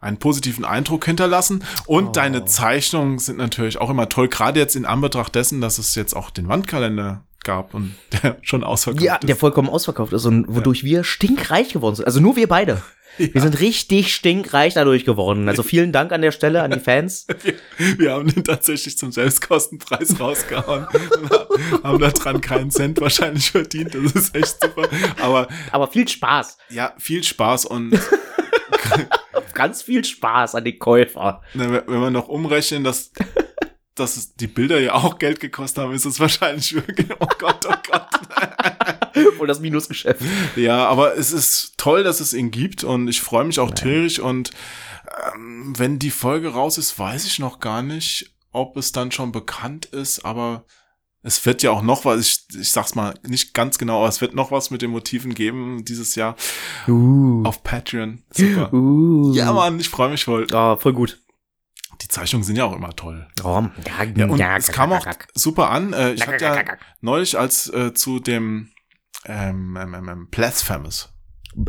[0.00, 1.64] einen positiven Eindruck hinterlassen.
[1.86, 2.12] Und Oh.
[2.12, 6.14] deine Zeichnungen sind natürlich auch immer toll, gerade jetzt in Anbetracht dessen, dass es jetzt
[6.14, 9.28] auch den Wandkalender gab und der schon ausverkauft Ja, ist.
[9.28, 12.04] der vollkommen ausverkauft ist und wodurch wir stinkreich geworden sind.
[12.06, 12.82] Also nur wir beide.
[13.18, 15.48] Wir sind richtig stinkreich dadurch geworden.
[15.48, 17.26] Also vielen Dank an der Stelle an die Fans.
[17.42, 23.50] wir, wir haben den tatsächlich zum Selbstkostenpreis rausgehauen und haben da dran keinen Cent wahrscheinlich
[23.50, 23.92] verdient.
[23.96, 24.88] Das ist echt super.
[25.20, 26.58] Aber Aber viel Spaß.
[26.70, 27.98] ja, viel Spaß und
[29.54, 31.42] Ganz viel Spaß an die Käufer.
[31.54, 33.10] wenn wir noch umrechnen, dass,
[33.98, 37.66] dass es die Bilder ja auch Geld gekostet haben, ist es wahrscheinlich wirklich, oh Gott,
[37.68, 38.08] oh Gott.
[39.38, 40.22] Wohl das Minusgeschäft.
[40.56, 44.18] Ja, aber es ist toll, dass es ihn gibt und ich freue mich auch tierisch
[44.18, 44.50] und
[45.34, 49.32] ähm, wenn die Folge raus ist, weiß ich noch gar nicht, ob es dann schon
[49.32, 50.64] bekannt ist, aber
[51.22, 54.20] es wird ja auch noch was, ich, ich sag's mal nicht ganz genau, aber es
[54.20, 56.36] wird noch was mit den Motiven geben dieses Jahr
[56.86, 57.42] Uh.
[57.44, 58.22] auf Patreon.
[58.30, 58.72] Super.
[58.72, 59.32] Uh.
[59.34, 60.46] Ja, Mann, ich freue mich voll.
[60.52, 61.20] Ah, voll gut.
[62.08, 63.28] Die Zeichnungen sind ja auch immer toll.
[63.44, 63.62] Oh,
[64.16, 65.92] ja, und ja, es kam auch super an.
[65.92, 66.64] Äh, ich hatte ja
[67.02, 68.70] neulich als äh, zu dem
[69.26, 71.12] ähm, ähm, ähm, ähm, Blasphemous.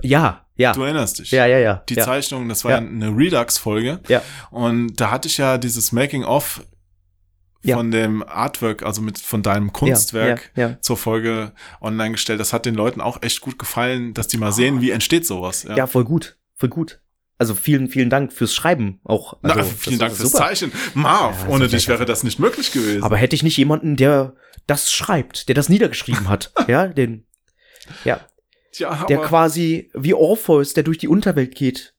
[0.02, 0.72] Ja, ja.
[0.74, 1.32] Du erinnerst dich.
[1.32, 1.84] Ja, ja, ja.
[1.90, 2.06] Die ja.
[2.06, 2.78] Zeichnung, das war Ja.
[2.78, 4.00] eine Redux-Folge.
[4.08, 4.22] Ja.
[4.52, 6.64] Und da hatte ich ja dieses Making-of
[7.62, 7.76] Ja.
[7.76, 11.52] von dem Artwork, also mit von deinem Kunstwerk Ja, ja, zur Folge
[11.82, 12.40] online gestellt.
[12.40, 15.64] Das hat den Leuten auch echt gut gefallen, dass die mal sehen, wie entsteht sowas.
[15.64, 15.76] ja.
[15.76, 16.38] ja, voll gut.
[16.56, 17.02] Voll gut.
[17.40, 19.38] Also vielen, vielen Dank fürs Schreiben auch.
[19.42, 20.44] Na, Also, vielen das Dank fürs super.
[20.44, 20.74] Zeichnen.
[20.94, 23.02] Marv, Ja, ohne dich wäre das nicht möglich gewesen.
[23.02, 24.36] Aber hätte ich nicht jemanden, der
[24.68, 27.26] das schreibt, der das niedergeschrieben hat, ja, den,
[28.04, 28.20] ja,
[28.74, 31.96] ja, der quasi wie Orpheus, der durch die Unterwelt geht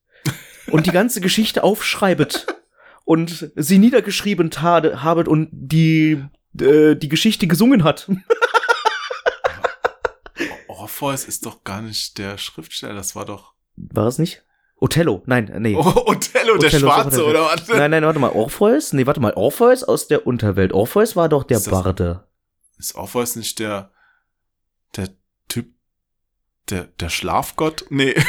[0.66, 2.46] und die ganze Geschichte aufschreibet
[3.04, 6.22] und sie niedergeschrieben habet und die
[6.60, 8.10] äh, die Geschichte gesungen hat.
[10.68, 14.42] Orpheus ist doch gar nicht der Schriftsteller, das war doch War es nicht?
[14.80, 15.74] Othello, nein, nee.
[15.76, 17.68] oh, Othello, der Othello, Schwarze, oder was?
[17.68, 18.92] Nein, nein, warte mal, Orpheus?
[18.94, 20.72] Nee, warte mal, Orpheus aus der Unterwelt.
[20.72, 22.24] Orpheus war doch der Ist das- Barde.
[22.78, 23.90] Ist Orpheus nicht der,
[24.96, 25.10] der
[25.48, 25.66] Typ,
[26.70, 27.84] der, der Schlafgott?
[27.90, 28.14] Nee.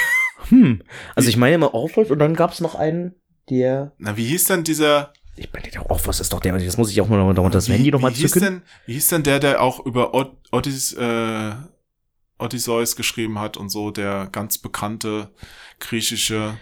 [0.49, 0.81] Hm.
[1.15, 3.13] Also ich meine immer Orpheus und dann gab's noch einen,
[3.51, 6.89] der Na, wie hieß denn dieser, Ich meine, der Orpheus ist doch der, das muss
[6.89, 8.43] ich auch mal noch noch das Handy wie hieß zücken.
[8.43, 10.15] denn, wie hieß denn der, der auch über
[10.51, 11.51] Odyss, äh,
[12.41, 15.31] Odysseus geschrieben hat und so, der ganz bekannte
[15.79, 16.57] griechische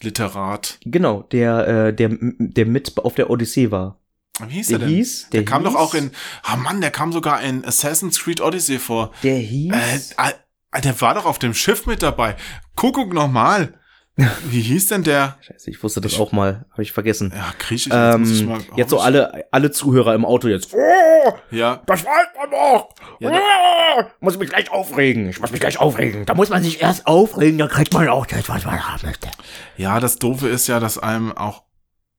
[0.00, 0.78] Literat.
[0.84, 3.98] Genau, der, äh, der, der mit auf der Odyssee war.
[4.46, 4.96] Wie hieß Der der, denn?
[4.96, 6.12] hieß, der, der kam doch auch in,
[6.44, 9.12] ah Mann, der kam sogar in Assassin's Creed Odyssey vor.
[9.24, 9.72] Der hieß.
[10.12, 10.30] Äh,
[10.72, 12.36] äh, der war doch auf dem Schiff mit dabei.
[12.76, 13.77] Kuckuck nochmal.
[14.50, 15.36] Wie hieß denn der?
[15.42, 17.32] Scheiße, ich wusste das Ich- auch mal, habe ich vergessen.
[17.34, 17.92] Ja, griechisch.
[17.92, 20.74] jetzt muss ich Ähm, mal- jetzt so alle, alle Zuhörer im Auto jetzt.
[21.50, 22.88] Ja, Das weiß man doch!
[23.20, 25.28] Ja, Ah, muss mich gleich aufregen.
[25.28, 26.26] Ich muss mich gleich aufregen.
[26.26, 29.28] Da muss man sich erst aufregen, dann kriegt man auch das, was man haben möchte.
[29.76, 31.62] ja, das Doofe ist ja, dass einem auch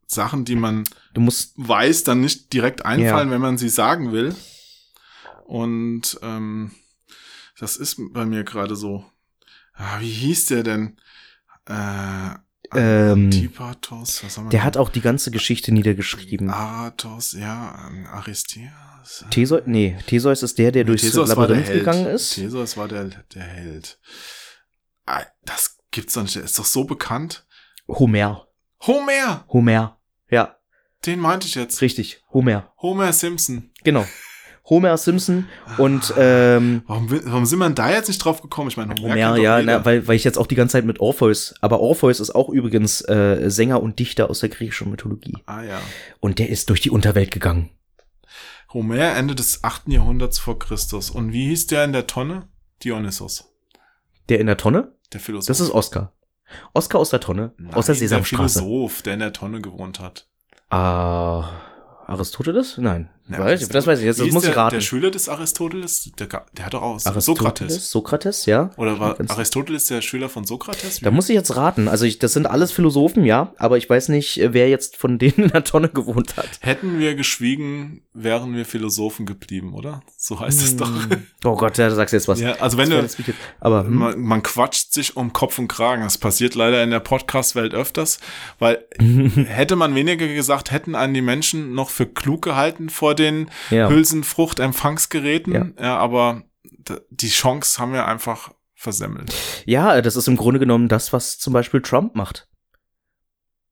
[0.07, 1.53] Sachen, die man Du musst.
[1.57, 4.33] weiß, dann nicht direkt einfallen, wenn man sie sagen will.
[5.45, 6.71] Und ähm,
[7.59, 9.05] das ist bei mir gerade so.
[9.73, 10.97] Ah, wie hieß der denn?
[11.69, 12.35] Äh,
[12.71, 14.63] Ähm, was haben wir Der denn?
[14.63, 16.49] hat auch die ganze Geschichte niedergeschrieben.
[16.51, 19.25] Aratos, ja, Aristeas.
[19.31, 21.79] Theseus, nee, Theseus ist der, der durchs Theseus der Labyrinth Held.
[21.79, 22.35] gegangen ist.
[22.35, 23.99] Theseus war der, der Held.
[25.07, 26.35] Ah, Das gibt's doch nicht.
[26.35, 27.45] Der ist doch so bekannt.
[27.87, 28.47] Homer.
[28.85, 29.45] Homer!
[29.49, 29.99] Homer.
[30.29, 30.55] Ja,
[31.07, 31.81] Den meinte ich jetzt.
[31.81, 32.21] richtig.
[32.31, 32.71] Homer.
[32.77, 33.71] Homer Simpson.
[33.83, 34.05] Genau.
[34.69, 35.47] Homer Simpson
[35.77, 38.69] und ähm, Warum, warum sind wir denn da jetzt nicht drauf gekommen?
[38.69, 40.99] Ich meine, Homer, Homer, ja, na, weil, weil ich jetzt auch die ganze Zeit mit
[40.99, 45.37] Orpheus, aber Orpheus ist auch übrigens äh, Sänger und Dichter aus der griechischen Mythologie.
[45.47, 45.79] Ah ja.
[46.19, 47.71] Und der ist durch die Unterwelt gegangen.
[48.73, 49.87] Homer Ende des 8.
[49.87, 51.09] Jahrhunderts vor Christus.
[51.09, 52.47] Und wie hieß der in der Tonne?
[52.83, 53.51] Dionysos.
[54.29, 54.93] Der in der Tonne?
[55.11, 55.47] Der Philosoph.
[55.47, 56.13] Das ist Oscar.
[56.73, 58.59] Oscar aus der Tonne, aus der Nein, Sesamstraße.
[58.59, 60.27] Der Philosoph, der in der Tonne gewohnt hat.
[60.69, 61.49] Ah,
[62.05, 62.77] Aristoteles?
[62.77, 63.09] Nein.
[63.31, 64.75] Ja, weiß, ich- das weiß ich jetzt, Wie das muss ich der, raten.
[64.75, 67.91] Der Schüler des Aristoteles, der, der hat doch auch Aristoteles, Sokrates.
[67.91, 68.71] Sokrates, ja.
[68.77, 70.99] Oder war Aristoteles der Schüler von Sokrates?
[71.01, 71.87] Da muss ich jetzt raten.
[71.87, 75.33] Also ich, das sind alles Philosophen, ja, aber ich weiß nicht, wer jetzt von denen
[75.45, 76.49] in der Tonne gewohnt hat.
[76.61, 80.01] Hätten wir geschwiegen, wären wir Philosophen geblieben, oder?
[80.17, 80.91] So heißt es doch.
[81.45, 82.39] Oh Gott, ja, du sagst jetzt was.
[82.39, 83.23] Ja, also wenn Das du,
[83.59, 86.03] aber hm, man, man quatscht sich um Kopf und Kragen.
[86.03, 88.19] Das passiert leider in der Podcast-Welt öfters,
[88.57, 93.49] weil hätte man weniger gesagt, hätten einen die Menschen noch für klug gehalten vor den
[93.69, 93.89] Ja.
[93.89, 95.53] Hülsenfrucht-Empfangsgeräten.
[95.53, 95.67] Ja.
[95.79, 95.97] Ja.
[95.97, 96.43] aber
[97.11, 99.33] die Chance haben wir einfach versemmelt.
[99.65, 102.47] ja, das ist im Grunde genommen das, was zum Beispiel Trump macht.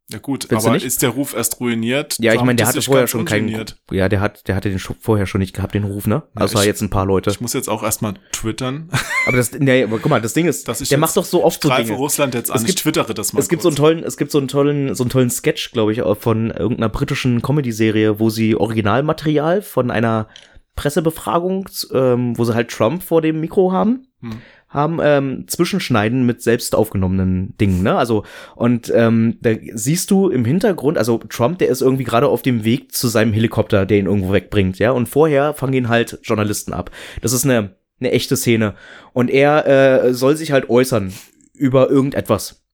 [0.10, 2.16] Ja gut, du aber ist der Ruf erst ruiniert?
[2.20, 3.50] Ja, ich meine, der hatte vorher schon keinen.
[3.92, 6.24] Ja, der hat, der hatte den vorher schon nicht gehabt, den Ruf, ne?
[6.38, 7.30] Ja, Außer ich- jetzt ein paar Leute.
[7.30, 8.90] Ich muss jetzt auch erstmal twittern.
[9.28, 11.62] Aber das, nee, aber guck mal, das Ding ist, ich der macht doch so oft
[11.62, 11.92] so Dinge.
[11.92, 12.56] Russland jetzt an.
[12.56, 13.86] Es ich gibt- twittere das mal Es gibt so einen kurz.
[13.86, 17.42] tollen, es gibt so einen tollen, so einen tollen Sketch, glaube ich, von irgendeiner britischen
[17.42, 20.30] Comedy-Serie, wo sie Originalmaterial von einer
[20.78, 24.08] Pressebefragung, ähm, wo sie halt Trump vor dem Mikro haben.
[24.22, 24.38] Hm.
[24.70, 27.96] Haben ähm, Zwischenschneiden mit selbst aufgenommenen Dingen, ne?
[27.96, 28.24] Also
[28.56, 32.64] und ähm, da siehst du im Hintergrund, also Trump, der ist irgendwie gerade auf dem
[32.64, 34.92] Weg zu seinem Helikopter, der ihn irgendwo wegbringt, ja?
[34.92, 36.92] Und vorher fangen ihn halt Journalisten ab.
[37.22, 38.76] Das ist eine eine echte Szene
[39.14, 41.14] und er äh, soll sich halt äußern
[41.54, 42.67] über irgendetwas.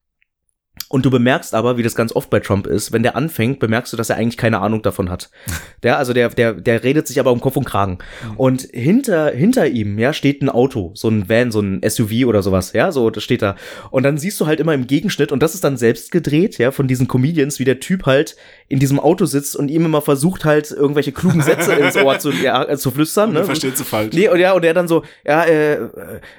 [0.93, 3.91] Und du bemerkst aber, wie das ganz oft bei Trump ist, wenn der anfängt, bemerkst
[3.91, 5.31] du, dass er eigentlich keine Ahnung davon hat.
[5.81, 7.97] Der, also der, der, der redet sich aber um Kopf und Kragen.
[8.37, 12.41] Und hinter, hinter ihm, ja, steht ein Auto, so ein Van, so ein SUV oder
[12.41, 13.57] sowas, ja, so, das steht da.
[13.91, 16.71] Und dann siehst du halt immer im Gegenschnitt, und das ist dann selbst gedreht, ja,
[16.71, 18.37] von diesen Comedians, wie der Typ halt
[18.69, 22.31] in diesem Auto sitzt und ihm immer versucht halt irgendwelche klugen Sätze ins Ohr zu,
[22.31, 23.39] ja, äh, zu flüstern, Und ne?
[23.41, 24.15] du verstehst sie falsch.
[24.15, 25.89] Nee, und ja, und er dann so, ja, äh, äh,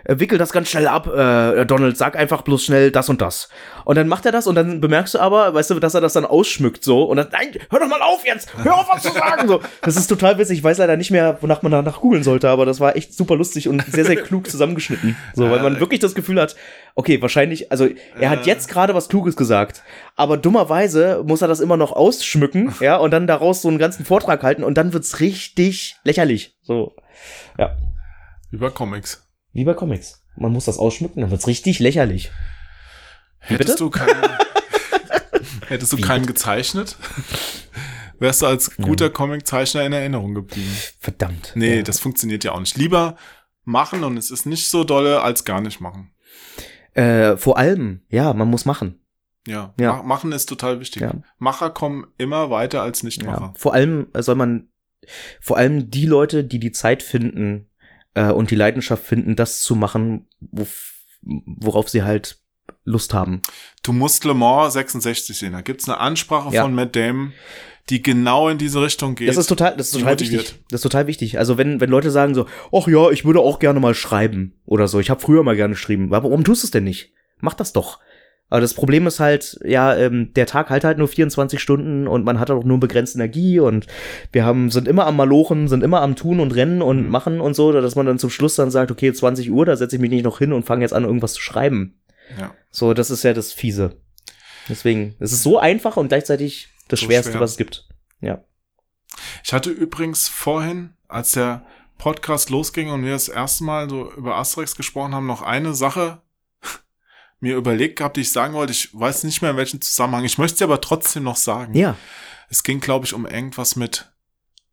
[0.07, 3.51] wickel das ganz schnell ab, äh, Donald, sag einfach bloß schnell das und das.
[3.85, 6.13] Und dann macht er das und dann bemerkst du aber, weißt du, dass er das
[6.13, 9.13] dann ausschmückt so und dann, nein, hör doch mal auf jetzt, hör auf, was zu
[9.13, 9.61] sagen, so.
[9.83, 12.67] Das ist total witzig, ich weiß leider nicht mehr, wonach man danach googeln sollte, aber
[12.67, 15.17] das war echt super lustig und sehr, sehr klug zusammengeschnitten.
[15.35, 16.57] So, weil man wirklich das Gefühl hat,
[16.95, 17.89] okay, wahrscheinlich, also
[18.19, 19.83] er hat jetzt gerade was Kluges gesagt,
[20.17, 24.05] aber dummerweise muss er das immer noch ausschmücken, ja, und dann daraus so einen ganzen
[24.05, 26.57] Vortrag halten und dann wird's richtig lächerlich.
[26.63, 26.95] So,
[27.59, 27.77] ja.
[28.51, 29.29] Über Comics.
[29.53, 30.23] Wie bei Comics.
[30.37, 32.31] Man muss das ausschmücken, dann wird's richtig lächerlich.
[33.47, 33.79] Hättest bitte?
[33.79, 34.23] du keinen,
[35.69, 36.97] hättest du keinen gezeichnet,
[38.19, 40.75] wärst du als guter Comiczeichner in Erinnerung geblieben.
[40.99, 41.53] Verdammt.
[41.55, 41.83] Nee, Ja.
[41.83, 42.77] das funktioniert ja auch nicht.
[42.77, 43.17] Lieber
[43.65, 46.13] machen und es ist nicht so dolle, als gar nicht machen.
[46.95, 49.01] Äh, vor allem, ja, man muss machen.
[49.47, 49.95] Ja, Ja.
[49.97, 51.03] Ma- machen ist total wichtig.
[51.03, 51.13] Ja.
[51.39, 53.07] Macher kommen immer weiter als Ja.
[53.07, 53.53] Nichtmacher.
[53.57, 54.69] Vor allem äh, soll man,
[55.41, 57.69] vor allem die Leute, die die Zeit finden
[58.15, 60.93] äh, und die Leidenschaft finden, das zu machen, wof-
[61.23, 62.41] worauf sie halt
[62.85, 63.41] Lust haben.
[63.83, 65.53] Du musst Le Mans 66 sehen.
[65.53, 66.63] Da gibt's eine Ansprache Ja.
[66.63, 67.33] von Matt Damon,
[67.91, 69.29] die genau in diese Richtung geht.
[69.29, 70.43] Das ist total, das ist total motiviert.
[70.43, 70.65] wichtig.
[70.71, 71.39] Das ist total wichtig.
[71.39, 74.89] Also wenn, wenn Leute sagen so, ach ja, ich würde auch gerne mal schreiben oder
[74.89, 75.01] so.
[75.01, 76.11] Ich habe früher mal gerne geschrieben.
[76.11, 77.13] Warum tust du es denn nicht?
[77.41, 78.01] Mach das doch.
[78.51, 82.25] Aber das Problem ist halt, ja, ähm, der Tag halt halt nur 24 Stunden und
[82.25, 83.87] man hat auch nur begrenzt Energie und
[84.33, 87.11] wir haben, sind immer am Malochen, sind immer am Tun und Rennen und Mhm.
[87.11, 89.97] machen und so, dass man dann zum Schluss dann sagt, okay, 20 Uhr, da setze
[89.97, 91.95] ich mich nicht noch hin und fange jetzt an, irgendwas zu schreiben.
[92.39, 92.55] Ja.
[92.71, 94.01] So, das ist ja das Fiese.
[94.69, 97.41] Deswegen, es ist so einfach und gleichzeitig das So Schwerste, schwer.
[97.41, 97.89] was es gibt.
[98.21, 98.45] Ja.
[99.45, 101.67] Ich hatte übrigens vorhin, als der
[101.99, 106.23] Podcast losging und wir das erste Mal so über Asterix gesprochen haben, noch eine Sache
[107.41, 108.73] mir überlegt gehabt, die ich sagen wollte.
[108.73, 110.25] Ich weiß nicht mehr in welchem Zusammenhang.
[110.25, 111.75] Ich möchte sie aber trotzdem noch sagen.
[111.75, 111.97] Ja.
[112.49, 114.13] Es ging, glaube ich, um irgendwas mit,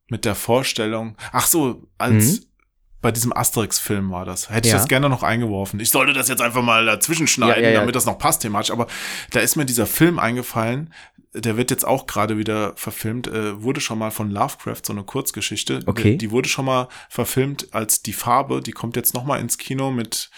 [0.08, 1.16] mit der Vorstellung.
[1.32, 2.48] Ach so, als
[3.02, 4.50] bei diesem Asterix-Film war das.
[4.50, 4.74] Hätte ich.
[4.74, 4.78] Ja.
[4.78, 5.80] das gerne noch eingeworfen.
[5.80, 7.80] Ich sollte das jetzt einfach mal dazwischen schneiden, ja, ja.
[7.80, 8.72] damit das noch passt thematisch.
[8.72, 8.88] Aber
[9.32, 10.94] da ist mir dieser Film eingefallen.
[11.34, 13.28] Der wird jetzt auch gerade wieder verfilmt.
[13.28, 15.80] Äh, wurde schon mal von Lovecraft, so eine Kurzgeschichte.
[15.86, 16.12] Okay.
[16.12, 18.62] Die, die wurde schon mal verfilmt als Die Farbe.
[18.62, 20.30] Die kommt jetzt noch mal ins Kino mit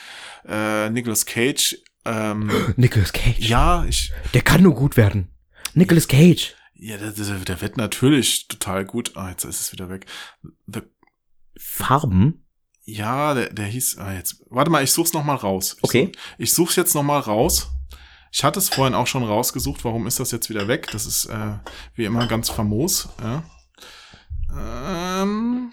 [0.48, 1.78] äh, Nicolas Cage.
[2.06, 3.40] Ähm, Nicolas Cage.
[3.40, 5.30] ja, ich, Der kann nur gut werden.
[5.74, 6.54] Nicolas Cage.
[6.76, 9.14] ja, der, der, der wird natürlich total gut.
[9.16, 10.06] Ah, jetzt ist es wieder weg.
[10.68, 10.82] The
[11.58, 12.43] Farben?
[12.86, 15.76] Ja, der, der hieß, ah, jetzt, warte mal, ich such's noch mal raus.
[15.78, 16.06] Ich Okay.
[16.06, 17.70] Such, ich such's jetzt noch mal raus.
[18.32, 19.86] Ich hatte es vorhin auch schon rausgesucht.
[19.86, 20.90] Warum ist das jetzt wieder weg?
[20.92, 21.58] Das ist äh,
[21.96, 23.10] wie immer ganz famos.
[23.22, 23.44] Ja.
[24.52, 25.72] Ähm,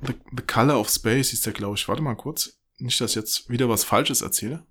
[0.00, 1.86] The, The Color of Space hieß der, glaube ich.
[1.86, 2.58] Warte mal kurz.
[2.78, 4.66] Nicht, dass ich jetzt wieder was Falsches erzähle.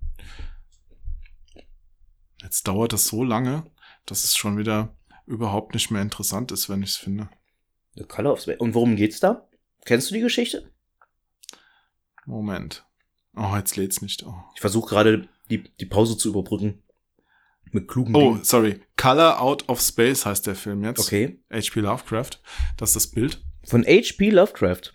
[2.41, 3.71] Jetzt dauert das so lange,
[4.05, 7.29] dass es schon wieder überhaupt nicht mehr interessant ist, wenn ich es finde.
[7.95, 8.59] The Color of Space.
[8.59, 9.47] Und worum geht's da?
[9.85, 10.71] Kennst du die Geschichte?
[12.25, 12.85] Moment.
[13.35, 14.23] Oh, jetzt lädt's nicht.
[14.25, 14.33] Oh.
[14.55, 16.81] Ich versuche gerade die, die Pause zu überbrücken.
[17.71, 18.43] Mit klugen Oh, Dingen.
[18.43, 18.81] sorry.
[18.97, 20.99] Color Out of Space heißt der Film jetzt.
[20.99, 21.39] Okay.
[21.51, 21.79] H.P.
[21.79, 22.41] Lovecraft.
[22.77, 23.41] Das ist das Bild.
[23.65, 24.29] Von H.P.
[24.29, 24.91] Lovecraft.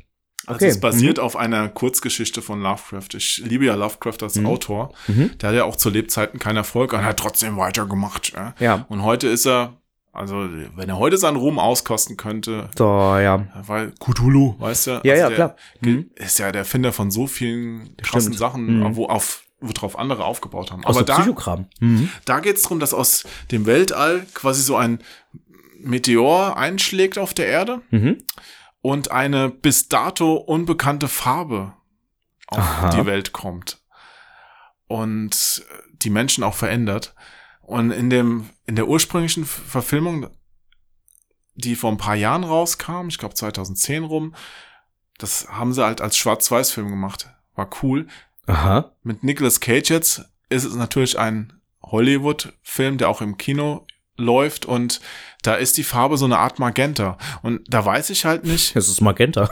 [0.46, 0.66] Also Okay.
[0.68, 3.08] es basiert auf einer Kurzgeschichte von Lovecraft.
[3.14, 4.46] Ich liebe ja Lovecraft als Mhm.
[4.46, 4.94] Autor.
[5.08, 5.36] Mhm.
[5.38, 8.32] Der hat ja auch zu Lebzeiten keinen Erfolg und hat trotzdem weitergemacht.
[8.34, 8.54] Ja.
[8.60, 8.86] Ja.
[8.90, 9.80] Und heute ist er,
[10.16, 13.46] also wenn er heute seinen Ruhm auskosten könnte, So, ja.
[13.66, 14.90] weil Cthulhu, weißt du?
[15.04, 15.56] Ja, also ja, der klar.
[15.80, 16.10] Mhm.
[16.16, 18.38] Ist ja der Erfinder von so vielen krassen Stimmt.
[18.38, 18.96] Sachen, Mhm.
[18.96, 20.84] wo auf worauf andere aufgebaut haben.
[20.84, 21.66] Aus Aber da, Psychokram.
[21.80, 22.10] Mhm.
[22.26, 24.98] Da geht es darum, dass aus dem Weltall quasi so ein
[25.80, 28.18] Meteor einschlägt auf der Erde Mhm.
[28.82, 31.72] und eine bis dato unbekannte Farbe
[32.48, 32.90] auf Aha.
[32.90, 33.80] die Welt kommt
[34.88, 35.64] und
[36.02, 37.14] die Menschen auch verändert.
[37.66, 40.28] Und in dem in der ursprünglichen Verfilmung,
[41.54, 44.34] die vor ein paar Jahren rauskam, ich glaube 2010 rum,
[45.18, 47.28] das haben sie halt als Schwarz-Weiß-Film gemacht.
[47.54, 48.06] War cool
[48.46, 48.92] Aha.
[49.02, 51.52] mit Nicolas Cage jetzt ist es natürlich ein
[51.82, 53.86] Hollywood-Film, der auch im Kino
[54.16, 55.00] läuft und
[55.42, 58.88] da ist die Farbe so eine Art Magenta und da weiß ich halt nicht, Das
[58.88, 59.50] ist Magenta.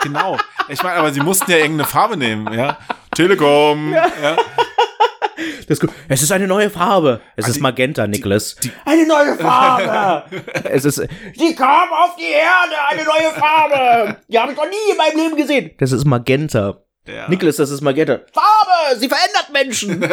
[0.00, 0.38] genau.
[0.68, 2.78] Ich meine, aber sie mussten ja irgendeine Farbe nehmen, ja.
[3.14, 4.36] Telekom, ja.
[5.36, 5.90] Das ist gut.
[6.08, 7.20] Es ist eine neue Farbe.
[7.36, 8.56] Es Ah, ist die- Magenta, Nicholas.
[8.84, 10.24] Eine neue Farbe!
[10.70, 10.96] es ist.
[11.36, 14.16] Sie kam auf die Erde, eine neue Farbe!
[14.28, 15.70] Die habe ich noch nie in meinem Leben gesehen.
[15.78, 16.82] Das ist Magenta.
[17.06, 17.28] ja.
[17.28, 18.20] Nicholas, das ist Magenta.
[18.32, 18.98] Farbe!
[18.98, 20.00] Sie verändert Menschen!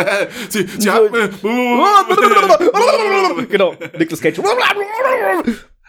[0.50, 1.30] sie, sie hat mir,
[3.50, 3.76] genau.
[3.98, 4.40] Nicholas Cage.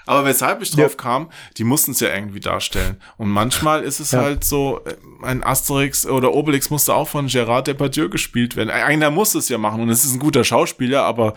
[0.06, 3.00] Aber weshalb ich drauf kam, die mussten es ja irgendwie darstellen.
[3.16, 4.20] Und manchmal ist es Ja.
[4.22, 8.70] halt so, äh, ein Asterix oder Obelix musste auch von Gérard Depardieu gespielt werden.
[8.70, 11.34] Einer muss es ja machen und es ist ein guter Schauspieler, aber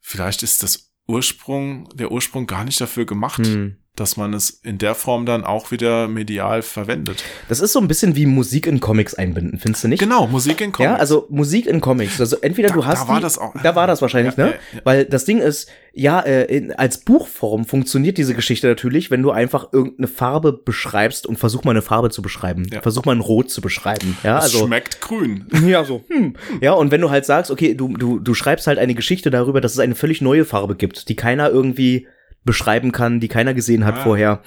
[0.00, 3.76] vielleicht ist das Ursprung, der Ursprung gar nicht dafür gemacht, Hm.
[3.96, 7.24] Dass man es in der Form dann auch wieder medial verwendet.
[7.48, 10.00] Das ist so ein bisschen wie Musik in Comics einbinden, findest du nicht?
[10.00, 10.92] Genau, Musik in Comics.
[10.92, 12.20] Ja, also Musik in Comics.
[12.20, 14.44] Also entweder du Da- hast da war die, das auch- da war das wahrscheinlich, Ja,
[14.46, 14.50] ne?
[14.52, 14.80] ja, ja.
[14.84, 19.30] Weil das Ding ist, ja, äh, in, als Buchform funktioniert diese Geschichte natürlich, wenn du
[19.30, 22.66] einfach irgendeine Farbe beschreibst und versuch mal eine Farbe zu beschreiben.
[22.82, 24.16] Versuch mal ein Rot zu beschreiben.
[24.22, 25.46] Ja, es also schmeckt grün.
[25.66, 26.04] ja, so.
[26.08, 26.34] Hm.
[26.60, 29.62] Ja, und wenn du halt sagst, okay, du, du, du schreibst halt eine Geschichte darüber,
[29.62, 32.06] dass es eine völlig neue Farbe gibt, die keiner irgendwie
[32.46, 34.02] beschreiben kann, die keiner gesehen hat Ah.
[34.02, 34.42] vorher,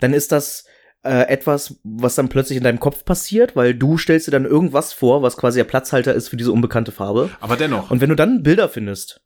[0.00, 0.64] dann ist das
[1.04, 4.92] äh, etwas, was dann plötzlich in deinem Kopf passiert, weil du stellst dir dann irgendwas
[4.92, 7.30] vor, was quasi der Platzhalter ist für diese unbekannte Farbe.
[7.40, 7.90] Aber dennoch.
[7.90, 9.20] Und wenn du dann Bilder findest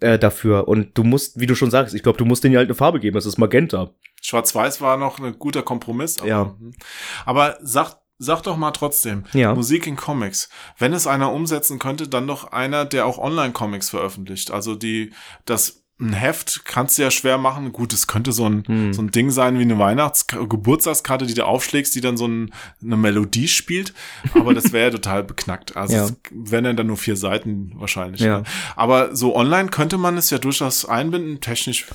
[0.00, 2.58] äh, dafür und du musst, wie du schon sagst, ich glaube, du musst denen ja
[2.58, 3.90] halt eine Farbe geben, das ist Magenta.
[4.22, 6.18] Schwarz-Weiß war noch ein guter Kompromiss.
[6.18, 6.54] Aber, Ja.
[7.26, 9.54] aber sag, sag doch mal trotzdem, Ja.
[9.54, 10.48] Musik in Comics.
[10.78, 14.50] Wenn es einer umsetzen könnte, dann doch einer, der auch Online-Comics veröffentlicht.
[14.50, 15.12] Also die,
[15.44, 17.72] das ein Heft kannst du ja schwer machen.
[17.72, 18.92] Gut, es könnte so ein, Hm.
[18.92, 22.52] so ein Ding sein wie eine Weihnachts Geburtstagskarte, die du aufschlägst, die dann so ein,
[22.82, 23.94] eine Melodie spielt.
[24.34, 25.76] Aber das wäre ja total beknackt.
[25.76, 26.04] Also Ja.
[26.06, 28.20] es wären ja dann nur vier Seiten wahrscheinlich.
[28.22, 28.38] Ja.
[28.38, 28.44] Ne?
[28.74, 31.86] Aber so online könnte man es ja durchaus einbinden, technisch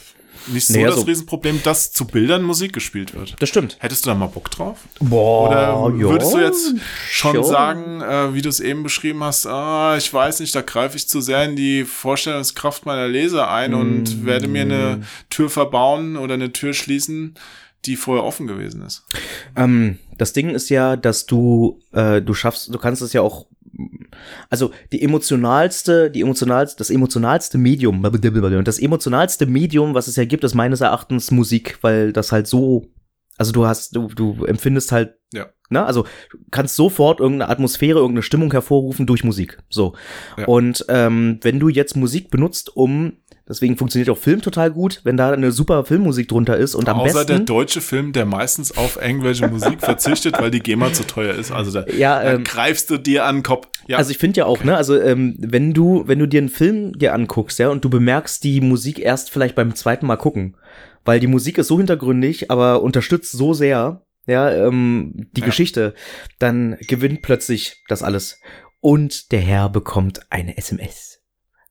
[0.48, 3.36] nicht so Nee, das also- Riesenproblem, dass zu Bildern Musik gespielt wird.
[3.40, 3.78] Das stimmt.
[3.80, 4.80] Hättest du da mal Bock drauf?
[5.00, 6.74] Boah, Oder würdest du jetzt
[7.10, 7.44] schon schon.
[7.46, 11.08] sagen, äh, wie du es eben beschrieben hast, ah, ich weiß nicht, da greife ich
[11.08, 16.34] zu sehr in die Vorstellungskraft meiner Leser ein und werde mir eine Tür verbauen oder
[16.36, 17.36] eine Tür schließen,
[17.86, 19.06] die vorher offen gewesen ist.
[19.56, 23.46] Ähm, das Ding ist ja, dass du, äh, du schaffst, du kannst es ja auch,
[24.50, 30.26] also die emotionalste, die emotionalste, das emotionalste Medium, und das emotionalste Medium, was es ja
[30.26, 32.86] gibt, ist meines Erachtens Musik, weil das halt so,
[33.38, 35.48] also du hast, du, du empfindest halt, Ja.
[35.70, 39.94] ne, also du kannst sofort irgendeine Atmosphäre, irgendeine Stimmung hervorrufen durch Musik, so.
[40.38, 40.46] Ja.
[40.46, 43.14] Und ähm, wenn du jetzt Musik benutzt, um
[43.50, 47.00] Deswegen funktioniert auch Film total gut, wenn da eine super Filmmusik drunter ist und am
[47.00, 51.06] Außer der besten deutsche Film, der meistens auf irgendwelche Musik verzichtet, weil die GEMA zu
[51.06, 51.52] teuer ist.
[51.52, 53.68] Also da, Ja, da ähm, greifst du dir an den Kopf.
[53.88, 53.98] Ja.
[53.98, 56.94] Also ich finde ja auch, ne, also ähm, wenn du, wenn du dir einen Film
[56.94, 60.56] dir anguckst, ja, und du bemerkst die Musik erst vielleicht beim zweiten Mal gucken,
[61.04, 65.48] weil die Musik ist so hintergründig, aber unterstützt so sehr, ja, ähm, die Ja.
[65.48, 65.96] Geschichte,
[66.38, 68.40] dann gewinnt plötzlich das alles.
[68.80, 71.20] Und der Herr bekommt eine SMS.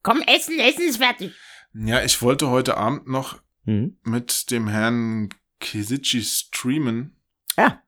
[0.03, 1.31] Komm, Essen, Essen ist fertig.
[1.75, 3.99] Ja, ich wollte heute Abend noch Hm?
[4.03, 5.29] mit dem Herrn
[5.61, 7.17] Kisici streamen.
[7.57, 7.83] Ja.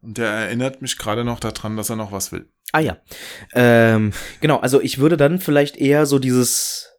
[0.00, 2.48] Und der erinnert mich gerade noch daran, dass er noch was will.
[2.72, 2.98] Ah ja.
[3.54, 6.90] Ähm, genau, also ich würde dann vielleicht eher so dieses.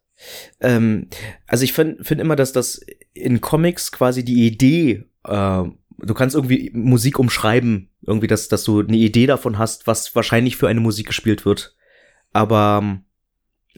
[0.60, 1.08] Ähm,
[1.46, 2.80] also ich finde find immer, dass das
[3.14, 5.62] in Comics quasi die Idee, äh,
[5.98, 10.56] du kannst irgendwie Musik umschreiben, irgendwie, dass, dass du eine Idee davon hast, was wahrscheinlich
[10.56, 11.76] für eine Musik gespielt wird.
[12.32, 13.05] Aber ähm,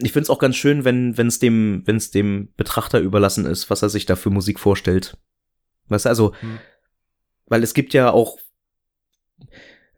[0.01, 3.81] ich finde es auch ganz schön, wenn es dem, wenn's dem Betrachter überlassen ist, was
[3.81, 5.17] er sich da für Musik vorstellt.
[5.87, 6.59] Weißt du, also, Hm.
[7.47, 8.37] weil es gibt ja auch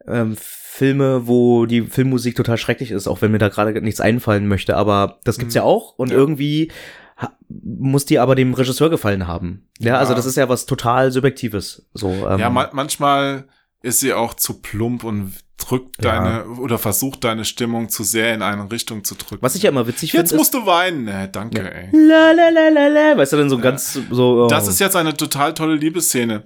[0.08, 4.48] ähm, Filme, wo die Filmmusik total schrecklich ist, auch wenn mir da gerade nichts einfallen
[4.48, 5.58] möchte, aber das gibt's Mhm.
[5.58, 6.16] ja auch und Ja.
[6.16, 6.72] irgendwie
[7.48, 9.68] muss die aber dem Regisseur gefallen haben.
[9.78, 9.98] Ja, Ja.
[9.98, 11.86] also das ist ja was total Subjektives.
[11.94, 13.46] So, ähm, Ja, ma manchmal
[13.82, 16.18] ist sie auch zu plump und drückt Ja.
[16.18, 19.42] deine oder versucht deine Stimmung zu sehr in eine Richtung zu drücken.
[19.42, 20.24] was ich ja immer witzig finde.
[20.24, 21.06] Jetzt musst du weinen.
[21.06, 21.68] Äh, danke, Ja.
[21.68, 21.88] ey.
[21.92, 24.44] La la la la la, weißt du dann so ganz so.
[24.44, 24.48] Oh.
[24.48, 26.42] Das ist jetzt eine total tolle Liebesszene.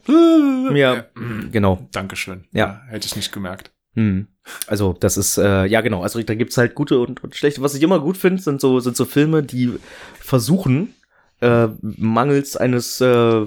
[0.75, 1.89] ja, mm, genau.
[1.93, 2.45] Dankeschön.
[2.53, 2.83] Ja.
[2.89, 3.71] Hätte ich nicht gemerkt.
[3.95, 4.27] Hm.
[4.67, 6.03] Also das ist äh, ja genau.
[6.03, 7.63] Also da gibt's halt gute und, und schlechte.
[7.63, 9.73] Was ich immer gut finde, sind so sind so Filme, die
[10.21, 10.95] versuchen
[11.41, 13.47] äh, mangels eines äh,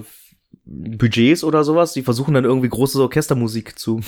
[0.72, 4.00] Budgets oder sowas, die versuchen dann irgendwie große Orchestermusik zu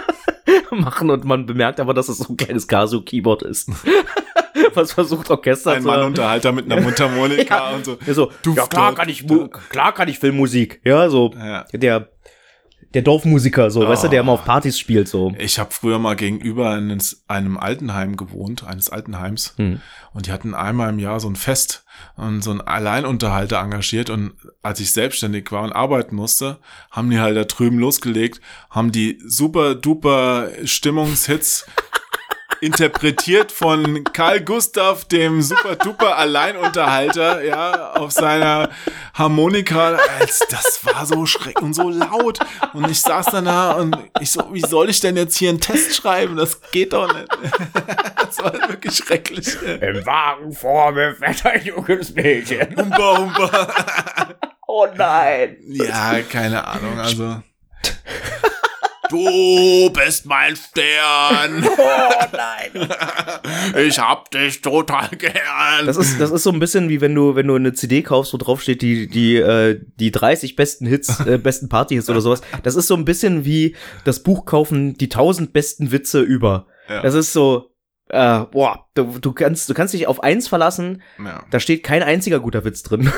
[0.70, 3.68] machen und man bemerkt aber, dass es so ein kleines Casio-Keyboard ist.
[4.74, 7.98] Was versucht Orchester Ein zu Mann-Unterhalter mit einer Mundharmonika und so.
[8.06, 9.24] ja, so, Du- ja klar kann ich
[9.70, 10.80] klar kann ich Filmmusik.
[10.84, 11.64] Ja, so Ja.
[11.72, 12.08] der
[12.94, 15.32] der Dorfmusiker, so, weißt du, der immer auf Partys spielt, so.
[15.38, 19.54] Ich habe früher mal gegenüber eines, einem Altenheim gewohnt, eines Altenheims.
[19.56, 19.80] Hm.
[20.12, 21.84] Und die hatten einmal im Jahr so ein Fest
[22.16, 24.10] und so einen Alleinunterhalter engagiert.
[24.10, 26.58] Und als ich selbstständig war und arbeiten musste,
[26.90, 31.66] haben die halt da drüben losgelegt, haben die super duper Stimmungshits
[32.60, 38.70] interpretiert von Karl Gustav, dem super duper Alleinunterhalter, ja, auf seiner
[39.14, 39.98] Harmonika.
[40.18, 42.38] Als, das war so schrecklich und so laut.
[42.72, 45.60] Und ich saß dann da und ich so, wie soll ich denn jetzt hier einen
[45.60, 46.36] Test schreiben?
[46.36, 47.28] Das geht doch nicht.
[48.30, 49.60] Das war wirklich schrecklich.
[49.62, 52.76] Im Wagen vor mir fährt ein junges Mädchen.
[52.76, 53.68] Humba, humba.
[54.68, 55.56] Oh nein.
[55.66, 57.42] Ja, keine Ahnung, also.
[59.10, 61.66] Du bist mein Stern.
[61.80, 62.88] Oh nein.
[63.76, 65.86] Ich hab dich total gern.
[65.86, 68.32] Das ist, das ist so ein bisschen wie wenn du, wenn du eine CD kaufst,
[68.32, 72.42] wo drauf steht, die, die, äh, die 30 besten Hits, äh, besten Party-Hits oder sowas.
[72.62, 76.66] Das ist so ein bisschen wie das Buch kaufen, die 1000 besten Witze über.
[76.88, 77.02] Ja.
[77.02, 77.70] Das ist so,
[78.08, 81.44] äh, boah, du, du kannst, du kannst dich auf eins verlassen, ja.
[81.50, 83.10] da steht kein einziger guter Witz drin.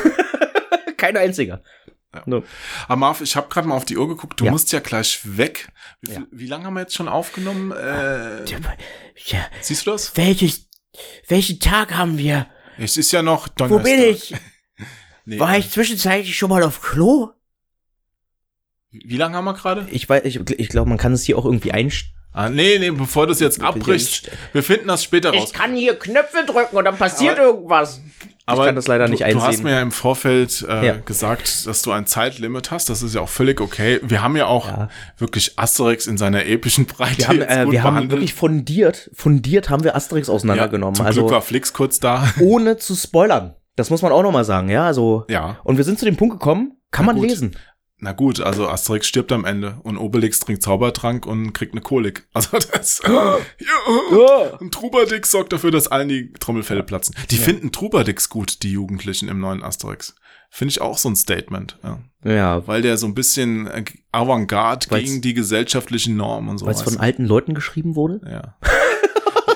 [0.96, 1.62] kein einziger.
[2.26, 2.44] No.
[2.88, 4.38] Aber Marv, ich habe gerade mal auf die Uhr geguckt.
[4.40, 4.50] Du Ja.
[4.50, 5.68] musst ja gleich weg.
[6.02, 6.22] Wie, Ja.
[6.30, 7.72] wie lange haben wir jetzt schon aufgenommen?
[7.72, 8.44] Äh,
[9.26, 10.16] Ja, siehst du das?
[10.16, 10.68] welches,
[11.28, 12.46] welchen Tag haben wir?
[12.78, 13.84] Es ist ja noch Wo Donnerstag.
[13.84, 14.34] bin ich?
[15.24, 17.30] Nee, War ich zwischenzeitlich schon mal auf Klo?
[18.90, 19.86] Wie lange haben wir gerade?
[19.90, 22.12] Ich weiß, ich, ich glaube, man kann es hier auch irgendwie einstellen.
[22.32, 24.30] Ah, nee, nee, bevor du es jetzt abbrichst.
[24.52, 25.44] Wir finden das später raus.
[25.48, 28.00] Ich kann hier Knöpfe drücken und dann passiert Aber- irgendwas.
[28.44, 29.64] Aber kann das leider nicht du, Du hast einsehen.
[29.64, 30.96] mir ja im Vorfeld äh, Ja.
[30.96, 32.90] gesagt, dass du ein Zeitlimit hast.
[32.90, 34.00] Das ist ja auch völlig okay.
[34.02, 34.88] Wir haben ja auch Ja.
[35.18, 38.10] wirklich Asterix in seiner epischen Breite Wir haben, jetzt äh, wir haben behandelt.
[38.10, 40.96] wirklich fundiert, fundiert haben wir Asterix ja, auseinandergenommen.
[40.96, 42.26] zum also Glück war Flix kurz da.
[42.40, 43.54] ohne zu spoilern.
[43.76, 45.24] Das muss man auch noch mal sagen, ja, also.
[45.30, 45.58] ja.
[45.62, 47.30] Und wir sind zu dem Punkt gekommen, kann Na man gut.
[47.30, 47.56] lesen.
[48.04, 52.26] Na gut, also Asterix stirbt am Ende und Obelix trinkt Zaubertrank und kriegt eine Kolik.
[52.34, 53.00] Also das.
[53.06, 53.36] ja.
[54.58, 57.14] Und Trubadix sorgt dafür, dass allen die Trommelfälle platzen.
[57.30, 60.16] Die finden Trubadix gut, die Jugendlichen im neuen Asterix.
[60.50, 62.00] Finde ich auch so ein Statement, ja.
[62.24, 66.66] Ja, Weil der so ein bisschen äh, Avantgarde Weil's- gegen die gesellschaftlichen Normen und so
[66.66, 68.20] weil es von alten Leuten geschrieben wurde.
[68.28, 68.56] Ja.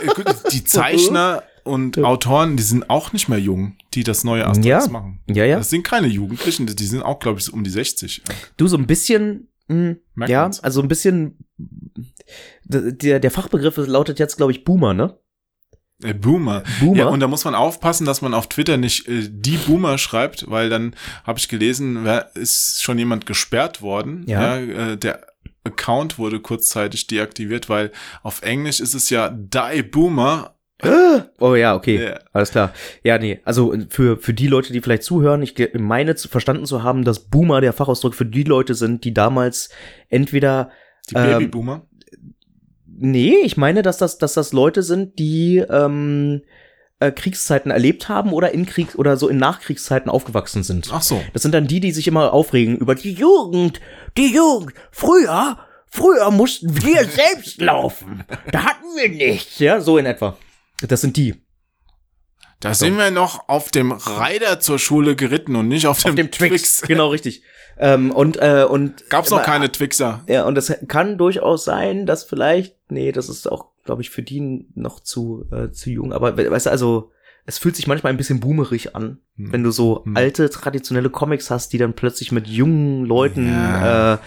[0.02, 4.86] Äh, die Zeichner und Autoren, die sind auch nicht mehr jung, die das neue Asterix
[4.86, 4.91] Ja.
[4.93, 5.20] machen.
[5.28, 5.59] Ja, ja.
[5.59, 8.23] Das sind keine Jugendlichen, die sind auch, glaube ich, so um die 60.
[8.28, 8.35] Ja.
[8.57, 10.61] Du so ein bisschen, mh, Merkt ja, man's.
[10.61, 11.39] also ein bisschen.
[12.65, 15.19] Der, der Fachbegriff lautet jetzt, glaube ich, Boomer, ne?
[16.03, 16.62] Äh, Boomer.
[16.81, 16.99] Boomer.
[16.99, 20.51] Ja, und da muss man aufpassen, dass man auf Twitter nicht äh, die Boomer schreibt,
[20.51, 24.25] weil dann habe ich gelesen, ist schon jemand gesperrt worden.
[24.27, 24.59] Ja.
[24.59, 25.27] äh, der
[25.65, 27.91] Account wurde kurzzeitig deaktiviert, weil
[28.23, 30.56] auf Englisch ist es ja Die Boomer.
[31.38, 32.05] Oh ja, okay.
[32.05, 32.18] Ja.
[32.32, 32.72] Alles klar.
[33.02, 36.82] Ja, nee, also für, für die Leute, die vielleicht zuhören, ich meine zu, verstanden zu
[36.82, 39.70] haben, dass Boomer der Fachausdruck für die Leute sind, die damals
[40.10, 40.70] entweder
[41.08, 41.86] Die Ähm, Babyboomer.
[42.98, 46.42] Nee, ich meine, dass das, dass das Leute sind, die ähm,
[47.00, 50.90] äh, Kriegszeiten erlebt haben oder in Krieg oder so in Nachkriegszeiten aufgewachsen sind.
[50.92, 51.22] Ach so.
[51.32, 53.80] Das sind dann die, die sich immer aufregen über die Die Jugend,
[54.16, 54.72] die Jugend.
[54.90, 58.24] Früher, früher mussten wir selbst laufen.
[58.50, 59.58] Da hatten wir nichts.
[59.58, 60.36] ja, so in etwa.
[60.82, 61.34] Das sind die.
[62.60, 66.30] Da sind wir noch auf dem Reiter zur Schule geritten und nicht auf dem, Dem
[66.30, 66.80] Twix.
[66.82, 67.42] genau richtig.
[67.78, 70.24] Ähm, und äh, und Gab's noch keine Twixer.
[70.26, 74.22] Ja, und es kann durchaus sein, dass vielleicht, nee, das ist auch, glaube ich, für
[74.22, 76.14] die noch zu, äh, zu jung.
[76.14, 77.12] Aber we- weißt du, also,
[77.44, 79.52] es fühlt sich manchmal ein bisschen boomerig an, Hm.
[79.52, 80.16] wenn du so Hm.
[80.16, 84.14] alte, traditionelle Comics hast, die dann plötzlich mit jungen Leuten, Ja.
[84.14, 84.18] äh,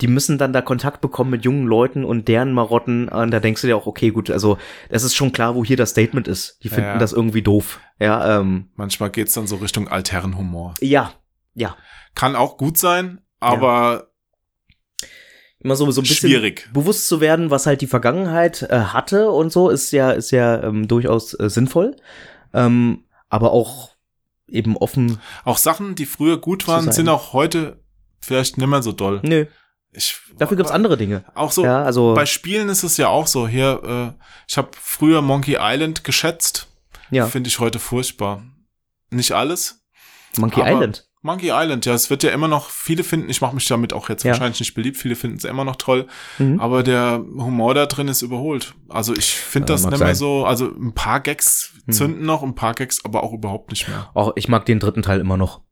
[0.00, 3.08] die müssen dann da Kontakt bekommen mit jungen Leuten und deren Marotten.
[3.08, 4.58] Und da denkst du dir auch, okay, gut, also
[4.90, 6.58] es ist schon klar, wo hier das Statement ist.
[6.62, 6.98] Die finden Ja.
[6.98, 7.80] das irgendwie doof.
[7.98, 10.74] Ja, ähm, Manchmal geht's dann so Richtung Altherrenhumor.
[10.80, 11.12] ja,
[11.54, 11.76] ja.
[12.14, 14.08] Kann auch gut sein, aber
[15.58, 16.68] Immer so, so ein bisschen schwierig.
[16.72, 20.62] bewusst zu werden, was halt die Vergangenheit äh, hatte und so, ist ja, ist ja
[20.62, 21.96] ähm, durchaus äh, sinnvoll.
[22.52, 23.90] Ähm, aber auch
[24.48, 25.18] eben offen.
[25.44, 27.80] Auch Sachen, die früher gut waren, sind auch heute
[28.20, 29.20] vielleicht nicht mehr so doll.
[29.24, 29.46] Nö,
[29.96, 31.24] Ich, dafür gibt's andere Dinge.
[31.34, 33.48] Auch so, ja, also bei Spielen ist es ja auch so.
[33.48, 36.68] Hier, äh, ich habe früher Monkey Island geschätzt.
[37.10, 38.42] ja, Finde ich heute furchtbar.
[39.10, 39.84] Nicht alles.
[40.38, 41.08] Monkey Island.
[41.22, 44.08] Monkey Island, ja, es wird ja immer noch, viele finden, ich mache mich damit auch
[44.08, 44.30] jetzt Ja.
[44.32, 46.06] wahrscheinlich nicht beliebt, viele finden es immer noch toll,
[46.38, 46.60] Mhm.
[46.60, 48.74] aber der Humor da drin ist überholt.
[48.88, 50.14] Also ich finde das mag nicht mehr sein.
[50.14, 51.92] so, also ein paar Gags Mhm.
[51.92, 54.08] zünden noch, ein paar Gags aber auch überhaupt nicht mehr.
[54.14, 55.62] Auch ich mag den dritten Teil immer noch.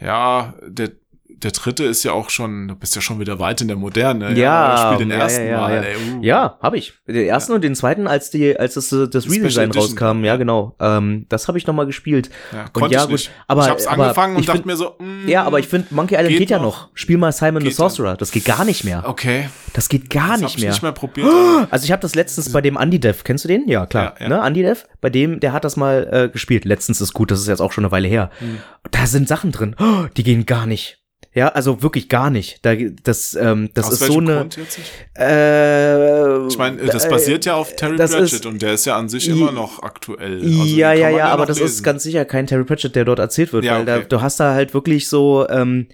[0.00, 0.92] Ja, der
[1.28, 4.32] der dritte ist ja auch schon, du bist ja schon wieder weit in der Moderne.
[4.32, 5.74] Ja, spiel den ja, ersten ja, ja, Mal.
[5.74, 5.82] ja.
[5.82, 6.22] Ey, uh.
[6.22, 6.94] Ja, habe ich.
[7.06, 10.36] Den ersten und den zweiten, als die, als das, äh, das Special Redesign rauskam, ja
[10.36, 10.74] genau.
[10.80, 12.30] Ähm, das habe ich noch mal gespielt.
[12.52, 13.30] Ja, und konnte ja, ich gut, nicht.
[13.48, 15.88] aber ich hab's aber angefangen und dachte find, mir so, mm, ja, aber ich finde
[15.90, 16.88] Monkey Island geht, geht ja noch.
[16.94, 18.16] Spiel mal Simon the Sorcerer.
[18.16, 19.04] Das geht gar nicht mehr.
[19.06, 20.70] okay, Das geht gar das nicht hab ich mehr.
[20.70, 21.26] nicht mehr probiert.
[21.70, 23.68] Also ich habe das letztens bei dem Andy Dev, kennst du den?
[23.68, 24.14] Ja, klar.
[24.18, 24.28] Ja, ja.
[24.28, 26.64] Ne, Andy Dev, bei dem, der hat das mal äh, gespielt.
[26.64, 28.30] Letztens ist gut, das ist jetzt auch schon eine Weile her.
[28.38, 28.58] Hm.
[28.90, 30.98] Da sind Sachen drin, oh, die gehen gar nicht.
[31.36, 32.64] Ja, also wirklich gar nicht.
[32.64, 34.36] Da, das, ähm, das Aus ist so eine.
[34.38, 34.78] Grund jetzt?
[35.18, 39.08] Äh, Ich meine, das basiert ja auf Terry Pratchett ist- und der ist ja an
[39.08, 40.36] sich immer noch aktuell.
[40.40, 41.82] Also ja, ja, ja, aber das ist lesen.
[41.84, 44.06] ganz sicher kein Terry Pratchett, der dort erzählt wird, Ja, weil da, okay.
[44.08, 45.88] du hast da halt wirklich so, ähm,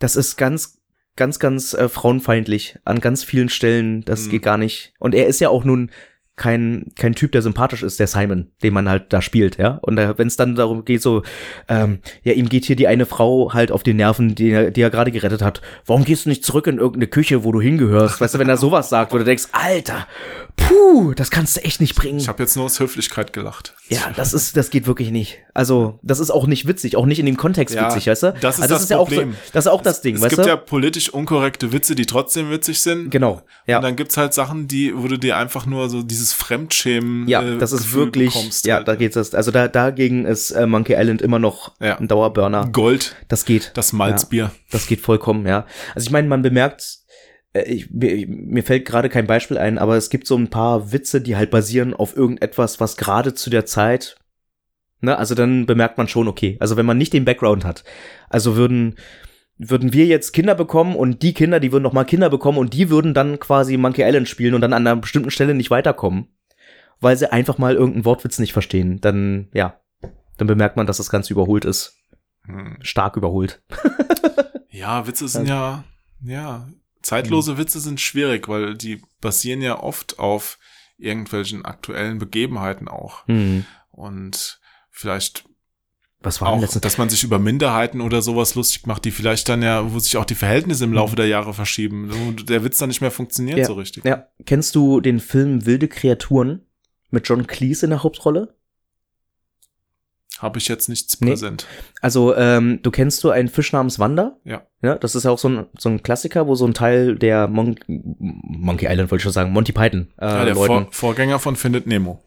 [0.00, 0.78] das ist ganz,
[1.16, 4.04] ganz, ganz äh, frauenfeindlich an ganz vielen Stellen.
[4.04, 4.30] Das Mhm.
[4.30, 4.92] geht gar nicht.
[4.98, 5.90] Und er ist ja auch nun
[6.38, 9.78] kein, kein Typ, der sympathisch ist, der Simon, den man halt da spielt, ja.
[9.82, 11.22] Und wenn es dann darum geht, so,
[11.68, 14.80] ähm, ja, ihm geht hier die eine Frau halt auf die Nerven, die, er- die
[14.80, 15.60] er gerade gerettet hat.
[15.84, 18.20] Warum gehst du nicht zurück in irgendeine Küche, wo du hingehörst?
[18.20, 20.06] Weißt du, wenn er sowas sagt, wo du denkst, Alter,
[20.58, 22.18] puh, das kannst du echt nicht bringen.
[22.18, 23.74] Ich habe jetzt nur aus Höflichkeit gelacht.
[23.88, 25.38] Ja, das ist, das geht wirklich nicht.
[25.54, 28.34] Also, das ist auch nicht witzig, auch nicht in dem Kontext Ja, witzig, weißt du?
[28.40, 29.36] das ist also, das ja auch so, Problem.
[29.52, 30.48] das ist auch das Ding, Es weißt gibt du?
[30.48, 33.10] ja politisch unkorrekte Witze, die trotzdem witzig sind.
[33.10, 33.76] genau, ja.
[33.78, 37.42] Und dann gibt's halt Sachen, die, wo du dir einfach nur so dieses Fremdschämen Ja,
[37.42, 38.88] äh, das ist Gefühl wirklich, bekommst ja, halt.
[38.88, 39.34] da geht's das.
[39.34, 41.96] Also da dagegen ist äh, Monkey Island immer noch Ja.
[41.98, 42.68] ein Dauerburner.
[42.72, 43.70] Gold, Das geht.
[43.74, 44.50] das Malzbier.
[44.70, 45.64] Das geht vollkommen, ja.
[45.94, 46.97] Also ich meine, man bemerkt, äh,
[47.54, 51.20] ich, mir, mir fällt gerade kein Beispiel ein, aber es gibt so ein paar Witze,
[51.20, 54.16] die halt basieren auf irgendetwas, was gerade zu der Zeit,
[55.00, 57.84] ne, also dann bemerkt man schon, okay, also wenn man nicht den Background hat,
[58.28, 58.96] also würden
[59.60, 62.74] würden wir jetzt Kinder bekommen und die Kinder, die würden noch mal Kinder bekommen und
[62.74, 66.28] die würden dann quasi Monkey Island spielen und dann an einer bestimmten Stelle nicht weiterkommen,
[67.00, 69.80] weil sie einfach mal irgendeinen Wortwitz nicht verstehen, dann ja,
[70.36, 71.96] dann bemerkt man, dass das Ganze überholt ist,
[72.44, 72.78] Hm.
[72.82, 73.62] stark überholt.
[74.70, 75.82] Ja, Witze sind ja,
[76.22, 76.68] ja,
[77.02, 77.58] zeitlose Hm.
[77.58, 80.58] Witze sind schwierig, weil die basieren ja oft auf
[80.98, 83.26] irgendwelchen aktuellen Begebenheiten auch.
[83.26, 83.64] Hm.
[83.90, 84.60] Und
[84.90, 85.44] vielleicht
[86.20, 89.62] Was war auch, dass man sich über Minderheiten oder sowas lustig macht, die vielleicht dann
[89.62, 92.88] ja, wo sich auch die Verhältnisse im Laufe der Jahre verschieben und der Witz dann
[92.88, 93.64] nicht mehr funktioniert Ja.
[93.64, 94.04] so richtig.
[94.04, 96.66] Ja, kennst du den Film Wilde Kreaturen
[97.10, 98.54] mit John Cleese in der Hauptrolle?
[100.38, 101.30] Habe ich jetzt nichts Nee.
[101.30, 101.66] präsent.
[102.00, 104.36] Also, ähm, du kennst du einen Fisch namens Wanda?
[104.44, 104.62] Ja.
[104.82, 107.48] Ja, das ist ja auch so ein, so ein Klassiker, wo so ein Teil der
[107.48, 110.54] Mon Monkey Island, wollte ich schon sagen, Monty Python äh, Ja, der.
[110.54, 112.22] Vor Vorgänger von Findet Nemo.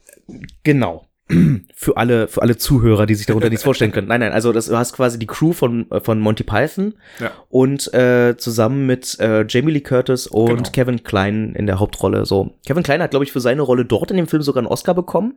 [0.64, 1.08] Genau.
[1.76, 4.08] Für alle, für alle Zuhörer, die sich darunter nichts vorstellen können.
[4.10, 7.32] Nein, nein, also das, du hast quasi die Crew von, äh, von Monty Python Ja.
[7.48, 10.70] und äh, zusammen mit äh, Jamie Lee Curtis und Genau.
[10.72, 12.26] Kevin Klein in der Hauptrolle.
[12.26, 14.68] So, Kevin Klein hat, glaube ich, für seine Rolle dort in dem Film sogar einen
[14.68, 15.36] Oscar bekommen.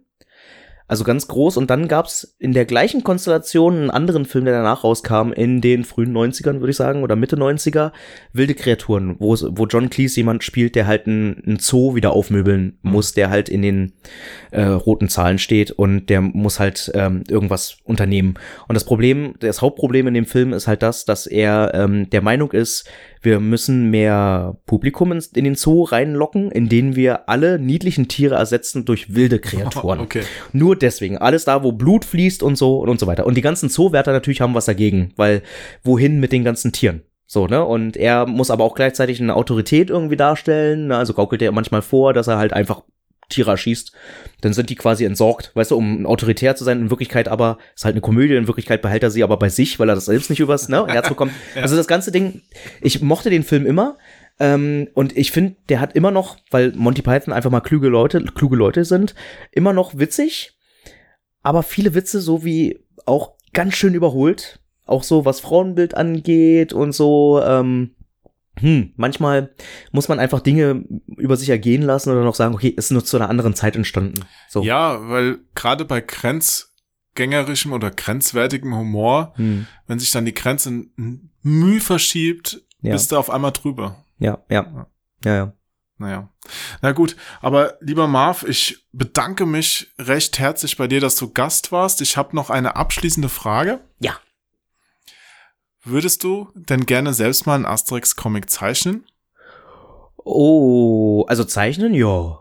[0.86, 1.56] Also ganz groß.
[1.56, 5.84] Und dann gab's in der gleichen Konstellation einen anderen Film, der danach rauskam, in den
[5.84, 7.92] frühen 90ern, würde ich sagen, oder Mitte 90er,
[8.34, 12.78] Wilde Kreaturen, wo, wo John Cleese jemand spielt, der halt einen, einen Zoo wieder aufmöbeln
[12.82, 13.92] muss, der halt in den
[14.50, 18.34] äh, roten Zahlen steht und der muss halt ähm, irgendwas unternehmen.
[18.68, 22.20] Und das Problem, das Hauptproblem in dem Film ist halt das, dass er ähm, der
[22.20, 22.86] Meinung ist,
[23.24, 28.84] wir müssen mehr Publikum ins- in den Zoo reinlocken, indem wir alle niedlichen Tiere ersetzen
[28.84, 30.00] durch wilde Kreaturen.
[30.04, 30.22] Okay.
[30.52, 31.18] Nur deswegen.
[31.18, 33.26] Alles da, wo Blut fließt und so und, und so weiter.
[33.26, 35.42] Und die ganzen Zoowärter natürlich haben was dagegen, weil
[35.82, 37.02] wohin mit den ganzen Tieren?
[37.26, 37.64] So, ne?
[37.64, 40.88] Und er muss aber auch gleichzeitig eine Autorität irgendwie darstellen.
[40.88, 40.96] Ne?
[40.96, 42.82] Also gaukelt er manchmal vor, dass er halt einfach
[43.28, 43.92] Tiere erschießt.
[44.40, 46.80] Dann sind die quasi entsorgt, weißt du, um autoritär zu sein.
[46.80, 49.78] In Wirklichkeit aber, ist halt eine Komödie, in Wirklichkeit behält er sie aber bei sich,
[49.78, 51.32] weil er das selbst nicht übers ne, Herz bekommt.
[51.54, 52.42] Also das ganze Ding,
[52.80, 53.96] ich mochte den Film immer.
[54.40, 58.22] Ähm, und ich finde, der hat immer noch, weil Monty Python einfach mal kluge Leute,
[58.34, 59.14] kluge Leute sind,
[59.52, 60.52] immer noch witzig.
[61.42, 64.60] Aber viele Witze so wie auch ganz schön überholt.
[64.86, 67.40] Auch so, was Frauenbild angeht und so.
[67.42, 67.94] Ähm,
[68.58, 69.54] hm, manchmal
[69.92, 70.84] muss man einfach Dinge
[71.16, 74.24] über sich ergehen lassen oder noch sagen, okay, ist nur zu einer anderen Zeit entstanden.
[74.48, 74.62] So.
[74.62, 79.66] Ja, weil gerade bei grenzgängerischem oder grenzwertigem Humor, Hm.
[79.86, 80.84] wenn sich dann die Grenze
[81.42, 82.92] Mühe verschiebt, Ja.
[82.92, 84.04] bist du auf einmal drüber.
[84.18, 84.86] Ja, ja.
[85.24, 85.52] Ja, ja.
[85.96, 86.28] Naja.
[86.82, 91.70] Na gut, aber lieber Marv, ich bedanke mich recht herzlich bei dir, dass du Gast
[91.70, 92.00] warst.
[92.00, 93.80] Ich habe noch eine abschließende Frage.
[94.00, 94.16] Ja.
[95.84, 99.04] Würdest du denn gerne selbst mal einen Asterix-Comic zeichnen?
[100.16, 102.40] Oh, also zeichnen, ja.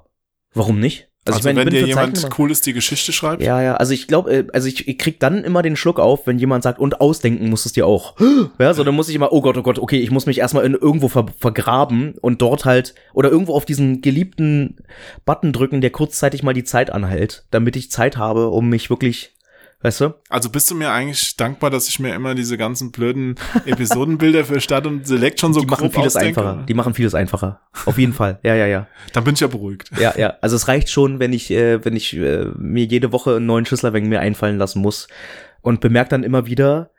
[0.53, 1.09] Warum nicht?
[1.25, 3.41] Also, ich mein, wenn dir jemand Zeichnen Cooles die Geschichte schreibt?
[3.41, 6.27] Ja, ja, also ich glaube, äh, also ich, ich krieg dann immer den Schluck auf,
[6.27, 8.15] wenn jemand sagt, und ausdenken musst du es dir auch.
[8.59, 10.65] Ja, so dann muss ich immer, oh Gott, oh Gott, okay, ich muss mich erstmal
[10.65, 14.77] in irgendwo ver vergraben und dort halt, oder irgendwo auf diesen geliebten
[15.25, 19.35] Button drücken, der kurzzeitig mal die Zeit anhält, damit ich Zeit habe, um mich wirklich
[19.83, 20.13] Weißt du?
[20.29, 24.61] Also bist du mir eigentlich dankbar, dass ich mir immer diese ganzen blöden Episodenbilder für
[24.61, 26.39] Stadt und Select schon so Die machen vieles ausdenke?
[26.41, 26.65] einfacher.
[26.65, 27.59] Die machen vieles einfacher.
[27.85, 28.39] Auf jeden Fall.
[28.43, 28.87] Ja, ja, ja.
[29.13, 29.91] Dann bin ich ja beruhigt.
[29.99, 30.35] Ja, ja.
[30.41, 33.65] Also es reicht schon, wenn ich, äh, wenn ich äh, mir jede Woche einen neuen
[33.65, 35.07] Schüssler wegen mir einfallen lassen muss
[35.61, 36.91] und bemerke dann immer wieder,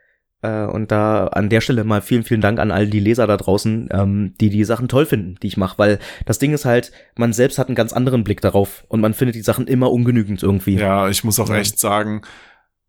[0.43, 3.39] äh, und da an der Stelle mal vielen, vielen Dank an all die Leser da
[3.39, 6.93] draußen, ähm, die die Sachen toll finden, die ich mache, weil das Ding ist halt,
[7.17, 10.43] man selbst hat einen ganz anderen Blick darauf und man findet die Sachen immer ungenügend
[10.43, 10.75] irgendwie.
[10.77, 11.57] Ja, ich muss auch Ja.
[11.57, 12.21] echt sagen,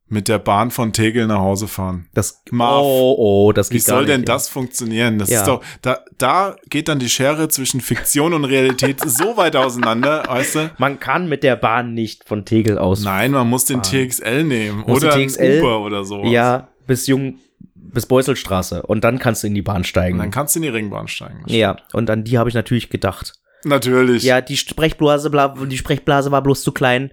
[0.07, 2.07] mit der Bahn von Tegel nach Hause fahren.
[2.13, 4.35] Das, Marv, oh, oh, das Wie geht gar soll denn nicht, ja.
[4.35, 5.17] das funktionieren?
[5.17, 5.39] Das Ja.
[5.41, 10.23] ist doch, da, da geht dann die Schere zwischen Fiktion und Realität so weit auseinander,
[10.27, 10.71] weißt du?
[10.77, 13.03] Man kann mit der Bahn nicht von Tegel aus.
[13.03, 13.91] Nein, man muss den Bahn.
[14.09, 15.59] TXL nehmen Muss oder den TXL?
[15.61, 16.23] Uber oder so.
[16.25, 17.39] Ja, bis Jung,
[17.73, 18.83] bis Beuselstraße.
[18.83, 20.13] Und dann kannst du in die Bahn steigen.
[20.15, 21.43] Und dann kannst du in die Ringbahn steigen.
[21.47, 23.33] ja, und an die habe ich natürlich gedacht.
[23.63, 24.21] Natürlich.
[24.23, 27.11] Ja, die Sprechblase, bla, die Sprechblase war bloß zu klein.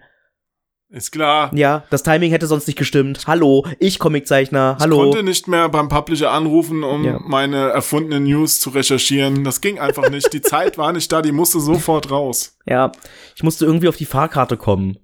[0.93, 1.51] Ist klar.
[1.55, 3.27] Ja, das Timing hätte sonst nicht gestimmt.
[3.27, 4.77] Hallo, ich Comiczeichner.
[4.79, 4.99] Ich Hallo.
[4.99, 7.19] konnte nicht mehr beim Publisher anrufen, um Ja.
[7.25, 9.43] meine erfundenen News zu recherchieren.
[9.43, 10.31] Das ging einfach nicht.
[10.35, 12.59] Die Zeit war nicht da, die musste sofort raus.
[12.67, 12.93] Ja,
[13.35, 14.99] ich musste irgendwie auf die Fahrkarte kommen.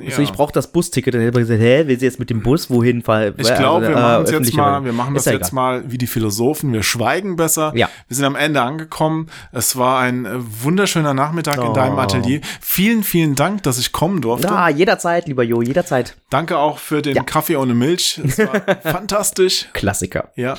[0.00, 0.10] Ja.
[0.10, 1.14] Also ich brauche das Busticket.
[1.14, 3.34] Dann hätte man gesagt, hä, will sie jetzt mit dem Bus wohin fahren?
[3.38, 5.54] Ich glaube, wir Äh, machen es jetzt öffentliche- mal, wir machen das ja jetzt egal.
[5.80, 6.72] mal wie die Philosophen.
[6.72, 7.72] Wir schweigen besser.
[7.74, 7.88] Ja.
[8.08, 9.28] Wir sind am Ende angekommen.
[9.50, 11.72] Es war ein äh, wunderschöner Nachmittag in Oh.
[11.72, 12.40] deinem Atelier.
[12.60, 14.46] Vielen, vielen Dank, dass ich kommen durfte.
[14.48, 16.16] Ja, jederzeit, lieber Jo, jederzeit.
[16.30, 17.22] Danke auch für den Ja.
[17.24, 18.20] Kaffee ohne Milch.
[18.24, 18.52] Es war
[18.82, 19.66] fantastisch.
[19.72, 20.30] Klassiker.
[20.36, 20.54] Ja.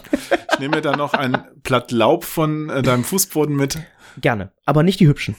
[0.54, 3.78] Ich nehme mir da noch ein Blatt Laub von äh, deinem Fußboden mit.
[4.22, 4.52] Gerne.
[4.66, 5.36] Aber nicht die hübschen.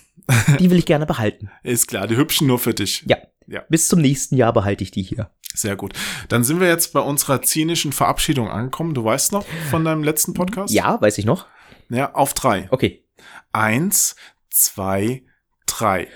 [0.59, 1.51] Die will ich gerne behalten.
[1.63, 3.05] Ist klar, die hübschen nur für dich.
[3.07, 3.19] Ja.
[3.47, 3.63] Ja.
[3.69, 5.31] Bis zum nächsten Jahr behalte ich die hier.
[5.55, 5.95] Sehr gut.
[6.29, 8.93] Dann sind wir jetzt bei unserer zynischen Verabschiedung angekommen.
[8.95, 10.75] Du weißt noch von deinem letzten Podcast?
[10.75, 11.47] Ja, weiß ich noch.
[11.89, 12.67] Ja, auf drei.
[12.71, 13.05] Okay.
[13.53, 14.17] Eins,
[14.51, 15.23] zwei,
[15.67, 16.09] drei.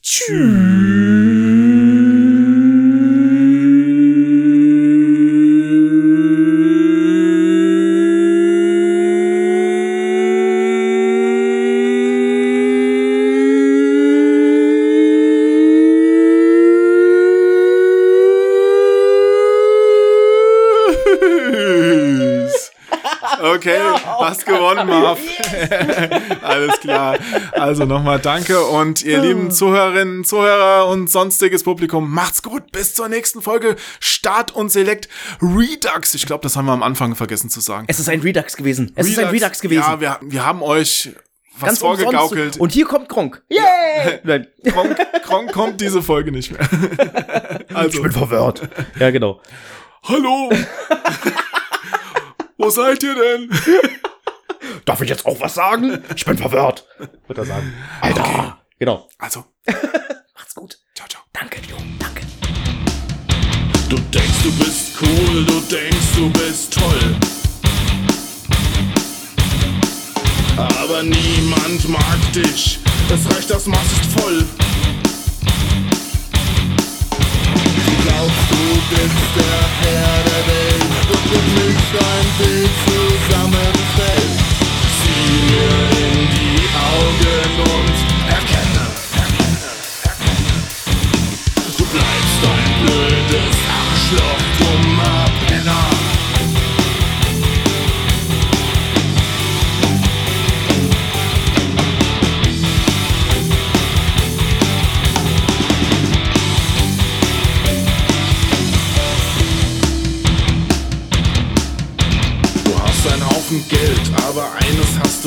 [0.00, 1.47] Tschüss.
[23.58, 23.80] Okay,
[24.20, 25.18] hast gewonnen, Marv.
[26.42, 27.18] Alles klar.
[27.52, 32.70] Also nochmal danke und ihr lieben Zuhörerinnen, Zuhörer und sonstiges Publikum, macht's gut.
[32.70, 35.08] Bis zur nächsten Folge Start und Select
[35.42, 36.14] Redux.
[36.14, 37.86] Ich glaube, das haben wir am Anfang vergessen zu sagen.
[37.88, 38.92] Es ist ein Redux gewesen.
[38.94, 39.80] Es ist ein Redux gewesen.
[39.80, 41.10] Ja, wir, wir haben euch
[41.58, 42.30] was Ganz vorgegaukelt.
[42.30, 42.60] umsonst.
[42.60, 43.42] Und hier kommt Gronk.
[43.48, 44.20] Yay!
[44.22, 44.46] Nein.
[44.66, 46.60] Kronk, Kronk kommt diese Folge nicht mehr.
[47.74, 48.62] Also, verwirrt.
[48.98, 49.40] Ja, genau.
[50.02, 50.50] hallo.
[52.58, 53.50] Wo seid ihr denn?
[54.84, 56.02] Darf ich jetzt auch was sagen?
[56.16, 56.84] Ich bin verwirrt.
[57.28, 57.72] Wird er sagen.
[58.00, 58.58] Alter.
[58.80, 59.08] Genau.
[59.18, 59.44] Also,
[60.34, 60.76] Macht's gut.
[60.94, 61.22] ciao, ciao.
[61.32, 61.76] Danke, Jo.
[62.00, 62.22] Danke.
[63.88, 67.16] Du denkst, du bist cool, du denkst, du bist toll.
[70.56, 72.80] Aber niemand mag dich,
[73.14, 74.44] es reicht, das Maß ist voll.
[77.86, 80.87] Du glaubst, du bist der Herr der Welt
[81.30, 84.38] und du mischt dein Bild zusammenfällt.
[85.02, 85.77] Sieh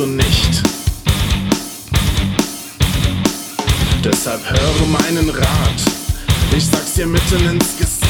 [0.01, 0.63] du nicht.
[4.03, 5.81] Deshalb höre meinen Rat.
[6.55, 8.00] Ich sag's dir mitten ins Gesicht.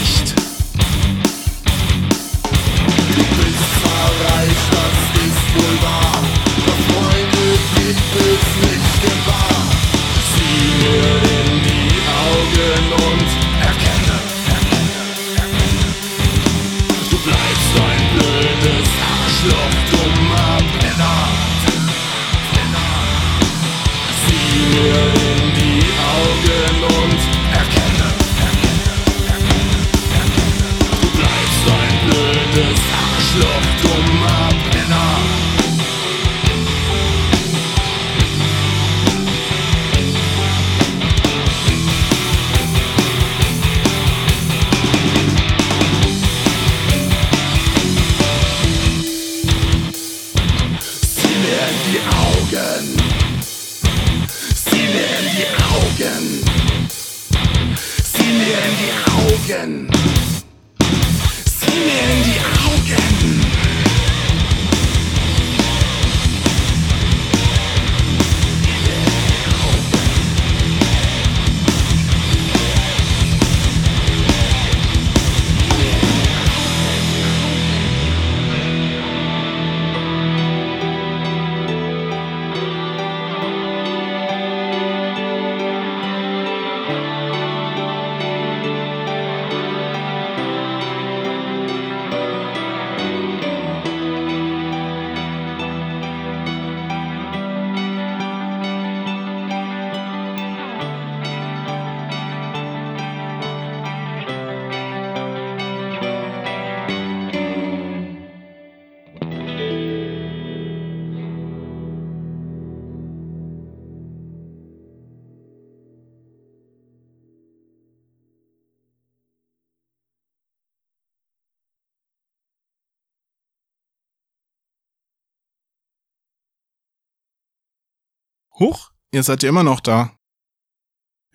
[128.61, 130.11] Huch, ihr seid ja immer noch da.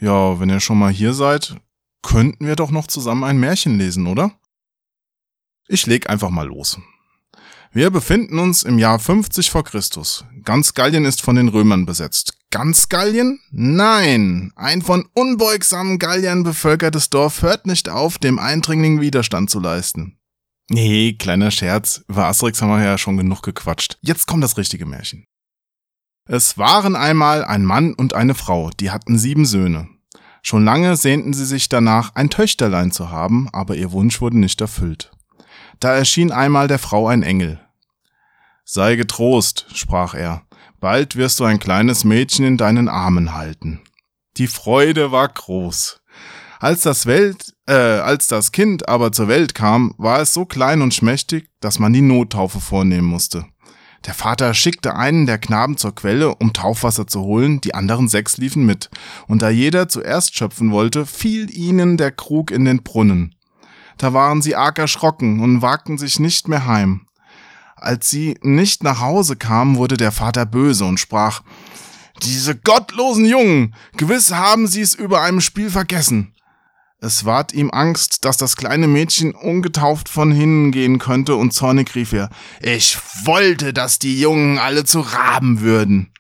[0.01, 1.57] Ja, wenn ihr schon mal hier seid,
[2.01, 4.39] könnten wir doch noch zusammen ein Märchen lesen, oder?
[5.67, 6.79] Ich leg einfach mal los.
[7.73, 10.25] Wir befinden uns im Jahr 50 vor Christus.
[10.45, 12.39] Ganz Gallien ist von den Römern besetzt.
[12.53, 13.41] Ganz Gallien?
[13.51, 14.53] Nein!
[14.55, 20.21] Ein von unbeugsamen Galliern bevölkertes Dorf hört nicht auf, dem Eindringling Widerstand zu leisten.
[20.71, 22.05] Nee, kleiner Scherz.
[22.07, 23.99] Über Asterix haben wir ja schon genug gequatscht.
[24.01, 25.27] Jetzt kommt das richtige Märchen.
[26.29, 29.89] Es waren einmal ein Mann und eine Frau, die hatten sieben Söhne.
[30.43, 34.61] Schon lange sehnten sie sich danach, ein Töchterlein zu haben, aber ihr Wunsch wurde nicht
[34.61, 35.13] erfüllt.
[35.79, 37.61] Da erschien einmal der Frau ein Engel.
[38.65, 40.43] Sei getrost, sprach er,
[40.81, 43.83] bald wirst du ein kleines Mädchen in deinen Armen halten.
[44.37, 46.01] Die Freude war groß.
[46.59, 50.83] Als das Welt, äh, als das Kind aber zur Welt kam, war es so klein
[50.83, 53.47] und schmächtig, dass man die Nottaufe vornehmen musste.
[54.07, 58.37] Der Vater schickte einen der Knaben zur Quelle, um Taufwasser zu holen, die anderen sechs
[58.37, 58.89] liefen mit,
[59.27, 63.35] und da jeder zuerst schöpfen wollte, fiel ihnen der Krug in den Brunnen.
[63.99, 67.07] Da waren sie arg erschrocken und wagten sich nicht mehr heim.
[67.75, 71.43] Als sie nicht nach Hause kamen, wurde der Vater böse und sprach,
[72.23, 76.33] diese gottlosen Jungen, gewiss haben sie es über einem Spiel vergessen.
[76.99, 81.95] Es ward ihm Angst, dass das kleine Mädchen ungetauft von hinnen gehen könnte, und zornig
[81.95, 86.11] rief er, ich wollte, dass die Jungen alle zu Raben würden.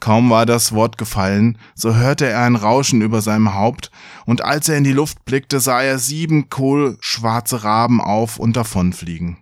[0.00, 3.90] Kaum war das Wort gefallen, so hörte er ein Rauschen über seinem Haupt,
[4.26, 9.38] und als er in die Luft blickte, sah er sieben kohlschwarze Raben auf und davonfliegen.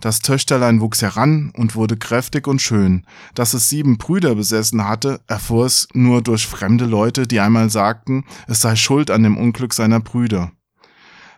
[0.00, 3.04] Das Töchterlein wuchs heran und wurde kräftig und schön.
[3.34, 8.24] Dass es sieben Brüder besessen hatte, erfuhr es nur durch fremde Leute, die einmal sagten,
[8.46, 10.52] es sei schuld an dem Unglück seiner Brüder.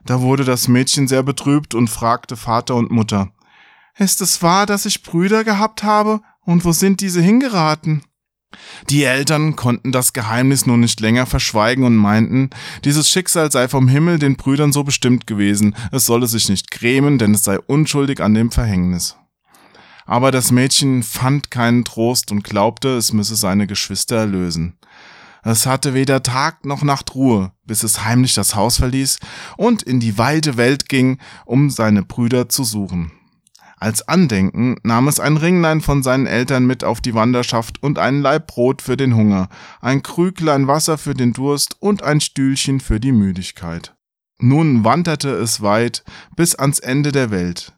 [0.04, 3.32] Da wurde das Mädchen sehr betrübt und fragte Vater und Mutter,
[3.96, 6.20] Ist es wahr, dass ich Brüder gehabt habe?
[6.42, 8.02] Und wo sind diese hingeraten?
[8.88, 12.50] Die Eltern konnten das Geheimnis nur nicht länger verschweigen und meinten,
[12.84, 17.18] dieses Schicksal sei vom Himmel den Brüdern so bestimmt gewesen, es solle sich nicht grämen,
[17.18, 19.16] denn es sei unschuldig an dem Verhängnis.
[20.06, 24.76] Aber das Mädchen fand keinen Trost und glaubte, es müsse seine Geschwister erlösen.
[25.42, 29.20] Es hatte weder Tag noch Nacht Ruhe, bis es heimlich das Haus verließ
[29.56, 33.12] und in die weite Welt ging, um seine Brüder zu suchen.
[33.80, 38.20] Als Andenken nahm es ein Ringlein von seinen Eltern mit auf die Wanderschaft und einen
[38.20, 39.48] Laib Brot für den Hunger,
[39.80, 43.96] ein Krüglein Wasser für den Durst und ein Stühlchen für die Müdigkeit.
[44.38, 46.04] Nun wanderte es weit
[46.36, 47.72] bis ans Ende der Welt.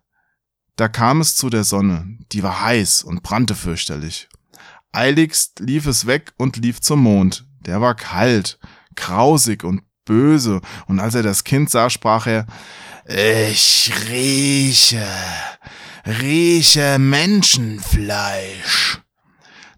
[0.74, 4.28] Da kam es zu der Sonne, die war heiß und brannte fürchterlich.
[4.90, 8.58] Eiligst lief es weg und lief zum Mond, der war kalt,
[8.96, 12.46] grausig und böse, und als er das Kind sah, sprach er
[13.06, 15.06] Ich rieche,
[16.06, 19.00] rieche Menschenfleisch.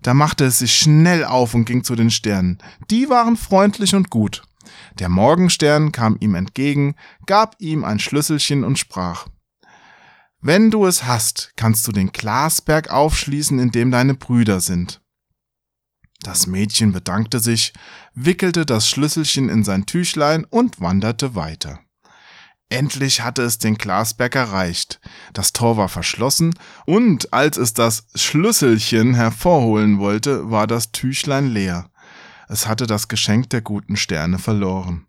[0.03, 2.59] Da machte es sich schnell auf und ging zu den Sternen.
[2.91, 4.43] Die waren freundlich und gut.
[4.99, 6.95] Der Morgenstern kam ihm entgegen,
[7.27, 9.29] gab ihm ein Schlüsselchen und sprach
[10.41, 15.01] Wenn du es hast, kannst du den Glasberg aufschließen, in dem deine Brüder sind.
[16.23, 17.75] Das Mädchen bedankte sich,
[18.15, 21.81] wickelte das Schlüsselchen in sein Tüchlein und wanderte weiter.
[22.69, 25.01] Endlich hatte es den Glasberg erreicht.
[25.33, 26.55] Das Tor war verschlossen
[26.87, 31.91] und als es das Schlüsselchen hervorholen wollte, war das Tüchlein leer.
[32.49, 35.07] Es hatte das Geschenk der guten Sterne verloren.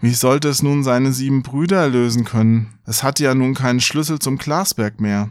[0.00, 2.78] Wie sollte es nun seine sieben Brüder erlösen können?
[2.84, 5.30] Es hatte ja nun keinen Schlüssel zum Glasberg mehr.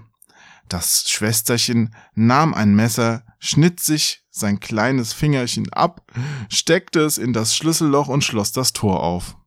[0.69, 6.11] Das Schwesterchen nahm ein Messer, schnitt sich sein kleines Fingerchen ab,
[6.49, 9.37] steckte es in das Schlüsselloch und schloss das Tor auf.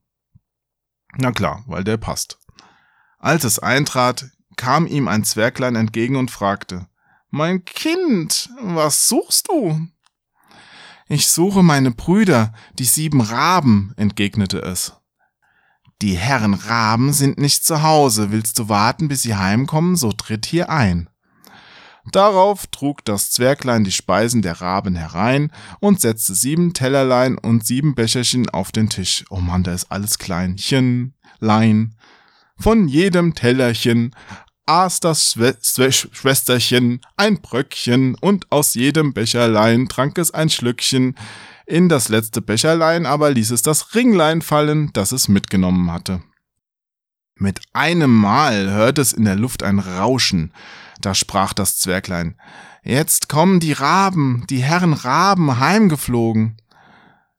[1.16, 2.38] Na klar, weil der passt.
[3.18, 6.86] Als es eintrat, kam ihm ein Zwerglein entgegen und fragte,
[7.30, 9.88] Mein Kind, was suchst du?
[11.08, 14.92] Ich suche meine Brüder, die sieben Raben, entgegnete es.
[16.02, 20.46] Die Herren Raben sind nicht zu Hause, willst du warten, bis sie heimkommen, so tritt
[20.46, 21.10] hier ein.
[22.12, 27.94] Darauf trug das Zwerglein die Speisen der Raben herein und setzte sieben Tellerlein und sieben
[27.94, 29.24] Becherchen auf den Tisch.
[29.30, 31.94] Oh Mann, da ist alles Kleinchen, Lein.
[32.58, 34.14] Von jedem Tellerchen
[34.66, 41.16] aß das Schwesterchen ein Bröckchen und aus jedem Becherlein trank es ein Schlückchen.
[41.66, 46.22] In das letzte Becherlein aber ließ es das Ringlein fallen, das es mitgenommen hatte.
[47.36, 50.52] Mit einem Mal hörte es in der Luft ein Rauschen.
[51.00, 52.36] Da sprach das Zwerglein,
[52.82, 56.56] Jetzt kommen die Raben, die Herren Raben heimgeflogen.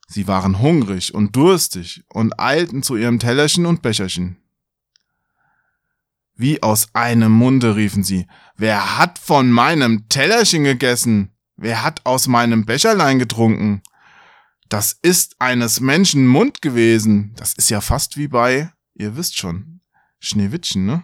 [0.08, 4.38] Sie waren hungrig und durstig und eilten zu ihrem Tellerchen und Becherchen.
[6.36, 11.32] Wie aus einem Munde riefen sie, Wer hat von meinem Tellerchen gegessen?
[11.62, 13.82] wer hat aus meinem Becherlein getrunken?
[14.68, 17.34] Das ist eines Menschen Mund gewesen.
[17.36, 19.82] Das ist ja fast wie bei, ihr wisst schon,
[20.20, 21.04] Schneewittchen, ne?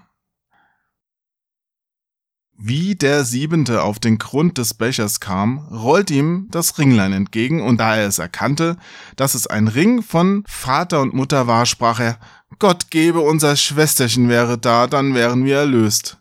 [2.59, 7.77] Wie der Siebente auf den Grund des Bechers kam, rollt ihm das Ringlein entgegen, und
[7.77, 8.77] da er es erkannte,
[9.15, 12.17] dass es ein Ring von Vater und Mutter war, sprach er,
[12.57, 16.17] Gott gebe, unser Schwesterchen wäre da, dann wären wir erlöst.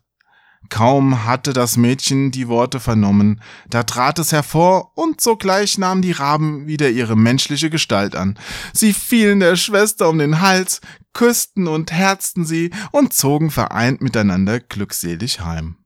[0.68, 3.40] Kaum hatte das Mädchen die Worte vernommen,
[3.70, 8.38] da trat es hervor, und sogleich nahmen die Raben wieder ihre menschliche Gestalt an.
[8.74, 10.82] Sie fielen der Schwester um den Hals,
[11.14, 15.76] küssten und herzten sie und zogen vereint miteinander glückselig heim.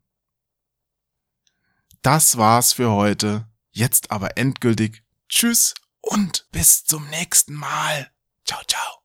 [2.03, 3.47] Das war's für heute.
[3.71, 5.03] Jetzt aber endgültig.
[5.29, 8.11] Tschüss und bis zum nächsten Mal.
[8.45, 9.00] Ciao, ciao.